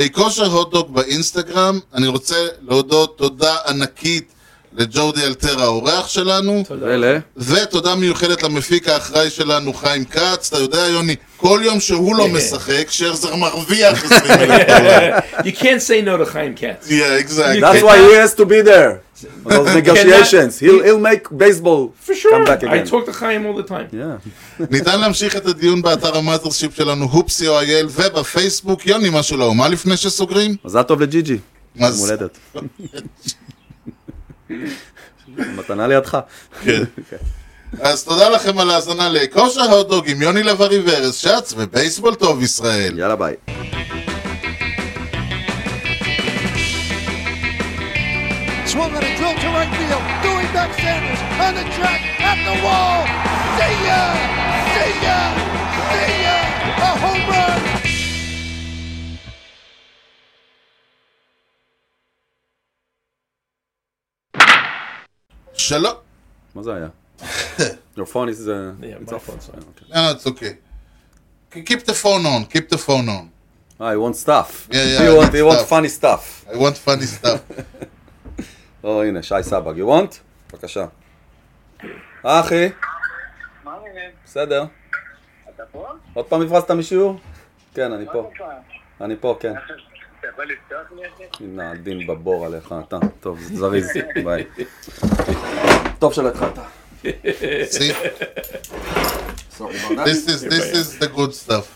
אה, 0.00 0.08
כושר 0.08 0.46
הוטדוג 0.46 0.94
באינסטגרם, 0.94 1.80
אני 1.94 2.06
רוצה 2.06 2.46
להודות 2.60 3.18
תודה 3.18 3.56
ענקית 3.68 4.32
לג'ורדי 4.76 5.24
אלטר 5.24 5.62
האורח 5.62 6.08
שלנו. 6.08 6.64
ולה? 6.80 7.18
ותודה 7.36 7.94
מיוחדת 7.94 8.42
למפיק 8.42 8.88
האחראי 8.88 9.30
שלנו, 9.30 9.72
חיים 9.72 10.04
כץ. 10.04 10.48
אתה 10.48 10.58
יודע, 10.62 10.86
יוני, 10.86 11.16
כל 11.36 11.60
יום 11.62 11.80
שהוא 11.80 12.16
לא 12.16 12.28
משחק, 12.28 12.86
שרזר 12.90 13.36
מרוויח 13.36 14.04
20 14.04 14.40
אלף 14.40 14.66
דולר. 14.68 15.16
you 15.38 15.52
can't 15.58 15.82
say 15.82 16.02
no 16.02 16.16
to 16.16 16.32
Chaim 16.32 16.54
Katz. 16.60 16.90
Yeah, 16.90 17.24
exactly. 17.24 17.60
That's 17.60 17.82
why 17.82 17.98
he 17.98 18.12
has 18.22 18.34
to 18.34 18.44
be 18.46 18.60
there. 18.62 19.00
Those 19.44 19.74
negotiations. 19.74 20.58
He'll, 20.60 20.82
he'll 20.86 21.04
make 21.12 21.24
baseball 21.44 21.82
For 22.06 22.14
sure. 22.14 22.32
come 22.34 22.44
back 22.44 22.62
I 22.62 22.66
again. 22.66 22.86
talk 22.86 23.04
to 23.06 23.12
Chaim 23.20 23.46
all 23.46 23.56
the 23.62 23.68
time. 23.74 23.88
Yeah. 23.92 24.18
ניתן 24.74 25.00
להמשיך 25.00 25.36
את 25.36 25.46
הדיון 25.46 25.82
באתר 25.82 26.16
המאזרשיפ 26.16 26.74
שלנו, 26.76 27.04
הופסי 27.04 27.48
או 27.48 27.58
אייל, 27.60 27.86
ובפייסבוק. 27.90 28.86
יוני, 28.86 29.08
משהו 29.12 29.36
לאומה 29.36 29.68
לפני 29.68 29.96
שסוגרים? 29.96 30.56
מזל 30.64 30.82
טוב 30.82 31.00
לג'יג'י. 31.02 31.38
יום? 31.76 31.90
הולדת. 31.98 32.38
מתנה 35.28 35.86
לידך. 35.86 36.18
כן. 36.64 36.82
אז 37.80 38.04
תודה 38.04 38.28
לכם 38.28 38.58
על 38.58 38.70
ההאזנה 38.70 39.08
לכושר 39.08 39.60
הוטדוג 39.60 40.10
עם 40.10 40.22
יוני 40.22 40.42
לב-ארי 40.42 40.78
וארז 40.78 41.14
שץ 41.14 41.54
ובייסבול 41.56 42.14
טוב 42.14 42.42
ישראל. 42.42 42.98
יאללה 42.98 43.16
ביי. 43.16 43.34
See 53.58 53.76
ya! 53.88 54.02
See 54.74 54.94
ya! 55.06 55.18
See 55.90 56.22
ya! 56.24 56.36
A 56.86 56.90
home 57.02 57.24
run! 57.30 57.77
שלום. 65.68 65.94
מה 66.54 66.62
זה 66.62 66.74
היה? 66.74 66.88
Your 67.96 68.06
phone 68.06 68.28
is... 68.28 68.48
uh, 68.48 68.72
Yeah, 68.80 69.02
it's 69.02 69.10
my 69.10 69.16
off. 69.16 69.24
phone's 69.26 69.48
on. 69.50 69.58
Okay. 69.58 69.86
No, 69.94 70.12
it's 70.14 70.26
okay. 70.26 70.54
Keep 71.68 71.82
the 71.84 71.94
phone 72.02 72.24
on. 72.34 72.40
Keep 72.54 72.66
the 72.74 72.78
phone 72.86 73.08
on. 73.16 73.24
Ah, 73.80 73.90
you 73.94 74.00
want 74.06 74.16
stuff. 74.16 74.48
Yeah, 74.70 74.84
yeah, 74.92 75.02
You 75.04 75.10
I 75.14 75.18
want, 75.18 75.34
you 75.40 75.46
want 75.50 75.60
funny 75.74 75.90
stuff. 76.00 76.22
I 76.52 76.56
want 76.64 76.76
funny 76.88 77.06
stuff. 77.16 77.40
או, 78.84 79.02
הנה, 79.02 79.22
שי 79.22 79.34
סבג. 79.42 79.74
You 79.76 79.86
want? 79.88 80.14
בבקשה. 80.52 80.84
אה, 82.26 82.40
אחי? 82.40 82.68
מה 83.64 83.72
העניינים? 83.74 84.10
בסדר. 84.24 84.64
אתה 85.54 85.62
פה? 85.72 85.86
עוד 86.14 86.24
פעם 86.26 86.42
הברזת 86.42 86.70
משיעור? 86.70 87.18
כן, 87.74 87.92
אני 87.92 88.06
פה. 88.12 88.30
אני 89.00 89.16
פה, 89.20 89.36
כן. 89.40 89.52
אתה 90.28 90.42
יכול 90.42 90.52
לפתוח 90.52 90.92
לי 90.96 91.04
את 91.04 91.10
זה? 91.18 91.24
הנה, 91.40 91.70
הדין 91.70 92.06
בבור 92.06 92.46
עליך, 92.46 92.74
אתה. 92.88 92.98
טוב, 93.20 93.38
זריז. 93.40 93.90
ביי. 94.24 94.44
טוב 95.98 96.12
שלא 96.12 96.28
התחלת. 96.28 96.58
See, 97.70 97.92
this 100.08 100.20
is 100.32 100.40
this 100.54 100.68
is 100.80 100.98
the 101.02 101.08
good 101.18 101.32
stuff. 101.42 101.66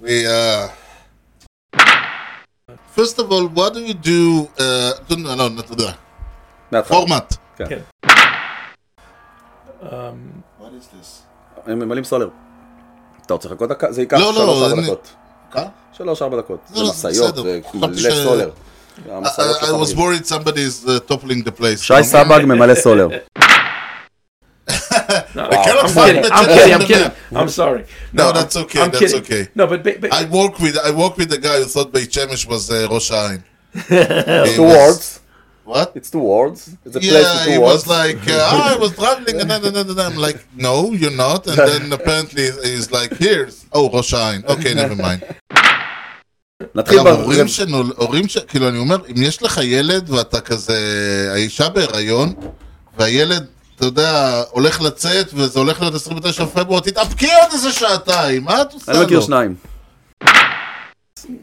We 0.00 0.26
uh. 0.26 0.68
First 2.96 3.16
of 3.18 3.26
all, 3.32 3.46
what 3.58 3.70
do 3.74 3.80
you 3.80 3.94
do? 3.94 4.48
Uh, 4.58 5.16
no, 5.16 5.34
no, 5.34 5.48
not 5.48 5.66
the 6.70 6.82
format. 6.84 7.36
כן. 7.56 7.64
כן. 7.68 7.80
What 10.60 10.72
is 10.78 10.86
this? 10.94 11.22
הם 11.66 11.78
ממלאים 11.78 12.04
סולר. 12.04 12.28
אתה 13.26 13.34
רוצה 13.34 13.48
לחכות 13.48 13.68
דקה? 13.68 13.92
זה 13.92 14.00
ייקח 14.02 14.18
לא, 14.18 14.26
לא, 14.26 14.32
שלוש-ארבע 14.32 15.21
אני- 15.55 15.63
דקות. 15.63 15.63
כמה? 15.63 15.65
שלוש-ארבע 15.97 16.37
דקות. 16.37 16.59
לא, 16.69 16.75
זה 16.77 16.83
לא, 16.83 16.89
משאיות 17.11 17.33
בסדר. 17.35 17.43
ומלא 17.73 17.87
חשבתי 17.97 18.01
ש- 18.01 18.23
סולר. 18.23 18.49
I, 18.49 19.11
המשאיות 19.11 19.55
I, 19.57 19.59
שלך 19.59 19.69
I 19.69 19.71
was 19.71 19.75
מגיעות. 19.93 19.97
worried 19.97 20.25
somebody 20.25 20.59
is 20.59 20.87
uh, 20.87 21.11
toppling 21.11 21.43
the 21.47 21.61
place. 21.61 21.81
שי 21.81 22.03
סבג 22.03 22.41
ממלא 22.45 22.75
סולר. 22.75 23.07
No, 25.35 25.43
cannot 25.65 25.85
I'm 25.85 25.89
find 25.89 26.07
kidding. 26.07 26.21
the 26.23 26.29
I'm 26.33 26.45
channel 26.45 26.57
kidding. 26.57 26.73
on 26.73 26.79
I'm 26.79 26.79
the 26.79 26.87
kidding. 26.87 27.03
map. 27.03 27.41
I'm 27.41 27.49
sorry. 27.61 27.83
No, 28.13 28.23
I'm- 28.27 28.35
that's 28.37 28.55
okay, 28.63 28.81
I'm 28.81 28.91
that's 28.91 28.99
kidding. 28.99 29.21
okay. 29.23 29.43
No, 29.55 29.63
but, 29.71 29.79
but, 29.85 30.01
but 30.01 30.11
I 30.13 30.23
work 30.39 30.55
with 30.59 30.75
I 30.89 30.91
work 31.03 31.13
with 31.19 31.29
the 31.35 31.37
guy 31.47 31.57
who 31.59 31.65
thought 31.73 31.89
Beit 31.93 32.09
Shemesh 32.15 32.45
was 32.53 32.63
uh, 32.69 32.75
Rosh 32.91 33.11
Hashanah. 33.11 33.41
He 34.47 34.55
Two 34.55 34.63
was- 34.63 34.77
words. 34.77 35.07
What? 35.64 35.92
It's 35.94 36.10
two 36.10 36.24
words. 36.34 36.60
It's 36.84 36.96
a 36.96 37.00
place 37.00 37.12
with 37.12 37.22
Yeah, 37.22 37.44
two 37.44 37.50
he 37.52 37.58
words. 37.58 37.72
was 37.72 37.86
like, 37.98 38.22
uh, 38.28 38.50
oh, 38.54 38.74
I 38.74 38.76
was 38.84 38.92
traveling, 38.96 39.40
and 39.40 39.48
then, 39.50 39.64
and 39.64 39.74
then, 39.76 39.86
and 39.90 39.96
then 39.98 40.06
I'm 40.12 40.16
like, 40.16 40.40
no, 40.56 40.92
you're 40.92 41.18
not. 41.26 41.46
And 41.46 41.56
then 41.70 41.92
apparently 41.92 42.44
he's 42.64 42.90
like, 42.90 43.12
here's, 43.24 43.66
oh, 43.72 43.88
ראש 43.92 44.14
העין. 44.14 44.42
Okay, 44.46 44.74
never 44.74 44.96
mind. 44.96 45.22
נתחיל 46.74 46.98
גם. 46.98 47.06
הורים 47.06 47.48
שנול, 47.48 47.92
הורים 47.96 48.28
ש... 48.28 48.38
כאילו, 48.38 48.68
אני 48.68 48.78
אומר, 48.78 48.96
אם 49.10 49.22
יש 49.22 49.42
לך 49.42 49.60
ילד 49.62 50.10
ואתה 50.10 50.40
כזה, 50.40 50.78
האישה 51.32 51.68
בהיריון, 51.68 52.34
והילד, 52.98 53.46
אתה 53.76 53.84
יודע, 53.84 54.42
הולך 54.50 54.80
לצאת, 54.80 55.26
וזה 55.34 55.58
הולך 55.58 55.80
להיות 55.80 55.94
29 55.94 56.44
בפברואר, 56.44 56.80
תתאפקי 56.80 57.26
עוד 57.26 57.52
איזה 57.52 57.72
שעתיים, 57.72 58.44
מה 58.44 58.62
את 58.62 58.72
עושה 58.72 58.92
אני 58.92 59.00
לו? 59.00 59.04
מכיר 59.06 59.20
שניים. 59.20 59.54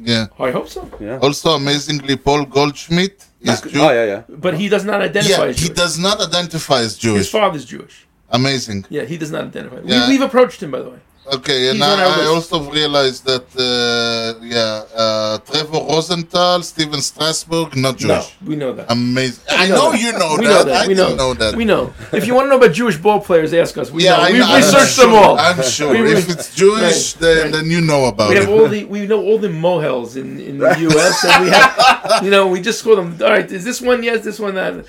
Yeah. 0.05 0.27
I 0.39 0.51
hope 0.51 0.67
so. 0.67 0.81
Also, 1.21 1.49
amazingly, 1.55 2.15
Paul 2.17 2.43
Goldschmidt 2.45 3.17
is 3.41 3.61
Oh 3.75 3.91
yeah, 3.91 4.05
yeah. 4.05 4.23
But 4.27 4.55
he 4.55 4.69
does 4.69 4.85
not 4.85 5.01
identify. 5.01 5.43
Yeah, 5.43 5.49
as 5.49 5.57
Jewish. 5.57 5.69
he 5.69 5.73
does 5.73 5.97
not 5.97 6.21
identify 6.21 6.79
as 6.81 6.97
Jewish. 6.97 7.19
His 7.19 7.29
father's 7.29 7.65
Jewish. 7.65 8.05
Amazing. 8.29 8.85
Yeah, 8.89 9.03
he 9.03 9.17
does 9.17 9.31
not 9.31 9.45
identify. 9.45 9.81
Yeah. 9.83 10.07
We, 10.07 10.17
have 10.17 10.27
approached 10.27 10.61
him, 10.61 10.71
by 10.71 10.81
the 10.81 10.89
way. 10.91 10.99
Okay, 11.31 11.69
and 11.69 11.77
He's 11.77 11.85
I, 11.85 12.23
I 12.23 12.25
also 12.25 12.71
realized 12.71 13.23
that, 13.25 13.45
uh, 13.55 14.43
yeah, 14.43 14.83
uh, 14.95 15.37
Trevor 15.39 15.77
Rosenthal, 15.87 16.63
Stephen 16.63 17.01
Strasburg, 17.01 17.75
not 17.75 18.01
No, 18.01 18.15
Jewish. 18.15 18.35
we 18.45 18.55
know 18.55 18.73
that. 18.73 18.89
Amazing. 18.89 19.43
I 19.51 19.65
We 19.65 19.69
know 19.69 19.93
you 19.93 20.11
know 20.13 20.35
we 20.39 20.45
that. 20.47 20.51
Know 20.51 20.63
that. 20.63 20.83
I 20.85 20.87
we 20.87 20.93
know. 20.95 21.15
know 21.15 21.33
that. 21.35 21.55
We 21.55 21.65
know. 21.65 21.93
If 22.13 22.25
you 22.25 22.33
want 22.33 22.45
to 22.45 22.49
know 22.49 22.57
about 22.57 22.73
Jewish 22.73 22.97
ball 22.97 23.19
players, 23.21 23.53
ask 23.53 23.77
us. 23.77 23.91
We 23.91 24.05
Yeah, 24.05 24.17
know. 24.17 24.23
I 24.23 24.31
We've 24.31 24.55
researched 24.55 24.95
sure, 24.95 25.05
them 25.05 25.13
all. 25.15 25.37
I'm 25.37 25.61
sure. 25.61 25.91
We- 25.91 26.13
if 26.13 26.29
it's 26.29 26.55
Jewish, 26.55 27.13
Right, 27.15 27.21
then, 27.21 27.37
right. 27.43 27.51
then 27.53 27.65
you 27.69 27.81
know 27.81 28.05
about 28.05 28.29
We 28.29 28.35
it. 28.37 28.41
have 28.41 28.49
all 28.49 28.67
the 28.67 28.85
we 28.85 29.05
know 29.05 29.21
all 29.21 29.37
the 29.37 29.49
mohels 29.49 30.15
in, 30.17 30.39
in 30.39 30.57
the 30.57 30.75
U.S. 30.89 31.23
and 31.25 31.45
we 31.45 31.51
have 31.51 32.21
you 32.23 32.31
know 32.31 32.47
we 32.47 32.59
just 32.61 32.79
score 32.79 32.95
them. 32.95 33.15
All 33.21 33.29
right, 33.29 33.49
is 33.51 33.63
this 33.63 33.81
one 33.81 34.01
yes? 34.01 34.23
This 34.23 34.39
one 34.39 34.55
that? 34.55 34.83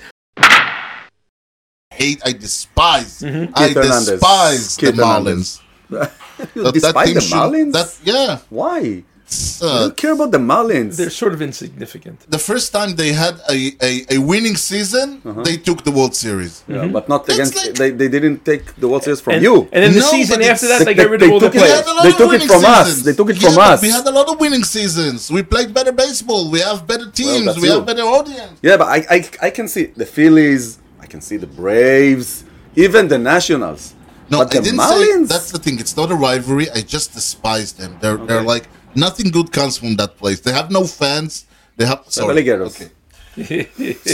hate, 1.93 2.21
I 2.25 2.31
despise, 2.33 3.21
I 3.23 3.27
Keith 3.29 3.75
Hernandez. 3.75 4.07
despise 4.09 4.77
Keith 4.77 4.95
the 4.95 5.03
Marlins. 5.03 5.59
That- 6.55 6.63
that 6.63 6.73
Despite 6.73 7.05
team 7.07 7.15
the 7.15 7.21
should- 7.21 7.37
Marlins? 7.37 7.73
That, 7.73 7.89
yeah. 8.03 8.39
Why? 8.49 9.03
it's, 9.33 9.63
I 9.63 9.65
uh, 9.65 9.79
don't 9.83 9.95
care 10.03 10.11
about 10.11 10.31
the 10.31 10.37
Marlins. 10.51 10.97
They're 10.97 11.09
sort 11.23 11.31
of 11.31 11.41
insignificant. 11.41 12.17
the 12.29 12.37
first 12.49 12.67
time 12.73 12.89
they 13.01 13.13
had 13.13 13.35
a, 13.49 13.57
a, 13.89 13.91
a 14.15 14.17
winning 14.17 14.57
season, 14.57 15.07
they 15.47 15.55
took 15.55 15.79
the 15.85 15.91
World 15.99 16.13
Series. 16.25 16.53
Yeah, 16.67 16.87
but 16.87 17.07
not 17.07 17.25
That's 17.25 17.39
against. 17.39 17.55
like- 17.55 17.75
they, 17.81 17.91
they 17.91 18.09
didn't 18.09 18.39
take 18.43 18.65
the 18.75 18.89
World 18.89 19.03
Series 19.05 19.21
from 19.21 19.33
And, 19.35 19.43
you. 19.47 19.55
and 19.71 19.79
then 19.85 19.93
the 19.93 19.99
No, 20.01 20.11
season 20.17 20.41
after 20.41 20.67
that, 20.67 20.79
they, 20.79 20.85
They- 20.93 20.93
got 21.01 21.09
rid 21.09 21.21
of 21.23 21.31
all 21.31 21.39
the 21.39 21.47
took 21.49 21.55
it- 21.55 21.61
We 21.61 21.67
players. 21.67 21.85
had 21.85 22.03
They 22.03 22.11
took 22.11 22.27
it 22.27 22.33
winning 22.33 22.47
from 22.55 22.65
us. 22.65 23.01
They 23.07 23.13
took 23.13 23.29
it 23.29 23.37
Yeah, 23.41 23.49
from 23.49 23.57
us. 23.59 23.81
We 23.81 23.89
had 23.97 24.05
a 24.05 24.11
lot 24.19 24.27
of 24.33 24.35
winning 24.43 24.65
seasons. 24.65 25.31
We 25.31 25.43
played 25.43 25.73
better 25.73 25.93
baseball. 25.93 26.51
We 26.51 26.59
have 26.59 26.85
better 26.85 27.09
teams. 27.09 27.45
that's 27.45 27.61
we 27.61 27.67
you. 27.69 27.75
have 27.75 27.85
better 27.85 28.01
audience. 28.03 28.59
Yeah, 28.61 28.75
but 28.81 28.87
I, 28.89 28.99
I, 29.15 29.19
I 29.47 29.49
can 29.57 29.67
see 29.69 29.85
the 30.01 30.05
Phillies. 30.05 30.63
I 30.99 31.05
can 31.05 31.21
see 31.21 31.37
the 31.37 31.47
Braves. 31.47 32.43
Even 32.75 33.07
the 33.07 33.17
Nationals. 33.17 33.93
No, 34.31 34.37
but 34.39 34.55
I 34.55 34.59
the 34.59 34.63
didn't 34.65 34.79
Marlins. 34.79 35.27
say 35.27 35.33
that's 35.33 35.51
the 35.51 35.59
thing. 35.59 35.79
It's 35.83 35.95
not 36.01 36.09
a 36.11 36.15
rivalry. 36.15 36.67
I 36.71 36.81
just 36.95 37.13
despise 37.13 37.69
them. 37.73 37.91
They're 38.01 38.17
they're 38.27 38.47
like 38.55 38.65
nothing 39.05 39.29
good 39.37 39.51
comes 39.51 39.77
from 39.77 39.95
that 40.01 40.11
place. 40.21 40.39
They 40.45 40.53
have 40.53 40.69
no 40.71 40.83
fans. 40.85 41.45
They 41.77 41.85
have 41.85 42.01
sorry. 42.07 42.31
alligators. 42.31 42.75
Okay. 42.75 42.89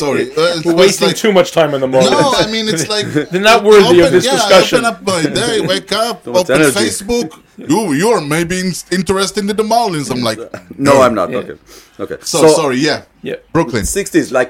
Sorry. 0.03 0.25
Uh, 0.37 0.61
We're 0.65 0.75
wasting 0.75 1.07
like- 1.07 1.17
too 1.25 1.31
much 1.39 1.49
time 1.51 1.73
in 1.75 1.81
the 1.81 1.87
Marlins. 1.87 2.11
No, 2.11 2.33
I 2.43 2.45
mean 2.51 2.65
it's 2.73 2.87
like 2.95 3.07
They're 3.31 3.41
not 3.53 3.63
worthy 3.63 3.99
of 4.05 4.11
this 4.11 4.25
yeah, 4.25 4.33
discussion. 4.37 4.85
Open 4.85 4.91
up 4.93 5.01
my 5.13 5.21
day, 5.23 5.55
wake 5.73 5.91
up, 5.91 6.25
much 6.27 6.49
open 6.49 6.55
energy. 6.61 6.79
Facebook. 6.83 7.29
You 7.57 7.79
you're 8.01 8.21
maybe 8.35 8.59
in- 8.59 8.73
interested 8.99 9.39
in 9.41 9.55
the 9.61 9.67
Marlins. 9.75 10.11
I'm 10.13 10.21
like, 10.29 10.39
No, 10.77 11.01
I'm 11.05 11.15
not. 11.19 11.31
Yeah. 11.31 11.37
Okay. 11.43 11.57
Okay. 12.03 12.17
So, 12.21 12.47
sorry, 12.61 12.77
yeah, 12.77 12.99
yeah. 13.23 13.37
Brooklyn. 13.55 13.81
60s, 13.81 14.31
like 14.31 14.45